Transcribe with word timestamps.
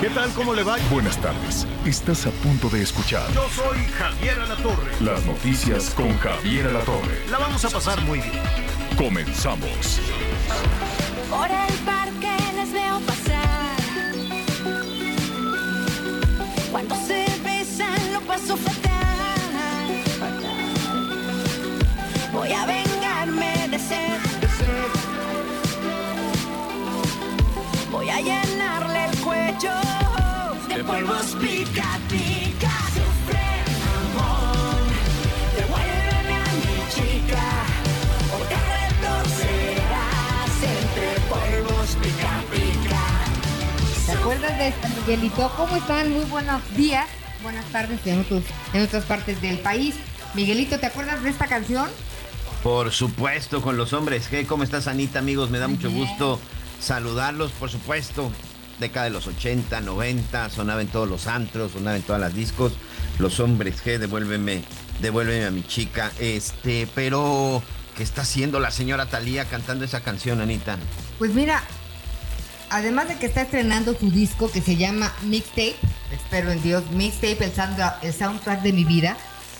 ¿Qué 0.00 0.08
tal? 0.10 0.30
¿Cómo 0.32 0.54
le 0.54 0.62
va? 0.62 0.76
Buenas 0.90 1.18
tardes. 1.18 1.66
Estás 1.84 2.26
a 2.26 2.30
punto 2.30 2.70
de 2.70 2.80
escuchar 2.82 3.30
Yo 3.34 3.46
soy 3.50 3.78
Javier 3.98 4.38
Alatorre. 4.40 4.92
las 5.00 5.24
noticias 5.26 5.90
con 5.90 6.16
Javier 6.18 6.68
Alatorre. 6.68 7.20
La 7.30 7.38
vamos 7.38 7.64
a 7.66 7.70
pasar 7.70 8.00
muy 8.02 8.20
bien. 8.20 8.32
Comenzamos. 8.96 10.00
Por 11.28 11.50
el 11.50 11.74
parque 11.84 12.30
les 12.56 12.72
veo 12.72 13.00
pasar. 13.00 14.14
Cuando 16.72 16.94
se 17.06 17.26
besan 17.44 18.12
lo 18.14 18.20
paso 18.22 18.56
fatal. 18.56 20.02
Voy 22.32 22.52
a 22.52 22.64
vengarme 22.64 22.87
polvos 30.88 31.36
pica 31.38 32.00
pica. 32.08 32.72
Sufre 32.96 33.46
amor, 34.00 34.80
devuélveme 35.54 36.34
a 36.34 36.48
mi 36.60 36.76
chica. 36.94 37.46
O 38.32 38.38
te 38.48 38.58
retorcerás 38.72 40.54
entre 40.76 41.08
polvos 41.28 41.88
pica 42.00 42.34
pica. 42.50 43.04
¿Te 44.06 44.12
acuerdas 44.12 44.58
de 44.58 44.68
esta, 44.68 44.88
Miguelito? 44.88 45.52
¿Cómo 45.58 45.76
están? 45.76 46.10
Muy 46.10 46.24
buenos 46.24 46.62
días, 46.74 47.06
buenas 47.42 47.66
tardes 47.66 48.00
en, 48.06 48.20
otros, 48.20 48.42
en 48.72 48.82
otras 48.82 49.04
partes 49.04 49.42
del 49.42 49.58
país. 49.58 49.94
Miguelito, 50.32 50.80
¿te 50.80 50.86
acuerdas 50.86 51.22
de 51.22 51.28
esta 51.28 51.48
canción? 51.48 51.90
Por 52.62 52.92
supuesto, 52.92 53.60
con 53.60 53.76
los 53.76 53.92
hombres 53.92 54.30
G. 54.32 54.46
¿Cómo 54.46 54.64
estás, 54.64 54.88
Anita, 54.88 55.18
amigos? 55.18 55.50
Me 55.50 55.58
da 55.58 55.68
mucho 55.68 55.90
gusto 55.90 56.40
saludarlos, 56.80 57.52
por 57.52 57.70
supuesto. 57.70 58.32
Década 58.78 59.04
de 59.06 59.10
los 59.10 59.26
80, 59.26 59.80
90, 59.80 60.50
sonaba 60.50 60.80
en 60.80 60.88
todos 60.88 61.08
los 61.08 61.26
antros, 61.26 61.72
sonaba 61.72 61.96
en 61.96 62.02
todas 62.02 62.20
las 62.20 62.34
discos. 62.34 62.72
Los 63.18 63.40
hombres 63.40 63.82
G, 63.84 63.98
devuélveme, 63.98 64.62
devuélveme 65.00 65.46
a 65.46 65.50
mi 65.50 65.64
chica. 65.64 66.12
Este, 66.20 66.86
pero, 66.94 67.60
¿qué 67.96 68.02
está 68.04 68.22
haciendo 68.22 68.60
la 68.60 68.70
señora 68.70 69.06
Talía 69.06 69.44
cantando 69.46 69.84
esa 69.84 70.00
canción, 70.00 70.40
Anita? 70.40 70.78
Pues 71.18 71.34
mira, 71.34 71.62
además 72.70 73.08
de 73.08 73.16
que 73.18 73.26
está 73.26 73.42
estrenando 73.42 73.96
su 73.98 74.10
disco 74.10 74.50
que 74.50 74.60
se 74.62 74.76
llama 74.76 75.12
Mixtape, 75.22 75.74
espero 76.12 76.52
en 76.52 76.62
Dios, 76.62 76.84
Mixtape, 76.92 77.44
el, 77.46 77.52
sound- 77.54 77.94
el 78.02 78.12
soundtrack 78.12 78.62
de 78.62 78.72
mi 78.72 78.84
vida. 78.84 79.16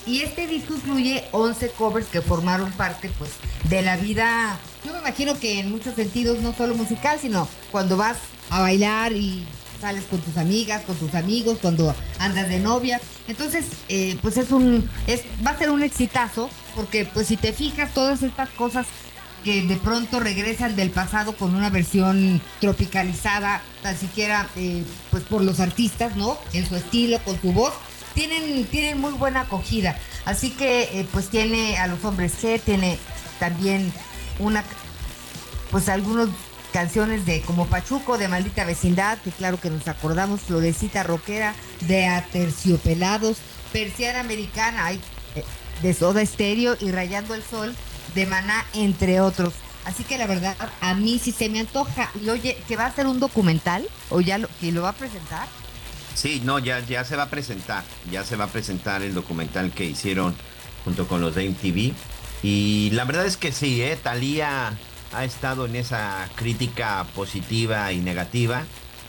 Y 0.06 0.20
este 0.22 0.46
disco 0.46 0.74
incluye 0.74 1.24
11 1.33 1.70
covers 1.72 2.06
que 2.06 2.22
formaron 2.22 2.70
parte, 2.72 3.11
pues, 3.19 3.33
de 3.64 3.83
la 3.83 3.96
vida. 3.96 4.56
Yo 4.84 4.92
me 4.92 5.00
imagino 5.00 5.39
que 5.39 5.58
en 5.61 5.70
muchos 5.70 5.96
sentidos, 5.96 6.39
no 6.39 6.55
solo 6.55 6.74
musical, 6.77 7.19
sino 7.20 7.46
cuando 7.70 7.96
vas 7.98 8.16
a 8.50 8.60
bailar 8.60 9.12
y 9.12 9.44
sales 9.80 10.04
con 10.04 10.20
tus 10.20 10.36
amigas, 10.36 10.82
con 10.82 10.96
tus 10.96 11.14
amigos, 11.14 11.58
cuando 11.60 11.94
andas 12.18 12.48
de 12.48 12.58
novia. 12.58 13.00
Entonces, 13.27 13.66
eh, 13.88 14.16
pues 14.22 14.36
es 14.36 14.50
un, 14.50 14.89
es, 15.06 15.23
va 15.46 15.52
a 15.52 15.58
ser 15.58 15.70
un 15.70 15.83
exitazo, 15.83 16.50
porque 16.74 17.05
pues 17.05 17.28
si 17.28 17.36
te 17.36 17.52
fijas, 17.52 17.95
todas 17.95 18.23
estas 18.23 18.48
cosas 18.50 18.86
que 19.45 19.62
de 19.62 19.77
pronto 19.77 20.18
regresan 20.18 20.74
del 20.74 20.90
pasado 20.90 21.36
con 21.36 21.55
una 21.55 21.70
versión 21.70 22.40
tropicalizada, 22.61 23.62
tan 23.83 23.96
siquiera 23.96 24.48
eh, 24.56 24.83
pues 25.11 25.23
por 25.24 25.42
los 25.42 25.61
artistas, 25.61 26.17
¿no? 26.17 26.39
En 26.52 26.67
su 26.67 26.74
estilo, 26.77 27.18
con 27.24 27.40
su 27.40 27.52
voz, 27.52 27.73
tienen, 28.14 28.64
tienen 28.67 29.00
muy 29.00 29.12
buena 29.12 29.42
acogida. 29.42 29.96
Así 30.24 30.50
que 30.50 30.83
eh, 30.83 31.06
pues 31.12 31.28
tiene 31.28 31.78
a 31.78 31.86
los 31.86 32.05
hombres 32.05 32.42
G, 32.42 32.61
tiene 32.61 32.98
también 33.39 33.92
una 34.40 34.64
pues 35.70 35.89
algunas 35.89 36.28
canciones 36.78 37.27
de 37.27 37.40
como 37.40 37.66
Pachuco, 37.66 38.18
de 38.18 38.28
Maldita 38.28 38.64
Vecindad, 38.64 39.18
que 39.18 39.33
claro 39.33 39.58
que 39.61 39.68
nos 39.68 39.89
acordamos, 39.89 40.42
Florecita 40.42 41.02
Roquera, 41.02 41.56
de 41.89 42.06
Aterciopelados, 42.06 43.39
Persiana 43.72 44.20
Americana, 44.20 44.86
ay, 44.86 45.00
eh, 45.34 45.42
de 45.83 45.92
Soda 45.92 46.24
Stereo 46.24 46.77
y 46.80 46.92
Rayando 46.92 47.34
el 47.34 47.42
Sol, 47.42 47.74
de 48.14 48.27
Maná, 48.27 48.64
entre 48.74 49.20
otros. 49.20 49.55
Así 49.86 50.05
que 50.05 50.18
la 50.18 50.28
verdad, 50.28 50.56
a 50.80 50.94
mí 50.94 51.18
sí 51.18 51.33
se 51.33 51.48
me 51.48 51.58
antoja. 51.58 52.12
Y 52.24 52.28
oye, 52.28 52.56
que 52.68 52.77
va 52.77 52.86
a 52.86 52.94
ser 52.94 53.08
un 53.08 53.18
documental, 53.18 53.84
o 54.08 54.20
ya 54.20 54.38
lo, 54.38 54.48
lo 54.61 54.83
va 54.83 54.90
a 54.90 54.92
presentar. 54.92 55.48
Sí, 56.14 56.40
no, 56.44 56.61
ya, 56.61 56.78
ya 56.78 57.05
se 57.05 57.17
va 57.17 57.24
a 57.24 57.28
presentar. 57.28 57.83
Ya 58.08 58.22
se 58.22 58.36
va 58.36 58.44
a 58.44 58.48
presentar 58.48 59.02
el 59.02 59.14
documental 59.14 59.72
que 59.72 59.84
hicieron 59.84 60.33
junto 60.84 61.08
con 61.08 61.20
los 61.20 61.34
de 61.34 61.48
MTV. 61.48 61.92
Y 62.44 62.90
la 62.90 63.05
verdad 63.05 63.27
es 63.27 63.36
que 63.36 63.50
sí, 63.50 63.83
¿eh? 63.83 63.98
Talía 64.00 64.78
ha 65.13 65.24
estado 65.24 65.67
en 65.67 65.77
esa 65.77 66.29
crítica 66.35 67.05
positiva 67.14 67.92
y 67.92 67.98
negativa. 67.98 68.64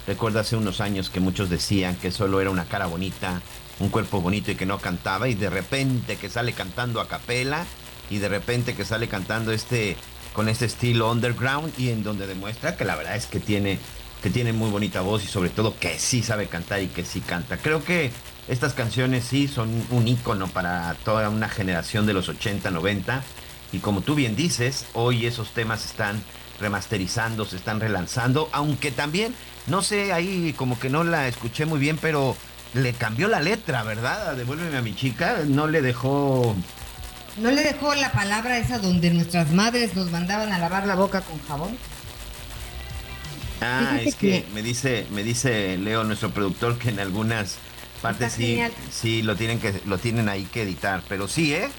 Recuerdo 0.07 0.39
hace 0.39 0.55
unos 0.55 0.81
años 0.81 1.09
que 1.09 1.19
muchos 1.19 1.49
decían 1.49 1.95
que 1.95 2.11
solo 2.11 2.41
era 2.41 2.49
una 2.49 2.65
cara 2.65 2.87
bonita, 2.87 3.41
un 3.79 3.89
cuerpo 3.89 4.21
bonito 4.21 4.51
y 4.51 4.55
que 4.55 4.65
no 4.65 4.79
cantaba. 4.79 5.27
Y 5.27 5.35
de 5.35 5.49
repente 5.49 6.17
que 6.17 6.29
sale 6.29 6.53
cantando 6.53 7.01
a 7.01 7.07
capela. 7.07 7.65
Y 8.09 8.17
de 8.17 8.29
repente 8.29 8.73
que 8.73 8.85
sale 8.85 9.07
cantando 9.07 9.51
este 9.51 9.95
con 10.33 10.47
este 10.47 10.65
estilo 10.65 11.11
underground 11.11 11.73
y 11.77 11.89
en 11.89 12.03
donde 12.03 12.27
demuestra 12.27 12.75
que 12.75 12.85
la 12.85 12.95
verdad 12.95 13.15
es 13.15 13.25
que 13.25 13.39
tiene 13.39 13.79
que 14.21 14.29
tiene 14.29 14.53
muy 14.53 14.69
bonita 14.69 15.01
voz 15.01 15.23
y 15.23 15.27
sobre 15.27 15.49
todo 15.49 15.77
que 15.77 15.97
sí 15.97 16.23
sabe 16.23 16.47
cantar 16.47 16.81
y 16.81 16.87
que 16.87 17.05
sí 17.05 17.21
canta. 17.21 17.57
Creo 17.57 17.83
que 17.83 18.11
estas 18.47 18.73
canciones 18.73 19.25
sí 19.25 19.47
son 19.47 19.69
un 19.91 20.07
ícono 20.07 20.47
para 20.47 20.95
toda 21.05 21.29
una 21.29 21.49
generación 21.49 22.05
de 22.05 22.13
los 22.13 22.29
80, 22.29 22.71
90 22.71 23.23
y 23.71 23.79
como 23.79 24.01
tú 24.01 24.15
bien 24.15 24.35
dices, 24.35 24.85
hoy 24.93 25.25
esos 25.25 25.51
temas 25.51 25.85
están 25.85 26.21
remasterizando, 26.59 27.45
se 27.45 27.55
están 27.57 27.79
relanzando, 27.79 28.49
aunque 28.51 28.91
también, 28.91 29.33
no 29.67 29.81
sé, 29.81 30.11
ahí 30.13 30.53
como 30.57 30.79
que 30.79 30.89
no 30.89 31.03
la 31.03 31.27
escuché 31.27 31.65
muy 31.65 31.79
bien, 31.79 31.97
pero 32.01 32.35
le 32.73 32.93
cambió 32.93 33.27
la 33.27 33.39
letra, 33.41 33.83
¿verdad? 33.83 34.35
Devuélveme 34.35 34.77
a 34.77 34.81
mi 34.81 34.95
chica, 34.95 35.37
no 35.47 35.67
le 35.67 35.81
dejó... 35.81 36.55
¿No 37.37 37.51
le 37.51 37.63
dejó 37.63 37.95
la 37.95 38.11
palabra 38.11 38.57
esa 38.57 38.79
donde 38.79 39.11
nuestras 39.11 39.51
madres 39.51 39.95
nos 39.95 40.11
mandaban 40.11 40.51
a 40.51 40.59
lavar 40.59 40.85
la 40.85 40.95
boca 40.95 41.21
con 41.21 41.39
jabón? 41.47 41.77
Ah, 43.61 43.97
Fíjate 43.99 44.09
es 44.09 44.15
que, 44.15 44.43
que- 44.43 44.47
me 44.53 44.61
dice, 44.61 45.05
me 45.11 45.23
dice 45.23 45.77
Leo, 45.77 46.03
nuestro 46.03 46.31
productor, 46.31 46.77
que 46.77 46.89
en 46.89 46.99
algunas 46.99 47.57
partes 48.01 48.33
sí, 48.33 48.47
genial. 48.47 48.73
sí 48.89 49.21
lo 49.21 49.35
tienen 49.35 49.59
que, 49.59 49.81
lo 49.85 49.97
tienen 49.97 50.29
ahí 50.29 50.45
que 50.45 50.63
editar. 50.63 51.03
Pero 51.09 51.27
sí, 51.27 51.53
¿eh? 51.53 51.69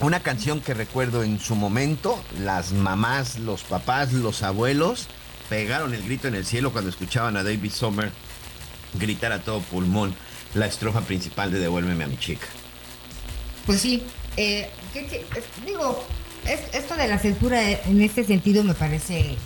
Una 0.00 0.20
canción 0.20 0.60
que 0.60 0.74
recuerdo 0.74 1.24
en 1.24 1.40
su 1.40 1.56
momento, 1.56 2.22
las 2.40 2.72
mamás, 2.72 3.38
los 3.40 3.62
papás, 3.64 4.12
los 4.12 4.42
abuelos 4.44 5.08
pegaron 5.48 5.92
el 5.92 6.02
grito 6.04 6.28
en 6.28 6.36
el 6.36 6.46
cielo 6.46 6.72
cuando 6.72 6.90
escuchaban 6.90 7.36
a 7.36 7.42
David 7.42 7.72
Sommer 7.72 8.12
gritar 8.94 9.32
a 9.32 9.40
todo 9.40 9.60
pulmón 9.60 10.14
la 10.54 10.66
estrofa 10.66 11.00
principal 11.00 11.50
de 11.50 11.58
Devuélveme 11.58 12.04
a 12.04 12.06
mi 12.06 12.16
chica. 12.16 12.46
Pues 13.66 13.80
sí, 13.80 14.02
eh, 14.36 14.70
¿qué- 14.92 15.06
qué- 15.06 15.26
es- 15.36 15.66
digo, 15.66 16.04
es- 16.46 16.72
esto 16.74 16.94
de 16.94 17.08
la 17.08 17.18
censura 17.18 17.68
en 17.70 18.00
este 18.00 18.22
sentido 18.24 18.62
me 18.62 18.74
parece, 18.74 19.36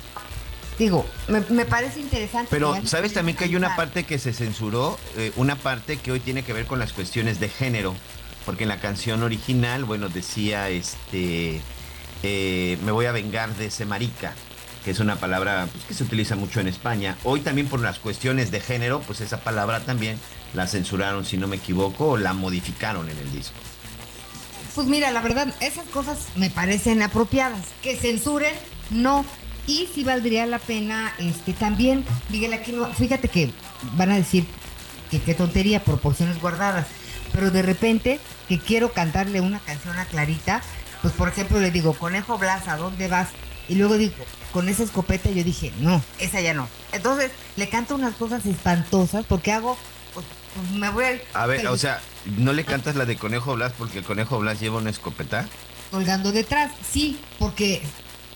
digo, 0.78 1.06
me, 1.28 1.40
me 1.48 1.64
parece 1.64 2.00
interesante. 2.00 2.48
Pero 2.50 2.76
sabes 2.86 3.14
también 3.14 3.36
que 3.38 3.44
hay 3.44 3.56
una 3.56 3.74
parte 3.74 4.04
que 4.04 4.18
se 4.18 4.32
censuró, 4.34 4.98
eh, 5.16 5.32
una 5.36 5.56
parte 5.56 5.96
que 5.96 6.12
hoy 6.12 6.20
tiene 6.20 6.44
que 6.44 6.52
ver 6.52 6.66
con 6.66 6.78
las 6.78 6.92
cuestiones 6.92 7.40
de 7.40 7.48
género, 7.48 7.94
porque 8.44 8.64
en 8.64 8.68
la 8.68 8.80
canción 8.80 9.22
original, 9.22 9.84
bueno, 9.84 10.08
decía, 10.08 10.68
este, 10.68 11.60
eh, 12.22 12.78
me 12.84 12.92
voy 12.92 13.06
a 13.06 13.12
vengar 13.12 13.54
de 13.56 13.66
ese 13.66 13.84
marica, 13.84 14.34
que 14.84 14.90
es 14.90 15.00
una 15.00 15.16
palabra 15.16 15.68
pues, 15.70 15.84
que 15.84 15.94
se 15.94 16.04
utiliza 16.04 16.36
mucho 16.36 16.60
en 16.60 16.68
España. 16.68 17.16
Hoy 17.24 17.40
también 17.40 17.68
por 17.68 17.80
las 17.80 17.98
cuestiones 17.98 18.50
de 18.50 18.60
género, 18.60 19.00
pues 19.00 19.20
esa 19.20 19.40
palabra 19.40 19.80
también 19.80 20.18
la 20.54 20.66
censuraron, 20.66 21.24
si 21.24 21.36
no 21.36 21.46
me 21.46 21.56
equivoco, 21.56 22.10
o 22.10 22.16
la 22.16 22.32
modificaron 22.32 23.08
en 23.08 23.18
el 23.18 23.32
disco. 23.32 23.56
Pues 24.74 24.86
mira, 24.86 25.10
la 25.10 25.20
verdad, 25.20 25.54
esas 25.60 25.86
cosas 25.88 26.28
me 26.34 26.50
parecen 26.50 27.02
apropiadas. 27.02 27.60
Que 27.82 27.96
censuren, 27.96 28.54
no. 28.90 29.24
Y 29.66 29.88
si 29.94 30.02
valdría 30.02 30.46
la 30.46 30.58
pena, 30.58 31.12
este, 31.18 31.52
también, 31.52 32.04
Miguel 32.30 32.52
Aquino, 32.54 32.86
fíjate 32.92 33.28
que 33.28 33.52
van 33.96 34.10
a 34.10 34.16
decir 34.16 34.46
que 35.10 35.20
qué 35.20 35.34
tontería, 35.34 35.84
proporciones 35.84 36.40
guardadas. 36.40 36.86
Pero 37.32 37.50
de 37.50 37.62
repente, 37.62 38.20
que 38.48 38.58
quiero 38.58 38.92
cantarle 38.92 39.40
una 39.40 39.60
canción 39.60 39.98
a 39.98 40.04
Clarita, 40.04 40.62
pues 41.00 41.14
por 41.14 41.28
ejemplo 41.28 41.60
le 41.60 41.70
digo, 41.70 41.94
Conejo 41.94 42.38
Blas, 42.38 42.68
¿a 42.68 42.76
dónde 42.76 43.08
vas? 43.08 43.28
Y 43.68 43.74
luego 43.76 43.96
digo, 43.96 44.14
con 44.52 44.68
esa 44.68 44.82
escopeta 44.82 45.30
yo 45.30 45.44
dije, 45.44 45.72
no, 45.80 46.02
esa 46.18 46.40
ya 46.40 46.54
no. 46.54 46.68
Entonces 46.92 47.30
le 47.56 47.68
canto 47.68 47.94
unas 47.94 48.14
cosas 48.14 48.44
espantosas 48.46 49.24
porque 49.26 49.52
hago, 49.52 49.76
pues, 50.14 50.26
pues, 50.54 50.70
me 50.72 50.90
voy 50.90 51.04
a... 51.04 51.42
A 51.42 51.46
ver, 51.46 51.66
o 51.66 51.76
sea, 51.76 52.00
¿no 52.36 52.52
le 52.52 52.64
cantas 52.64 52.96
la 52.96 53.04
de 53.04 53.16
Conejo 53.16 53.54
Blas 53.54 53.72
porque 53.76 53.98
el 53.98 54.04
Conejo 54.04 54.38
Blas 54.38 54.60
lleva 54.60 54.78
una 54.78 54.90
escopeta? 54.90 55.46
Colgando 55.90 56.32
detrás, 56.32 56.72
sí, 56.90 57.18
porque, 57.38 57.82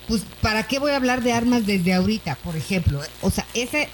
pues, 0.07 0.23
¿para 0.41 0.63
qué 0.63 0.79
voy 0.79 0.91
a 0.91 0.97
hablar 0.97 1.21
de 1.21 1.33
armas 1.33 1.65
desde 1.65 1.93
ahorita, 1.93 2.35
por 2.35 2.55
ejemplo? 2.55 3.01
O 3.21 3.31
sea, 3.31 3.45
ese, 3.53 3.89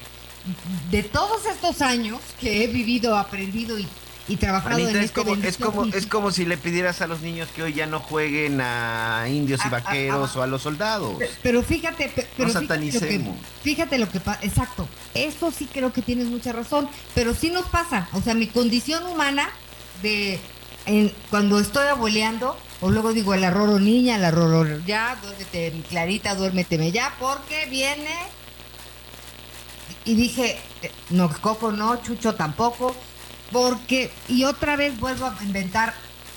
de 0.91 1.03
todos 1.03 1.45
estos 1.45 1.81
años 1.81 2.19
que 2.39 2.63
he 2.63 2.67
vivido, 2.67 3.17
aprendido 3.17 3.79
y 3.79 3.88
y 4.27 4.37
trabajado 4.37 4.75
Anita, 4.75 4.91
en 4.91 4.97
es 4.97 5.05
este 5.05 5.21
como, 5.21 5.35
es 5.35 5.57
como, 5.57 5.85
es 5.85 6.07
como 6.07 6.31
si 6.31 6.45
le 6.45 6.55
pidieras 6.57 7.01
a 7.01 7.07
los 7.07 7.21
niños 7.21 7.49
que 7.53 7.63
hoy 7.63 7.73
ya 7.73 7.85
no 7.87 7.99
jueguen 7.99 8.61
a 8.61 9.25
indios 9.27 9.59
y 9.59 9.63
Ah, 9.63 9.67
ah, 9.67 9.81
vaqueros 9.83 10.31
ah. 10.35 10.39
o 10.39 10.41
a 10.43 10.47
los 10.47 10.61
soldados. 10.61 11.17
Pero 11.41 11.61
fíjate, 11.61 12.07
pe- 12.09 12.27
pero 12.37 12.47
No 12.53 12.59
fíjate 12.59 12.61
lo 12.63 12.81
que, 12.91 12.91
satanicemos. 12.91 13.37
fíjate 13.63 13.97
lo 13.97 14.09
que 14.09 14.19
pasa, 14.21 14.39
exacto, 14.43 14.87
eso 15.13 15.51
sí 15.51 15.67
creo 15.71 15.91
que 15.91 16.01
tienes 16.01 16.27
mucha 16.27 16.53
razón, 16.53 16.87
pero 17.13 17.33
sí 17.33 17.49
nos 17.49 17.65
pasa, 17.65 18.07
o 18.13 18.21
sea, 18.21 18.33
mi 18.33 18.47
condición 18.47 19.05
humana 19.07 19.49
de 20.01 20.39
en- 20.85 21.13
cuando 21.29 21.59
estoy 21.59 21.87
abueleando, 21.87 22.57
o 22.79 22.89
luego 22.91 23.11
digo 23.13 23.33
el 23.33 23.43
arroro 23.43 23.79
niña, 23.79 24.15
el 24.15 24.23
arroro 24.25 24.65
ya, 24.85 25.17
duérmete 25.21 25.71
mi 25.71 25.81
clarita, 25.81 26.35
duérmeteme 26.35 26.91
ya, 26.91 27.13
porque 27.19 27.65
viene 27.69 28.09
y 30.05 30.15
dije, 30.15 30.59
no, 31.09 31.29
Coco 31.29 31.71
no, 31.71 32.01
Chucho 32.03 32.35
tampoco, 32.35 32.93
porque, 33.53 34.11
y 34.27 34.44
otra 34.44 34.75
vez 34.75 35.00
vuelvo 35.00 35.27
a 35.27 35.38
inventar, 35.44 35.94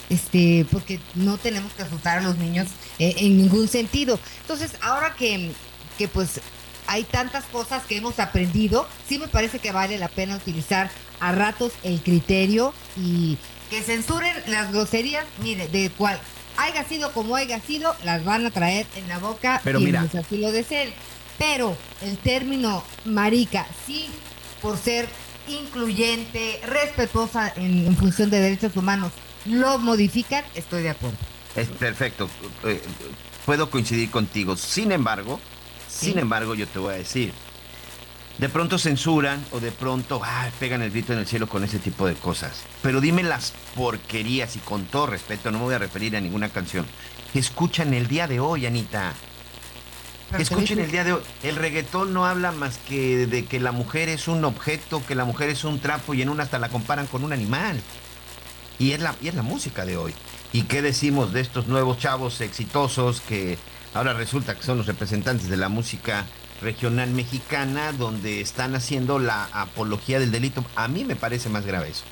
este, 0.08 0.64
porque 0.70 1.00
no 1.16 1.38
tenemos 1.38 1.72
que 1.72 1.82
asustar 1.82 2.18
a 2.18 2.22
los 2.22 2.36
niños 2.36 2.68
eh, 3.00 3.14
en 3.18 3.36
ningún 3.38 3.66
sentido. 3.66 4.20
Entonces, 4.42 4.72
ahora 4.82 5.14
que, 5.18 5.50
que 5.98 6.06
pues 6.06 6.40
hay 6.86 7.02
tantas 7.02 7.44
cosas 7.46 7.84
que 7.86 7.96
hemos 7.96 8.20
aprendido, 8.20 8.86
sí 9.08 9.18
me 9.18 9.26
parece 9.26 9.58
que 9.58 9.72
vale 9.72 9.98
la 9.98 10.08
pena 10.08 10.36
utilizar 10.36 10.90
a 11.18 11.32
ratos 11.32 11.72
el 11.82 12.00
criterio 12.02 12.72
y 12.96 13.38
que 13.70 13.82
censuren 13.82 14.36
las 14.46 14.70
groserías, 14.70 15.24
mire, 15.42 15.66
de 15.68 15.90
cual 15.90 16.20
haya 16.58 16.84
sido 16.84 17.12
como 17.12 17.34
haya 17.34 17.60
sido, 17.60 17.96
las 18.04 18.24
van 18.24 18.46
a 18.46 18.50
traer 18.50 18.86
en 18.94 19.08
la 19.08 19.18
boca 19.18 19.60
Pero 19.64 19.78
quienes 19.78 20.02
mira. 20.02 20.20
así 20.20 20.36
lo 20.36 20.52
deseen. 20.52 20.92
Pero 21.38 21.76
el 22.02 22.16
término 22.18 22.84
marica, 23.04 23.66
sí, 23.86 24.06
por 24.62 24.78
ser 24.78 25.08
incluyente, 25.48 26.60
respetuosa 26.66 27.52
en, 27.56 27.87
en 27.87 27.96
función 27.96 28.31
de 28.31 28.40
derechos 28.40 28.76
humanos, 28.76 29.12
lo 29.44 29.78
modifican, 29.78 30.44
estoy 30.54 30.82
de 30.82 30.90
acuerdo. 30.90 31.16
Es 31.54 31.69
perfecto. 31.69 32.28
eh, 32.64 32.82
puedo 33.44 33.70
coincidir 33.70 34.10
contigo. 34.10 34.56
Sin 34.56 34.93
embargo, 34.93 35.40
sin 35.88 36.19
embargo, 36.19 36.54
yo 36.54 36.66
te 36.66 36.78
voy 36.78 36.94
a 36.94 36.98
decir. 36.98 37.32
De 38.38 38.50
pronto 38.50 38.78
censuran 38.78 39.43
o 39.50 39.60
de 39.60 39.72
pronto 39.72 40.20
ay, 40.22 40.50
pegan 40.60 40.82
el 40.82 40.90
grito 40.90 41.14
en 41.14 41.20
el 41.20 41.26
cielo 41.26 41.49
con 41.49 41.64
ese 41.64 41.78
tipo 41.78 42.06
de 42.06 42.14
cosas. 42.14 42.64
Pero 42.82 43.00
dime 43.00 43.22
las 43.22 43.54
porquerías 43.75 44.56
y 44.56 44.58
con 44.58 44.84
todo 44.84 45.06
respeto, 45.06 45.50
no 45.50 45.58
me 45.58 45.64
voy 45.64 45.75
a 45.75 45.78
referir 45.78 46.14
a 46.16 46.20
ninguna 46.20 46.50
canción. 46.50 46.84
Que 47.32 47.38
escuchan 47.38 47.94
el 47.94 48.08
día 48.08 48.26
de 48.26 48.38
hoy, 48.40 48.66
Anita. 48.66 49.14
Escuchen 50.38 50.81
el 50.81 50.90
día 50.90 51.05
de 51.05 51.12
hoy. 51.12 51.23
El 51.43 51.56
reggaetón 51.56 52.12
no 52.12 52.26
habla 52.26 52.50
más 52.52 52.78
que 52.78 53.26
de 53.26 53.44
que 53.44 53.61
la 53.61 53.73
mujer 53.73 54.08
es 54.08 54.26
un 54.28 54.44
objeto, 54.44 55.02
que 55.06 55.14
la 55.14 55.25
mujer 55.25 55.50
es 55.50 55.64
un 55.64 55.78
trapo 55.78 56.14
y 56.14 56.23
en 56.23 56.28
una 56.28 56.43
hasta 56.43 56.58
la 56.58 56.69
comparan 56.69 57.06
con 57.06 57.23
un 57.25 57.32
animal. 57.32 57.81
Y 58.78 58.93
es 58.93 59.00
la, 59.00 59.14
y 59.23 59.28
es 59.28 59.34
la 59.34 59.43
música 59.43 59.87
de 59.87 59.96
hoy. 59.96 60.14
¿Y 60.52 60.62
qué 60.62 60.82
decimos 60.82 61.32
de 61.32 61.40
estos 61.40 61.69
nuevos 61.69 61.99
chavos 61.99 62.40
exitosos 62.40 63.20
que 63.20 63.56
ahora 63.94 64.14
resulta 64.14 64.56
que 64.56 64.64
son 64.64 64.78
los 64.78 64.87
representantes 64.87 65.49
de 65.49 65.56
la 65.56 65.69
música 65.69 66.26
regional 66.61 67.11
mexicana 67.11 67.93
donde 67.93 68.40
están 68.40 68.75
haciendo 68.75 69.19
la 69.19 69.44
apología 69.52 70.19
del 70.19 70.32
delito? 70.32 70.64
A 70.75 70.88
mí 70.88 71.05
me 71.05 71.17
parece 71.17 71.49
más 71.49 71.64
grave 71.64 71.90
eso. 71.90 72.05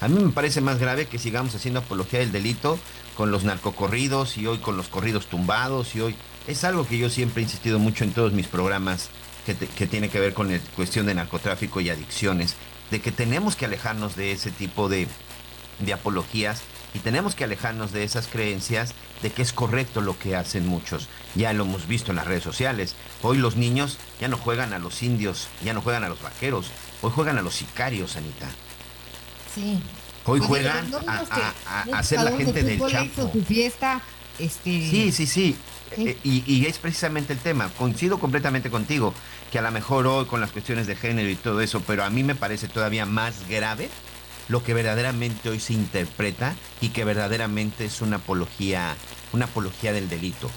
A 0.00 0.08
mí 0.08 0.22
me 0.22 0.32
parece 0.32 0.60
más 0.60 0.78
grave 0.78 1.06
que 1.06 1.18
sigamos 1.18 1.54
haciendo 1.54 1.80
apología 1.80 2.18
del 2.18 2.32
delito 2.32 2.78
con 3.16 3.30
los 3.30 3.44
narcocorridos 3.44 4.36
y 4.36 4.46
hoy 4.46 4.58
con 4.58 4.76
los 4.76 4.88
corridos 4.88 5.26
tumbados 5.26 5.94
y 5.94 6.00
hoy 6.00 6.16
es 6.46 6.64
algo 6.64 6.86
que 6.86 6.98
yo 6.98 7.10
siempre 7.10 7.40
he 7.42 7.44
insistido 7.44 7.78
mucho 7.78 8.04
en 8.04 8.12
todos 8.12 8.32
mis 8.32 8.46
programas 8.46 9.08
que, 9.44 9.54
te- 9.54 9.66
que 9.66 9.86
tiene 9.86 10.08
que 10.08 10.20
ver 10.20 10.34
con 10.34 10.50
la 10.50 10.58
cuestión 10.76 11.06
de 11.06 11.14
narcotráfico 11.14 11.80
y 11.80 11.90
adicciones, 11.90 12.54
de 12.90 13.00
que 13.00 13.12
tenemos 13.12 13.56
que 13.56 13.64
alejarnos 13.64 14.16
de 14.16 14.32
ese 14.32 14.50
tipo 14.50 14.88
de, 14.88 15.08
de 15.80 15.92
apologías 15.92 16.62
y 16.94 16.98
tenemos 17.00 17.34
que 17.34 17.44
alejarnos 17.44 17.92
de 17.92 18.04
esas 18.04 18.26
creencias 18.26 18.94
de 19.22 19.30
que 19.30 19.42
es 19.42 19.52
correcto 19.52 20.00
lo 20.00 20.18
que 20.18 20.36
hacen 20.36 20.66
muchos. 20.66 21.08
Ya 21.34 21.52
lo 21.52 21.64
hemos 21.64 21.86
visto 21.86 22.10
en 22.12 22.16
las 22.16 22.26
redes 22.26 22.42
sociales. 22.44 22.94
Hoy 23.22 23.38
los 23.38 23.56
niños 23.56 23.98
ya 24.20 24.28
no 24.28 24.36
juegan 24.38 24.72
a 24.72 24.78
los 24.78 25.02
indios, 25.02 25.48
ya 25.64 25.72
no 25.74 25.82
juegan 25.82 26.04
a 26.04 26.08
los 26.08 26.22
vaqueros, 26.22 26.70
hoy 27.02 27.10
juegan 27.14 27.38
a 27.38 27.42
los 27.42 27.54
sicarios, 27.54 28.16
Anita. 28.16 28.48
Sí. 29.54 29.80
Hoy 30.24 30.40
Oye, 30.40 30.48
juegan 30.48 30.92
a, 31.06 31.12
a- 31.30 31.54
a- 31.66 31.84
un 31.86 31.94
a 31.94 32.02
ser 32.02 32.20
la 32.22 32.32
gente 32.36 32.62
del 32.62 32.80
Chapo. 32.80 33.30
su 33.32 33.44
fiesta, 33.44 34.00
este... 34.38 34.70
Sí, 34.90 35.12
sí, 35.12 35.26
sí. 35.26 35.56
Eh, 36.04 36.18
Y, 36.24 36.42
y 36.46 36.66
es 36.66 36.78
precisamente 36.78 37.32
el 37.32 37.38
tema. 37.38 37.70
Coincido 37.76 38.18
completamente 38.18 38.70
contigo, 38.70 39.14
que 39.50 39.58
a 39.58 39.62
lo 39.62 39.70
mejor 39.70 40.06
hoy 40.06 40.26
con 40.26 40.40
las 40.40 40.52
cuestiones 40.52 40.86
de 40.86 40.96
género 40.96 41.28
y 41.30 41.36
todo 41.36 41.60
eso, 41.60 41.80
pero 41.86 42.04
a 42.04 42.10
mí 42.10 42.22
me 42.22 42.34
parece 42.34 42.68
todavía 42.68 43.06
más 43.06 43.48
grave 43.48 43.88
lo 44.48 44.62
que 44.62 44.74
verdaderamente 44.74 45.48
hoy 45.48 45.60
se 45.60 45.72
interpreta 45.72 46.54
y 46.80 46.90
que 46.90 47.04
verdaderamente 47.04 47.84
es 47.84 48.00
una 48.00 48.16
apología, 48.16 48.96
una 49.32 49.46
apología 49.46 49.92
del 49.92 50.08
delito. 50.08 50.50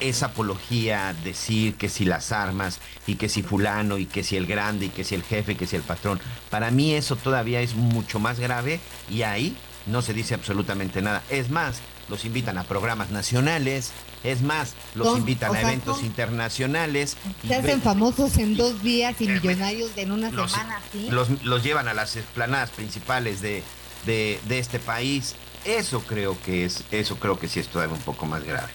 Esa 0.00 0.26
apología 0.26 1.14
decir 1.24 1.74
que 1.74 1.88
si 1.88 2.04
las 2.04 2.30
armas 2.30 2.80
y 3.06 3.16
que 3.16 3.28
si 3.28 3.42
fulano 3.42 3.98
y 3.98 4.06
que 4.06 4.22
si 4.22 4.36
el 4.36 4.46
grande 4.46 4.86
y 4.86 4.90
que 4.90 5.02
si 5.04 5.14
el 5.16 5.24
jefe 5.24 5.52
y 5.52 5.54
que 5.56 5.66
si 5.66 5.74
el 5.76 5.82
patrón, 5.82 6.20
para 6.50 6.70
mí 6.70 6.94
eso 6.94 7.16
todavía 7.16 7.60
es 7.60 7.74
mucho 7.74 8.20
más 8.20 8.38
grave 8.38 8.80
y 9.08 9.22
ahí 9.22 9.56
no 9.86 10.00
se 10.02 10.14
dice 10.14 10.34
absolutamente 10.34 11.02
nada. 11.02 11.24
Es 11.28 11.50
más, 11.50 11.82
los 12.08 12.24
invitan 12.24 12.58
a 12.58 12.64
programas 12.64 13.10
nacionales, 13.10 13.90
es 14.24 14.42
más, 14.42 14.74
los 14.94 15.08
Son- 15.08 15.18
invitan 15.20 15.50
a 15.50 15.60
sea, 15.60 15.68
eventos 15.68 15.96
son- 15.98 16.06
internacionales. 16.06 17.16
Se 17.46 17.54
hacen 17.54 17.66
ven- 17.66 17.82
famosos 17.82 18.36
en 18.38 18.56
dos 18.56 18.82
días 18.82 19.14
y 19.20 19.28
millonarios 19.28 19.90
en 19.96 20.12
una 20.12 20.30
los, 20.30 20.50
semana, 20.52 20.80
¿sí? 20.92 21.08
los, 21.10 21.28
los 21.44 21.62
llevan 21.62 21.88
a 21.88 21.94
las 21.94 22.16
esplanadas 22.16 22.70
principales 22.70 23.40
de, 23.40 23.62
de, 24.06 24.40
de 24.46 24.58
este 24.58 24.78
país. 24.78 25.34
Eso 25.64 26.00
creo 26.00 26.40
que 26.42 26.64
es, 26.64 26.84
eso 26.90 27.16
creo 27.16 27.38
que 27.38 27.48
sí 27.48 27.60
es 27.60 27.68
todavía 27.68 27.94
un 27.94 28.00
poco 28.02 28.26
más 28.26 28.42
grave. 28.44 28.68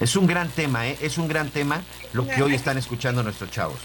Es 0.00 0.16
un 0.16 0.26
gran 0.26 0.48
tema, 0.48 0.88
¿eh? 0.88 0.98
Es 1.00 1.18
un 1.18 1.28
gran 1.28 1.50
tema 1.50 1.82
lo 2.12 2.26
que 2.26 2.42
hoy 2.42 2.54
están 2.54 2.76
escuchando 2.78 3.22
nuestros 3.22 3.50
chavos. 3.50 3.78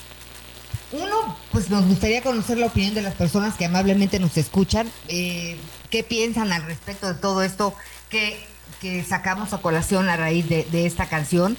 Uno, 0.91 1.37
pues 1.51 1.69
nos 1.69 1.85
gustaría 1.85 2.23
conocer 2.23 2.57
la 2.57 2.65
opinión 2.65 2.95
de 2.95 3.03
las 3.03 3.13
personas 3.13 3.55
que 3.55 3.65
amablemente 3.65 4.19
nos 4.19 4.35
escuchan. 4.37 4.91
eh, 5.07 5.57
¿Qué 5.91 6.03
piensan 6.03 6.51
al 6.51 6.63
respecto 6.63 7.07
de 7.07 7.13
todo 7.15 7.43
esto 7.43 7.75
que, 8.09 8.43
que 8.79 9.03
sacamos 9.03 9.53
a 9.53 9.59
colación 9.59 10.09
a 10.09 10.17
raíz 10.17 10.47
de, 10.47 10.85
esta 10.85 11.07
canción? 11.07 11.57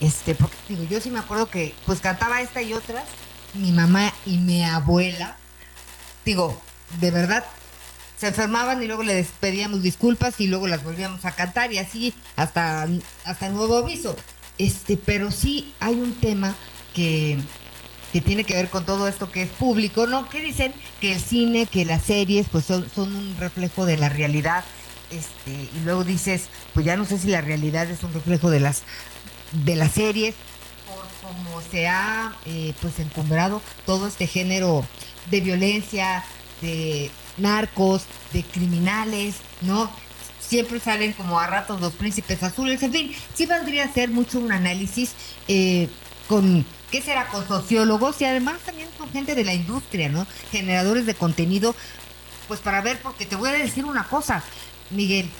Este, 0.00 0.34
porque 0.34 0.56
digo, 0.68 0.84
yo 0.84 1.00
sí 1.00 1.10
me 1.10 1.18
acuerdo 1.18 1.48
que 1.48 1.74
pues 1.86 2.00
cantaba 2.00 2.40
esta 2.40 2.62
y 2.62 2.72
otras, 2.74 3.04
mi 3.54 3.72
mamá 3.72 4.12
y 4.26 4.38
mi 4.38 4.64
abuela. 4.64 5.36
Digo, 6.24 6.60
de 7.00 7.10
verdad, 7.10 7.44
se 8.16 8.28
enfermaban 8.28 8.82
y 8.82 8.86
luego 8.86 9.02
le 9.02 9.24
pedíamos 9.40 9.82
disculpas 9.82 10.40
y 10.40 10.46
luego 10.46 10.68
las 10.68 10.84
volvíamos 10.84 11.24
a 11.24 11.32
cantar 11.32 11.72
y 11.72 11.78
así 11.78 12.14
hasta, 12.36 12.88
hasta 13.24 13.48
nuevo 13.48 13.78
aviso. 13.78 14.16
Este, 14.58 14.96
pero 14.96 15.30
sí 15.30 15.72
hay 15.80 15.94
un 15.94 16.14
tema 16.14 16.54
que, 16.94 17.38
que 18.12 18.20
tiene 18.20 18.44
que 18.44 18.54
ver 18.54 18.68
con 18.68 18.84
todo 18.84 19.08
esto 19.08 19.30
que 19.30 19.42
es 19.42 19.48
público, 19.48 20.06
¿no? 20.06 20.28
Que 20.28 20.40
dicen 20.40 20.72
que 21.00 21.14
el 21.14 21.20
cine, 21.20 21.66
que 21.66 21.84
las 21.84 22.02
series, 22.02 22.46
pues 22.48 22.64
son, 22.66 22.88
son 22.94 23.14
un 23.14 23.36
reflejo 23.38 23.86
de 23.86 23.96
la 23.96 24.08
realidad. 24.08 24.64
Este, 25.10 25.50
y 25.50 25.80
luego 25.84 26.04
dices, 26.04 26.48
pues 26.74 26.86
ya 26.86 26.96
no 26.96 27.04
sé 27.04 27.18
si 27.18 27.28
la 27.28 27.40
realidad 27.40 27.90
es 27.90 28.02
un 28.02 28.12
reflejo 28.12 28.50
de 28.50 28.60
las 28.60 28.82
de 29.52 29.76
las 29.76 29.92
series, 29.92 30.34
por 30.86 31.04
cómo 31.28 31.60
se 31.70 31.86
ha 31.86 32.34
eh, 32.46 32.72
pues 32.80 32.98
encumbrado 32.98 33.60
todo 33.84 34.06
este 34.06 34.26
género 34.26 34.86
de 35.30 35.40
violencia, 35.40 36.24
de 36.60 37.10
narcos, 37.36 38.04
de 38.32 38.42
criminales, 38.42 39.36
¿no? 39.60 39.90
Siempre 40.40 40.80
salen 40.80 41.12
como 41.12 41.38
a 41.38 41.46
ratos 41.46 41.80
los 41.80 41.92
príncipes 41.92 42.42
azules, 42.42 42.82
en 42.82 42.92
fin, 42.92 43.14
sí 43.34 43.46
valdría 43.46 43.84
a 43.84 43.92
ser 43.92 44.10
mucho 44.10 44.38
un 44.38 44.52
análisis 44.52 45.12
eh, 45.48 45.88
con, 46.28 46.64
¿qué 46.90 47.00
será? 47.00 47.26
Con 47.28 47.46
sociólogos 47.46 48.20
y 48.20 48.24
además 48.24 48.60
también 48.64 48.88
con 48.98 49.10
gente 49.10 49.34
de 49.34 49.44
la 49.44 49.54
industria, 49.54 50.08
¿no? 50.08 50.26
Generadores 50.50 51.06
de 51.06 51.14
contenido, 51.14 51.74
pues 52.48 52.60
para 52.60 52.80
ver, 52.80 53.00
porque 53.02 53.26
te 53.26 53.36
voy 53.36 53.50
a 53.50 53.52
decir 53.52 53.84
una 53.84 54.04
cosa, 54.04 54.42
Miguel, 54.90 55.30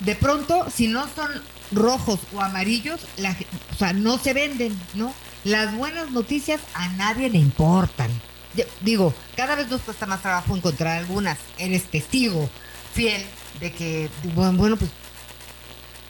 de 0.00 0.14
pronto, 0.14 0.66
si 0.74 0.88
no 0.88 1.08
son 1.14 1.30
rojos 1.72 2.20
o 2.34 2.40
amarillos, 2.40 3.00
la 3.16 3.36
o 3.72 3.74
sea, 3.74 3.92
no 3.92 4.18
se 4.18 4.32
venden, 4.32 4.78
¿no? 4.94 5.12
Las 5.44 5.76
buenas 5.76 6.10
noticias 6.10 6.60
a 6.74 6.88
nadie 6.90 7.30
le 7.30 7.38
importan. 7.38 8.10
Yo- 8.54 8.64
digo, 8.80 9.14
cada 9.36 9.54
vez 9.54 9.68
nos 9.68 9.82
cuesta 9.82 10.06
más 10.06 10.22
trabajo 10.22 10.56
encontrar 10.56 10.98
algunas. 10.98 11.38
Eres 11.58 11.84
testigo 11.84 12.48
fiel 12.94 13.24
de 13.60 13.72
que, 13.72 14.10
bueno, 14.34 14.52
bueno, 14.58 14.76
pues 14.76 14.90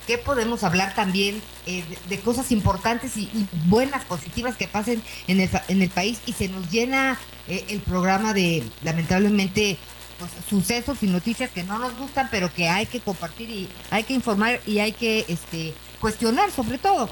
qué 0.07 0.16
podemos 0.16 0.64
hablar 0.64 0.95
también 0.95 1.42
eh, 1.66 1.85
de, 2.09 2.21
cosas 2.21 2.50
importantes 2.50 3.16
y, 3.18 3.30
buenas, 3.66 4.04
positivas 4.07 4.57
que 4.57 4.66
pasen 4.66 5.02
en 5.26 5.40
el, 5.40 5.50
en 5.68 5.83
el 5.83 5.90
país 5.90 6.21
y 6.25 6.33
se 6.33 6.49
nos 6.49 6.71
llena 6.71 7.18
eh, 7.47 7.66
el 7.68 7.80
programa 7.80 8.33
de, 8.33 8.64
lamentablemente, 8.83 9.76
pues, 10.19 10.31
sucesos 10.49 11.03
y 11.03 11.07
noticias 11.07 11.51
que 11.51 11.63
no 11.63 11.79
nos 11.79 11.97
gustan, 11.97 12.29
pero 12.31 12.53
que 12.53 12.69
hay 12.69 12.87
que 12.87 13.01
compartir 13.01 13.51
y 13.51 13.69
hay 13.91 14.05
que 14.05 14.15
informar 14.15 14.61
y 14.67 14.79
hay 14.81 14.93
que 14.93 15.25
este, 15.29 15.75
cuestionar 16.01 16.51
sobre 16.51 16.79
todo. 16.79 17.11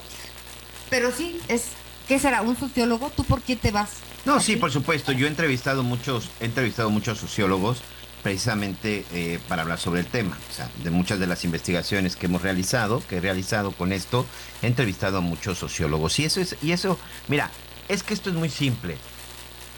Pero 0.91 1.11
sí, 1.13 1.41
es, 1.49 1.69
¿qué 2.09 2.19
será? 2.19 2.43
¿Un 2.43 2.57
sociólogo? 2.57 3.11
¿Tú 3.11 3.25
por 3.25 3.43
quién 3.43 3.59
te 3.59 3.71
vas? 3.71 3.91
No, 4.25 4.41
sí, 4.41 4.57
por 4.57 4.73
supuesto. 4.73 5.13
Yo 5.13 5.27
he 5.27 5.31
entrevistado 5.31 5.83
muchos, 5.83 6.31
he 6.41 6.47
entrevistado 6.47 6.91
muchos 6.91 7.19
sociólogos 7.19 7.83
precisamente 8.23 9.05
eh, 9.13 9.39
para 9.47 9.63
hablar 9.63 9.79
sobre 9.79 10.01
el 10.01 10.07
tema. 10.07 10.37
O 10.51 10.53
sea, 10.53 10.69
de 10.83 10.91
muchas 10.91 11.21
de 11.21 11.29
las 11.29 11.45
investigaciones 11.45 12.17
que 12.17 12.27
hemos 12.27 12.43
realizado, 12.43 13.01
que 13.09 13.19
he 13.19 13.21
realizado 13.21 13.71
con 13.71 13.93
esto, 13.93 14.27
he 14.63 14.67
entrevistado 14.67 15.19
a 15.19 15.21
muchos 15.21 15.59
sociólogos. 15.59 16.19
Y 16.19 16.25
eso 16.25 16.41
es, 16.41 16.57
y 16.61 16.73
eso, 16.73 16.99
mira, 17.29 17.53
es 17.89 18.03
que 18.03 18.15
esto 18.15 18.31
es 18.31 18.35
muy 18.35 18.49
simple. 18.49 18.99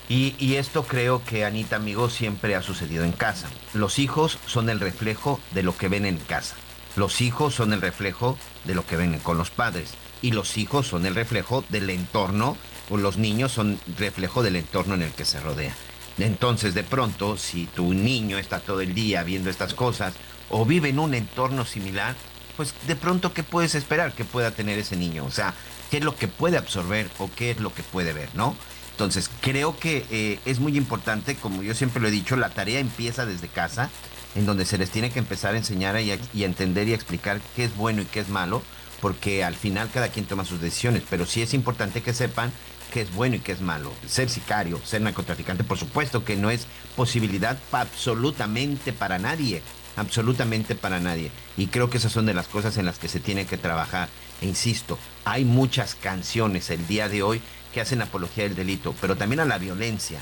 Y, 0.08 0.54
esto 0.54 0.84
creo 0.84 1.22
que, 1.22 1.44
Anita, 1.44 1.76
amigo, 1.76 2.08
siempre 2.08 2.54
ha 2.54 2.62
sucedido 2.62 3.04
en 3.04 3.12
casa. 3.12 3.48
Los 3.74 3.98
hijos 3.98 4.38
son 4.46 4.70
el 4.70 4.80
reflejo 4.80 5.38
de 5.52 5.62
lo 5.62 5.76
que 5.76 5.88
ven 5.88 6.06
en 6.06 6.16
casa. 6.16 6.56
Los 6.96 7.20
hijos 7.20 7.54
son 7.54 7.74
el 7.74 7.82
reflejo 7.82 8.38
de 8.64 8.74
lo 8.74 8.86
que 8.86 8.96
ven 8.96 9.18
con 9.18 9.36
los 9.36 9.50
padres. 9.50 9.90
Y 10.22 10.30
los 10.30 10.56
hijos 10.56 10.86
son 10.86 11.04
el 11.04 11.14
reflejo 11.14 11.62
del 11.68 11.90
entorno, 11.90 12.56
o 12.88 12.96
los 12.96 13.18
niños 13.18 13.52
son 13.52 13.78
reflejo 13.98 14.42
del 14.42 14.56
entorno 14.56 14.94
en 14.94 15.02
el 15.02 15.12
que 15.12 15.26
se 15.26 15.40
rodea. 15.40 15.74
Entonces, 16.16 16.74
de 16.74 16.84
pronto, 16.84 17.36
si 17.36 17.66
tu 17.66 17.92
niño 17.92 18.38
está 18.38 18.60
todo 18.60 18.80
el 18.80 18.94
día 18.94 19.22
viendo 19.22 19.50
estas 19.50 19.74
cosas 19.74 20.14
o 20.48 20.64
vive 20.64 20.88
en 20.88 20.98
un 20.98 21.14
entorno 21.14 21.66
similar, 21.66 22.16
pues 22.56 22.74
de 22.86 22.96
pronto, 22.96 23.32
¿qué 23.34 23.42
puedes 23.42 23.74
esperar 23.74 24.12
que 24.14 24.24
pueda 24.24 24.50
tener 24.50 24.78
ese 24.78 24.96
niño? 24.96 25.24
O 25.26 25.30
sea, 25.30 25.54
¿qué 25.90 25.98
es 25.98 26.04
lo 26.04 26.16
que 26.16 26.26
puede 26.26 26.56
absorber 26.56 27.08
o 27.18 27.30
qué 27.36 27.52
es 27.52 27.60
lo 27.60 27.72
que 27.72 27.84
puede 27.84 28.12
ver, 28.12 28.30
no? 28.34 28.56
Entonces, 28.98 29.30
creo 29.40 29.78
que 29.78 30.04
eh, 30.10 30.40
es 30.44 30.58
muy 30.58 30.76
importante, 30.76 31.36
como 31.36 31.62
yo 31.62 31.72
siempre 31.72 32.02
lo 32.02 32.08
he 32.08 32.10
dicho, 32.10 32.34
la 32.34 32.50
tarea 32.50 32.80
empieza 32.80 33.26
desde 33.26 33.46
casa, 33.46 33.90
en 34.34 34.44
donde 34.44 34.64
se 34.64 34.76
les 34.76 34.90
tiene 34.90 35.10
que 35.10 35.20
empezar 35.20 35.54
a 35.54 35.56
enseñar 35.56 35.94
a, 35.94 36.00
y 36.00 36.18
entender 36.34 36.88
y 36.88 36.94
explicar 36.94 37.40
qué 37.54 37.62
es 37.62 37.76
bueno 37.76 38.02
y 38.02 38.06
qué 38.06 38.18
es 38.18 38.28
malo, 38.28 38.60
porque 39.00 39.44
al 39.44 39.54
final 39.54 39.88
cada 39.94 40.08
quien 40.08 40.26
toma 40.26 40.44
sus 40.44 40.60
decisiones, 40.60 41.04
pero 41.08 41.26
sí 41.26 41.42
es 41.42 41.54
importante 41.54 42.02
que 42.02 42.12
sepan 42.12 42.50
qué 42.92 43.02
es 43.02 43.14
bueno 43.14 43.36
y 43.36 43.38
qué 43.38 43.52
es 43.52 43.60
malo. 43.60 43.92
Ser 44.08 44.28
sicario, 44.28 44.80
ser 44.84 45.00
narcotraficante, 45.02 45.62
por 45.62 45.78
supuesto 45.78 46.24
que 46.24 46.34
no 46.34 46.50
es 46.50 46.66
posibilidad 46.96 47.56
pa- 47.70 47.82
absolutamente 47.82 48.92
para 48.92 49.20
nadie, 49.20 49.62
absolutamente 49.94 50.74
para 50.74 50.98
nadie. 50.98 51.30
Y 51.56 51.68
creo 51.68 51.88
que 51.88 51.98
esas 51.98 52.10
son 52.10 52.26
de 52.26 52.34
las 52.34 52.48
cosas 52.48 52.76
en 52.78 52.84
las 52.86 52.98
que 52.98 53.06
se 53.06 53.20
tiene 53.20 53.46
que 53.46 53.58
trabajar. 53.58 54.08
E 54.40 54.46
insisto, 54.46 54.98
hay 55.24 55.44
muchas 55.44 55.94
canciones 55.94 56.70
el 56.70 56.84
día 56.88 57.08
de 57.08 57.22
hoy 57.22 57.40
que 57.72 57.80
hacen 57.80 58.02
apología 58.02 58.44
del 58.44 58.54
delito, 58.54 58.94
pero 59.00 59.16
también 59.16 59.40
a 59.40 59.44
la 59.44 59.58
violencia. 59.58 60.20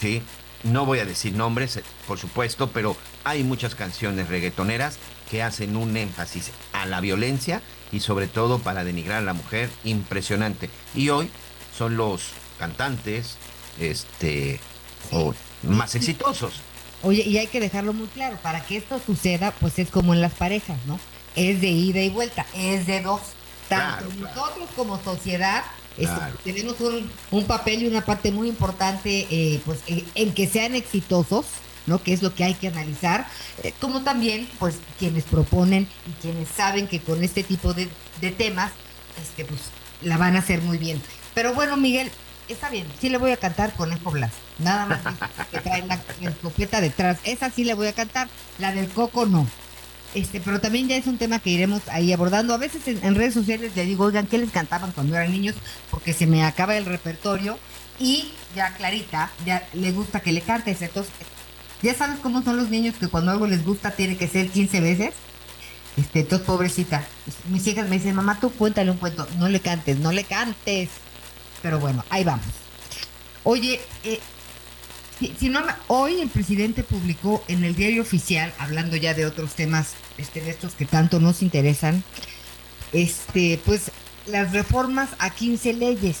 ¿sí? 0.00 0.22
No 0.62 0.84
voy 0.84 0.98
a 0.98 1.04
decir 1.04 1.32
nombres, 1.32 1.76
eh, 1.76 1.84
por 2.06 2.18
supuesto, 2.18 2.70
pero 2.70 2.96
hay 3.24 3.44
muchas 3.44 3.74
canciones 3.74 4.28
reggaetoneras 4.28 4.98
que 5.30 5.42
hacen 5.42 5.76
un 5.76 5.96
énfasis 5.96 6.50
a 6.72 6.86
la 6.86 7.00
violencia 7.00 7.62
y 7.92 8.00
sobre 8.00 8.26
todo 8.26 8.58
para 8.58 8.84
denigrar 8.84 9.18
a 9.18 9.24
la 9.24 9.32
mujer 9.32 9.70
impresionante. 9.84 10.70
Y 10.94 11.08
hoy 11.10 11.30
son 11.76 11.96
los 11.96 12.30
cantantes 12.58 13.36
este 13.78 14.60
más 15.62 15.94
exitosos. 15.94 16.60
Oye, 17.02 17.22
y 17.22 17.38
hay 17.38 17.46
que 17.46 17.60
dejarlo 17.60 17.92
muy 17.92 18.08
claro, 18.08 18.36
para 18.42 18.60
que 18.64 18.76
esto 18.76 19.00
suceda, 19.04 19.52
pues 19.52 19.78
es 19.78 19.88
como 19.88 20.12
en 20.12 20.20
las 20.20 20.34
parejas, 20.34 20.78
¿no? 20.86 21.00
Es 21.34 21.60
de 21.60 21.68
ida 21.68 22.00
y 22.00 22.10
vuelta, 22.10 22.44
es 22.54 22.86
de 22.86 23.00
dos. 23.00 23.20
Tanto 23.70 24.04
Claro, 24.04 24.08
claro. 24.10 24.34
nosotros 24.34 24.68
como 24.76 25.02
sociedad 25.02 25.64
este, 25.96 26.20
tenemos 26.44 26.78
un, 26.80 27.10
un 27.30 27.44
papel 27.46 27.82
y 27.82 27.86
una 27.86 28.02
parte 28.04 28.30
muy 28.32 28.48
importante 28.48 29.26
eh, 29.30 29.60
pues 29.64 29.80
en, 29.86 30.04
en 30.14 30.34
que 30.34 30.46
sean 30.46 30.74
exitosos, 30.74 31.46
¿no? 31.86 32.02
Que 32.02 32.12
es 32.12 32.22
lo 32.22 32.34
que 32.34 32.44
hay 32.44 32.54
que 32.54 32.68
analizar, 32.68 33.26
eh, 33.62 33.72
como 33.80 34.02
también 34.02 34.48
pues 34.58 34.76
quienes 34.98 35.24
proponen 35.24 35.88
y 36.06 36.12
quienes 36.22 36.48
saben 36.48 36.86
que 36.88 37.00
con 37.00 37.22
este 37.24 37.42
tipo 37.42 37.72
de, 37.74 37.88
de 38.20 38.30
temas, 38.30 38.72
este, 39.20 39.44
pues 39.44 39.60
la 40.02 40.16
van 40.16 40.36
a 40.36 40.40
hacer 40.40 40.60
muy 40.62 40.78
bien. 40.78 41.02
Pero 41.34 41.54
bueno, 41.54 41.76
Miguel, 41.76 42.10
está 42.48 42.70
bien, 42.70 42.86
sí 43.00 43.08
le 43.08 43.18
voy 43.18 43.32
a 43.32 43.36
cantar 43.36 43.74
Conejo 43.74 44.10
Blas. 44.10 44.32
Nada 44.58 44.86
más 44.86 45.00
que 45.50 45.60
trae 45.60 45.86
la 45.86 46.00
escopeta 46.22 46.80
detrás. 46.80 47.18
Esa 47.24 47.50
sí 47.50 47.64
le 47.64 47.74
voy 47.74 47.86
a 47.86 47.92
cantar, 47.92 48.28
la 48.58 48.72
del 48.72 48.88
coco 48.88 49.26
no. 49.26 49.46
Este, 50.14 50.40
pero 50.40 50.60
también 50.60 50.88
ya 50.88 50.96
es 50.96 51.06
un 51.06 51.18
tema 51.18 51.38
que 51.38 51.50
iremos 51.50 51.82
ahí 51.88 52.12
abordando. 52.12 52.52
A 52.52 52.58
veces 52.58 52.82
en, 52.86 53.14
redes 53.14 53.34
sociales 53.34 53.72
le 53.76 53.84
digo, 53.84 54.04
oigan, 54.04 54.26
¿qué 54.26 54.38
les 54.38 54.50
cantaban 54.50 54.92
cuando 54.92 55.16
eran 55.16 55.30
niños? 55.30 55.54
Porque 55.90 56.12
se 56.12 56.26
me 56.26 56.44
acaba 56.44 56.76
el 56.76 56.84
repertorio. 56.84 57.58
Y 57.98 58.32
ya 58.56 58.74
Clarita, 58.74 59.30
ya 59.44 59.68
le 59.72 59.92
gusta 59.92 60.20
que 60.20 60.32
le 60.32 60.40
cantes. 60.40 60.82
Entonces, 60.82 61.12
ya 61.82 61.94
sabes 61.94 62.18
cómo 62.20 62.42
son 62.42 62.56
los 62.56 62.70
niños 62.70 62.96
que 62.96 63.08
cuando 63.08 63.30
algo 63.30 63.46
les 63.46 63.64
gusta 63.64 63.92
tiene 63.92 64.16
que 64.16 64.26
ser 64.26 64.48
15 64.48 64.80
veces. 64.80 65.14
Este, 65.96 66.20
entonces, 66.20 66.46
pobrecita. 66.46 67.06
Mis 67.48 67.66
hijas 67.66 67.88
me 67.88 67.96
dicen, 67.96 68.16
mamá, 68.16 68.38
tú 68.40 68.50
cuéntale 68.50 68.90
un 68.90 68.96
cuento. 68.96 69.28
No 69.38 69.48
le 69.48 69.60
cantes, 69.60 69.98
no 69.98 70.10
le 70.10 70.24
cantes. 70.24 70.88
Pero 71.62 71.78
bueno, 71.78 72.04
ahí 72.10 72.24
vamos. 72.24 72.46
Oye, 73.44 73.80
eh, 74.02 74.18
si, 75.38 75.48
no, 75.48 75.60
hoy 75.88 76.20
el 76.20 76.28
presidente 76.28 76.82
publicó 76.82 77.44
en 77.48 77.64
el 77.64 77.74
diario 77.74 78.02
oficial, 78.02 78.52
hablando 78.58 78.96
ya 78.96 79.14
de 79.14 79.26
otros 79.26 79.54
temas, 79.54 79.94
este, 80.18 80.40
de 80.40 80.50
estos 80.50 80.74
que 80.74 80.86
tanto 80.86 81.20
nos 81.20 81.42
interesan, 81.42 82.02
este, 82.92 83.60
pues 83.64 83.92
las 84.26 84.52
reformas 84.52 85.10
a 85.18 85.30
15 85.30 85.74
leyes. 85.74 86.18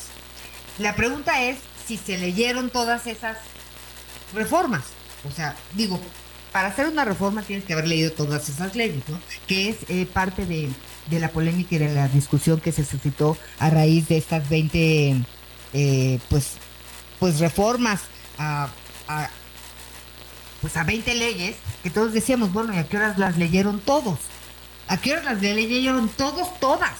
La 0.78 0.94
pregunta 0.94 1.42
es 1.42 1.58
si 1.86 1.96
se 1.96 2.18
leyeron 2.18 2.70
todas 2.70 3.06
esas 3.06 3.38
reformas. 4.34 4.84
O 5.28 5.30
sea, 5.30 5.56
digo, 5.74 6.00
para 6.52 6.68
hacer 6.68 6.86
una 6.86 7.04
reforma 7.04 7.42
tienes 7.42 7.64
que 7.64 7.72
haber 7.72 7.88
leído 7.88 8.12
todas 8.12 8.48
esas 8.48 8.74
leyes, 8.74 9.02
¿no? 9.08 9.18
Que 9.46 9.70
es 9.70 9.76
eh, 9.88 10.06
parte 10.06 10.46
de, 10.46 10.68
de 11.08 11.20
la 11.20 11.30
polémica 11.30 11.76
y 11.76 11.78
de 11.78 11.94
la 11.94 12.08
discusión 12.08 12.60
que 12.60 12.72
se 12.72 12.84
suscitó 12.84 13.36
a 13.58 13.70
raíz 13.70 14.08
de 14.08 14.18
estas 14.18 14.48
20, 14.48 15.24
eh, 15.72 16.18
pues, 16.28 16.52
pues 17.18 17.38
reformas 17.38 18.02
a, 18.38 18.68
pues 20.60 20.76
a 20.76 20.84
20 20.84 21.14
leyes 21.14 21.56
que 21.82 21.90
todos 21.90 22.12
decíamos, 22.12 22.52
bueno, 22.52 22.74
¿y 22.74 22.78
a 22.78 22.88
qué 22.88 22.96
horas 22.96 23.18
las 23.18 23.38
leyeron 23.38 23.80
todos? 23.80 24.18
¿A 24.88 24.96
qué 24.98 25.12
horas 25.12 25.24
las 25.24 25.40
leyeron 25.40 26.08
todos, 26.08 26.58
todas? 26.60 26.92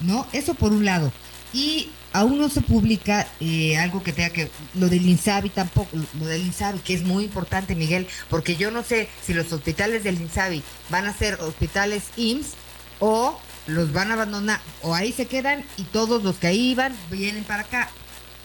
¿No? 0.00 0.26
Eso 0.32 0.54
por 0.54 0.72
un 0.72 0.84
lado. 0.84 1.12
Y 1.52 1.90
aún 2.12 2.38
no 2.38 2.48
se 2.48 2.60
publica 2.60 3.26
eh, 3.40 3.76
algo 3.76 4.02
que 4.02 4.12
tenga 4.12 4.30
que... 4.30 4.50
Lo 4.74 4.88
del 4.88 5.06
INSABI 5.06 5.50
tampoco, 5.50 5.88
lo 6.18 6.26
del 6.26 6.42
INSABI, 6.42 6.78
que 6.78 6.94
es 6.94 7.02
muy 7.02 7.24
importante, 7.24 7.74
Miguel, 7.74 8.06
porque 8.30 8.56
yo 8.56 8.70
no 8.70 8.82
sé 8.82 9.08
si 9.24 9.34
los 9.34 9.52
hospitales 9.52 10.04
del 10.04 10.20
INSABI 10.20 10.62
van 10.90 11.06
a 11.06 11.12
ser 11.12 11.34
hospitales 11.40 12.04
IMSS 12.16 12.54
o 13.00 13.38
los 13.66 13.92
van 13.92 14.10
a 14.10 14.14
abandonar, 14.14 14.60
o 14.82 14.94
ahí 14.94 15.12
se 15.12 15.26
quedan 15.26 15.64
y 15.76 15.84
todos 15.84 16.22
los 16.22 16.36
que 16.36 16.48
ahí 16.48 16.70
iban 16.70 16.94
vienen 17.10 17.44
para 17.44 17.62
acá. 17.62 17.90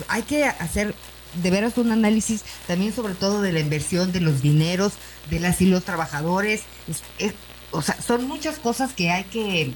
Hay 0.07 0.23
que 0.23 0.45
hacer 0.45 0.95
de 1.36 1.51
veras 1.51 1.77
un 1.77 1.91
análisis 1.91 2.43
también 2.67 2.93
sobre 2.93 3.13
todo 3.13 3.41
de 3.41 3.51
la 3.53 3.59
inversión 3.59 4.12
de 4.12 4.21
los 4.21 4.41
dineros 4.41 4.93
de 5.29 5.39
las 5.39 5.62
y 5.62 5.65
los 5.67 5.83
trabajadores. 5.83 6.62
Es- 6.88 7.03
es- 7.19 7.33
o 7.71 7.81
sea 7.81 8.01
son 8.01 8.27
muchas 8.27 8.57
cosas 8.59 8.93
que 8.93 9.12
hay 9.12 9.24
que 9.25 9.71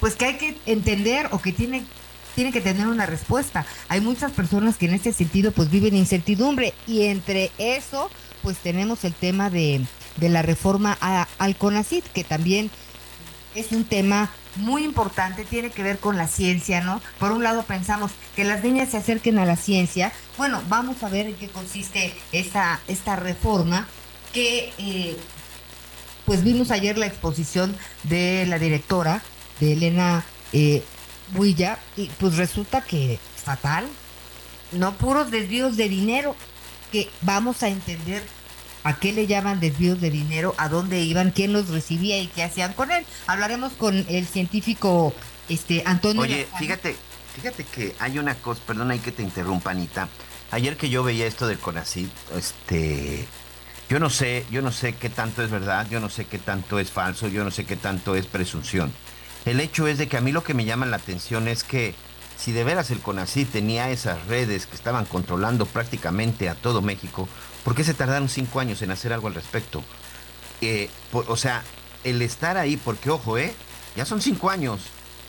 pues 0.00 0.14
que 0.16 0.26
hay 0.26 0.34
que 0.36 0.56
entender 0.66 1.28
o 1.30 1.38
que 1.40 1.52
tiene 1.52 1.84
tiene 2.34 2.50
que 2.50 2.60
tener 2.60 2.88
una 2.88 3.06
respuesta. 3.06 3.64
Hay 3.88 4.00
muchas 4.00 4.32
personas 4.32 4.76
que 4.76 4.86
en 4.86 4.94
este 4.94 5.12
sentido 5.12 5.52
pues 5.52 5.70
viven 5.70 5.94
incertidumbre 5.96 6.74
y 6.86 7.02
entre 7.04 7.50
eso 7.58 8.10
pues 8.42 8.58
tenemos 8.58 9.04
el 9.04 9.14
tema 9.14 9.48
de, 9.50 9.86
de 10.16 10.28
la 10.28 10.42
reforma 10.42 10.98
a- 11.00 11.28
al 11.38 11.56
CONACIT 11.56 12.04
que 12.12 12.24
también 12.24 12.70
es 13.54 13.72
un 13.72 13.84
tema 13.84 14.30
muy 14.56 14.84
importante, 14.84 15.44
tiene 15.44 15.70
que 15.70 15.82
ver 15.82 15.98
con 15.98 16.16
la 16.16 16.28
ciencia, 16.28 16.80
¿no? 16.80 17.00
Por 17.18 17.32
un 17.32 17.42
lado 17.42 17.62
pensamos 17.64 18.12
que 18.36 18.44
las 18.44 18.62
niñas 18.62 18.90
se 18.90 18.96
acerquen 18.96 19.38
a 19.38 19.46
la 19.46 19.56
ciencia. 19.56 20.12
Bueno, 20.36 20.62
vamos 20.68 21.02
a 21.02 21.08
ver 21.08 21.26
en 21.26 21.34
qué 21.34 21.48
consiste 21.48 22.14
esta, 22.32 22.80
esta 22.88 23.16
reforma 23.16 23.88
que 24.32 24.72
eh, 24.78 25.16
pues 26.24 26.42
vimos 26.42 26.70
ayer 26.70 26.98
la 26.98 27.06
exposición 27.06 27.76
de 28.04 28.46
la 28.46 28.58
directora, 28.58 29.22
de 29.60 29.72
Elena 29.72 30.24
eh, 30.52 30.82
Builla, 31.32 31.78
y 31.96 32.06
pues 32.18 32.36
resulta 32.36 32.82
que 32.82 33.18
fatal, 33.36 33.86
no 34.72 34.94
puros 34.96 35.30
desvíos 35.30 35.76
de 35.76 35.88
dinero, 35.88 36.34
que 36.90 37.10
vamos 37.22 37.62
a 37.62 37.68
entender 37.68 38.22
a 38.84 38.96
qué 38.96 39.12
le 39.12 39.26
llaman 39.26 39.60
desvíos 39.60 40.00
de 40.00 40.10
dinero, 40.10 40.54
a 40.58 40.68
dónde 40.68 41.00
iban, 41.00 41.30
quién 41.30 41.52
los 41.52 41.68
recibía 41.68 42.18
y 42.18 42.28
qué 42.28 42.44
hacían 42.44 42.74
con 42.74 42.92
él. 42.92 43.04
Hablaremos 43.26 43.72
con 43.72 44.04
el 44.08 44.26
científico 44.26 45.14
este 45.48 45.82
Antonio. 45.86 46.22
Oye, 46.22 46.46
fíjate, 46.58 46.94
fíjate 47.34 47.64
que 47.64 47.94
hay 47.98 48.18
una 48.18 48.34
cosa, 48.34 48.60
perdón, 48.66 48.90
hay 48.90 48.98
que 48.98 49.10
te 49.10 49.22
interrumpa, 49.22 49.70
Anita. 49.70 50.08
Ayer 50.50 50.76
que 50.76 50.90
yo 50.90 51.02
veía 51.02 51.26
esto 51.26 51.46
del 51.46 51.58
CONACYT, 51.58 52.10
este, 52.36 53.26
yo 53.88 53.98
no 53.98 54.10
sé, 54.10 54.44
yo 54.50 54.60
no 54.60 54.70
sé 54.70 54.92
qué 54.92 55.08
tanto 55.08 55.42
es 55.42 55.50
verdad, 55.50 55.86
yo 55.90 55.98
no 55.98 56.10
sé 56.10 56.26
qué 56.26 56.38
tanto 56.38 56.78
es 56.78 56.90
falso, 56.90 57.26
yo 57.28 57.42
no 57.42 57.50
sé 57.50 57.64
qué 57.64 57.76
tanto 57.76 58.14
es 58.14 58.26
presunción. 58.26 58.92
El 59.46 59.60
hecho 59.60 59.88
es 59.88 59.98
de 59.98 60.08
que 60.08 60.18
a 60.18 60.20
mí 60.20 60.30
lo 60.30 60.44
que 60.44 60.54
me 60.54 60.66
llama 60.66 60.86
la 60.86 60.96
atención 60.96 61.48
es 61.48 61.64
que 61.64 61.94
si 62.36 62.52
de 62.52 62.64
veras 62.64 62.90
el 62.90 63.00
CONACYT 63.00 63.50
tenía 63.50 63.90
esas 63.90 64.26
redes 64.26 64.66
que 64.66 64.76
estaban 64.76 65.06
controlando 65.06 65.64
prácticamente 65.66 66.48
a 66.48 66.54
todo 66.54 66.82
México, 66.82 67.28
¿por 67.64 67.74
qué 67.74 67.82
se 67.82 67.94
tardaron 67.94 68.28
cinco 68.28 68.60
años 68.60 68.82
en 68.82 68.90
hacer 68.90 69.12
algo 69.12 69.28
al 69.28 69.34
respecto? 69.34 69.82
Eh, 70.60 70.88
o 71.12 71.36
sea, 71.36 71.64
el 72.04 72.22
estar 72.22 72.56
ahí, 72.56 72.76
porque 72.76 73.10
ojo, 73.10 73.38
¿eh? 73.38 73.54
Ya 73.96 74.04
son 74.04 74.20
cinco 74.20 74.50
años, 74.50 74.80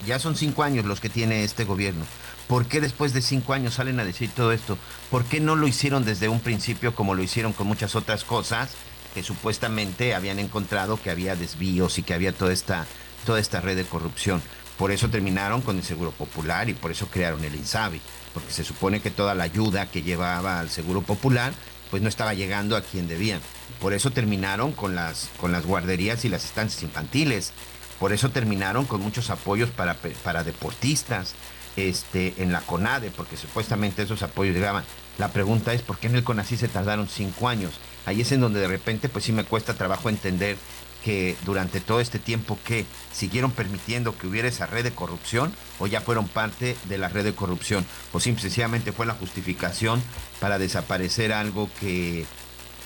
ya 0.06 0.20
son 0.20 0.36
cinco 0.36 0.64
años 0.64 0.86
los 0.86 1.00
que 1.00 1.10
tiene 1.10 1.44
este 1.44 1.64
gobierno. 1.64 2.06
¿Por 2.48 2.68
qué 2.68 2.80
después 2.80 3.14
de 3.14 3.22
cinco 3.22 3.54
años 3.54 3.76
salen 3.76 4.00
a 4.00 4.06
decir 4.06 4.30
todo 4.30 4.52
esto? 4.52 4.78
¿Por 5.10 5.26
qué 5.26 5.40
no 5.40 5.56
lo 5.56 5.68
hicieron 5.68 6.06
desde 6.06 6.30
un 6.30 6.40
principio 6.40 6.94
como 6.94 7.16
lo 7.16 7.24
hicieron 7.24 7.54
con 7.54 7.66
muchas 7.66 7.96
otras 7.96 8.24
cosas 8.24 8.72
que 9.16 9.24
supuestamente 9.24 10.14
habían 10.14 10.38
encontrado 10.38 11.02
que 11.02 11.10
había 11.10 11.36
desvíos 11.36 11.98
y 11.98 12.04
que 12.04 12.14
había 12.14 12.34
toda 12.34 12.54
esta, 12.54 12.86
toda 13.26 13.40
esta 13.40 13.62
red 13.62 13.76
de 13.76 13.86
corrupción? 13.86 14.44
Por 14.78 14.92
eso 14.92 15.10
terminaron 15.10 15.62
con 15.62 15.78
el 15.78 15.84
Seguro 15.84 16.12
Popular 16.12 16.70
y 16.70 16.74
por 16.74 16.92
eso 16.92 17.08
crearon 17.08 17.44
el 17.44 17.56
INSABI, 17.56 18.02
porque 18.34 18.52
se 18.52 18.64
supone 18.64 19.00
que 19.00 19.10
toda 19.10 19.34
la 19.34 19.46
ayuda 19.46 19.90
que 19.90 20.04
llevaba 20.04 20.60
al 20.60 20.70
Seguro 20.70 21.02
Popular 21.02 21.54
pues 21.96 22.04
no 22.04 22.10
estaba 22.10 22.34
llegando 22.34 22.76
a 22.76 22.82
quien 22.82 23.08
debían. 23.08 23.40
Por 23.80 23.94
eso 23.94 24.12
terminaron 24.12 24.74
con 24.74 24.96
las, 24.96 25.30
con 25.40 25.54
las 25.54 25.66
guarderías 25.66 26.26
y 26.26 26.30
las 26.30 26.44
estancias 26.44 26.84
infantiles. 26.84 27.54
Por 28.02 28.12
eso 28.12 28.32
terminaron 28.32 28.84
con 28.84 29.00
muchos 29.00 29.30
apoyos 29.30 29.70
para, 29.70 29.96
para 30.22 30.44
deportistas 30.44 31.36
este, 31.78 32.34
en 32.40 32.52
la 32.52 32.60
CONADE, 32.60 33.12
porque 33.12 33.38
supuestamente 33.38 34.02
esos 34.02 34.24
apoyos 34.24 34.54
llegaban. 34.54 34.84
La 35.18 35.30
pregunta 35.30 35.72
es, 35.72 35.84
¿por 35.84 35.98
qué 35.98 36.08
en 36.08 36.16
el 36.16 36.26
CONACYT 36.26 36.60
se 36.60 36.68
tardaron 36.68 37.08
cinco 37.08 37.48
años? 37.48 37.76
Ahí 38.06 38.22
es 38.22 38.32
en 38.32 38.42
donde 38.42 38.60
de 38.60 38.68
repente, 38.68 39.10
pues 39.10 39.26
sí 39.26 39.32
me 39.32 39.44
cuesta 39.46 39.74
trabajo 39.74 40.10
entender 40.10 40.58
que 41.04 41.36
durante 41.46 41.82
todo 41.82 42.00
este 42.00 42.18
tiempo 42.18 42.58
que 42.66 42.86
siguieron 43.14 43.52
permitiendo 43.52 44.18
que 44.18 44.26
hubiera 44.26 44.48
esa 44.48 44.66
red 44.66 44.84
de 44.84 44.92
corrupción 44.92 45.54
o 45.78 45.86
ya 45.86 46.02
fueron 46.02 46.28
parte 46.28 46.76
de 46.86 46.98
la 46.98 47.10
red 47.10 47.24
de 47.24 47.36
corrupción 47.36 47.86
o 48.12 48.20
simple- 48.20 48.42
sencillamente 48.42 48.92
fue 48.92 49.06
la 49.06 49.14
justificación 49.14 50.02
para 50.40 50.58
desaparecer 50.58 51.32
algo 51.32 51.70
que 51.80 52.26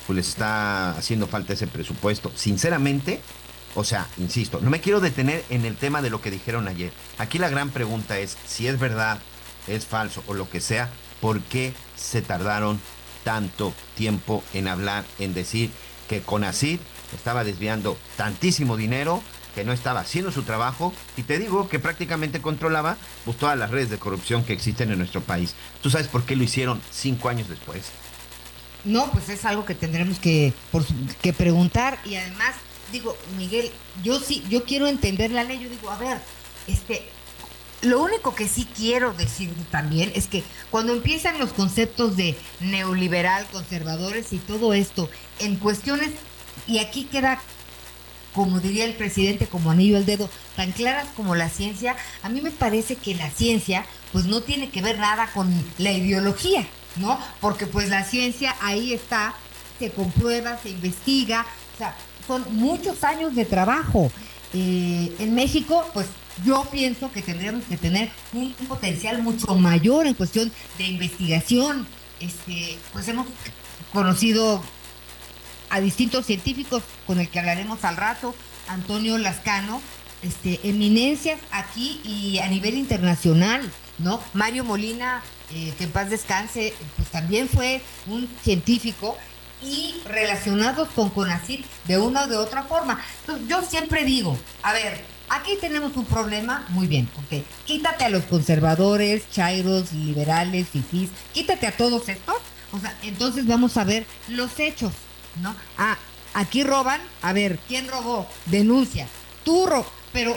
pues 0.06 0.18
les 0.18 0.28
está 0.30 0.92
haciendo 0.98 1.28
falta 1.28 1.54
ese 1.54 1.68
presupuesto. 1.68 2.30
Sinceramente, 2.36 3.22
o 3.76 3.86
sea, 3.86 4.08
insisto, 4.18 4.60
no 4.62 4.70
me 4.70 4.82
quiero 4.82 5.00
detener 5.00 5.46
en 5.50 5.64
el 5.66 5.78
tema 5.78 6.02
de 6.02 6.10
lo 6.10 6.22
que 6.22 6.32
dijeron 6.32 6.68
ayer. 6.68 6.92
Aquí 7.20 7.38
la 7.38 7.48
gran 7.48 7.70
pregunta 7.70 8.20
es 8.20 8.36
si 8.46 8.68
es 8.68 8.80
verdad, 8.80 9.20
es 9.68 9.86
falso 9.86 10.24
o 10.28 10.34
lo 10.34 10.50
que 10.50 10.60
sea, 10.60 10.90
¿por 11.22 11.40
qué 11.42 11.74
se 11.96 12.22
tardaron 12.22 12.82
tanto 13.24 13.74
tiempo 13.96 14.44
en 14.54 14.68
hablar, 14.68 15.06
en 15.20 15.34
decir 15.34 15.72
que 16.08 16.22
Conacid 16.22 16.80
estaba 17.16 17.44
desviando 17.44 17.98
tantísimo 18.18 18.78
dinero, 18.78 19.22
que 19.56 19.64
no 19.64 19.74
estaba 19.74 20.02
haciendo 20.02 20.32
su 20.32 20.44
trabajo 20.44 20.94
y 21.18 21.24
te 21.24 21.40
digo 21.40 21.70
que 21.70 21.80
prácticamente 21.80 22.42
controlaba 22.42 22.98
pues, 23.26 23.38
todas 23.38 23.58
las 23.58 23.72
redes 23.72 23.90
de 23.90 23.98
corrupción 23.98 24.44
que 24.44 24.54
existen 24.54 24.92
en 24.92 25.00
nuestro 25.00 25.22
país. 25.22 25.56
¿Tú 25.82 25.90
sabes 25.90 26.08
por 26.08 26.24
qué 26.24 26.36
lo 26.36 26.44
hicieron 26.44 26.82
cinco 26.92 27.30
años 27.30 27.50
después? 27.50 27.86
No, 28.86 29.12
pues 29.12 29.30
es 29.30 29.46
algo 29.46 29.66
que 29.66 29.76
tendremos 29.76 30.20
que, 30.20 30.54
que 31.22 31.34
preguntar 31.34 32.00
y 32.06 32.16
además, 32.16 32.56
digo, 32.92 33.18
Miguel, 33.38 33.72
yo 34.04 34.20
sí, 34.20 34.44
yo 34.50 34.64
quiero 34.64 34.88
entender 34.88 35.32
la 35.32 35.44
ley, 35.44 35.60
yo 35.60 35.70
digo, 35.70 35.90
a 35.90 35.98
ver, 35.98 36.20
este, 36.68 37.10
lo 37.82 38.02
único 38.02 38.36
que 38.36 38.48
sí 38.48 38.68
quiero 38.76 39.14
decir 39.14 39.54
también 39.72 40.12
es 40.16 40.28
que 40.28 40.44
cuando 40.70 40.94
empiezan 40.94 41.40
los 41.40 41.54
conceptos 41.54 42.18
de 42.18 42.36
neoliberal, 42.60 43.46
conservadores 43.52 44.34
y 44.34 44.38
todo 44.38 44.74
esto 44.74 45.10
en 45.40 45.56
cuestiones, 45.56 46.12
y 46.68 46.80
aquí 46.80 47.06
queda, 47.06 47.40
como 48.34 48.60
diría 48.60 48.86
el 48.86 48.96
presidente, 48.96 49.48
como 49.48 49.72
anillo 49.72 49.98
al 49.98 50.06
dedo, 50.06 50.30
tan 50.56 50.72
claras 50.74 51.08
como 51.16 51.36
la 51.36 51.50
ciencia, 51.50 51.96
a 52.22 52.30
mí 52.30 52.42
me 52.42 52.52
parece 52.52 52.96
que 52.98 53.16
la 53.16 53.30
ciencia 53.30 53.86
pues 54.12 54.26
no 54.26 54.42
tiene 54.42 54.70
que 54.70 54.82
ver 54.82 55.00
nada 55.00 55.30
con 55.34 55.50
la 55.78 55.92
ideología, 55.92 56.68
¿no? 56.98 57.18
Porque 57.40 57.66
pues 57.66 57.88
la 57.88 58.04
ciencia 58.04 58.56
ahí 58.62 58.94
está, 58.94 59.36
se 59.80 59.92
comprueba, 59.92 60.60
se 60.62 60.70
investiga, 60.70 61.46
o 61.76 61.78
sea, 61.78 61.96
son 62.28 62.44
muchos 62.52 63.04
años 63.04 63.36
de 63.36 63.46
trabajo. 63.46 64.12
Eh, 64.54 65.15
en 65.20 65.34
México, 65.36 65.89
pues 65.94 66.08
yo 66.45 66.65
pienso 66.71 67.12
que 67.12 67.21
tendríamos 67.21 67.63
que 67.65 67.78
tener 67.78 68.10
un, 68.34 68.54
potencial 68.67 69.21
mucho 69.21 69.56
mayor 69.56 70.08
en 70.08 70.13
cuestión 70.13 70.52
de 70.78 70.84
investigación. 70.86 71.88
Este, 72.19 72.78
pues 72.91 73.08
hemos 73.08 73.28
conocido 73.93 74.62
a 75.69 75.80
distintos 75.80 76.25
científicos 76.25 76.84
con 77.06 77.19
el 77.19 77.30
que 77.30 77.39
hablaremos 77.39 77.84
al 77.84 77.97
rato, 77.97 78.36
Antonio 78.67 79.17
Lascano, 79.17 79.82
este, 80.21 80.60
eminencias 80.63 81.39
aquí 81.52 82.02
y 82.04 82.39
a 82.39 82.47
nivel 82.47 82.75
internacional, 82.75 83.69
¿no? 83.99 84.21
Mario 84.34 84.63
Molina, 84.63 85.23
eh, 85.52 85.73
que 85.78 85.86
en 85.86 85.91
paz 85.91 86.10
descanse, 86.10 86.73
pues 86.95 87.08
también 87.10 87.47
fue 87.47 87.82
un 88.08 88.28
científico 88.43 89.17
y 89.62 89.95
relacionados 90.06 90.89
con 90.89 91.10
CONACYT 91.10 91.65
de 91.86 91.97
una 91.97 92.23
o 92.23 92.28
de 92.28 92.38
otra 92.38 92.63
forma. 92.63 92.99
Entonces, 93.21 93.47
yo 93.47 93.62
siempre 93.62 94.04
digo, 94.04 94.38
a 94.63 94.73
ver, 94.73 95.04
aquí 95.30 95.58
tenemos 95.62 95.96
un 95.96 96.06
problema, 96.06 96.65
muy 96.70 96.88
bien, 96.88 97.10
ok, 97.18 97.44
quítate 97.65 98.04
a 98.06 98.10
los 98.10 98.24
conservadores, 98.26 99.30
chairos, 99.32 99.92
liberales, 99.94 100.68
fifís, 100.70 101.10
quítate 101.34 101.68
a 101.68 101.76
todos 101.78 102.08
estos, 102.10 102.36
o 102.72 102.80
sea, 102.80 102.96
entonces 103.04 103.46
vamos 103.48 103.78
a 103.78 103.84
ver 103.84 104.06
los 104.28 104.60
hechos, 104.60 104.94
¿no? 105.42 105.56
Ah, 105.78 105.98
aquí 106.34 106.63
roban, 106.63 107.02
a 107.22 107.34
ver, 107.34 107.60
¿quién 107.68 107.88
robó? 107.88 108.28
Denuncia, 108.48 109.08
tú 109.44 109.65
ro 109.65 109.86
pero, 110.12 110.36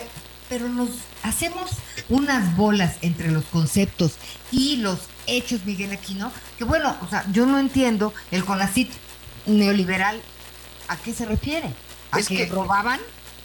pero 0.50 0.68
nos 0.68 0.90
hacemos 1.22 1.70
unas 2.10 2.54
bolas 2.56 2.96
entre 3.00 3.30
los 3.30 3.44
conceptos 3.46 4.12
y 4.50 4.76
los 4.76 4.98
hechos, 5.26 5.64
Miguel 5.64 5.92
Aquino, 5.92 6.30
que 6.58 6.64
bueno, 6.64 6.94
o 7.00 7.08
sea, 7.08 7.24
yo 7.32 7.46
no 7.46 7.58
entiendo 7.58 8.12
el 8.30 8.44
CONACIT 8.44 8.90
neoliberal, 9.46 10.20
¿a 10.88 10.96
qué 10.98 11.14
se 11.14 11.24
refiere? 11.24 11.70
¿A 12.10 12.18
Es 12.18 12.28
que, 12.28 12.36
que- 12.36 12.46
robaban? 12.46 13.00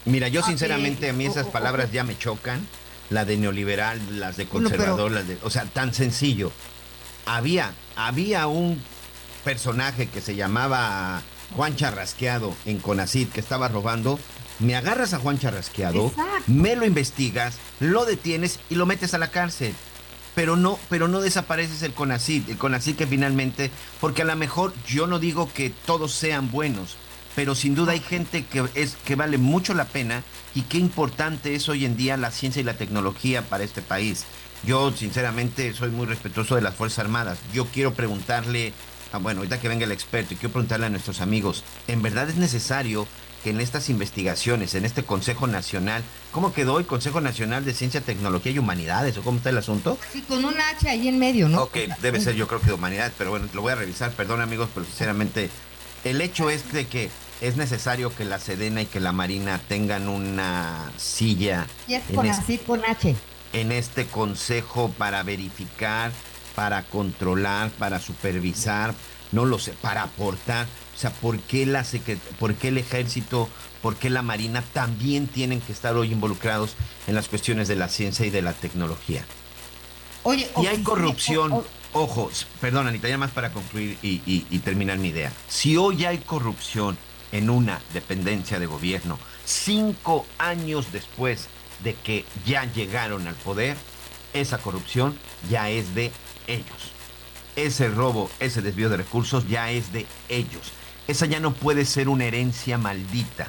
Mira, 0.07 0.29
yo 0.29 0.41
sinceramente 0.41 1.09
a 1.09 1.13
mí 1.13 1.25
esas 1.25 1.47
palabras 1.47 1.91
ya 1.91 2.03
me 2.03 2.17
chocan. 2.17 2.65
La 3.09 3.23
de 3.23 3.37
neoliberal, 3.37 4.01
las 4.19 4.35
de 4.35 4.47
conservador, 4.47 5.11
las 5.11 5.27
de... 5.27 5.37
O 5.43 5.49
sea, 5.49 5.65
tan 5.65 5.93
sencillo. 5.93 6.51
Había, 7.25 7.73
había 7.95 8.47
un 8.47 8.81
personaje 9.45 10.07
que 10.07 10.19
se 10.19 10.35
llamaba 10.35 11.21
Juan 11.55 11.75
Charrasqueado 11.75 12.53
en 12.65 12.79
Conacid 12.79 13.29
que 13.29 13.39
estaba 13.39 13.67
robando. 13.69 14.19
Me 14.59 14.75
agarras 14.75 15.13
a 15.13 15.19
Juan 15.19 15.39
Charrasqueado, 15.39 16.07
Exacto. 16.07 16.43
me 16.47 16.75
lo 16.75 16.85
investigas, 16.85 17.55
lo 17.79 18.05
detienes 18.05 18.59
y 18.69 18.75
lo 18.75 18.85
metes 18.85 19.13
a 19.13 19.19
la 19.19 19.29
cárcel. 19.29 19.73
Pero 20.35 20.55
no, 20.55 20.79
pero 20.89 21.07
no 21.07 21.21
desapareces 21.21 21.81
el 21.83 21.93
CONACID, 21.93 22.49
el 22.49 22.57
CONACID 22.57 22.95
que 22.95 23.07
finalmente, 23.07 23.71
porque 24.01 24.23
a 24.23 24.25
lo 24.25 24.35
mejor 24.35 24.73
yo 24.85 25.07
no 25.07 25.19
digo 25.19 25.51
que 25.53 25.69
todos 25.69 26.11
sean 26.11 26.51
buenos, 26.51 26.97
pero 27.37 27.53
sin 27.53 27.75
duda 27.75 27.91
hay 27.91 27.99
gente 27.99 28.45
que 28.45 28.65
es 28.73 28.97
que 29.05 29.13
vale 29.13 29.37
mucho 29.37 29.75
la 29.75 29.85
pena 29.85 30.23
y 30.55 30.63
qué 30.63 30.79
importante 30.79 31.53
es 31.53 31.69
hoy 31.69 31.85
en 31.85 31.95
día 31.95 32.17
la 32.17 32.31
ciencia 32.31 32.61
y 32.61 32.63
la 32.63 32.73
tecnología 32.73 33.43
para 33.43 33.63
este 33.63 33.83
país. 33.83 34.23
Yo 34.63 34.91
sinceramente 34.91 35.71
soy 35.75 35.91
muy 35.91 36.07
respetuoso 36.07 36.55
de 36.55 36.63
las 36.63 36.73
Fuerzas 36.73 36.97
Armadas. 36.97 37.37
Yo 37.53 37.67
quiero 37.67 37.93
preguntarle, 37.93 38.73
ah, 39.11 39.19
bueno, 39.19 39.41
ahorita 39.41 39.59
que 39.59 39.67
venga 39.67 39.85
el 39.85 39.91
experto, 39.91 40.33
y 40.33 40.37
quiero 40.37 40.51
preguntarle 40.51 40.87
a 40.87 40.89
nuestros 40.89 41.21
amigos, 41.21 41.63
¿en 41.87 42.01
verdad 42.01 42.27
es 42.27 42.37
necesario 42.37 43.07
que 43.43 43.51
en 43.51 43.61
estas 43.61 43.91
investigaciones, 43.91 44.73
en 44.73 44.83
este 44.83 45.03
Consejo 45.03 45.45
Nacional, 45.45 46.01
¿cómo 46.31 46.53
quedó 46.53 46.79
el 46.79 46.87
Consejo 46.87 47.21
Nacional 47.21 47.63
de 47.65 47.75
Ciencia, 47.75 48.01
Tecnología 48.01 48.51
y 48.51 48.57
Humanidades 48.57 49.15
o 49.15 49.21
cómo 49.21 49.37
está 49.37 49.51
el 49.51 49.59
asunto? 49.59 49.99
Sí, 50.11 50.23
con 50.23 50.43
un 50.43 50.59
H 50.59 50.89
ahí 50.89 51.07
en 51.07 51.19
medio, 51.19 51.49
¿no? 51.49 51.61
Ok, 51.61 51.77
debe 52.01 52.19
ser 52.19 52.33
yo 52.33 52.47
creo 52.47 52.61
que 52.61 52.65
de 52.65 52.73
humanidad, 52.73 53.13
pero 53.15 53.29
bueno, 53.29 53.47
lo 53.53 53.61
voy 53.61 53.73
a 53.73 53.75
revisar, 53.75 54.09
perdón 54.13 54.41
amigos, 54.41 54.69
pero 54.73 54.87
sinceramente 54.87 55.51
el 56.03 56.19
hecho 56.21 56.49
es 56.49 56.73
de 56.73 56.87
que 56.87 57.11
es 57.41 57.55
necesario 57.57 58.13
que 58.15 58.25
la 58.25 58.39
Sedena 58.39 58.81
y 58.81 58.85
que 58.85 58.99
la 58.99 59.11
Marina 59.11 59.59
tengan 59.67 60.07
una 60.09 60.91
silla 60.97 61.67
Y 61.87 61.93
es 61.93 62.03
en, 62.03 62.09
es- 62.09 62.15
CONACIT 62.15 62.65
con 62.65 62.83
H. 62.85 63.15
en 63.53 63.71
este 63.71 64.07
consejo 64.07 64.89
para 64.97 65.23
verificar, 65.23 66.11
para 66.55 66.83
controlar, 66.83 67.69
para 67.71 67.99
supervisar, 67.99 68.93
no 69.31 69.45
lo 69.45 69.59
sé, 69.59 69.73
para 69.73 70.03
aportar. 70.03 70.65
O 70.95 70.99
sea, 70.99 71.11
¿por 71.11 71.39
qué, 71.39 71.65
la 71.67 71.83
secret- 71.83 72.17
¿por 72.39 72.55
qué 72.55 72.69
el 72.69 72.77
ejército, 72.79 73.47
por 73.83 73.95
qué 73.97 74.09
la 74.09 74.23
Marina 74.23 74.63
también 74.73 75.27
tienen 75.27 75.61
que 75.61 75.71
estar 75.73 75.95
hoy 75.95 76.11
involucrados 76.11 76.73
en 77.05 77.13
las 77.13 77.27
cuestiones 77.27 77.67
de 77.67 77.75
la 77.75 77.87
ciencia 77.87 78.25
y 78.25 78.31
de 78.31 78.41
la 78.41 78.53
tecnología? 78.53 79.23
Oye, 80.23 80.49
Y 80.61 80.65
hay 80.65 80.81
corrupción. 80.83 81.51
o- 81.53 81.57
o- 81.57 81.77
Ojo, 81.93 82.29
s- 82.31 82.45
perdón, 82.59 82.85
Anita, 82.87 83.07
ya 83.07 83.17
más 83.17 83.31
para 83.31 83.51
concluir 83.53 83.97
y, 84.01 84.21
y- 84.25 84.45
y 84.51 84.59
terminar 84.59 84.97
mi 84.97 85.07
idea. 85.07 85.31
Si 85.47 85.77
hoy 85.77 86.05
hay 86.05 86.17
corrupción 86.17 86.97
en 87.31 87.49
una 87.49 87.81
dependencia 87.93 88.59
de 88.59 88.65
gobierno, 88.65 89.19
cinco 89.45 90.25
años 90.37 90.91
después 90.91 91.47
de 91.83 91.93
que 91.93 92.25
ya 92.45 92.65
llegaron 92.65 93.27
al 93.27 93.35
poder, 93.35 93.77
esa 94.33 94.57
corrupción 94.57 95.17
ya 95.49 95.69
es 95.69 95.95
de 95.95 96.11
ellos. 96.47 96.91
Ese 97.55 97.89
robo, 97.89 98.29
ese 98.39 98.61
desvío 98.61 98.89
de 98.89 98.97
recursos 98.97 99.47
ya 99.47 99.71
es 99.71 99.91
de 99.91 100.05
ellos. 100.29 100.71
Esa 101.07 101.25
ya 101.25 101.39
no 101.39 101.53
puede 101.53 101.85
ser 101.85 102.09
una 102.09 102.25
herencia 102.25 102.77
maldita. 102.77 103.47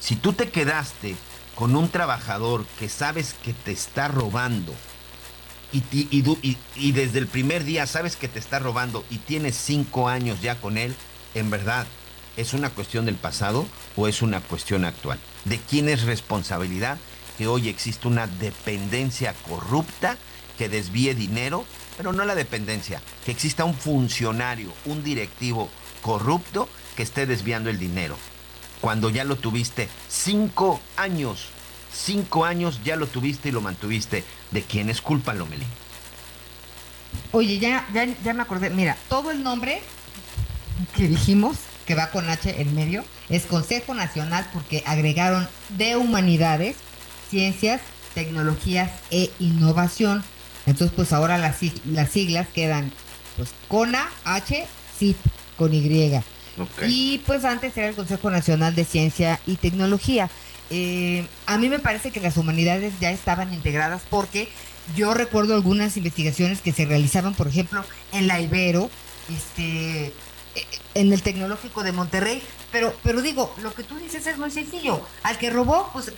Si 0.00 0.16
tú 0.16 0.32
te 0.32 0.50
quedaste 0.50 1.16
con 1.54 1.76
un 1.76 1.88
trabajador 1.88 2.64
que 2.78 2.88
sabes 2.88 3.34
que 3.42 3.52
te 3.52 3.72
está 3.72 4.08
robando 4.08 4.74
y, 5.72 6.92
desde 6.92 7.18
el 7.18 7.26
primer 7.26 7.64
día 7.64 7.86
sabes 7.86 8.14
que 8.16 8.28
te 8.28 8.38
está 8.38 8.60
robando 8.60 9.04
y 9.10 9.18
tienes 9.18 9.56
cinco 9.56 10.08
años 10.08 10.40
ya 10.40 10.60
con 10.60 10.78
él, 10.78 10.94
en 11.34 11.50
verdad, 11.50 11.86
¿es 12.36 12.52
una 12.52 12.70
cuestión 12.70 13.06
del 13.06 13.16
pasado 13.16 13.66
o 13.96 14.08
es 14.08 14.22
una 14.22 14.40
cuestión 14.40 14.84
actual? 14.84 15.18
¿De 15.44 15.58
quién 15.58 15.88
es 15.88 16.02
responsabilidad 16.02 16.98
que 17.38 17.46
hoy 17.46 17.68
existe 17.68 18.08
una 18.08 18.26
dependencia 18.26 19.34
corrupta 19.48 20.16
que 20.58 20.68
desvíe 20.68 21.14
dinero? 21.14 21.64
Pero 21.96 22.12
no 22.12 22.24
la 22.24 22.34
dependencia, 22.34 23.00
que 23.24 23.30
exista 23.32 23.64
un 23.64 23.74
funcionario, 23.74 24.72
un 24.84 25.04
directivo 25.04 25.68
corrupto 26.02 26.68
que 26.96 27.04
esté 27.04 27.26
desviando 27.26 27.70
el 27.70 27.78
dinero. 27.78 28.16
Cuando 28.80 29.10
ya 29.10 29.24
lo 29.24 29.36
tuviste 29.36 29.88
cinco 30.08 30.80
años, 30.96 31.48
cinco 31.92 32.44
años 32.44 32.80
ya 32.84 32.96
lo 32.96 33.06
tuviste 33.06 33.48
y 33.48 33.52
lo 33.52 33.60
mantuviste. 33.60 34.24
¿De 34.50 34.62
quién 34.62 34.90
es 34.90 35.00
culpa, 35.00 35.34
Lomelí? 35.34 35.66
Oye, 37.32 37.58
ya, 37.58 37.86
ya, 37.94 38.04
ya 38.04 38.34
me 38.34 38.42
acordé. 38.42 38.70
Mira, 38.70 38.96
todo 39.08 39.30
el 39.30 39.42
nombre 39.42 39.82
que 40.96 41.08
dijimos, 41.08 41.56
que 41.86 41.94
va 41.94 42.10
con 42.10 42.28
H 42.28 42.60
en 42.60 42.74
medio, 42.74 43.04
es 43.28 43.44
Consejo 43.44 43.94
Nacional 43.94 44.46
porque 44.52 44.82
agregaron 44.86 45.48
de 45.70 45.96
Humanidades, 45.96 46.76
Ciencias, 47.30 47.80
Tecnologías 48.14 48.90
e 49.10 49.30
Innovación. 49.38 50.24
Entonces, 50.66 50.94
pues 50.94 51.12
ahora 51.12 51.38
las, 51.38 51.58
las 51.84 52.10
siglas 52.10 52.48
quedan, 52.54 52.92
pues, 53.36 53.50
CONA, 53.68 54.08
H, 54.24 54.66
CIP, 54.98 55.16
con 55.56 55.74
Y. 55.74 56.20
Y 56.86 57.18
pues 57.26 57.44
antes 57.44 57.76
era 57.76 57.88
el 57.88 57.96
Consejo 57.96 58.30
Nacional 58.30 58.74
de 58.74 58.84
Ciencia 58.84 59.40
y 59.46 59.56
Tecnología. 59.56 60.30
Eh, 60.70 61.26
a 61.46 61.58
mí 61.58 61.68
me 61.68 61.78
parece 61.78 62.10
que 62.10 62.20
las 62.20 62.36
humanidades 62.36 62.94
ya 63.00 63.10
estaban 63.10 63.52
integradas 63.52 64.02
porque 64.08 64.48
yo 64.96 65.14
recuerdo 65.14 65.54
algunas 65.54 65.96
investigaciones 65.96 66.60
que 66.60 66.72
se 66.72 66.84
realizaban, 66.86 67.34
por 67.34 67.48
ejemplo, 67.48 67.84
en 68.12 68.26
la 68.26 68.40
Ibero, 68.40 68.90
este, 69.34 70.12
en 70.94 71.12
el 71.12 71.22
Tecnológico 71.22 71.82
de 71.82 71.92
Monterrey, 71.92 72.42
pero, 72.72 72.94
pero 73.02 73.20
digo, 73.22 73.54
lo 73.62 73.72
que 73.74 73.82
tú 73.82 73.96
dices 73.96 74.26
es 74.26 74.38
muy 74.38 74.50
sencillo. 74.50 75.00
Al 75.22 75.38
que 75.38 75.50
robó, 75.50 75.90
pues 75.92 76.12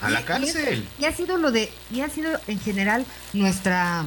A 0.00 0.10
la 0.10 0.20
y- 0.20 0.24
cárcel. 0.24 0.88
Y, 0.98 1.04
ha 1.04 1.12
sido 1.14 1.36
lo 1.36 1.50
de, 1.52 1.72
y 1.90 2.00
ha 2.00 2.08
sido 2.08 2.38
en 2.46 2.60
general 2.60 3.04
nuestra, 3.32 4.04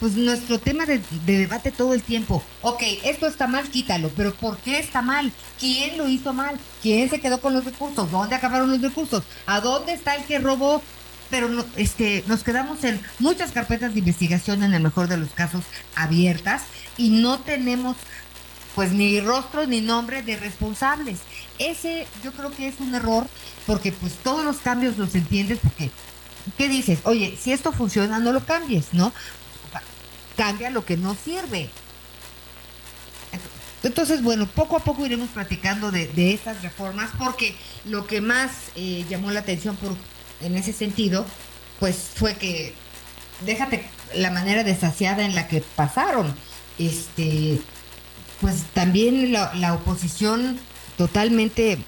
pues 0.00 0.14
nuestro 0.14 0.58
tema 0.58 0.86
de, 0.86 1.00
de 1.24 1.38
debate 1.38 1.70
todo 1.72 1.94
el 1.94 2.02
tiempo. 2.02 2.42
Ok, 2.62 2.82
esto 3.04 3.26
está 3.26 3.46
mal, 3.46 3.68
quítalo, 3.70 4.10
pero 4.16 4.34
¿por 4.34 4.58
qué 4.58 4.78
está 4.78 5.02
mal? 5.02 5.32
¿Quién 5.58 5.96
lo 5.98 6.08
hizo 6.08 6.32
mal? 6.32 6.58
¿Quién 6.82 7.08
se 7.10 7.20
quedó 7.20 7.40
con 7.40 7.52
los 7.54 7.64
recursos? 7.64 8.10
¿Dónde 8.10 8.34
acabaron 8.36 8.70
los 8.70 8.80
recursos? 8.82 9.22
¿A 9.46 9.60
dónde 9.60 9.92
está 9.94 10.14
el 10.14 10.24
que 10.24 10.38
robó? 10.38 10.82
Pero 11.28 11.48
no, 11.48 11.64
este, 11.74 12.22
nos 12.28 12.44
quedamos 12.44 12.84
en 12.84 13.00
muchas 13.18 13.50
carpetas 13.50 13.92
de 13.94 13.98
investigación, 13.98 14.62
en 14.62 14.74
el 14.74 14.82
mejor 14.82 15.08
de 15.08 15.16
los 15.16 15.30
casos, 15.30 15.64
abiertas, 15.96 16.62
y 16.96 17.10
no 17.10 17.40
tenemos 17.40 17.96
pues 18.76 18.92
ni 18.92 19.20
rostro 19.20 19.66
ni 19.66 19.80
nombre 19.80 20.22
de 20.22 20.36
responsables. 20.36 21.18
Ese 21.58 22.06
yo 22.22 22.30
creo 22.32 22.50
que 22.52 22.68
es 22.68 22.78
un 22.78 22.94
error 22.94 23.26
porque 23.66 23.90
pues 23.90 24.12
todos 24.22 24.44
los 24.44 24.58
cambios 24.58 24.98
los 24.98 25.14
entiendes 25.14 25.58
porque 25.60 25.90
¿qué 26.58 26.68
dices? 26.68 27.00
Oye, 27.04 27.36
si 27.40 27.52
esto 27.52 27.72
funciona 27.72 28.18
no 28.18 28.32
lo 28.32 28.44
cambies, 28.44 28.92
¿no? 28.92 29.12
Cambia 30.36 30.68
lo 30.68 30.84
que 30.84 30.98
no 30.98 31.16
sirve. 31.16 31.70
Entonces, 33.82 34.22
bueno, 34.22 34.46
poco 34.46 34.76
a 34.76 34.80
poco 34.80 35.06
iremos 35.06 35.30
platicando 35.30 35.90
de, 35.90 36.08
de 36.08 36.34
estas 36.34 36.60
reformas 36.62 37.10
porque 37.18 37.56
lo 37.84 38.06
que 38.06 38.20
más 38.20 38.50
eh, 38.74 39.06
llamó 39.08 39.30
la 39.30 39.40
atención 39.40 39.76
por, 39.76 39.96
en 40.42 40.54
ese 40.54 40.74
sentido, 40.74 41.24
pues 41.78 42.10
fue 42.14 42.34
que 42.34 42.74
déjate 43.40 43.88
la 44.14 44.30
manera 44.30 44.64
desasiada 44.64 45.24
en 45.24 45.34
la 45.34 45.48
que 45.48 45.62
pasaron. 45.62 46.34
Este, 46.78 47.58
pues 48.40 48.62
también 48.74 49.32
la, 49.32 49.54
la 49.54 49.74
oposición 49.74 50.58
totalmente 50.96 51.78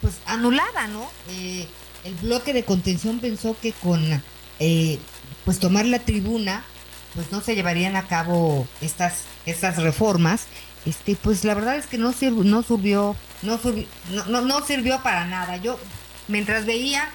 pues 0.00 0.14
anulada, 0.26 0.86
¿no? 0.88 1.08
Eh, 1.30 1.66
el 2.04 2.14
bloque 2.14 2.52
de 2.52 2.64
contención 2.64 3.18
pensó 3.18 3.56
que 3.60 3.72
con 3.72 4.22
eh, 4.60 4.98
pues 5.44 5.58
tomar 5.58 5.86
la 5.86 5.98
tribuna 5.98 6.64
pues 7.14 7.32
no 7.32 7.40
se 7.40 7.54
llevarían 7.54 7.96
a 7.96 8.06
cabo 8.06 8.68
estas 8.80 9.22
estas 9.46 9.82
reformas 9.82 10.46
este 10.84 11.16
pues 11.16 11.44
la 11.44 11.54
verdad 11.54 11.76
es 11.76 11.86
que 11.86 11.98
no 11.98 12.12
sirvió 12.12 12.44
no 12.44 12.62
sirvió 12.62 13.16
no, 13.42 13.58
no, 14.10 14.24
no, 14.26 14.40
no 14.42 14.64
sirvió 14.64 15.02
para 15.02 15.26
nada 15.26 15.56
yo 15.56 15.78
mientras 16.28 16.66
veía 16.66 17.08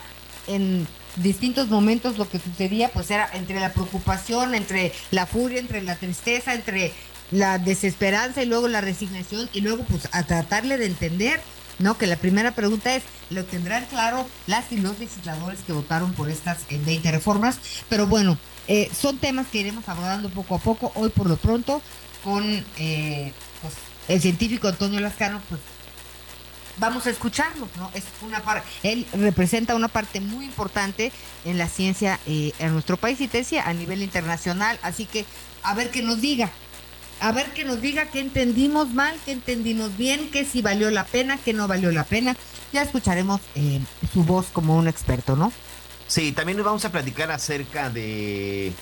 en 0.48 0.88
distintos 1.18 1.70
momentos 1.70 2.18
lo 2.18 2.30
que 2.30 2.40
sucedía 2.40 2.90
pues 2.90 3.12
era 3.12 3.30
entre 3.34 3.60
la 3.60 3.74
preocupación 3.74 4.56
entre 4.56 4.92
la 5.12 5.26
furia 5.26 5.60
entre 5.60 5.82
la 5.82 5.96
tristeza 5.96 6.54
entre 6.54 6.94
la 7.32 7.58
desesperanza 7.58 8.42
y 8.44 8.46
luego 8.46 8.68
la 8.68 8.82
resignación 8.82 9.50
y 9.54 9.62
luego 9.62 9.84
pues 9.86 10.08
a 10.12 10.24
tratarle 10.24 10.78
de 10.78 10.86
entender 10.86 11.42
no 11.80 11.98
que 11.98 12.06
la 12.06 12.18
primera 12.18 12.52
pregunta 12.52 12.96
es 12.96 13.04
lo 13.30 13.46
tendrán 13.46 13.86
claro 13.86 14.28
las 14.48 14.72
y 14.72 14.78
los 14.78 15.00
legisladores 15.00 15.60
que 15.66 15.74
votaron 15.74 16.14
por 16.14 16.30
estas 16.30 16.60
eh, 16.70 16.80
20 16.86 17.12
reformas 17.12 17.60
pero 17.90 18.06
bueno 18.08 18.38
eh, 18.68 18.90
son 18.98 19.18
temas 19.18 19.48
que 19.48 19.60
iremos 19.60 19.90
abordando 19.90 20.30
poco 20.30 20.56
a 20.56 20.60
poco. 20.60 20.92
Hoy 20.96 21.10
por 21.10 21.28
lo 21.28 21.36
pronto 21.36 21.82
con 22.24 22.44
eh, 22.78 23.34
pues, 23.62 23.74
el 24.08 24.22
científico 24.22 24.68
Antonio 24.68 25.00
Lascano 25.00 25.42
pues 25.50 25.60
vamos 26.78 27.06
a 27.06 27.10
escucharlo, 27.10 27.68
¿no? 27.78 27.92
Es 27.94 28.04
una 28.22 28.42
par- 28.42 28.64
él 28.84 29.06
representa 29.14 29.76
una 29.76 29.88
parte 29.88 30.20
muy 30.22 30.46
importante 30.46 31.12
en 31.44 31.58
la 31.58 31.68
ciencia 31.68 32.20
eh, 32.28 32.54
en 32.60 32.74
nuestro 32.74 32.98
país 32.98 33.20
y 33.22 33.28
te 33.28 33.46
a 33.60 33.74
nivel 33.74 34.02
internacional, 34.04 34.80
así 34.84 35.06
que 35.06 35.26
a 35.64 35.74
ver 35.74 35.92
qué 35.92 36.02
nos 36.02 36.22
diga, 36.22 36.52
a 37.22 37.32
ver 37.32 37.52
que 37.54 37.64
nos 37.64 37.82
diga 37.82 38.08
qué 38.08 38.20
entendimos 38.20 38.94
mal, 38.94 39.16
qué 39.26 39.32
entendimos 39.32 39.96
bien, 39.96 40.30
qué 40.32 40.44
si 40.44 40.62
valió 40.64 40.90
la 40.90 41.06
pena, 41.06 41.38
qué 41.38 41.54
no 41.54 41.68
valió 41.68 41.92
la 41.92 42.04
pena. 42.04 42.36
Ya 42.74 42.82
escucharemos 42.82 43.40
eh, 43.56 43.80
su 44.12 44.24
voz 44.24 44.48
como 44.52 44.76
un 44.76 44.88
experto, 44.88 45.36
¿no? 45.36 45.54
Sí, 46.08 46.32
también 46.32 46.58
nos 46.58 46.66
vamos 46.66 46.84
a 46.84 46.92
platicar 46.92 47.32
acerca 47.32 47.92
de 47.92 48.74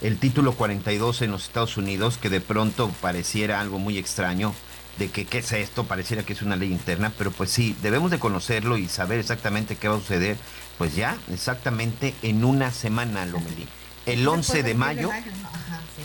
el 0.00 0.18
título 0.18 0.54
42 0.54 1.22
en 1.22 1.32
los 1.32 1.42
Estados 1.42 1.76
Unidos, 1.76 2.18
que 2.18 2.30
de 2.30 2.40
pronto 2.40 2.88
pareciera 3.00 3.60
algo 3.60 3.80
muy 3.80 3.98
extraño, 3.98 4.54
de 4.96 5.10
que 5.10 5.24
qué 5.24 5.38
es 5.38 5.50
esto, 5.52 5.84
pareciera 5.84 6.22
que 6.22 6.34
es 6.34 6.42
una 6.42 6.54
ley 6.54 6.70
interna, 6.70 7.12
pero 7.18 7.32
pues 7.32 7.50
sí, 7.50 7.76
debemos 7.82 8.12
de 8.12 8.20
conocerlo 8.20 8.78
y 8.78 8.86
saber 8.86 9.18
exactamente 9.18 9.74
qué 9.74 9.88
va 9.88 9.96
a 9.96 10.00
suceder, 10.00 10.36
pues 10.78 10.94
ya, 10.94 11.16
exactamente 11.32 12.14
en 12.22 12.44
una 12.44 12.70
semana, 12.70 13.26
Lomelí. 13.26 13.66
El 14.06 14.26
11 14.26 14.62
de 14.62 14.74
mayo. 14.74 15.10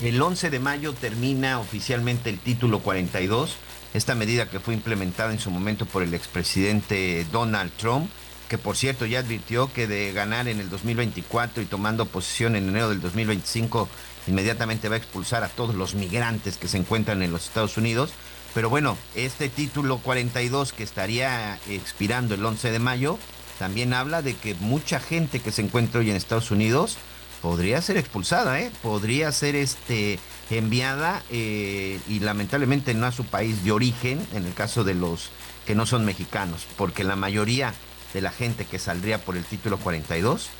El 0.01 0.21
11 0.21 0.49
de 0.49 0.59
mayo 0.59 0.93
termina 0.93 1.59
oficialmente 1.59 2.29
el 2.29 2.39
título 2.39 2.79
42, 2.79 3.55
esta 3.93 4.15
medida 4.15 4.49
que 4.49 4.59
fue 4.59 4.73
implementada 4.73 5.31
en 5.31 5.39
su 5.39 5.51
momento 5.51 5.85
por 5.85 6.03
el 6.03 6.13
expresidente 6.13 7.25
Donald 7.31 7.71
Trump, 7.77 8.09
que 8.49 8.57
por 8.57 8.75
cierto 8.75 9.05
ya 9.05 9.19
advirtió 9.19 9.71
que 9.71 9.87
de 9.87 10.11
ganar 10.11 10.47
en 10.47 10.59
el 10.59 10.69
2024 10.69 11.61
y 11.63 11.65
tomando 11.65 12.05
posesión 12.05 12.55
en 12.55 12.69
enero 12.69 12.89
del 12.89 13.01
2025, 13.01 13.87
inmediatamente 14.27 14.89
va 14.89 14.95
a 14.95 14.97
expulsar 14.97 15.43
a 15.43 15.49
todos 15.49 15.75
los 15.75 15.95
migrantes 15.95 16.57
que 16.57 16.67
se 16.67 16.77
encuentran 16.77 17.21
en 17.21 17.31
los 17.31 17.45
Estados 17.45 17.77
Unidos. 17.77 18.11
Pero 18.53 18.69
bueno, 18.69 18.97
este 19.15 19.49
título 19.49 19.97
42 19.99 20.73
que 20.73 20.83
estaría 20.83 21.59
expirando 21.69 22.35
el 22.35 22.45
11 22.45 22.71
de 22.71 22.79
mayo, 22.79 23.17
también 23.59 23.93
habla 23.93 24.21
de 24.21 24.35
que 24.35 24.55
mucha 24.55 24.99
gente 24.99 25.39
que 25.39 25.51
se 25.51 25.61
encuentra 25.61 26.01
hoy 26.01 26.09
en 26.09 26.15
Estados 26.15 26.51
Unidos 26.51 26.97
podría 27.43 27.81
ser 27.81 27.97
expulsada, 27.97 28.61
¿eh? 28.61 28.71
podría 28.81 29.29
ser 29.33 29.57
este, 29.57 30.17
enviada 30.49 31.21
eh, 31.29 31.99
y 32.07 32.21
lamentablemente 32.21 32.93
no 32.93 33.05
a 33.05 33.11
su 33.11 33.25
país 33.25 33.65
de 33.65 33.73
origen, 33.73 34.25
en 34.31 34.45
el 34.45 34.53
caso 34.53 34.85
de 34.85 34.93
los 34.93 35.29
que 35.65 35.75
no 35.75 35.85
son 35.85 36.05
mexicanos, 36.05 36.65
porque 36.77 37.03
la 37.03 37.17
mayoría 37.17 37.73
de 38.13 38.21
la 38.21 38.31
gente 38.31 38.63
que 38.63 38.79
saldría 38.79 39.17
por 39.17 39.35
el 39.35 39.43
título 39.43 39.77
42 39.77 40.51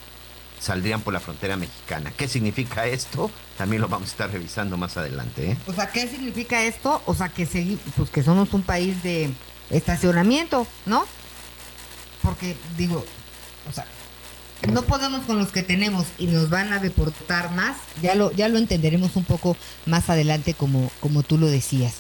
saldrían 0.60 1.00
por 1.00 1.14
la 1.14 1.22
frontera 1.22 1.56
mexicana. 1.56 2.12
¿Qué 2.18 2.28
significa 2.28 2.86
esto? 2.86 3.32
También 3.58 3.82
lo 3.82 3.88
vamos 3.88 4.10
a 4.10 4.12
estar 4.12 4.32
revisando 4.32 4.76
más 4.76 4.98
adelante. 4.98 5.52
¿eh? 5.52 5.58
O 5.68 5.74
sea, 5.74 5.90
¿qué 5.90 6.06
significa 6.10 6.64
esto? 6.64 7.02
O 7.06 7.14
sea, 7.14 7.30
que 7.30 7.48
pues 7.96 8.10
que 8.10 8.24
somos 8.24 8.54
un 8.54 8.62
país 8.62 9.02
de 9.04 9.32
estacionamiento, 9.70 10.68
¿no? 10.86 11.06
Porque 12.22 12.58
digo, 12.78 13.06
o 13.70 13.72
sea, 13.72 13.86
no 14.72 14.84
podemos 14.84 15.22
con 15.26 15.38
los 15.38 15.50
que 15.50 15.64
tenemos 15.64 16.06
y 16.18 16.28
nos 16.28 16.50
van 16.50 16.74
a 16.74 16.80
deportar 16.80 17.52
más. 17.52 17.78
Ya 18.02 18.16
lo 18.16 18.32
ya 18.32 18.48
lo 18.50 18.58
entenderemos 18.58 19.16
un 19.16 19.24
poco 19.24 19.58
más 19.86 20.10
adelante 20.10 20.54
como 20.54 20.92
como 21.00 21.24
tú 21.24 21.38
lo 21.38 21.48
decías. 21.48 21.96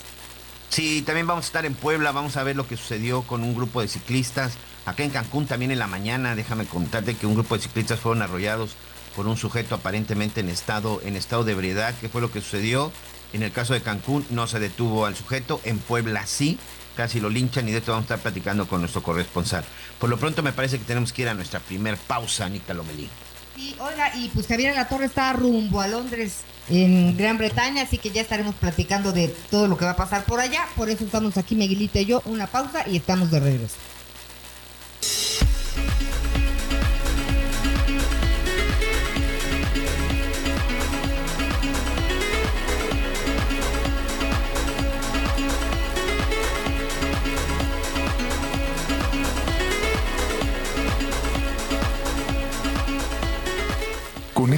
Sí, 0.69 1.04
también 1.04 1.28
vamos 1.28 1.45
a 1.45 1.47
estar 1.47 1.65
en 1.67 1.76
Puebla, 1.76 2.12
vamos 2.12 2.36
a 2.36 2.43
ver 2.43 2.56
lo 2.56 2.67
que 2.67 2.78
sucedió 2.78 3.21
con 3.21 3.43
un 3.43 3.54
grupo 3.54 3.82
de 3.82 3.88
ciclistas. 3.88 4.54
Acá 4.86 5.04
en 5.04 5.12
Cancún 5.12 5.45
también 5.45 5.71
en 5.71 5.78
la 5.78 5.86
mañana, 5.86 6.36
déjame 6.36 6.65
contarte 6.65 7.15
que 7.15 7.28
un 7.28 7.36
grupo 7.36 7.56
de 7.56 7.62
ciclistas 7.62 7.99
fueron 7.99 8.23
arrollados 8.23 8.71
por 9.15 9.28
un 9.28 9.38
sujeto 9.38 9.76
aparentemente 9.76 10.41
en 10.41 10.49
estado, 10.49 10.99
en 11.06 11.15
estado 11.15 11.43
de 11.43 11.52
ebriedad. 11.52 11.93
¿Qué 12.02 12.10
fue 12.10 12.21
lo 12.21 12.32
que 12.32 12.41
sucedió? 12.41 12.91
En 13.34 13.43
el 13.43 13.52
caso 13.52 13.73
de 13.73 13.82
Cancún 13.82 14.26
no 14.32 14.47
se 14.47 14.60
detuvo 14.60 15.06
al 15.06 15.15
sujeto, 15.15 15.62
en 15.63 15.78
Puebla 15.78 16.26
sí. 16.26 16.58
Casi 16.95 17.19
lo 17.19 17.29
linchan 17.29 17.67
y 17.67 17.71
de 17.71 17.79
esto 17.79 17.91
vamos 17.91 18.03
a 18.03 18.15
estar 18.15 18.19
platicando 18.19 18.67
con 18.67 18.82
nuestro 18.82 19.03
corresponsal. 19.03 19.63
Por 19.99 20.10
lo 20.10 20.17
pronto 20.17 20.43
me 20.43 20.53
parece 20.53 20.77
que 20.79 20.86
tenemos 20.86 21.13
que 21.13 21.23
ir 21.23 21.29
a 21.29 21.34
nuestra 21.34 21.60
primer 21.60 21.97
pausa, 21.97 22.45
Anita 22.45 22.73
Lomelí. 22.73 23.10
Sí, 23.56 23.75
oiga, 23.79 24.15
y 24.15 24.29
pues 24.29 24.47
Javier 24.47 24.75
La 24.75 24.88
Torre 24.88 25.06
está 25.06 25.32
rumbo 25.34 25.79
a 25.79 25.88
Londres, 25.88 26.41
en 26.69 27.15
Gran 27.17 27.38
Bretaña, 27.38 27.84
así 27.84 27.97
que 27.97 28.10
ya 28.10 28.21
estaremos 28.21 28.56
platicando 28.56 29.12
de 29.12 29.27
todo 29.51 29.67
lo 29.67 29.77
que 29.77 29.86
va 29.86 29.91
a 29.91 29.95
pasar 29.95 30.23
por 30.23 30.39
allá. 30.39 30.67
Por 30.75 30.89
eso 30.89 31.03
estamos 31.03 31.38
aquí, 31.38 31.56
Miguelita 31.56 31.99
y 31.99 32.06
yo, 32.06 32.21
una 32.25 32.47
pausa 32.47 32.88
y 32.88 32.97
estamos 32.97 33.29
de 33.32 33.39
regreso. 33.39 33.75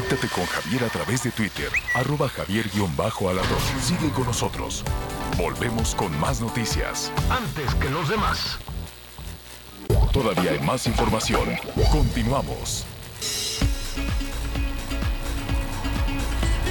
Conéctate 0.07 0.35
con 0.35 0.45
Javier 0.45 0.83
a 0.83 0.89
través 0.89 1.23
de 1.23 1.31
Twitter, 1.31 1.69
arroba 1.95 2.29
javier-alador. 2.29 3.43
Sigue 3.81 4.11
con 4.11 4.25
nosotros. 4.25 4.83
Volvemos 5.35 5.95
con 5.95 6.15
más 6.19 6.41
noticias. 6.41 7.11
Antes 7.27 7.73
que 7.75 7.89
los 7.89 8.07
demás. 8.07 8.59
Todavía 10.13 10.51
hay 10.51 10.59
más 10.59 10.85
información. 10.85 11.49
Continuamos. 11.91 12.85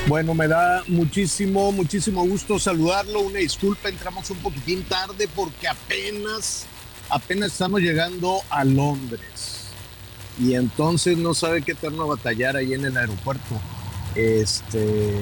Bueno, 0.07 0.33
me 0.35 0.47
da 0.47 0.85
muchísimo, 0.87 1.73
muchísimo 1.73 2.25
gusto 2.25 2.61
saludarlo. 2.61 3.19
Una 3.21 3.41
disculpa, 3.41 3.89
entramos 3.89 4.31
un 4.31 4.39
poquitín 4.39 4.85
tarde 4.85 5.29
porque 5.35 5.67
apenas, 5.67 6.67
apenas 7.11 7.51
estamos 7.51 7.81
llegando 7.81 8.43
a 8.49 8.63
Londres 8.65 9.54
y 10.39 10.55
entonces 10.55 11.17
no 11.17 11.35
sabe 11.35 11.63
qué 11.63 11.73
eterno 11.73 12.07
batallar 12.07 12.57
ahí 12.57 12.75
en 12.75 12.85
el 12.85 12.97
aeropuerto. 12.97 13.61
Este, 14.15 15.21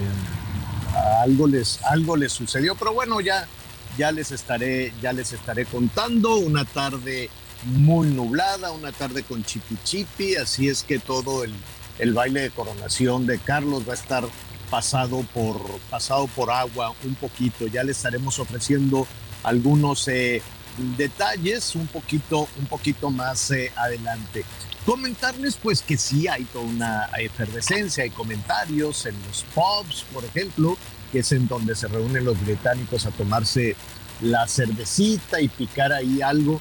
algo 1.20 1.46
les, 1.46 1.82
algo 1.84 2.16
les 2.16 2.32
sucedió, 2.32 2.74
pero 2.74 2.92
bueno, 2.92 3.20
ya, 3.20 3.46
ya 3.96 4.12
les 4.12 4.32
estaré, 4.32 4.92
ya 5.02 5.12
les 5.12 5.32
estaré 5.32 5.64
contando. 5.64 6.36
Una 6.36 6.64
tarde 6.64 7.30
muy 7.64 8.08
nublada, 8.08 8.72
una 8.72 8.92
tarde 8.92 9.22
con 9.22 9.44
chipi 9.44 9.76
chipi, 9.84 10.36
así 10.36 10.68
es 10.68 10.82
que 10.82 10.98
todo 10.98 11.44
el, 11.44 11.52
el 11.98 12.12
baile 12.12 12.40
de 12.40 12.50
coronación 12.50 13.26
de 13.26 13.38
Carlos 13.38 13.86
va 13.86 13.92
a 13.92 13.96
estar 13.96 14.24
pasado 14.70 15.22
por, 15.34 15.60
pasado 15.90 16.26
por 16.28 16.50
agua 16.50 16.94
un 17.04 17.14
poquito. 17.14 17.66
Ya 17.66 17.84
les 17.84 17.98
estaremos 17.98 18.38
ofreciendo 18.38 19.06
algunos 19.42 20.08
eh, 20.08 20.42
detalles 20.96 21.74
un 21.74 21.86
poquito, 21.86 22.48
un 22.58 22.66
poquito 22.66 23.10
más 23.10 23.50
eh, 23.50 23.70
adelante. 23.76 24.44
Comentarles 24.84 25.56
pues 25.56 25.80
que 25.80 25.96
sí 25.96 26.26
hay 26.26 26.44
toda 26.44 26.64
una 26.64 27.10
efervescencia, 27.18 28.02
hay 28.02 28.10
comentarios 28.10 29.06
en 29.06 29.14
los 29.28 29.44
pubs, 29.54 30.04
por 30.12 30.24
ejemplo, 30.24 30.76
que 31.12 31.20
es 31.20 31.30
en 31.32 31.46
donde 31.46 31.76
se 31.76 31.86
reúnen 31.86 32.24
los 32.24 32.40
británicos 32.40 33.06
a 33.06 33.10
tomarse 33.10 33.76
la 34.20 34.48
cervecita 34.48 35.40
y 35.40 35.48
picar 35.48 35.92
ahí 35.92 36.20
algo. 36.20 36.60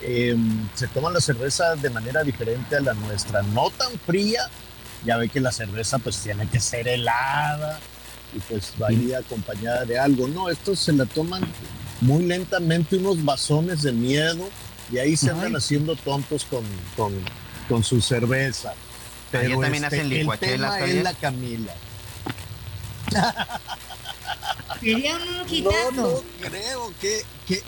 Em, 0.00 0.68
se 0.74 0.86
toma 0.88 1.10
la 1.10 1.20
cerveza 1.20 1.74
de 1.76 1.90
manera 1.90 2.22
diferente 2.22 2.76
a 2.76 2.80
la 2.80 2.94
nuestra, 2.94 3.42
no 3.42 3.70
tan 3.70 3.98
fría, 3.98 4.48
ya 5.04 5.16
ve 5.16 5.28
que 5.28 5.40
la 5.40 5.52
cerveza 5.52 5.98
pues 5.98 6.18
tiene 6.18 6.48
que 6.48 6.60
ser 6.60 6.88
helada 6.88 7.80
y 8.34 8.38
pues 8.40 8.72
va 8.80 8.88
ahí 8.88 9.12
acompañada 9.12 9.84
de 9.84 9.98
algo. 9.98 10.28
No, 10.28 10.48
estos 10.48 10.78
se 10.78 10.92
la 10.92 11.04
toman 11.04 11.42
muy 12.00 12.24
lentamente, 12.24 12.96
unos 12.96 13.24
vasones 13.24 13.82
de 13.82 13.92
miedo 13.92 14.48
y 14.92 14.98
ahí 14.98 15.16
se 15.16 15.30
andan 15.30 15.56
haciendo 15.56 15.96
tontos 15.96 16.44
con, 16.44 16.64
con, 16.96 17.12
con 17.68 17.84
su 17.84 18.00
cerveza. 18.00 18.74
Pero 19.30 19.60
también 19.60 19.84
este, 19.84 19.86
hacen 19.96 20.00
el 20.00 20.08
licuachelas, 20.20 20.74
tema 20.78 20.86
es 20.86 21.02
la 21.04 21.12
Camila. 21.14 21.74
Sería 24.80 25.16
un 25.16 25.36
No, 25.38 25.46
quitazo. 25.46 25.90
no 25.92 26.48
creo 26.48 26.92
que, 27.00 27.22
que, 27.46 27.62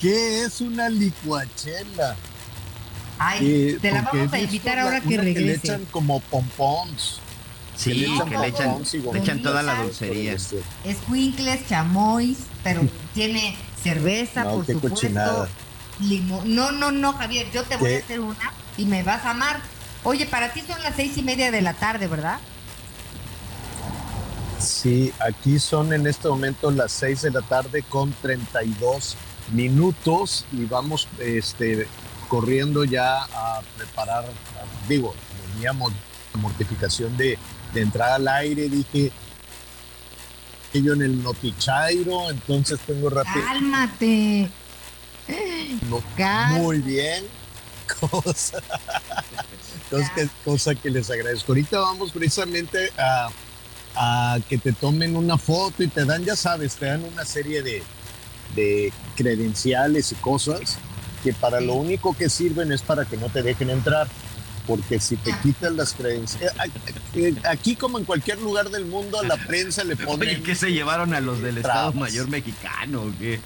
que 0.00 0.42
es 0.42 0.60
una 0.60 0.88
licuachela. 0.88 2.16
Ay, 3.18 3.38
Eh, 3.74 3.78
te 3.80 3.90
la 3.90 4.02
vamos 4.02 4.32
a 4.32 4.38
invitar 4.38 4.78
ahora 4.78 5.00
que 5.00 5.08
una 5.14 5.22
le 5.22 5.34
regrese. 5.34 5.66
echan 5.66 5.84
como 5.86 6.20
pompons. 6.20 7.20
Sí, 7.76 7.92
le 7.94 8.06
echan 8.06 8.28
que 8.30 8.38
le 8.38 8.46
echan, 8.48 8.82
le 9.12 9.18
echan 9.18 9.42
toda 9.42 9.62
la 9.62 9.82
dulcería. 9.82 10.32
Este, 10.32 10.62
Escuincles, 10.84 11.66
chamois, 11.68 12.38
pero 12.64 12.82
tiene 13.14 13.56
cerveza, 13.82 14.44
No, 14.44 14.50
por 14.56 14.66
qué 14.66 14.72
supuesto. 14.72 14.96
cochinada. 15.00 15.48
limón. 16.00 16.54
No, 16.54 16.72
no, 16.72 16.90
no, 16.90 17.12
Javier, 17.14 17.50
yo 17.52 17.64
te 17.64 17.76
voy 17.76 17.94
a 17.94 17.98
hacer 17.98 18.20
una 18.20 18.52
y 18.76 18.86
me 18.86 19.02
vas 19.02 19.24
a 19.24 19.30
amar. 19.30 19.60
Oye, 20.04 20.26
para 20.26 20.52
ti 20.52 20.60
son 20.60 20.82
las 20.82 20.96
seis 20.96 21.16
y 21.16 21.22
media 21.22 21.50
de 21.50 21.62
la 21.62 21.74
tarde, 21.74 22.06
¿verdad? 22.06 22.38
Sí, 24.58 25.12
aquí 25.20 25.58
son 25.58 25.92
en 25.92 26.06
este 26.06 26.28
momento 26.28 26.70
las 26.70 26.90
6 26.92 27.22
de 27.22 27.30
la 27.30 27.42
tarde 27.42 27.82
con 27.82 28.12
32 28.22 29.16
minutos 29.52 30.46
y 30.50 30.64
vamos 30.64 31.08
este, 31.20 31.86
corriendo 32.28 32.84
ya 32.84 33.22
a 33.22 33.60
preparar, 33.76 34.24
digo, 34.88 35.14
veníamos 35.52 35.92
la 36.32 36.40
mortificación 36.40 37.16
de, 37.18 37.38
de 37.74 37.80
entrar 37.82 38.12
al 38.12 38.26
aire, 38.28 38.68
dije 38.68 39.12
yo 40.82 40.92
en 40.92 41.02
el 41.02 41.22
Notichairo, 41.22 42.30
entonces 42.30 42.78
tengo 42.86 43.10
rápido. 43.10 43.44
Cálmate. 43.46 44.50
No, 45.88 46.02
muy 46.58 46.78
bien, 46.78 47.24
cosa, 48.00 48.62
cosa, 49.90 50.12
que, 50.14 50.28
cosa 50.44 50.74
que 50.74 50.90
les 50.90 51.10
agradezco. 51.10 51.52
Ahorita 51.52 51.78
vamos 51.78 52.12
precisamente 52.12 52.90
a, 52.98 53.28
a 53.94 54.38
que 54.48 54.58
te 54.58 54.72
tomen 54.72 55.16
una 55.16 55.38
foto 55.38 55.82
y 55.82 55.88
te 55.88 56.04
dan, 56.04 56.24
ya 56.24 56.36
sabes, 56.36 56.76
te 56.76 56.86
dan 56.86 57.04
una 57.04 57.24
serie 57.24 57.62
de, 57.62 57.82
de 58.54 58.92
credenciales 59.16 60.12
y 60.12 60.14
cosas 60.16 60.78
que 61.24 61.32
para 61.32 61.60
lo 61.60 61.74
único 61.74 62.16
que 62.16 62.28
sirven 62.28 62.72
es 62.72 62.82
para 62.82 63.04
que 63.04 63.16
no 63.16 63.28
te 63.28 63.42
dejen 63.42 63.70
entrar. 63.70 64.08
Porque 64.66 64.98
si 64.98 65.16
te 65.16 65.32
quitan 65.44 65.76
las 65.76 65.92
credenciales, 65.92 66.52
aquí 67.48 67.76
como 67.76 67.98
en 67.98 68.04
cualquier 68.04 68.40
lugar 68.40 68.68
del 68.70 68.84
mundo, 68.84 69.20
a 69.20 69.22
la 69.22 69.36
prensa 69.36 69.84
le 69.84 69.94
Oye, 69.94 70.04
ponen 70.04 70.42
¿qué 70.42 70.56
se 70.56 70.72
llevaron 70.72 71.14
a 71.14 71.20
los 71.20 71.40
del 71.40 71.58
Estado. 71.58 71.92
Mayor 71.92 72.28
Mexicano 72.28 73.02
o 73.02 73.12
qué? 73.16 73.40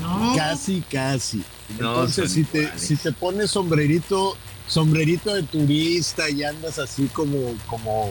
No. 0.00 0.34
Casi, 0.36 0.82
casi. 0.82 1.38
No, 1.78 1.90
Entonces, 1.90 2.32
si 2.32 2.44
te, 2.44 2.78
si 2.78 2.96
te 2.96 3.12
pones 3.12 3.50
sombrerito, 3.50 4.36
sombrerito 4.66 5.34
de 5.34 5.42
turista 5.42 6.28
y 6.30 6.44
andas 6.44 6.78
así 6.78 7.06
como, 7.08 7.54
como, 7.66 8.10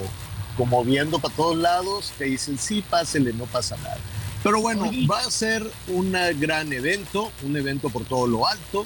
como 0.58 0.84
viendo 0.84 1.20
para 1.20 1.34
todos 1.36 1.58
lados, 1.58 2.12
te 2.18 2.26
dicen, 2.26 2.58
sí, 2.58 2.84
pásele, 2.88 3.34
no 3.34 3.46
pasa 3.46 3.78
nada. 3.78 3.98
Pero 4.44 4.62
bueno, 4.62 4.90
Oye. 4.90 5.06
va 5.06 5.20
a 5.20 5.32
ser 5.32 5.70
un 5.88 6.12
gran 6.40 6.74
evento, 6.74 7.32
un 7.44 7.56
evento 7.56 7.90
por 7.90 8.06
todo 8.06 8.28
lo 8.28 8.48
alto, 8.48 8.86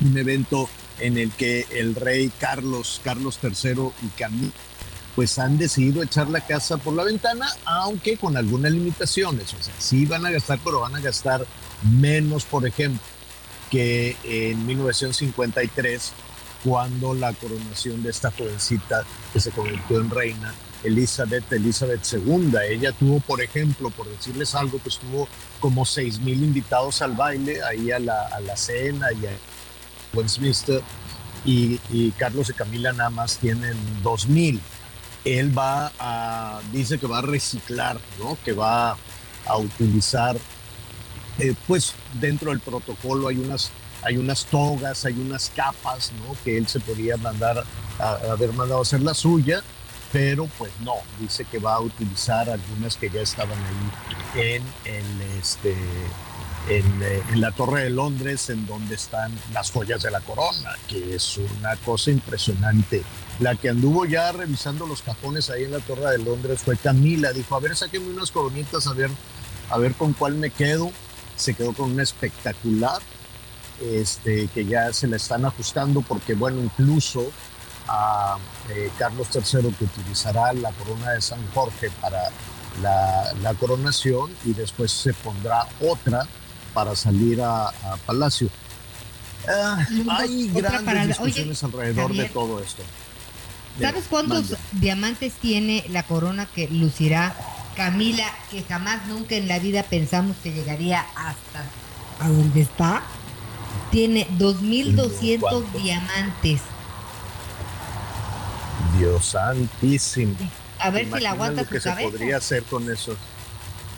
un 0.00 0.18
evento 0.18 0.68
en 0.98 1.18
el 1.18 1.30
que 1.32 1.66
el 1.70 1.94
rey 1.94 2.30
Carlos, 2.38 3.00
Carlos 3.04 3.38
III 3.42 3.90
y 4.02 4.08
Camila, 4.18 4.52
pues 5.14 5.38
han 5.38 5.58
decidido 5.58 6.02
echar 6.02 6.28
la 6.28 6.40
casa 6.40 6.76
por 6.76 6.94
la 6.94 7.04
ventana, 7.04 7.46
aunque 7.64 8.16
con 8.16 8.36
algunas 8.36 8.72
limitaciones. 8.72 9.54
O 9.54 9.62
sea, 9.62 9.74
sí 9.78 10.06
van 10.06 10.26
a 10.26 10.30
gastar, 10.30 10.58
pero 10.64 10.80
van 10.80 10.96
a 10.96 11.00
gastar 11.00 11.46
menos, 11.82 12.44
por 12.44 12.66
ejemplo, 12.66 13.00
que 13.70 14.16
en 14.24 14.66
1953, 14.66 16.12
cuando 16.64 17.14
la 17.14 17.32
coronación 17.32 18.02
de 18.02 18.10
esta 18.10 18.30
jovencita 18.30 19.04
que 19.32 19.40
se 19.40 19.50
convirtió 19.50 20.00
en 20.00 20.10
reina, 20.10 20.54
Elizabeth, 20.84 21.50
Elizabeth 21.52 22.06
II. 22.12 22.52
Ella 22.68 22.92
tuvo, 22.92 23.20
por 23.20 23.42
ejemplo, 23.42 23.90
por 23.90 24.08
decirles 24.08 24.54
algo, 24.54 24.78
pues 24.78 24.98
tuvo 24.98 25.28
como 25.60 25.84
6 25.84 26.20
mil 26.20 26.42
invitados 26.42 27.02
al 27.02 27.12
baile, 27.12 27.62
ahí 27.62 27.90
a 27.90 27.98
la, 27.98 28.26
a 28.28 28.40
la 28.40 28.56
cena 28.56 29.06
y 29.12 29.26
a 29.26 29.30
Westminster, 30.12 30.82
y, 31.44 31.80
y 31.90 32.12
Carlos 32.12 32.50
y 32.50 32.52
Camila 32.52 32.92
nada 32.92 33.10
más 33.10 33.38
tienen 33.38 33.76
2 34.02 34.28
mil. 34.28 34.60
Él 35.24 35.56
va 35.56 35.92
a, 35.98 36.60
dice 36.72 36.98
que 36.98 37.06
va 37.06 37.18
a 37.18 37.22
reciclar, 37.22 37.98
¿no? 38.18 38.36
Que 38.44 38.52
va 38.52 38.96
a 39.46 39.56
utilizar 39.56 40.36
eh, 41.38 41.54
pues 41.66 41.94
dentro 42.20 42.50
del 42.50 42.60
protocolo 42.60 43.28
hay 43.28 43.38
unas, 43.38 43.70
hay 44.02 44.16
unas 44.16 44.44
togas, 44.46 45.04
hay 45.04 45.14
unas 45.14 45.50
capas, 45.54 46.12
¿no? 46.12 46.36
Que 46.44 46.56
él 46.56 46.68
se 46.68 46.80
podría 46.80 47.16
mandar 47.16 47.64
a, 47.98 48.04
a 48.04 48.32
haber 48.32 48.52
mandado 48.52 48.80
a 48.80 48.82
hacer 48.82 49.00
la 49.00 49.14
suya, 49.14 49.62
pero 50.12 50.46
pues 50.58 50.70
no, 50.80 50.94
dice 51.18 51.44
que 51.44 51.58
va 51.58 51.74
a 51.74 51.80
utilizar 51.80 52.48
algunas 52.48 52.96
que 52.96 53.10
ya 53.10 53.20
estaban 53.20 53.58
ahí 53.58 54.40
en, 54.40 54.62
el, 54.84 55.20
este, 55.40 55.74
en, 56.68 57.02
eh, 57.02 57.22
en 57.30 57.40
la 57.40 57.52
Torre 57.52 57.84
de 57.84 57.90
Londres, 57.90 58.50
en 58.50 58.66
donde 58.66 58.94
están 58.94 59.32
las 59.52 59.70
joyas 59.70 60.02
de 60.02 60.10
la 60.10 60.20
corona, 60.20 60.72
que 60.88 61.14
es 61.14 61.38
una 61.38 61.76
cosa 61.76 62.10
impresionante. 62.10 63.02
La 63.40 63.56
que 63.56 63.68
anduvo 63.68 64.04
ya 64.04 64.32
revisando 64.32 64.86
los 64.86 65.02
cajones 65.02 65.50
ahí 65.50 65.64
en 65.64 65.72
la 65.72 65.80
Torre 65.80 66.10
de 66.12 66.18
Londres 66.18 66.60
fue 66.64 66.76
Camila, 66.76 67.32
dijo, 67.32 67.56
a 67.56 67.60
ver, 67.60 67.76
sáquenme 67.76 68.10
unas 68.10 68.30
coronitas, 68.30 68.86
a 68.86 68.92
ver, 68.92 69.10
a 69.70 69.78
ver 69.78 69.94
con 69.94 70.12
cuál 70.12 70.34
me 70.34 70.50
quedo 70.50 70.92
se 71.36 71.54
quedó 71.54 71.72
con 71.72 71.92
una 71.92 72.02
espectacular 72.02 73.00
este, 73.80 74.48
que 74.48 74.64
ya 74.64 74.92
se 74.92 75.06
la 75.06 75.16
están 75.16 75.44
ajustando 75.44 76.00
porque, 76.02 76.34
bueno, 76.34 76.60
incluso 76.60 77.30
a 77.88 78.38
eh, 78.70 78.90
Carlos 78.98 79.28
III 79.34 79.72
que 79.72 79.84
utilizará 79.84 80.52
la 80.54 80.70
corona 80.72 81.10
de 81.12 81.20
San 81.20 81.44
Jorge 81.52 81.90
para 82.00 82.30
la, 82.80 83.54
coronación 83.60 84.30
y 84.44 84.52
después 84.52 84.90
se 84.90 85.12
pondrá 85.12 85.66
otra 85.80 86.26
para 86.74 86.94
salir 86.96 87.40
a, 87.40 87.72
Palacio. 88.04 88.50
Ah, 89.48 89.86
hay 90.18 90.48
grandes 90.48 91.08
discusiones 91.08 91.62
alrededor 91.62 92.12
de 92.14 92.28
todo 92.28 92.60
esto. 92.60 92.82
¿Sabes 93.80 94.04
cuántos 94.08 94.54
diamantes 94.72 95.34
tiene 95.34 95.84
la 95.88 96.02
corona 96.04 96.46
que 96.46 96.68
lucirá 96.68 97.34
Camila, 97.76 98.26
que 98.50 98.62
jamás 98.62 99.06
nunca 99.06 99.34
en 99.34 99.48
la 99.48 99.58
vida 99.58 99.82
pensamos 99.82 100.36
que 100.42 100.52
llegaría 100.52 101.04
hasta 101.16 101.64
a 102.20 102.28
donde 102.28 102.60
está? 102.60 103.02
Tiene 103.90 104.28
2.200 104.38 105.64
diamantes. 105.72 106.60
Dios 108.98 109.26
santísimo. 109.26 110.36
A 110.78 110.90
ver 110.90 111.10
si 111.12 111.20
la 111.20 111.30
aguanta 111.30 111.62
lo 111.62 111.68
que 111.68 111.80
se 111.80 111.90
podría 111.90 112.36
hacer 112.36 112.62
con 112.64 112.88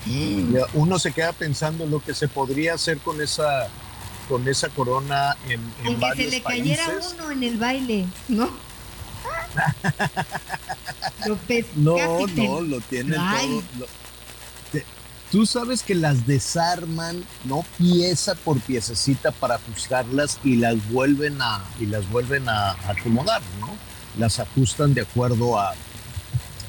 eso. 0.06 0.66
Uno 0.74 0.98
se 0.98 1.12
queda 1.12 1.32
pensando 1.32 1.84
en 1.84 1.90
lo 1.90 2.00
que 2.00 2.14
se 2.14 2.28
podría 2.28 2.74
hacer 2.74 2.98
con 2.98 3.20
esa 3.20 3.68
con 4.28 4.46
esa 4.48 4.68
corona 4.68 5.36
en, 5.48 5.60
en 5.84 6.00
que 6.00 6.24
se 6.24 6.30
le 6.30 6.42
cayera 6.42 6.84
uno 7.14 7.30
en 7.30 7.42
el 7.44 7.56
baile, 7.58 8.06
¿no? 8.28 8.46
no, 11.76 12.26
no, 12.34 12.60
lo 12.60 12.80
tienen 12.80 13.14
todo. 13.14 13.62
tú 15.30 15.46
sabes 15.46 15.82
que 15.82 15.94
las 15.94 16.26
desarman, 16.26 17.24
¿no? 17.44 17.64
Pieza 17.78 18.34
por 18.34 18.60
piececita 18.60 19.32
para 19.32 19.56
ajustarlas 19.56 20.38
y 20.44 20.56
las 20.56 20.76
vuelven 20.90 21.40
a, 21.40 21.64
y 21.80 21.86
las 21.86 22.08
vuelven 22.10 22.48
a 22.48 22.72
acomodar, 22.88 23.42
¿no? 23.60 23.76
Las 24.18 24.40
ajustan 24.40 24.94
de 24.94 25.02
acuerdo 25.02 25.58
a, 25.58 25.74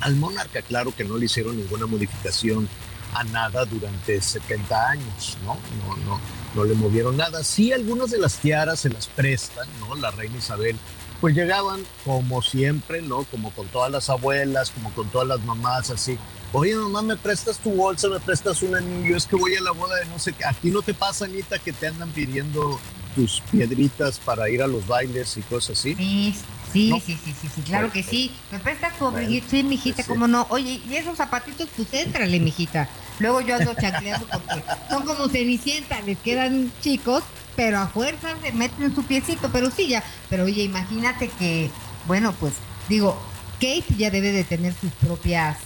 al 0.02 0.15
monarca. 0.15 0.62
Claro 0.62 0.95
que 0.95 1.04
no 1.04 1.17
le 1.17 1.26
hicieron 1.26 1.58
ninguna 1.58 1.86
modificación 1.86 2.67
a 3.13 3.24
nada 3.26 3.65
durante 3.65 4.22
70 4.22 4.89
años, 4.89 5.38
¿no? 5.43 5.58
No, 5.88 5.98
no, 6.06 6.20
no 6.56 6.63
le 6.63 6.74
movieron 6.76 7.17
nada. 7.17 7.43
Sí, 7.43 7.72
algunas 7.72 8.12
de 8.12 8.20
las 8.20 8.38
tiaras 8.38 8.80
se 8.82 8.89
las 8.89 9.08
prestan, 9.08 9.67
¿no? 9.80 9.96
La 9.96 10.12
reina 10.12 10.38
Isabel, 10.38 10.78
pues 11.22 11.36
llegaban 11.36 11.84
como 12.06 12.41
siempre, 12.41 13.02
¿no? 13.02 13.24
Como 13.24 13.52
con 13.52 13.67
todas 13.67 13.91
las 13.91 14.10
abuelas, 14.10 14.72
como 14.72 14.91
con 14.93 15.10
todas 15.10 15.28
las 15.28 15.39
mamás, 15.41 15.89
así. 15.89 16.17
Oye, 16.54 16.76
mamá, 16.76 17.02
¿me 17.02 17.17
prestas 17.17 17.58
tu 17.58 17.72
bolsa? 17.72 18.08
¿Me 18.08 18.20
prestas 18.20 18.62
un 18.62 18.76
anillo? 18.76 19.17
Es 19.17 19.26
que 19.26 19.36
voy 19.36 19.56
a 19.56 19.62
la 19.62 19.72
boda 19.72 19.98
de 19.98 20.06
no 20.06 20.17
sé 20.17 20.34
qué. 20.34 20.46
¿A 20.46 20.54
ti 20.54 20.70
no 20.72 20.82
te 20.82 20.93
pasa, 20.93 21.26
Anita, 21.26 21.60
que 21.60 21.74
te 21.74 21.88
andan 21.88 22.10
pidiendo 22.12 22.80
tus 23.15 23.41
piedritas 23.52 24.20
para 24.20 24.50
ir 24.50 24.62
a 24.62 24.67
los 24.67 24.88
bailes 24.88 25.36
y 25.38 25.41
cosas 25.41 25.78
así? 25.78 25.96
Sí, 25.96 26.36
Sí, 26.73 26.93
sí, 27.06 27.17
sí, 27.23 27.34
sí, 27.41 27.49
sí, 27.53 27.62
claro 27.62 27.91
que 27.91 28.03
sí. 28.03 28.32
¿Me 28.51 28.60
prestas 28.60 28.97
tu 28.97 29.08
abriguito? 29.08 29.47
Sí, 29.49 29.63
mijita, 29.63 30.03
cómo 30.03 30.27
no. 30.27 30.45
Oye, 30.49 30.82
y 30.88 30.95
esos 30.95 31.17
zapatitos, 31.17 31.67
pues 31.75 31.93
éntrale, 31.93 32.39
mijita. 32.39 32.89
Luego 33.19 33.41
yo 33.41 33.56
ando 33.56 33.73
chancleando 33.73 34.27
porque 34.27 34.63
son 34.89 35.06
como 35.06 35.27
cenicienta, 35.30 35.99
les 36.01 36.17
quedan 36.19 36.71
chicos, 36.82 37.23
pero 37.56 37.80
a 37.80 37.88
fuerza 37.88 38.30
se 38.41 38.51
meten 38.51 38.86
en 38.86 38.95
su 38.95 39.03
piecito, 39.03 39.49
pero 39.51 39.71
sí 39.71 39.88
ya. 39.88 40.03
Pero 40.30 40.43
oye, 40.43 40.63
imagínate 40.63 41.30
que, 41.30 41.71
bueno, 42.06 42.34
pues 42.34 42.53
digo, 42.89 43.17
Kate 43.56 43.86
ya 43.97 44.12
debe 44.12 44.32
de 44.32 44.43
tener 44.43 44.73
sus 44.80 44.91
propias 44.91 45.58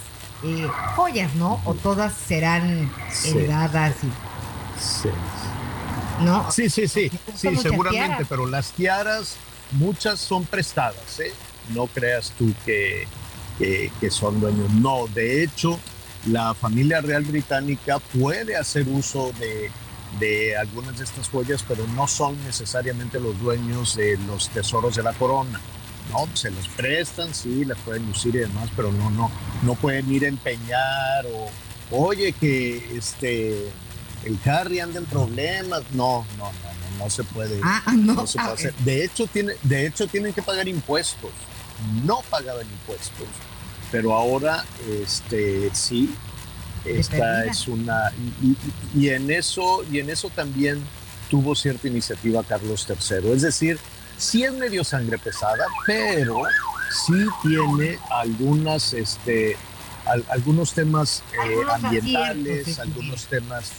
eh, 0.44 0.68
joyas, 0.96 1.34
¿no? 1.36 1.62
O 1.66 1.74
todas 1.74 2.14
serán 2.14 2.92
heredadas 3.26 3.96
y... 4.04 4.82
Sí. 4.82 5.10
¿No? 6.22 6.52
Sí, 6.52 6.70
sí, 6.70 6.88
sí, 6.88 7.12
sí, 7.36 7.56
seguramente, 7.58 8.26
pero 8.26 8.46
las 8.46 8.72
tiaras 8.72 9.36
muchas 9.72 10.20
son 10.20 10.46
prestadas, 10.46 11.20
¿eh? 11.20 11.34
No 11.74 11.88
creas 11.88 12.34
tú 12.38 12.54
que, 12.66 13.08
que, 13.58 14.10
son 14.10 14.40
dueños. 14.40 14.72
No, 14.72 15.08
de 15.08 15.44
hecho, 15.44 15.80
la 16.28 16.54
familia 16.54 17.02
real 17.02 17.24
británica 17.24 18.00
puede 18.00 18.56
hacer 18.56 18.88
uso 18.88 19.32
de, 19.40 19.72
de 20.20 20.58
algunas 20.58 20.98
de 20.98 21.04
estas 21.04 21.30
joyas, 21.30 21.64
pero 21.68 21.86
no 21.88 22.08
son 22.08 22.42
necesariamente 22.46 23.20
los 23.20 23.40
dueños 23.40 23.96
de 23.96 24.18
los 24.28 24.50
tesoros 24.50 24.96
de 24.96 25.04
la 25.04 25.14
corona. 25.14 25.60
No, 26.12 26.28
se 26.36 26.52
los 26.52 26.68
prestan, 26.70 27.34
sí, 27.34 27.64
las 27.64 27.78
pueden 27.80 28.06
lucir 28.08 28.36
y 28.36 28.40
demás, 28.40 28.70
pero 28.76 28.92
no, 28.92 29.10
no, 29.12 29.32
no 29.64 29.76
pueden 29.76 30.12
ir 30.12 30.26
a 30.26 30.28
empeñar 30.28 31.26
o, 31.34 31.50
oye, 31.92 32.34
que 32.34 32.98
este, 32.98 33.70
el 34.26 34.38
Harry 34.46 34.80
anda 34.80 35.00
en 35.00 35.06
problemas. 35.06 35.84
No, 35.94 36.26
no, 36.38 36.46
no, 36.46 37.04
no 37.04 37.10
se 37.10 37.24
puede. 37.24 37.60
Ah, 37.64 37.82
ah 37.86 37.94
no. 37.94 38.28
se 38.28 38.40
puede 38.40 38.54
hacer. 38.54 38.74
De 38.76 39.04
hecho, 39.04 39.28
tiene, 39.28 39.54
de 39.64 39.88
hecho, 39.88 40.08
tienen 40.08 40.34
que 40.34 40.42
pagar 40.42 40.68
impuestos. 40.68 41.32
No 42.04 42.22
pagaban 42.30 42.68
impuestos, 42.70 43.28
pero 43.92 44.14
ahora 44.14 44.64
este, 45.02 45.70
sí. 45.74 46.14
Esta 46.86 47.46
es 47.46 47.68
una. 47.68 48.12
Y, 48.96 49.10
en 49.10 49.30
eso, 49.30 49.84
y 49.92 50.00
en 50.00 50.10
eso 50.10 50.30
también 50.30 50.82
tuvo 51.30 51.56
cierta 51.56 51.88
iniciativa 51.88 52.44
Carlos 52.44 52.88
III. 52.90 53.32
Es 53.32 53.44
decir, 53.44 53.80
sí 54.18 54.44
es 54.44 54.54
medio 54.54 54.84
sangre 54.84 55.20
pesada, 55.20 55.64
pero 55.86 56.42
sí 57.06 57.26
tiene 57.44 58.00
algunas, 58.10 58.94
este, 58.94 59.58
algunos 60.30 60.74
temas 60.74 61.24
eh, 61.34 61.56
ambientales, 61.72 62.80
algunos 62.80 63.26
temas 63.26 63.72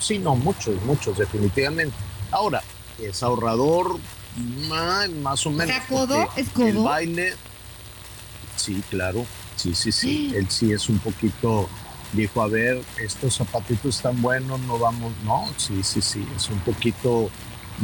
sí, 0.00 0.18
no, 0.18 0.34
muchos, 0.36 0.80
muchos, 0.82 1.18
definitivamente. 1.18 1.94
Ahora, 2.30 2.62
es 2.98 3.22
ahorrador, 3.22 3.98
más 5.22 5.46
o 5.46 5.50
menos. 5.50 5.76
¿Es 5.76 5.82
codo? 5.84 6.28
El 6.66 6.78
baile, 6.78 7.34
sí, 8.56 8.82
claro, 8.90 9.24
sí, 9.56 9.74
sí, 9.74 9.92
sí. 9.92 10.32
Él 10.36 10.48
sí 10.50 10.72
es 10.72 10.88
un 10.88 10.98
poquito, 10.98 11.68
dijo, 12.12 12.42
a 12.42 12.48
ver, 12.48 12.82
estos 12.98 13.36
zapatitos 13.36 13.96
están 13.96 14.20
buenos, 14.20 14.60
no 14.60 14.78
vamos, 14.78 15.12
no, 15.24 15.48
sí, 15.56 15.82
sí, 15.82 16.00
sí, 16.00 16.26
es 16.36 16.48
un 16.48 16.60
poquito, 16.60 17.30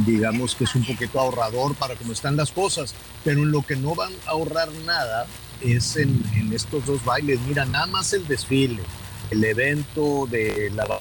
digamos 0.05 0.55
que 0.55 0.63
es 0.63 0.75
un 0.75 0.85
poquito 0.85 1.19
ahorrador 1.19 1.75
para 1.75 1.95
cómo 1.95 2.13
están 2.13 2.35
las 2.35 2.51
cosas, 2.51 2.93
pero 3.23 3.41
en 3.43 3.51
lo 3.51 3.61
que 3.61 3.75
no 3.75 3.95
van 3.95 4.13
a 4.25 4.31
ahorrar 4.31 4.71
nada 4.85 5.27
es 5.61 5.95
en, 5.95 6.23
en 6.35 6.51
estos 6.53 6.85
dos 6.85 7.03
bailes. 7.05 7.39
Mira, 7.41 7.65
nada 7.65 7.85
más 7.87 8.11
el 8.13 8.27
desfile, 8.27 8.83
el 9.31 9.43
evento 9.43 10.27
de 10.29 10.71
la 10.75 10.99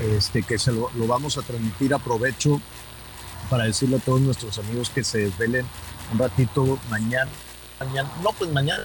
este, 0.00 0.42
que 0.42 0.58
se 0.58 0.72
lo, 0.72 0.90
vamos 0.94 1.38
a 1.38 1.42
transmitir. 1.42 1.94
Aprovecho 1.94 2.60
para 3.50 3.64
decirle 3.64 3.96
a 3.96 4.00
todos 4.00 4.20
nuestros 4.20 4.58
amigos 4.58 4.90
que 4.90 5.04
se 5.04 5.18
desvelen 5.18 5.66
un 6.12 6.18
ratito 6.18 6.78
mañana. 6.90 7.30
mañana 7.80 8.10
no, 8.22 8.32
pues 8.32 8.50
mañana, 8.52 8.84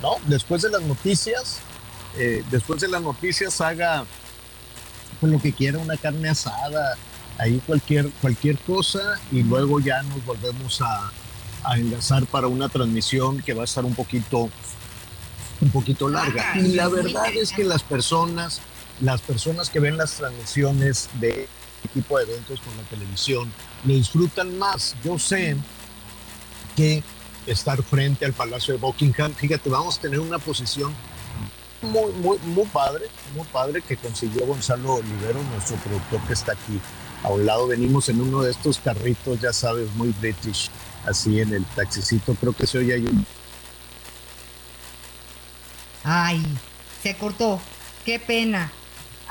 ¿no? 0.00 0.16
Después 0.26 0.62
de 0.62 0.70
las 0.70 0.82
noticias, 0.82 1.58
eh, 2.16 2.44
después 2.50 2.80
de 2.80 2.88
las 2.88 3.02
noticias 3.02 3.60
haga 3.60 4.04
pues, 5.20 5.32
lo 5.32 5.40
que 5.40 5.52
quiera, 5.52 5.78
una 5.78 5.96
carne 5.96 6.28
asada, 6.28 6.96
ahí 7.38 7.60
cualquier, 7.66 8.10
cualquier 8.20 8.58
cosa 8.58 9.20
y 9.30 9.42
luego 9.42 9.80
ya 9.80 10.02
nos 10.02 10.24
volvemos 10.24 10.80
a, 10.82 11.10
a 11.64 11.76
enlazar 11.76 12.26
para 12.26 12.46
una 12.46 12.68
transmisión 12.68 13.40
que 13.42 13.54
va 13.54 13.62
a 13.62 13.64
estar 13.64 13.84
un 13.84 13.94
poquito 13.94 14.50
un 15.60 15.70
poquito 15.70 16.08
larga. 16.08 16.52
Y 16.56 16.72
la 16.72 16.88
verdad 16.88 17.32
es 17.34 17.52
que 17.52 17.64
las 17.64 17.82
personas 17.82 18.60
las 19.00 19.20
personas 19.20 19.70
que 19.70 19.80
ven 19.80 19.96
las 19.96 20.12
transmisiones 20.12 21.08
de 21.20 21.48
este 21.82 22.00
tipo 22.00 22.18
de 22.18 22.24
eventos 22.24 22.60
con 22.60 22.76
la 22.76 22.82
televisión 22.84 23.52
lo 23.84 23.94
disfrutan 23.94 24.58
más. 24.58 24.94
Yo 25.04 25.18
sé 25.18 25.56
que 26.76 27.02
estar 27.46 27.82
frente 27.82 28.24
al 28.24 28.32
Palacio 28.32 28.74
de 28.74 28.80
Buckingham, 28.80 29.34
fíjate, 29.34 29.68
vamos 29.68 29.98
a 29.98 30.00
tener 30.02 30.20
una 30.20 30.38
posición 30.38 30.94
muy, 31.82 32.12
muy, 32.12 32.38
muy 32.38 32.66
padre, 32.66 33.06
muy 33.34 33.44
padre 33.46 33.82
que 33.82 33.96
consiguió 33.96 34.46
Gonzalo 34.46 34.94
Olivero, 34.94 35.42
nuestro 35.52 35.76
productor 35.78 36.20
que 36.22 36.32
está 36.32 36.52
aquí. 36.52 36.80
A 37.24 37.30
un 37.30 37.44
lado 37.44 37.66
venimos 37.66 38.08
en 38.08 38.20
uno 38.20 38.42
de 38.42 38.52
estos 38.52 38.78
carritos, 38.78 39.40
ya 39.40 39.52
sabes, 39.52 39.92
muy 39.94 40.14
british, 40.20 40.70
así 41.04 41.40
en 41.40 41.52
el 41.52 41.64
taxicito, 41.64 42.34
creo 42.34 42.52
que 42.52 42.66
se 42.66 42.78
oye 42.78 42.94
ahí 42.94 43.26
Ay, 46.04 46.42
se 47.02 47.16
cortó, 47.16 47.60
qué 48.04 48.18
pena 48.18 48.72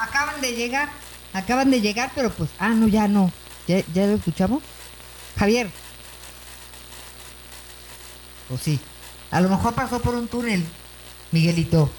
acaban 0.01 0.41
de 0.41 0.53
llegar, 0.53 0.89
acaban 1.33 1.71
de 1.71 1.81
llegar, 1.81 2.11
pero 2.15 2.29
pues, 2.31 2.49
ah, 2.59 2.69
no, 2.69 2.87
ya 2.87 3.07
no. 3.07 3.31
¿Ya, 3.67 3.83
lo 4.07 4.15
escuchamos? 4.15 4.63
Javier. 5.37 5.69
O 8.49 8.57
sí. 8.57 8.79
A 9.29 9.39
lo 9.39 9.49
mejor 9.49 9.73
pasó 9.73 10.01
por 10.01 10.15
un 10.15 10.27
túnel, 10.27 10.65
Miguelito. 11.31 11.89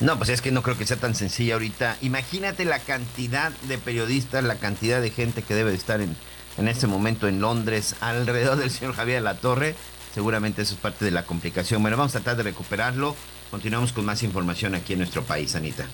No, 0.00 0.16
pues 0.16 0.28
es 0.28 0.40
que 0.40 0.52
no 0.52 0.62
creo 0.62 0.78
que 0.78 0.86
sea 0.86 0.96
tan 0.96 1.16
sencilla 1.16 1.54
ahorita. 1.54 1.96
Imagínate 2.02 2.64
la 2.64 2.78
cantidad 2.78 3.50
de 3.62 3.78
periodistas, 3.78 4.44
la 4.44 4.54
cantidad 4.56 5.00
de 5.00 5.10
gente 5.10 5.42
que 5.42 5.56
debe 5.56 5.70
de 5.70 5.76
estar 5.76 6.00
en, 6.00 6.14
en 6.56 6.68
este 6.68 6.86
momento 6.86 7.26
en 7.26 7.40
Londres 7.40 7.96
alrededor 8.00 8.58
del 8.58 8.70
señor 8.70 8.94
Javier 8.94 9.22
La 9.22 9.34
Torre. 9.34 9.74
Seguramente 10.14 10.62
eso 10.62 10.74
es 10.74 10.80
parte 10.80 11.04
de 11.04 11.10
la 11.10 11.24
complicación. 11.24 11.82
Bueno, 11.82 11.96
vamos 11.96 12.14
a 12.14 12.20
tratar 12.20 12.36
de 12.36 12.44
recuperarlo. 12.44 13.16
Continuamos 13.50 13.92
con 13.92 14.04
más 14.04 14.22
información 14.22 14.76
aquí 14.76 14.92
en 14.92 15.00
nuestro 15.00 15.24
país, 15.24 15.56
Anita. 15.56 15.86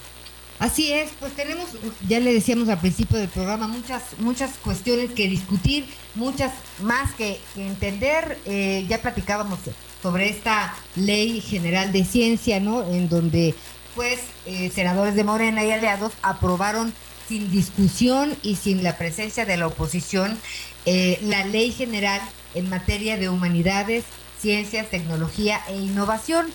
Así 0.59 0.93
es, 0.93 1.11
pues 1.19 1.35
tenemos, 1.35 1.67
ya 2.09 2.21
le 2.21 2.33
decíamos 2.33 2.69
al 2.69 2.79
principio 2.79 3.19
del 3.19 3.29
programa, 3.29 3.67
muchas, 3.67 4.03
muchas 4.19 4.53
cuestiones 4.59 5.11
que 5.11 5.29
discutir, 5.29 5.87
muchas 6.15 6.53
más 6.81 7.13
que, 7.15 7.41
entender. 7.57 8.39
Eh, 8.47 8.87
ya 8.89 9.03
platicábamos 9.03 9.59
sobre 10.03 10.29
esta 10.29 10.75
ley 10.97 11.41
general 11.41 11.93
de 11.93 12.05
ciencia, 12.05 12.61
¿no? 12.61 12.89
En 12.89 13.09
donde, 13.09 13.55
pues, 13.95 14.21
eh, 14.47 14.71
senadores 14.73 15.15
de 15.17 15.25
Morena 15.25 15.65
y 15.65 15.73
aliados 15.73 16.13
aprobaron 16.23 16.95
sin 17.29 17.51
discusión 17.51 18.37
y 18.43 18.57
sin 18.57 18.83
la 18.83 18.97
presencia 18.97 19.47
de 19.47 19.57
la 19.57 19.67
oposición 19.67 20.39
eh, 20.87 21.19
la 21.23 21.47
ley 21.47 21.73
general 21.73 22.21
en 22.55 22.69
materia 22.69 23.17
de 23.17 23.31
humanidades, 23.31 24.05
ciencias, 24.39 24.91
tecnología 24.91 25.61
e 25.69 25.77
innovación. 25.77 26.47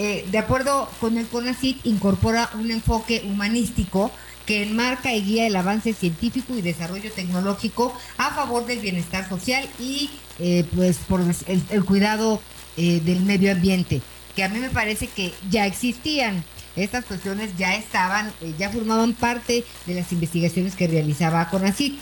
Eh, 0.00 0.24
de 0.30 0.38
acuerdo 0.38 0.88
con 1.00 1.18
el 1.18 1.26
CONACYT, 1.26 1.84
incorpora 1.84 2.50
un 2.54 2.70
enfoque 2.70 3.24
humanístico 3.26 4.12
que 4.46 4.62
enmarca 4.62 5.12
y 5.12 5.22
guía 5.22 5.48
el 5.48 5.56
avance 5.56 5.92
científico 5.92 6.54
y 6.56 6.62
desarrollo 6.62 7.10
tecnológico 7.10 7.92
a 8.16 8.30
favor 8.30 8.64
del 8.64 8.78
bienestar 8.78 9.28
social 9.28 9.68
y 9.80 10.08
eh, 10.38 10.64
pues 10.72 10.98
por 10.98 11.20
el, 11.20 11.84
cuidado 11.84 12.40
eh, 12.76 13.00
del 13.04 13.22
medio 13.22 13.50
ambiente, 13.50 14.00
que 14.36 14.44
a 14.44 14.48
mí 14.48 14.60
me 14.60 14.70
parece 14.70 15.08
que 15.08 15.34
ya 15.50 15.66
existían. 15.66 16.44
Estas 16.76 17.04
cuestiones 17.04 17.56
ya 17.58 17.74
estaban, 17.74 18.32
ya 18.56 18.70
formaban 18.70 19.14
parte 19.14 19.64
de 19.84 19.94
las 19.94 20.12
investigaciones 20.12 20.76
que 20.76 20.86
realizaba 20.86 21.50
CONACYT. 21.50 21.98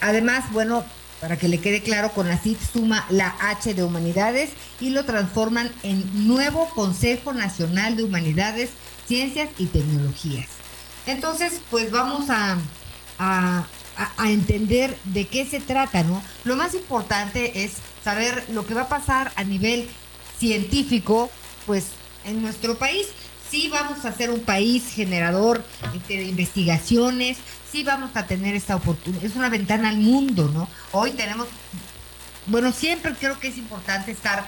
además, 0.00 0.44
bueno, 0.52 0.84
para 1.20 1.36
que 1.36 1.48
le 1.48 1.60
quede 1.60 1.82
claro, 1.82 2.12
con 2.12 2.28
la 2.28 2.38
CIT 2.38 2.58
suma 2.72 3.06
la 3.10 3.34
H 3.40 3.74
de 3.74 3.82
Humanidades 3.82 4.50
y 4.80 4.90
lo 4.90 5.04
transforman 5.04 5.70
en 5.82 6.28
nuevo 6.28 6.68
Consejo 6.70 7.32
Nacional 7.32 7.96
de 7.96 8.04
Humanidades, 8.04 8.70
Ciencias 9.06 9.48
y 9.58 9.66
Tecnologías. 9.66 10.48
Entonces, 11.06 11.60
pues 11.70 11.90
vamos 11.90 12.28
a, 12.28 12.58
a, 13.18 13.66
entender 14.26 14.96
de 15.04 15.26
qué 15.26 15.46
se 15.46 15.60
trata, 15.60 16.02
¿no? 16.04 16.22
Lo 16.44 16.54
más 16.54 16.74
importante 16.74 17.64
es 17.64 17.72
saber 18.04 18.44
lo 18.50 18.66
que 18.66 18.74
va 18.74 18.82
a 18.82 18.88
pasar 18.88 19.32
a 19.36 19.44
nivel 19.44 19.88
científico, 20.38 21.30
pues 21.66 21.86
en 22.24 22.42
nuestro 22.42 22.76
país. 22.76 23.06
Sí 23.50 23.68
vamos 23.68 24.04
a 24.04 24.12
ser 24.12 24.30
un 24.30 24.40
país 24.40 24.84
generador 24.92 25.64
de 26.06 26.22
investigaciones, 26.24 27.38
sí 27.70 27.82
vamos 27.82 28.10
a 28.14 28.26
tener 28.26 28.54
esta 28.54 28.76
oportunidad. 28.76 29.24
Es 29.24 29.36
una 29.36 29.48
ventana 29.48 29.88
al 29.88 29.98
mundo, 29.98 30.50
¿no? 30.52 30.68
Hoy 30.92 31.12
tenemos, 31.12 31.46
bueno, 32.46 32.72
siempre 32.72 33.14
creo 33.18 33.38
que 33.38 33.48
es 33.48 33.56
importante 33.56 34.10
estar 34.10 34.46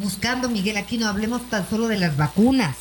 buscando, 0.00 0.48
Miguel, 0.48 0.76
aquí 0.76 0.98
no 0.98 1.08
hablemos 1.08 1.48
tan 1.50 1.68
solo 1.68 1.88
de 1.88 1.98
las 1.98 2.16
vacunas, 2.16 2.76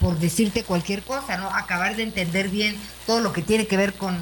por 0.00 0.18
decirte 0.18 0.64
cualquier 0.64 1.02
cosa, 1.02 1.36
¿no? 1.36 1.48
Acabar 1.50 1.94
de 1.94 2.02
entender 2.02 2.48
bien 2.48 2.76
todo 3.06 3.20
lo 3.20 3.32
que 3.32 3.42
tiene 3.42 3.66
que 3.66 3.76
ver 3.76 3.94
con, 3.94 4.18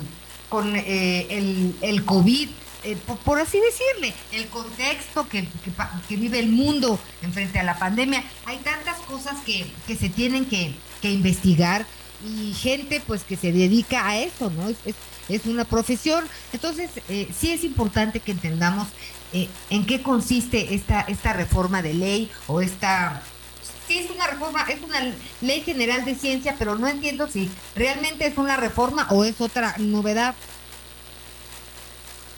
con 0.49 0.77
eh, 0.77 1.27
el, 1.31 1.77
el 1.81 2.05
COVID. 2.05 2.51
Eh, 2.85 2.99
por, 3.25 3.41
así 3.41 3.59
decirle, 3.61 4.15
el 4.33 4.47
contexto 4.49 5.27
que, 5.27 5.49
que, 6.07 6.17
vive 6.17 6.39
el 6.39 6.51
mundo 6.51 6.99
en 7.23 7.33
frente 7.33 7.59
a 7.59 7.63
la 7.63 7.79
pandemia. 7.79 8.23
Hay 8.45 8.59
tantas 8.59 8.99
cosas 9.01 9.39
que, 9.47 9.67
que 9.87 9.97
se 9.97 10.11
tienen 10.11 10.45
que, 10.45 10.75
investigar 11.03 11.85
y 12.27 12.55
gente 12.55 13.03
pues 13.07 13.25
que 13.25 13.37
se 13.37 13.53
dedica 13.53 14.09
a 14.09 14.17
eso, 14.17 14.49
¿no? 14.49 14.71
Es, 14.71 14.95
es, 15.29 15.45
una 15.45 15.67
profesión. 15.67 16.25
Entonces, 16.53 16.91
eh, 17.09 17.29
sí 17.39 17.53
es 17.53 17.65
importante 17.65 18.21
que 18.21 18.33
entendamos 18.33 18.89
eh, 19.35 19.49
en 19.69 19.85
qué 19.85 20.03
consiste 20.03 20.75
esta, 20.75 21.03
esta 21.03 21.33
reforma 21.33 21.83
de 21.83 21.95
ley 21.95 22.31
o 22.47 22.61
esta... 22.61 23.23
Sí, 23.87 23.99
es 23.99 24.11
una 24.11 24.27
reforma, 24.27 24.63
es 24.63 24.81
una 24.83 25.13
ley 25.43 25.61
general 25.61 26.07
de 26.07 26.15
ciencia, 26.15 26.57
pero 26.59 26.77
no 26.77 26.89
entiendo 26.89 27.29
si 27.29 27.51
realmente 27.75 28.27
es 28.27 28.39
una 28.39 28.57
reforma 28.57 29.07
o 29.11 29.25
es 29.25 29.41
otra 29.43 29.75
novedad. 29.77 30.35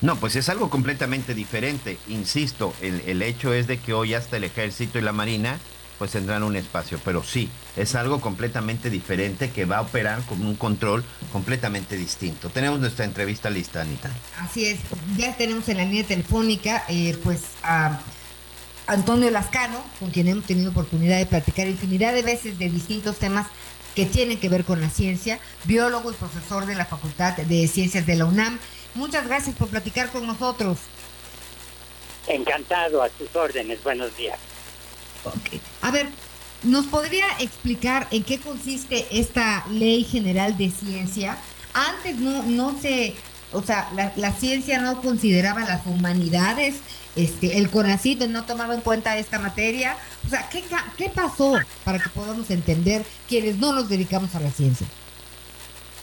No, 0.06 0.14
pues 0.14 0.36
es 0.36 0.48
algo 0.48 0.70
completamente 0.70 1.34
diferente. 1.34 1.98
Insisto, 2.06 2.72
el, 2.80 3.02
el 3.08 3.22
hecho 3.22 3.52
es 3.52 3.66
de 3.66 3.78
que 3.78 3.92
hoy 3.92 4.14
hasta 4.14 4.36
el 4.36 4.44
ejército 4.44 5.00
y 5.00 5.02
la 5.02 5.10
marina 5.10 5.58
pues 5.98 6.12
tendrán 6.12 6.44
un 6.44 6.54
espacio. 6.54 7.00
Pero 7.04 7.24
sí, 7.24 7.50
es 7.76 7.96
algo 7.96 8.20
completamente 8.20 8.88
diferente 8.88 9.50
que 9.50 9.64
va 9.64 9.78
a 9.78 9.80
operar 9.80 10.22
con 10.22 10.46
un 10.46 10.54
control 10.54 11.02
completamente 11.32 11.96
distinto. 11.96 12.50
Tenemos 12.50 12.78
nuestra 12.78 13.04
entrevista 13.04 13.50
lista, 13.50 13.80
Anita. 13.80 14.08
Así 14.38 14.66
es, 14.66 14.78
ya 15.16 15.36
tenemos 15.36 15.68
en 15.68 15.78
la 15.78 15.84
línea 15.84 16.04
telefónica 16.04 16.84
eh, 16.88 17.18
pues 17.24 17.40
a 17.64 17.98
Antonio 18.86 19.28
Lascano, 19.32 19.82
con 19.98 20.12
quien 20.12 20.28
hemos 20.28 20.44
tenido 20.44 20.70
oportunidad 20.70 21.18
de 21.18 21.26
platicar 21.26 21.66
infinidad 21.66 22.14
de 22.14 22.22
veces 22.22 22.60
de 22.60 22.70
distintos 22.70 23.16
temas 23.16 23.48
que 23.96 24.06
tienen 24.06 24.38
que 24.38 24.48
ver 24.48 24.64
con 24.64 24.80
la 24.80 24.88
ciencia, 24.88 25.40
biólogo 25.64 26.12
y 26.12 26.14
profesor 26.14 26.66
de 26.66 26.76
la 26.76 26.84
Facultad 26.84 27.36
de 27.36 27.66
Ciencias 27.66 28.06
de 28.06 28.14
la 28.14 28.26
UNAM. 28.26 28.60
Muchas 28.96 29.26
gracias 29.26 29.54
por 29.56 29.68
platicar 29.68 30.10
con 30.10 30.26
nosotros. 30.26 30.78
Encantado, 32.26 33.02
a 33.02 33.08
sus 33.10 33.34
órdenes. 33.36 33.82
Buenos 33.84 34.16
días. 34.16 34.38
A 35.82 35.90
ver, 35.90 36.08
¿nos 36.62 36.86
podría 36.86 37.26
explicar 37.38 38.08
en 38.10 38.24
qué 38.24 38.40
consiste 38.40 39.06
esta 39.10 39.64
ley 39.70 40.04
general 40.04 40.56
de 40.56 40.70
ciencia? 40.70 41.36
Antes 41.74 42.16
no, 42.16 42.42
no 42.42 42.80
se, 42.80 43.14
o 43.52 43.62
sea, 43.62 43.90
la, 44.16 44.32
ciencia 44.32 44.80
no 44.80 45.02
consideraba 45.02 45.60
las 45.60 45.86
humanidades, 45.86 46.76
este, 47.16 47.58
el 47.58 47.70
CONACIT 47.70 48.22
no 48.22 48.44
tomaba 48.44 48.74
en 48.74 48.80
cuenta 48.80 49.18
esta 49.18 49.38
materia. 49.38 49.96
O 50.26 50.30
sea, 50.30 50.48
¿qué, 50.48 50.64
¿qué 50.96 51.10
pasó 51.10 51.58
para 51.84 51.98
que 51.98 52.08
podamos 52.08 52.50
entender 52.50 53.04
quienes 53.28 53.56
no 53.58 53.72
nos 53.72 53.88
dedicamos 53.88 54.34
a 54.34 54.40
la 54.40 54.50
ciencia? 54.50 54.86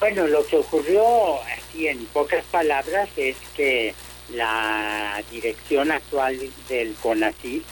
Bueno, 0.04 0.28
lo 0.28 0.46
que 0.46 0.58
ocurrió 0.58 1.42
aquí 1.44 1.88
en 1.88 2.06
pocas 2.08 2.44
palabras 2.52 3.08
es 3.16 3.38
que 3.56 3.96
la 4.34 5.24
dirección 5.32 5.94
actual 5.94 6.38
del 6.68 6.94
CONACIT 6.96 7.64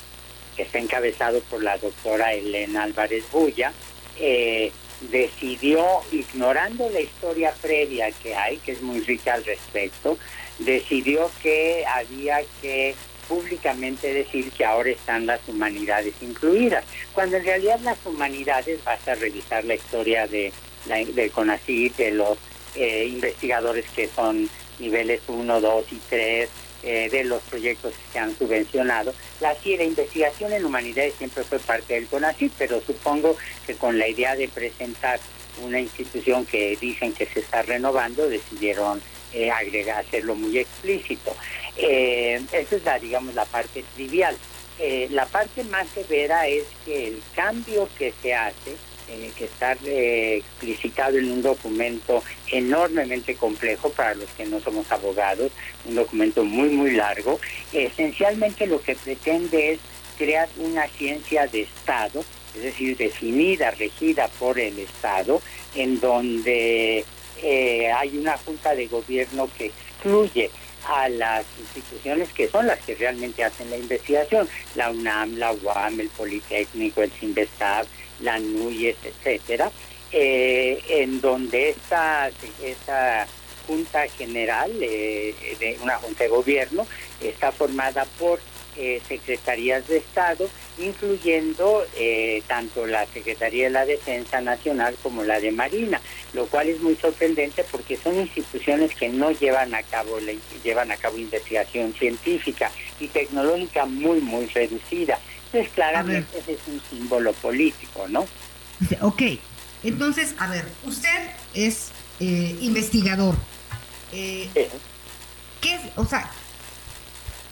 que 0.56 0.62
está 0.62 0.80
encabezado 0.80 1.42
por 1.42 1.62
la 1.62 1.78
doctora 1.78 2.32
Elena 2.32 2.84
Álvarez 2.84 3.26
Bulla, 3.34 3.74
eh, 4.18 4.72
decidió, 5.12 5.86
ignorando 6.14 6.90
la 6.90 7.02
historia 7.02 7.54
previa 7.62 8.10
que 8.14 8.34
hay, 8.34 8.60
que 8.60 8.72
es 8.72 8.82
muy 8.82 9.02
rica 9.02 9.34
al 9.34 9.44
respecto, 9.44 10.18
decidió 10.60 11.30
que 11.44 11.84
había 11.86 12.40
que 12.62 12.96
públicamente 13.28 14.14
decir 14.14 14.50
que 14.52 14.64
ahora 14.64 14.92
están 14.92 15.26
las 15.26 15.42
humanidades 15.50 16.14
incluidas, 16.22 16.86
cuando 17.12 17.36
en 17.36 17.44
realidad 17.44 17.82
las 17.82 17.98
humanidades, 18.06 18.82
basta 18.86 19.16
revisar 19.16 19.66
la 19.66 19.76
historia 19.76 20.28
de, 20.28 20.54
la, 20.88 21.04
del 21.04 21.32
CONACYT, 21.32 21.96
de 21.98 22.12
los 22.12 22.38
eh, 22.76 23.06
investigadores 23.08 23.86
que 23.96 24.08
son 24.08 24.50
niveles 24.80 25.22
1, 25.28 25.62
2 25.62 25.86
y 25.92 26.00
3, 26.10 26.50
eh, 26.84 27.10
de 27.12 27.24
los 27.26 27.44
proyectos 27.44 27.94
que 27.94 28.14
se 28.14 28.20
han 28.20 28.36
subvencionado. 28.36 29.14
La, 29.40 29.56
la 29.64 29.84
investigación 29.84 30.52
en 30.54 30.66
humanidades 30.66 31.14
siempre 31.18 31.44
fue 31.44 31.60
parte 31.60 31.94
del 31.94 32.08
CONACYT, 32.08 32.54
pero 32.58 32.82
supongo 32.82 33.38
que 33.68 33.76
con 33.76 34.00
la 34.00 34.08
idea 34.08 34.36
de 34.36 34.48
presentar 34.48 35.20
una 35.64 35.80
institución 35.80 36.46
que 36.46 36.78
dicen 36.80 37.14
que 37.14 37.26
se 37.26 37.42
está 37.42 37.62
renovando, 37.62 38.28
decidieron 38.28 39.02
eh, 39.34 39.52
agregar, 39.52 40.00
hacerlo 40.00 40.36
muy 40.36 40.58
explícito. 40.58 41.36
Eh, 41.78 42.42
esa 42.52 42.76
es 42.76 42.84
la, 42.84 43.00
digamos, 43.00 43.36
la 43.36 43.46
parte 43.46 43.84
trivial. 43.96 44.36
Eh, 44.80 45.08
la 45.12 45.26
parte 45.26 45.64
más 45.66 45.88
severa 45.90 46.48
es 46.48 46.64
que 46.86 47.08
el 47.08 47.22
cambio 47.36 47.88
que 47.98 48.14
se 48.22 48.34
hace 48.34 48.76
eh, 49.12 49.32
que 49.38 49.44
está 49.44 49.74
eh, 49.86 50.38
explicitado 50.38 51.18
en 51.18 51.30
un 51.30 51.42
documento 51.42 52.24
enormemente 52.50 53.36
complejo 53.36 53.90
para 53.90 54.16
los 54.16 54.30
que 54.30 54.46
no 54.46 54.62
somos 54.62 54.90
abogados, 54.90 55.52
un 55.86 55.96
documento 55.96 56.46
muy, 56.46 56.70
muy 56.70 56.92
largo. 56.92 57.38
Esencialmente 57.74 58.68
lo 58.68 58.82
que 58.82 58.96
pretende 58.96 59.74
es 59.74 59.80
crear 60.18 60.48
una 60.58 60.88
ciencia 60.88 61.46
de 61.48 61.64
Estado, 61.64 62.24
es 62.56 62.64
decir, 62.64 62.96
definida, 62.96 63.72
regida 63.72 64.30
por 64.30 64.58
el 64.58 64.80
Estado, 64.80 65.42
en 65.76 66.00
donde 66.00 67.04
eh, 67.44 67.92
hay 67.92 68.18
una 68.18 68.38
junta 68.38 68.74
de 68.76 68.88
gobierno 68.88 69.50
que 69.58 69.66
excluye 69.66 70.50
a 70.88 71.10
las 71.10 71.46
instituciones 71.60 72.30
que 72.30 72.48
son 72.48 72.66
las 72.66 72.80
que 72.80 72.96
realmente 72.96 73.44
hacen 73.44 73.70
la 73.70 73.78
investigación, 73.78 74.48
la 74.76 74.90
UNAM, 74.90 75.36
la 75.38 75.52
UAM, 75.52 76.00
el 76.00 76.10
Politécnico, 76.10 77.02
el 77.02 77.12
CINVESTAB, 77.12 77.86
la 78.22 78.40
NUYES, 78.40 78.98
etcétera, 79.04 79.72
eh, 80.14 80.82
en 80.90 81.22
donde 81.22 81.70
esta, 81.70 82.30
esta 82.64 83.28
Junta 83.66 84.08
General, 84.10 84.70
eh, 84.82 85.34
de 85.60 85.78
una 85.82 85.98
Junta 86.00 86.26
de 86.26 86.30
Gobierno, 86.30 86.86
está 87.22 87.54
formada 87.54 88.06
por 88.20 88.40
eh, 88.76 89.02
secretarías 89.08 89.88
de 89.88 89.98
Estado, 89.98 90.50
incluyendo 90.80 91.86
tanto 92.48 92.88
la 92.88 93.06
Secretaría 93.06 93.66
de 93.66 93.70
la 93.70 93.86
Defensa 93.86 94.42
Nacional 94.42 94.96
como 95.04 95.24
la 95.24 95.40
de 95.40 95.52
Marina, 95.52 96.02
lo 96.34 96.48
cual 96.48 96.70
es 96.70 96.82
muy 96.82 96.96
sorprendente 96.96 97.64
porque 97.70 97.98
son 97.98 98.20
instituciones 98.20 98.96
que 98.96 99.10
no 99.10 99.32
llevan 99.32 99.76
a 99.76 99.84
cabo 99.84 100.18
llevan 100.64 100.92
a 100.92 100.98
cabo 100.98 101.18
investigación 101.18 101.94
científica 101.94 102.72
y 103.00 103.08
tecnológica 103.08 103.86
muy 103.86 104.20
muy 104.22 104.48
reducida. 104.48 105.20
Entonces, 105.52 105.74
claramente 105.74 106.40
ese 106.40 106.54
es 106.54 106.60
un 106.68 106.82
símbolo 106.90 107.34
político, 107.34 108.08
¿no? 108.08 108.26
Ok, 109.02 109.22
Entonces, 109.84 110.34
a 110.40 110.48
ver, 110.48 110.68
usted 110.84 111.30
es 111.54 111.90
eh, 112.20 112.58
investigador. 112.62 113.36
Eh, 114.12 114.50
¿Qué 115.60 115.76
es, 115.76 115.82
o 115.96 116.06
sea, 116.06 116.30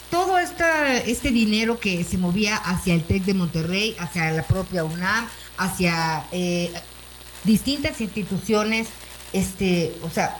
todo 0.10 0.40
esta, 0.40 0.98
este 0.98 1.30
dinero 1.30 1.80
que 1.80 2.04
se 2.04 2.18
movía 2.18 2.56
hacia 2.56 2.94
el 2.94 3.04
TEC 3.04 3.24
de 3.26 3.34
Monterrey, 3.34 3.96
hacia 4.00 4.32
la 4.32 4.44
propia 4.44 4.84
UNAM, 4.84 5.28
hacia 5.58 6.26
eh, 6.32 6.72
distintas 7.44 8.02
instituciones, 8.02 8.88
este, 9.34 9.94
o 10.04 10.10
sea, 10.10 10.38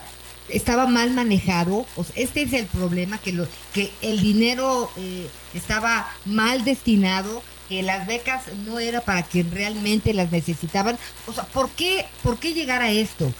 estaba 0.52 0.88
mal 0.88 1.12
manejado, 1.12 1.86
sea, 2.04 2.16
este 2.16 2.44
es 2.44 2.54
el 2.54 2.66
problema, 2.66 3.18
que, 3.20 3.34
lo, 3.34 3.48
que 3.74 3.92
el 4.02 4.22
dinero 4.22 4.90
eh, 4.98 5.28
estaba 5.54 6.10
mal 6.26 6.64
destinado, 6.64 7.44
que 7.68 7.84
las 7.84 8.08
becas 8.08 8.44
no 8.66 8.80
era 8.80 9.02
para 9.02 9.24
quien 9.24 9.52
realmente 9.52 10.14
las 10.14 10.32
necesitaban. 10.32 10.98
O 11.28 11.34
sea, 11.34 11.46
¿por 11.46 11.70
qué, 11.70 12.06
por 12.24 12.40
qué 12.40 12.54
llegar 12.54 12.82
a 12.82 12.90
esto? 12.92 13.32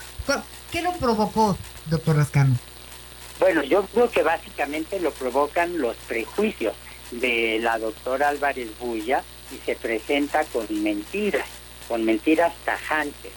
¿Qué 0.72 0.82
lo 0.82 0.94
provocó, 0.94 1.58
doctor 1.90 2.16
Rascano? 2.16 2.56
Bueno, 3.40 3.64
yo 3.64 3.84
creo 3.86 4.12
que 4.12 4.22
básicamente 4.22 5.00
lo 5.00 5.12
provocan 5.12 5.80
los 5.80 5.96
prejuicios 6.08 6.76
de 7.12 7.60
la 7.62 7.80
doctora 7.80 8.30
Álvarez 8.30 8.70
Bulla 8.80 9.24
y 9.52 9.66
se 9.66 9.76
presenta 9.76 10.44
con 10.46 10.68
mentiras, 10.84 11.48
con 11.88 12.04
mentiras 12.04 12.54
tajantes, 12.66 13.32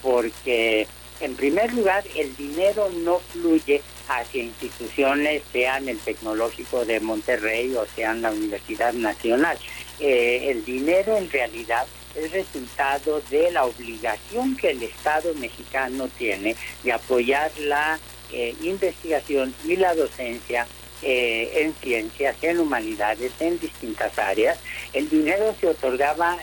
porque 0.00 0.86
en 1.20 1.34
primer 1.34 1.72
lugar 1.72 2.04
el 2.14 2.34
dinero 2.36 2.90
no 3.02 3.18
fluye 3.18 3.82
hacia 4.08 4.42
instituciones, 4.42 5.42
sean 5.52 5.88
el 5.88 5.98
Tecnológico 5.98 6.84
de 6.84 7.00
Monterrey 7.00 7.74
o 7.74 7.86
sean 7.94 8.22
la 8.22 8.30
Universidad 8.30 8.92
Nacional. 8.92 9.58
Eh, 10.00 10.46
el 10.50 10.64
dinero 10.64 11.16
en 11.16 11.30
realidad 11.30 11.86
es 12.14 12.32
resultado 12.32 13.20
de 13.30 13.50
la 13.50 13.64
obligación 13.64 14.56
que 14.56 14.70
el 14.70 14.82
Estado 14.82 15.34
mexicano 15.34 16.08
tiene 16.16 16.56
de 16.82 16.92
apoyar 16.92 17.50
la 17.58 17.98
eh, 18.32 18.54
investigación 18.62 19.54
y 19.64 19.76
la 19.76 19.94
docencia 19.94 20.66
eh, 21.02 21.50
en 21.54 21.74
ciencias, 21.74 22.36
en 22.42 22.60
humanidades, 22.60 23.32
en 23.40 23.58
distintas 23.58 24.18
áreas. 24.18 24.58
El 24.92 25.08
dinero 25.08 25.54
se 25.60 25.68
otorgaba 25.68 26.38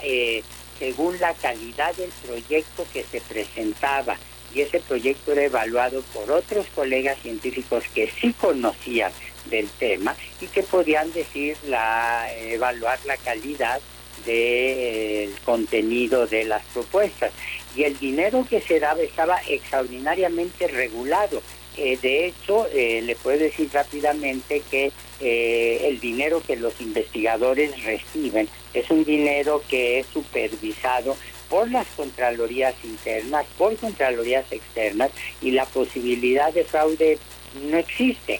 según 0.78 1.18
la 1.20 1.34
calidad 1.34 1.96
del 1.96 2.10
proyecto 2.26 2.86
que 2.92 3.04
se 3.04 3.22
presentaba 3.22 4.18
y 4.56 4.62
ese 4.62 4.80
proyecto 4.80 5.34
era 5.34 5.44
evaluado 5.44 6.02
por 6.14 6.32
otros 6.32 6.66
colegas 6.74 7.18
científicos 7.22 7.84
que 7.94 8.10
sí 8.10 8.34
conocían 8.34 9.12
del 9.50 9.68
tema 9.68 10.16
y 10.40 10.48
que 10.48 10.64
podían 10.64 11.12
decir 11.12 11.58
la 11.68 12.28
evaluar 12.40 12.98
la 13.06 13.18
calidad 13.18 13.82
del 14.26 15.32
contenido 15.42 16.26
de 16.26 16.46
las 16.46 16.64
propuestas. 16.68 17.32
Y 17.76 17.84
el 17.84 18.00
dinero 18.00 18.48
que 18.50 18.62
se 18.62 18.80
daba 18.80 19.02
estaba 19.02 19.40
extraordinariamente 19.48 20.68
regulado. 20.68 21.44
Eh, 21.78 21.98
de 22.02 22.28
hecho, 22.28 22.68
eh, 22.74 23.02
le 23.02 23.16
puedo 23.18 23.38
decir 23.38 23.70
rápidamente 23.74 24.64
que 24.72 24.94
eh, 25.20 25.82
el 25.84 26.00
dinero 26.00 26.42
que 26.46 26.56
los 26.56 26.80
investigadores 26.80 27.84
reciben 27.84 28.48
es 28.74 28.90
un 28.90 29.04
dinero 29.04 29.62
que 29.68 30.00
es 30.00 30.08
supervisado 30.08 31.18
por 31.50 31.70
las 31.72 31.88
Contralorías 31.96 32.76
internas, 32.84 33.46
por 33.58 33.76
Contralorías 33.78 34.52
externas 34.52 35.12
y 35.42 35.52
la 35.52 35.66
posibilidad 35.66 36.54
de 36.54 36.64
fraude 36.64 37.18
no 37.70 37.78
existe. 37.78 38.40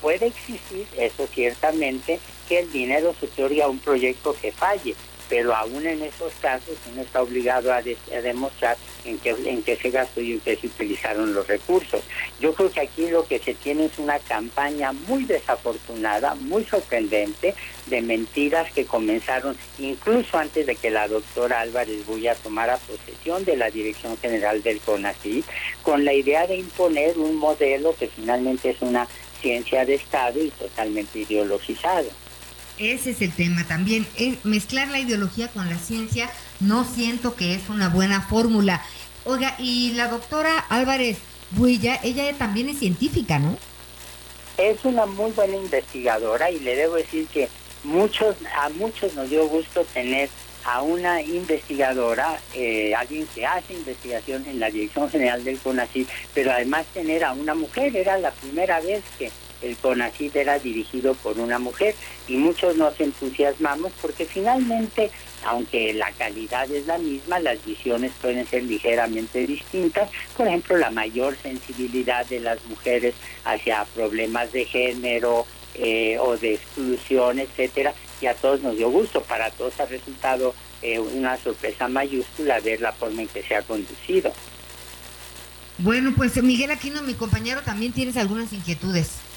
puede 0.00 0.26
existir, 0.26 0.86
eso 0.96 1.26
ciertamente, 1.26 2.18
que 2.48 2.60
el 2.60 2.72
dinero 2.72 3.14
se 3.18 3.26
otorgue 3.26 3.62
a 3.62 3.68
un 3.68 3.78
proyecto 3.78 4.34
que 4.40 4.52
falle, 4.52 4.94
pero 5.28 5.54
aún 5.54 5.86
en 5.86 6.02
esos 6.02 6.32
casos 6.40 6.76
uno 6.90 7.02
está 7.02 7.22
obligado 7.22 7.72
a, 7.72 7.82
demostrar 7.82 8.76
en 9.04 9.18
qué, 9.18 9.30
en 9.44 9.62
qué 9.62 9.76
se 9.76 9.90
gastó 9.90 10.20
y 10.20 10.32
en 10.32 10.40
qué 10.40 10.56
se 10.56 10.66
utilizaron 10.66 11.34
los 11.34 11.46
recursos. 11.46 12.02
Yo 12.40 12.54
creo 12.54 12.70
que 12.70 12.80
aquí 12.80 13.08
lo 13.08 13.26
que 13.26 13.38
se 13.38 13.54
tiene 13.54 13.86
es 13.86 13.98
una 13.98 14.18
campaña 14.18 14.92
muy 14.92 15.24
desafortunada, 15.24 16.34
muy 16.36 16.64
sorprendente, 16.64 17.54
de 17.86 18.02
mentiras 18.02 18.70
que 18.72 18.84
comenzaron 18.84 19.56
incluso 19.78 20.38
antes 20.38 20.66
de 20.66 20.76
que 20.76 20.90
la 20.90 21.08
doctora 21.08 21.60
Álvarez 21.60 22.04
Bulla 22.06 22.34
tomara 22.34 22.76
posesión 22.76 23.44
de 23.44 23.56
la 23.56 23.70
Dirección 23.70 24.16
General 24.18 24.62
del 24.62 24.80
CONACYT, 24.80 25.44
con 25.82 26.04
la 26.04 26.12
idea 26.12 26.46
de 26.46 26.56
imponer 26.56 27.18
un 27.18 27.36
modelo 27.36 27.94
que 27.98 28.08
finalmente 28.08 28.70
es 28.70 28.82
una 28.82 29.08
ciencia 29.40 29.84
de 29.84 29.94
Estado 29.94 30.42
y 30.42 30.50
totalmente 30.50 31.20
ideologizado. 31.20 32.08
Ese 32.78 33.10
es 33.10 33.22
el 33.22 33.32
tema 33.32 33.64
también. 33.66 34.06
mezclar 34.44 34.88
la 34.88 35.00
ideología 35.00 35.48
con 35.48 35.68
la 35.68 35.78
ciencia 35.78 36.30
no 36.60 36.84
siento 36.84 37.34
que 37.34 37.54
es 37.54 37.68
una 37.68 37.88
buena 37.88 38.22
fórmula. 38.22 38.82
Oiga, 39.24 39.56
y 39.58 39.92
la 39.94 40.08
doctora 40.08 40.58
Álvarez 40.68 41.18
Builla, 41.50 41.98
ella 42.02 42.32
también 42.34 42.68
es 42.68 42.78
científica, 42.78 43.38
¿no? 43.38 43.56
Es 44.58 44.84
una 44.84 45.06
muy 45.06 45.30
buena 45.32 45.56
investigadora 45.56 46.50
y 46.50 46.60
le 46.60 46.76
debo 46.76 46.94
decir 46.94 47.26
que 47.28 47.48
muchos 47.84 48.36
a 48.56 48.68
muchos 48.70 49.14
nos 49.14 49.28
dio 49.30 49.46
gusto 49.48 49.84
tener 49.92 50.28
a 50.64 50.82
una 50.82 51.22
investigadora, 51.22 52.38
eh, 52.54 52.94
alguien 52.94 53.26
que 53.34 53.46
hace 53.46 53.74
investigación 53.74 54.44
en 54.46 54.60
la 54.60 54.70
Dirección 54.70 55.08
General 55.08 55.42
del 55.42 55.58
CONACYT, 55.58 56.08
pero 56.34 56.52
además 56.52 56.86
tener 56.92 57.24
a 57.24 57.32
una 57.32 57.54
mujer, 57.54 57.96
era 57.96 58.18
la 58.18 58.30
primera 58.32 58.80
vez 58.80 59.02
que 59.18 59.30
el 59.62 59.76
CONACYT 59.76 60.36
era 60.36 60.58
dirigido 60.58 61.14
por 61.14 61.38
una 61.38 61.58
mujer 61.58 61.94
y 62.26 62.36
muchos 62.36 62.76
nos 62.76 62.98
entusiasmamos 63.00 63.92
porque 64.00 64.24
finalmente, 64.24 65.10
aunque 65.44 65.92
la 65.94 66.10
calidad 66.12 66.70
es 66.70 66.86
la 66.86 66.98
misma, 66.98 67.40
las 67.40 67.64
visiones 67.64 68.12
pueden 68.20 68.46
ser 68.46 68.64
ligeramente 68.64 69.46
distintas. 69.46 70.10
Por 70.36 70.46
ejemplo, 70.46 70.76
la 70.76 70.90
mayor 70.90 71.36
sensibilidad 71.42 72.26
de 72.26 72.40
las 72.40 72.64
mujeres 72.66 73.14
hacia 73.44 73.84
problemas 73.94 74.52
de 74.52 74.64
género 74.64 75.46
eh, 75.74 76.18
o 76.18 76.36
de 76.36 76.54
exclusión, 76.54 77.38
etcétera, 77.38 77.94
y 78.20 78.26
a 78.26 78.34
todos 78.34 78.62
nos 78.62 78.76
dio 78.76 78.90
gusto. 78.90 79.22
Para 79.22 79.50
todos 79.50 79.78
ha 79.80 79.86
resultado 79.86 80.54
eh, 80.82 80.98
una 80.98 81.36
sorpresa 81.36 81.88
mayúscula 81.88 82.60
ver 82.60 82.80
la 82.80 82.92
forma 82.92 83.22
en 83.22 83.28
que 83.28 83.42
se 83.42 83.54
ha 83.54 83.62
conducido. 83.62 84.32
Bueno, 85.78 86.12
pues 86.16 86.42
Miguel 86.42 86.72
Aquino, 86.72 87.02
mi 87.02 87.14
compañero, 87.14 87.62
también 87.62 87.92
tienes 87.92 88.16
algunas 88.16 88.52
inquietudes. 88.52 89.27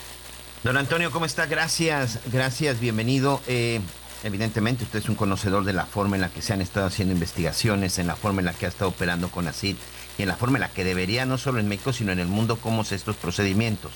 Don 0.64 0.78
Antonio, 0.78 1.10
¿cómo 1.10 1.26
está? 1.26 1.48
Gracias, 1.48 2.20
gracias, 2.32 2.80
bienvenido. 2.80 3.42
Eh, 3.48 3.82
evidentemente 4.24 4.84
usted 4.84 5.00
es 5.00 5.10
un 5.10 5.16
conocedor 5.16 5.64
de 5.64 5.74
la 5.74 5.88
forma 5.88 6.18
en 6.18 6.22
la 6.22 6.30
que 6.30 6.44
se 6.44 6.54
han 6.54 6.62
estado 6.62 6.86
haciendo 6.86 7.16
investigaciones, 7.16 7.98
en 7.98 8.06
la 8.06 8.16
forma 8.16 8.42
en 8.42 8.46
la 8.46 8.54
que 8.54 8.68
ha 8.68 8.70
estado 8.70 8.90
operando 8.92 9.30
con 9.30 9.48
ACID 9.48 9.76
y 10.20 10.22
en 10.22 10.28
la 10.28 10.36
forma 10.36 10.60
en 10.60 10.62
la 10.62 10.70
que 10.70 10.84
debería, 10.84 11.26
no 11.26 11.40
solo 11.40 11.60
en 11.60 11.68
México, 11.68 11.94
sino 11.94 12.12
en 12.12 12.20
el 12.20 12.28
mundo, 12.28 12.58
cómo 12.58 12.84
se 12.84 12.94
estos 12.94 13.16
procedimientos. 13.16 13.92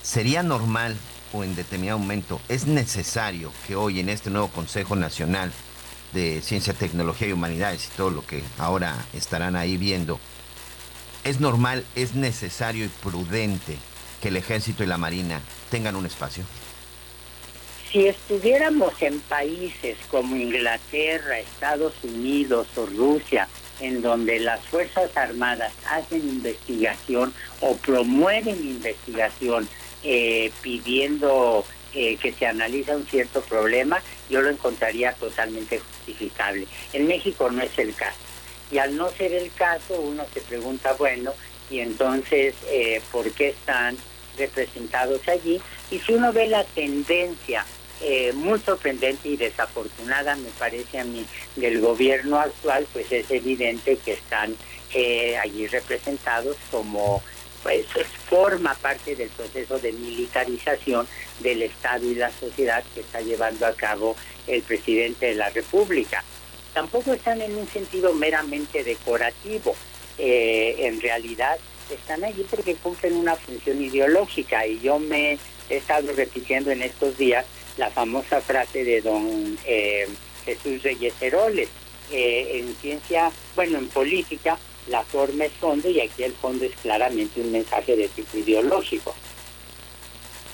¿Sería 0.00 0.44
normal 0.44 0.96
o 1.32 1.42
en 1.42 1.56
determinado 1.56 1.98
momento 1.98 2.40
es 2.48 2.66
necesario 2.66 3.52
que 3.66 3.74
hoy 3.74 3.98
en 3.98 4.10
este 4.10 4.30
nuevo 4.30 4.46
Consejo 4.46 4.94
Nacional 4.94 5.50
de 6.12 6.40
Ciencia, 6.40 6.72
Tecnología 6.72 7.26
y 7.26 7.32
Humanidades 7.32 7.88
y 7.88 7.96
todo 7.96 8.10
lo 8.10 8.24
que 8.24 8.44
ahora 8.58 8.94
estarán 9.12 9.56
ahí 9.56 9.76
viendo, 9.76 10.20
es 11.24 11.40
normal, 11.40 11.84
es 11.96 12.14
necesario 12.14 12.84
y 12.84 12.88
prudente 13.02 13.76
que 14.20 14.28
el 14.28 14.36
ejército 14.36 14.84
y 14.84 14.86
la 14.86 14.98
marina 14.98 15.40
tengan 15.70 15.96
un 15.96 16.06
espacio? 16.06 16.44
Si 17.90 18.06
estuviéramos 18.06 18.92
en 19.02 19.18
países 19.20 19.98
como 20.10 20.36
Inglaterra, 20.36 21.40
Estados 21.40 21.92
Unidos 22.04 22.68
o 22.76 22.86
Rusia, 22.86 23.48
en 23.80 24.02
donde 24.02 24.38
las 24.38 24.64
Fuerzas 24.66 25.16
Armadas 25.16 25.72
hacen 25.88 26.20
investigación 26.20 27.34
o 27.60 27.76
promueven 27.76 28.56
investigación 28.56 29.68
eh, 30.04 30.52
pidiendo 30.62 31.64
eh, 31.94 32.16
que 32.18 32.32
se 32.32 32.46
analice 32.46 32.94
un 32.94 33.06
cierto 33.06 33.40
problema, 33.40 34.00
yo 34.28 34.40
lo 34.40 34.50
encontraría 34.50 35.12
totalmente 35.14 35.80
justificable. 35.80 36.68
En 36.92 37.08
México 37.08 37.50
no 37.50 37.62
es 37.62 37.76
el 37.78 37.94
caso. 37.94 38.18
Y 38.70 38.78
al 38.78 38.96
no 38.96 39.10
ser 39.10 39.32
el 39.32 39.52
caso, 39.52 40.00
uno 40.00 40.24
se 40.32 40.40
pregunta, 40.42 40.92
bueno, 40.92 41.32
y 41.70 41.80
entonces, 41.80 42.54
eh, 42.68 43.02
¿por 43.10 43.30
qué 43.32 43.48
están 43.48 43.96
representados 44.36 45.26
allí. 45.28 45.60
Y 45.90 45.98
si 45.98 46.14
uno 46.14 46.32
ve 46.32 46.46
la 46.46 46.64
tendencia 46.64 47.64
eh, 48.02 48.32
muy 48.32 48.58
sorprendente 48.60 49.28
y 49.28 49.36
desafortunada, 49.36 50.34
me 50.36 50.48
parece 50.58 51.00
a 51.00 51.04
mí, 51.04 51.26
del 51.56 51.80
gobierno 51.80 52.38
actual, 52.38 52.86
pues 52.92 53.12
es 53.12 53.30
evidente 53.30 53.96
que 53.96 54.12
están 54.12 54.56
eh, 54.94 55.36
allí 55.36 55.66
representados 55.66 56.56
como 56.70 57.22
pues 57.62 57.86
forma 58.28 58.74
parte 58.74 59.14
del 59.14 59.28
proceso 59.28 59.78
de 59.78 59.92
militarización 59.92 61.06
del 61.40 61.62
Estado 61.62 62.06
y 62.06 62.14
la 62.14 62.30
sociedad 62.30 62.82
que 62.94 63.00
está 63.00 63.20
llevando 63.20 63.66
a 63.66 63.74
cabo 63.74 64.16
el 64.46 64.62
presidente 64.62 65.26
de 65.26 65.34
la 65.34 65.50
República. 65.50 66.24
Tampoco 66.72 67.12
están 67.12 67.42
en 67.42 67.54
un 67.56 67.68
sentido 67.68 68.14
meramente 68.14 68.82
decorativo. 68.82 69.76
Eh, 70.18 70.76
en 70.86 71.00
realidad 71.00 71.58
están 71.90 72.24
allí 72.24 72.44
porque 72.50 72.74
cumplen 72.76 73.16
una 73.16 73.36
función 73.36 73.82
ideológica 73.82 74.66
y 74.66 74.80
yo 74.80 74.98
me 74.98 75.38
he 75.68 75.76
estado 75.76 76.12
repitiendo 76.12 76.70
en 76.70 76.82
estos 76.82 77.16
días 77.18 77.44
la 77.76 77.90
famosa 77.90 78.40
frase 78.40 78.84
de 78.84 79.00
don 79.00 79.58
eh, 79.64 80.08
Jesús 80.44 80.82
Reyes 80.82 81.14
Heroles. 81.20 81.68
Eh, 82.12 82.58
en 82.58 82.74
ciencia, 82.76 83.30
bueno, 83.54 83.78
en 83.78 83.88
política, 83.88 84.58
la 84.88 85.04
forma 85.04 85.44
es 85.44 85.52
fondo 85.52 85.88
y 85.88 86.00
aquí 86.00 86.24
el 86.24 86.32
fondo 86.32 86.64
es 86.64 86.72
claramente 86.82 87.40
un 87.40 87.52
mensaje 87.52 87.94
de 87.96 88.08
tipo 88.08 88.36
ideológico. 88.36 89.14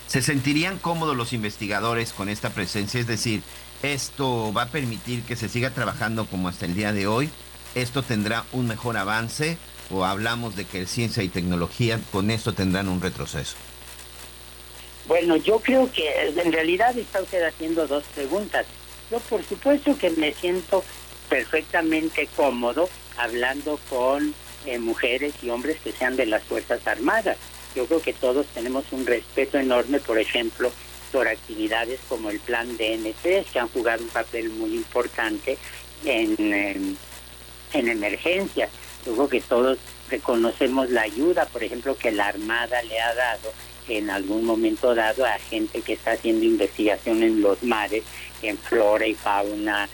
¿Se 0.06 0.22
sentirían 0.22 0.78
cómodos 0.78 1.16
los 1.16 1.32
investigadores 1.32 2.12
con 2.12 2.28
esta 2.28 2.50
presencia? 2.50 3.00
Es 3.00 3.06
decir, 3.06 3.42
¿esto 3.82 4.52
va 4.52 4.62
a 4.62 4.68
permitir 4.68 5.22
que 5.22 5.34
se 5.34 5.48
siga 5.48 5.70
trabajando 5.70 6.26
como 6.26 6.48
hasta 6.48 6.66
el 6.66 6.74
día 6.74 6.92
de 6.92 7.06
hoy? 7.06 7.30
¿Esto 7.74 8.02
tendrá 8.02 8.44
un 8.52 8.68
mejor 8.68 8.96
avance? 8.96 9.58
¿O 9.90 10.04
hablamos 10.04 10.56
de 10.56 10.64
que 10.64 10.86
ciencia 10.86 11.22
y 11.22 11.28
tecnología 11.28 12.00
con 12.10 12.30
esto 12.30 12.52
tendrán 12.52 12.88
un 12.88 13.00
retroceso? 13.00 13.56
Bueno, 15.06 15.36
yo 15.36 15.60
creo 15.60 15.90
que 15.92 16.08
en 16.28 16.52
realidad 16.52 16.96
está 16.98 17.22
usted 17.22 17.44
haciendo 17.44 17.86
dos 17.86 18.04
preguntas. 18.14 18.66
Yo 19.10 19.20
por 19.20 19.44
supuesto 19.44 19.96
que 19.96 20.10
me 20.10 20.34
siento 20.34 20.82
perfectamente 21.28 22.28
cómodo 22.34 22.88
hablando 23.16 23.78
con 23.88 24.34
eh, 24.64 24.78
mujeres 24.78 25.34
y 25.42 25.50
hombres 25.50 25.78
que 25.82 25.92
sean 25.92 26.16
de 26.16 26.26
las 26.26 26.42
Fuerzas 26.42 26.84
Armadas. 26.86 27.36
Yo 27.76 27.86
creo 27.86 28.02
que 28.02 28.12
todos 28.12 28.46
tenemos 28.48 28.84
un 28.90 29.06
respeto 29.06 29.58
enorme, 29.58 30.00
por 30.00 30.18
ejemplo, 30.18 30.72
por 31.12 31.28
actividades 31.28 32.00
como 32.08 32.30
el 32.30 32.40
plan 32.40 32.76
DNC, 32.76 33.44
que 33.52 33.58
han 33.60 33.68
jugado 33.68 34.02
un 34.02 34.10
papel 34.10 34.50
muy 34.50 34.74
importante 34.74 35.56
en, 36.04 36.96
en 37.72 37.88
emergencias. 37.88 38.70
Yo 39.06 39.14
creo 39.14 39.28
que 39.28 39.40
todos 39.40 39.78
reconocemos 40.10 40.90
la 40.90 41.02
ayuda, 41.02 41.46
por 41.46 41.62
ejemplo, 41.62 41.96
que 41.96 42.10
la 42.10 42.26
Armada 42.26 42.82
le 42.82 43.00
ha 43.00 43.14
dado 43.14 43.52
en 43.88 44.10
algún 44.10 44.44
momento 44.44 44.96
dado 44.96 45.24
a 45.24 45.38
gente 45.38 45.80
que 45.80 45.92
está 45.92 46.12
haciendo 46.12 46.44
investigación 46.44 47.22
en 47.22 47.40
los 47.40 47.62
mares, 47.62 48.02
en 48.42 48.58
flora 48.58 49.06
y 49.06 49.14
fauna, 49.14 49.88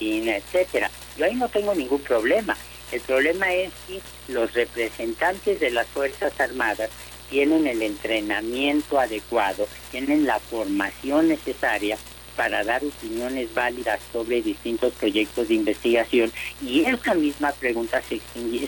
etcétera. 0.00 0.90
Yo 1.16 1.26
ahí 1.26 1.36
no 1.36 1.48
tengo 1.48 1.74
ningún 1.74 2.00
problema. 2.00 2.56
El 2.90 3.00
problema 3.02 3.52
es 3.52 3.72
que 3.86 4.00
los 4.32 4.52
representantes 4.52 5.60
de 5.60 5.70
las 5.70 5.86
Fuerzas 5.86 6.38
Armadas 6.40 6.90
tienen 7.30 7.66
el 7.66 7.82
entrenamiento 7.82 8.98
adecuado, 8.98 9.68
tienen 9.92 10.26
la 10.26 10.40
formación 10.40 11.28
necesaria 11.28 11.98
para 12.36 12.62
dar 12.62 12.84
opiniones 12.84 13.52
válidas 13.54 14.00
sobre 14.12 14.42
distintos 14.42 14.92
proyectos 14.92 15.48
de 15.48 15.54
investigación 15.54 16.32
y 16.62 16.84
esa 16.84 17.14
misma 17.14 17.52
pregunta 17.52 18.02
se, 18.02 18.20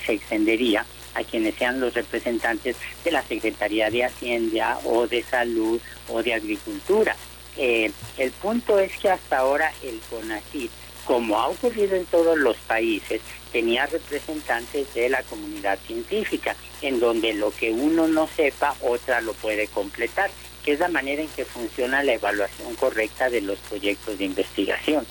se 0.04 0.12
extendería 0.12 0.86
a 1.14 1.24
quienes 1.24 1.54
sean 1.56 1.80
los 1.80 1.94
representantes 1.94 2.76
de 3.04 3.10
la 3.10 3.22
Secretaría 3.22 3.90
de 3.90 4.04
Hacienda 4.04 4.78
o 4.84 5.06
de 5.06 5.22
Salud 5.22 5.80
o 6.08 6.22
de 6.22 6.34
Agricultura. 6.34 7.16
Eh, 7.56 7.90
el 8.18 8.30
punto 8.32 8.78
es 8.78 8.96
que 8.98 9.10
hasta 9.10 9.38
ahora 9.38 9.72
el 9.82 9.98
CONACYT, 10.10 10.70
como 11.04 11.38
ha 11.38 11.48
ocurrido 11.48 11.96
en 11.96 12.06
todos 12.06 12.38
los 12.38 12.56
países, 12.58 13.20
tenía 13.50 13.86
representantes 13.86 14.92
de 14.94 15.08
la 15.08 15.22
comunidad 15.24 15.78
científica, 15.86 16.54
en 16.82 17.00
donde 17.00 17.32
lo 17.32 17.50
que 17.50 17.72
uno 17.72 18.06
no 18.06 18.28
sepa, 18.28 18.76
otra 18.82 19.20
lo 19.20 19.32
puede 19.32 19.66
completar, 19.68 20.30
que 20.68 20.74
es 20.74 20.80
la 20.80 20.88
manera 20.88 21.22
en 21.22 21.28
que 21.28 21.46
funciona 21.46 22.02
la 22.02 22.12
evaluación 22.12 22.74
correcta 22.74 23.30
de 23.30 23.40
los 23.40 23.58
proyectos 23.60 24.18
de 24.18 24.26
investigación. 24.26 25.06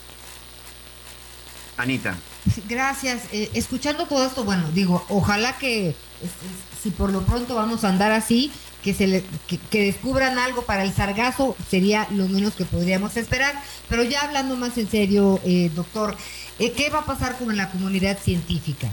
Anita. 1.77 2.15
Gracias. 2.69 3.23
Eh, 3.31 3.49
escuchando 3.55 4.05
todo 4.05 4.23
esto, 4.23 4.43
bueno, 4.43 4.69
digo, 4.75 5.03
ojalá 5.09 5.57
que 5.57 5.95
si 6.83 6.91
por 6.91 7.11
lo 7.11 7.23
pronto 7.23 7.55
vamos 7.55 7.83
a 7.83 7.89
andar 7.89 8.11
así, 8.11 8.51
que 8.83 8.93
se 8.93 9.07
le, 9.07 9.23
que, 9.71 9.81
descubran 9.81 10.37
algo 10.37 10.61
para 10.61 10.83
el 10.83 10.93
sargazo 10.93 11.55
sería 11.67 12.07
lo 12.11 12.27
menos 12.27 12.53
que 12.53 12.65
podríamos 12.65 13.17
esperar. 13.17 13.55
Pero 13.89 14.03
ya 14.03 14.21
hablando 14.21 14.57
más 14.57 14.77
en 14.77 14.87
serio, 14.87 15.39
eh, 15.43 15.71
doctor, 15.73 16.15
eh, 16.59 16.71
¿qué 16.73 16.91
va 16.91 16.99
a 16.99 17.05
pasar 17.05 17.35
con 17.39 17.57
la 17.57 17.71
comunidad 17.71 18.19
científica? 18.19 18.91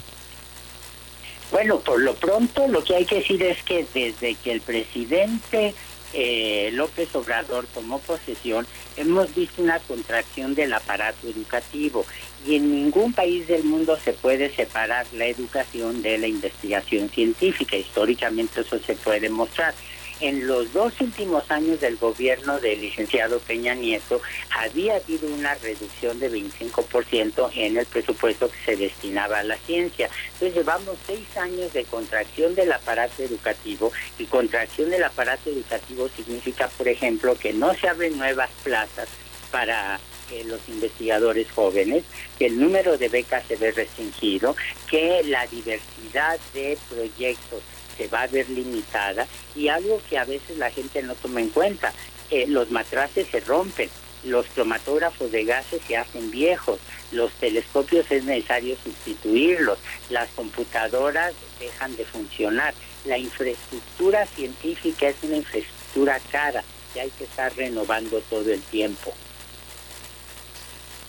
Bueno, 1.51 1.79
por 1.81 2.01
lo 2.01 2.15
pronto 2.15 2.67
lo 2.69 2.83
que 2.83 2.97
hay 2.97 3.05
que 3.05 3.17
decir 3.17 3.43
es 3.43 3.63
que 3.65 3.87
desde 3.93 4.35
que 4.37 4.53
el 4.53 4.63
presidente 4.63 5.75
eh, 6.15 6.71
López 6.73 7.15
Obrador 7.15 7.67
tomó 7.67 7.99
posesión, 7.99 8.67
hemos 8.97 9.35
visto 9.35 9.63
una 9.63 9.79
contracción 9.81 10.55
del 10.55 10.73
aparato 10.73 11.29
educativo 11.29 12.07
y 12.47 12.57
en 12.57 12.71
ningún 12.71 13.13
país 13.13 13.47
del 13.49 13.65
mundo 13.65 13.99
se 14.03 14.13
puede 14.13 14.55
separar 14.55 15.07
la 15.13 15.27
educación 15.27 16.03
de 16.03 16.19
la 16.19 16.27
investigación 16.27 17.09
científica. 17.09 17.77
Históricamente 17.77 18.61
eso 18.61 18.79
se 18.79 18.95
puede 18.95 19.29
mostrar. 19.29 19.75
En 20.21 20.47
los 20.47 20.73
dos 20.73 21.01
últimos 21.01 21.51
años 21.51 21.81
del 21.81 21.97
gobierno 21.97 22.59
del 22.61 22.81
licenciado 22.81 23.41
Peña 23.41 23.75
Nieto 23.75 24.23
había 24.51 24.97
habido 24.97 25.29
una 25.29 25.55
reducción 25.57 26.19
de 26.21 26.31
25% 26.31 27.51
en 27.55 27.77
el 27.77 27.87
presupuesto 27.87 28.49
que 28.49 28.59
se 28.65 28.77
destinaba 28.77 29.41
a 29.41 29.43
la 29.43 29.57
ciencia. 29.59 30.09
Entonces 30.35 30.55
llevamos 30.55 30.97
seis 31.07 31.37
años 31.37 31.73
de 31.73 31.85
contracción 31.85 32.55
del 32.55 32.73
aparato 32.73 33.23
educativo 33.23 33.93
y 34.19 34.27
contracción 34.27 34.91
del 34.91 35.03
aparato 35.03 35.51
educativo 35.51 36.09
significa, 36.09 36.69
por 36.69 36.87
ejemplo, 36.89 37.37
que 37.37 37.53
no 37.53 37.75
se 37.75 37.89
abren 37.89 38.17
nuevas 38.17 38.51
plazas 38.63 39.09
para 39.51 40.01
los 40.47 40.61
investigadores 40.69 41.51
jóvenes, 41.53 42.05
que 42.39 42.47
el 42.47 42.59
número 42.59 42.99
de 42.99 43.09
becas 43.09 43.45
se 43.47 43.57
ve 43.57 43.71
restringido, 43.71 44.57
que 44.91 45.23
la 45.25 45.47
diversidad 45.47 46.39
de 46.53 46.79
proyectos 46.89 47.61
se 47.97 48.09
va 48.09 48.23
a 48.23 48.27
ver 48.27 48.49
limitada 48.51 49.27
y 49.55 49.69
algo 49.69 50.01
que 50.09 50.19
a 50.19 50.25
veces 50.25 50.59
la 50.59 50.71
gente 50.71 51.03
no 51.03 51.15
toma 51.15 51.41
en 51.41 51.51
cuenta, 51.51 51.93
eh, 52.31 52.47
los 52.49 52.71
matraces 52.71 53.27
se 53.31 53.41
rompen, 53.41 53.89
los 54.25 54.47
cromatógrafos 54.47 55.31
de 55.31 55.45
gases 55.45 55.83
se 55.87 55.97
hacen 55.97 56.31
viejos, 56.31 56.81
los 57.13 57.33
telescopios 57.33 58.11
es 58.11 58.25
necesario 58.25 58.77
sustituirlos, 58.83 59.79
las 60.11 60.29
computadoras 60.31 61.35
dejan 61.61 61.95
de 61.97 62.05
funcionar, 62.05 62.75
la 63.05 63.19
infraestructura 63.19 64.27
científica 64.27 65.09
es 65.09 65.17
una 65.23 65.37
infraestructura 65.37 66.19
cara 66.31 66.65
que 66.93 67.01
hay 67.03 67.11
que 67.11 67.25
estar 67.25 67.55
renovando 67.55 68.21
todo 68.31 68.51
el 68.51 68.61
tiempo. 68.63 69.13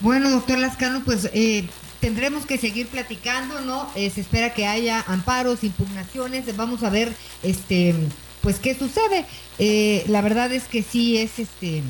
Bueno, 0.02 0.30
doctor 0.30 0.58
Lascano, 0.58 1.04
pues 1.06 1.30
eh, 1.34 1.68
tendremos 2.06 2.46
que 2.46 2.60
seguir 2.60 2.86
platicando, 2.86 3.62
¿no? 3.62 3.90
Eh, 3.96 4.12
se 4.12 4.22
espera 4.22 4.54
que 4.54 4.68
haya 4.68 5.04
amparos, 5.08 5.64
impugnaciones, 5.64 6.56
vamos 6.56 6.84
a 6.84 6.92
ver, 6.92 7.12
este, 7.42 7.96
pues 8.42 8.60
qué 8.60 8.76
sucede. 8.76 9.26
Eh, 9.58 10.04
la 10.08 10.22
verdad 10.22 10.52
es 10.52 10.66
que 10.66 10.84
sí 10.84 11.18
es, 11.18 11.40
este, 11.40 11.82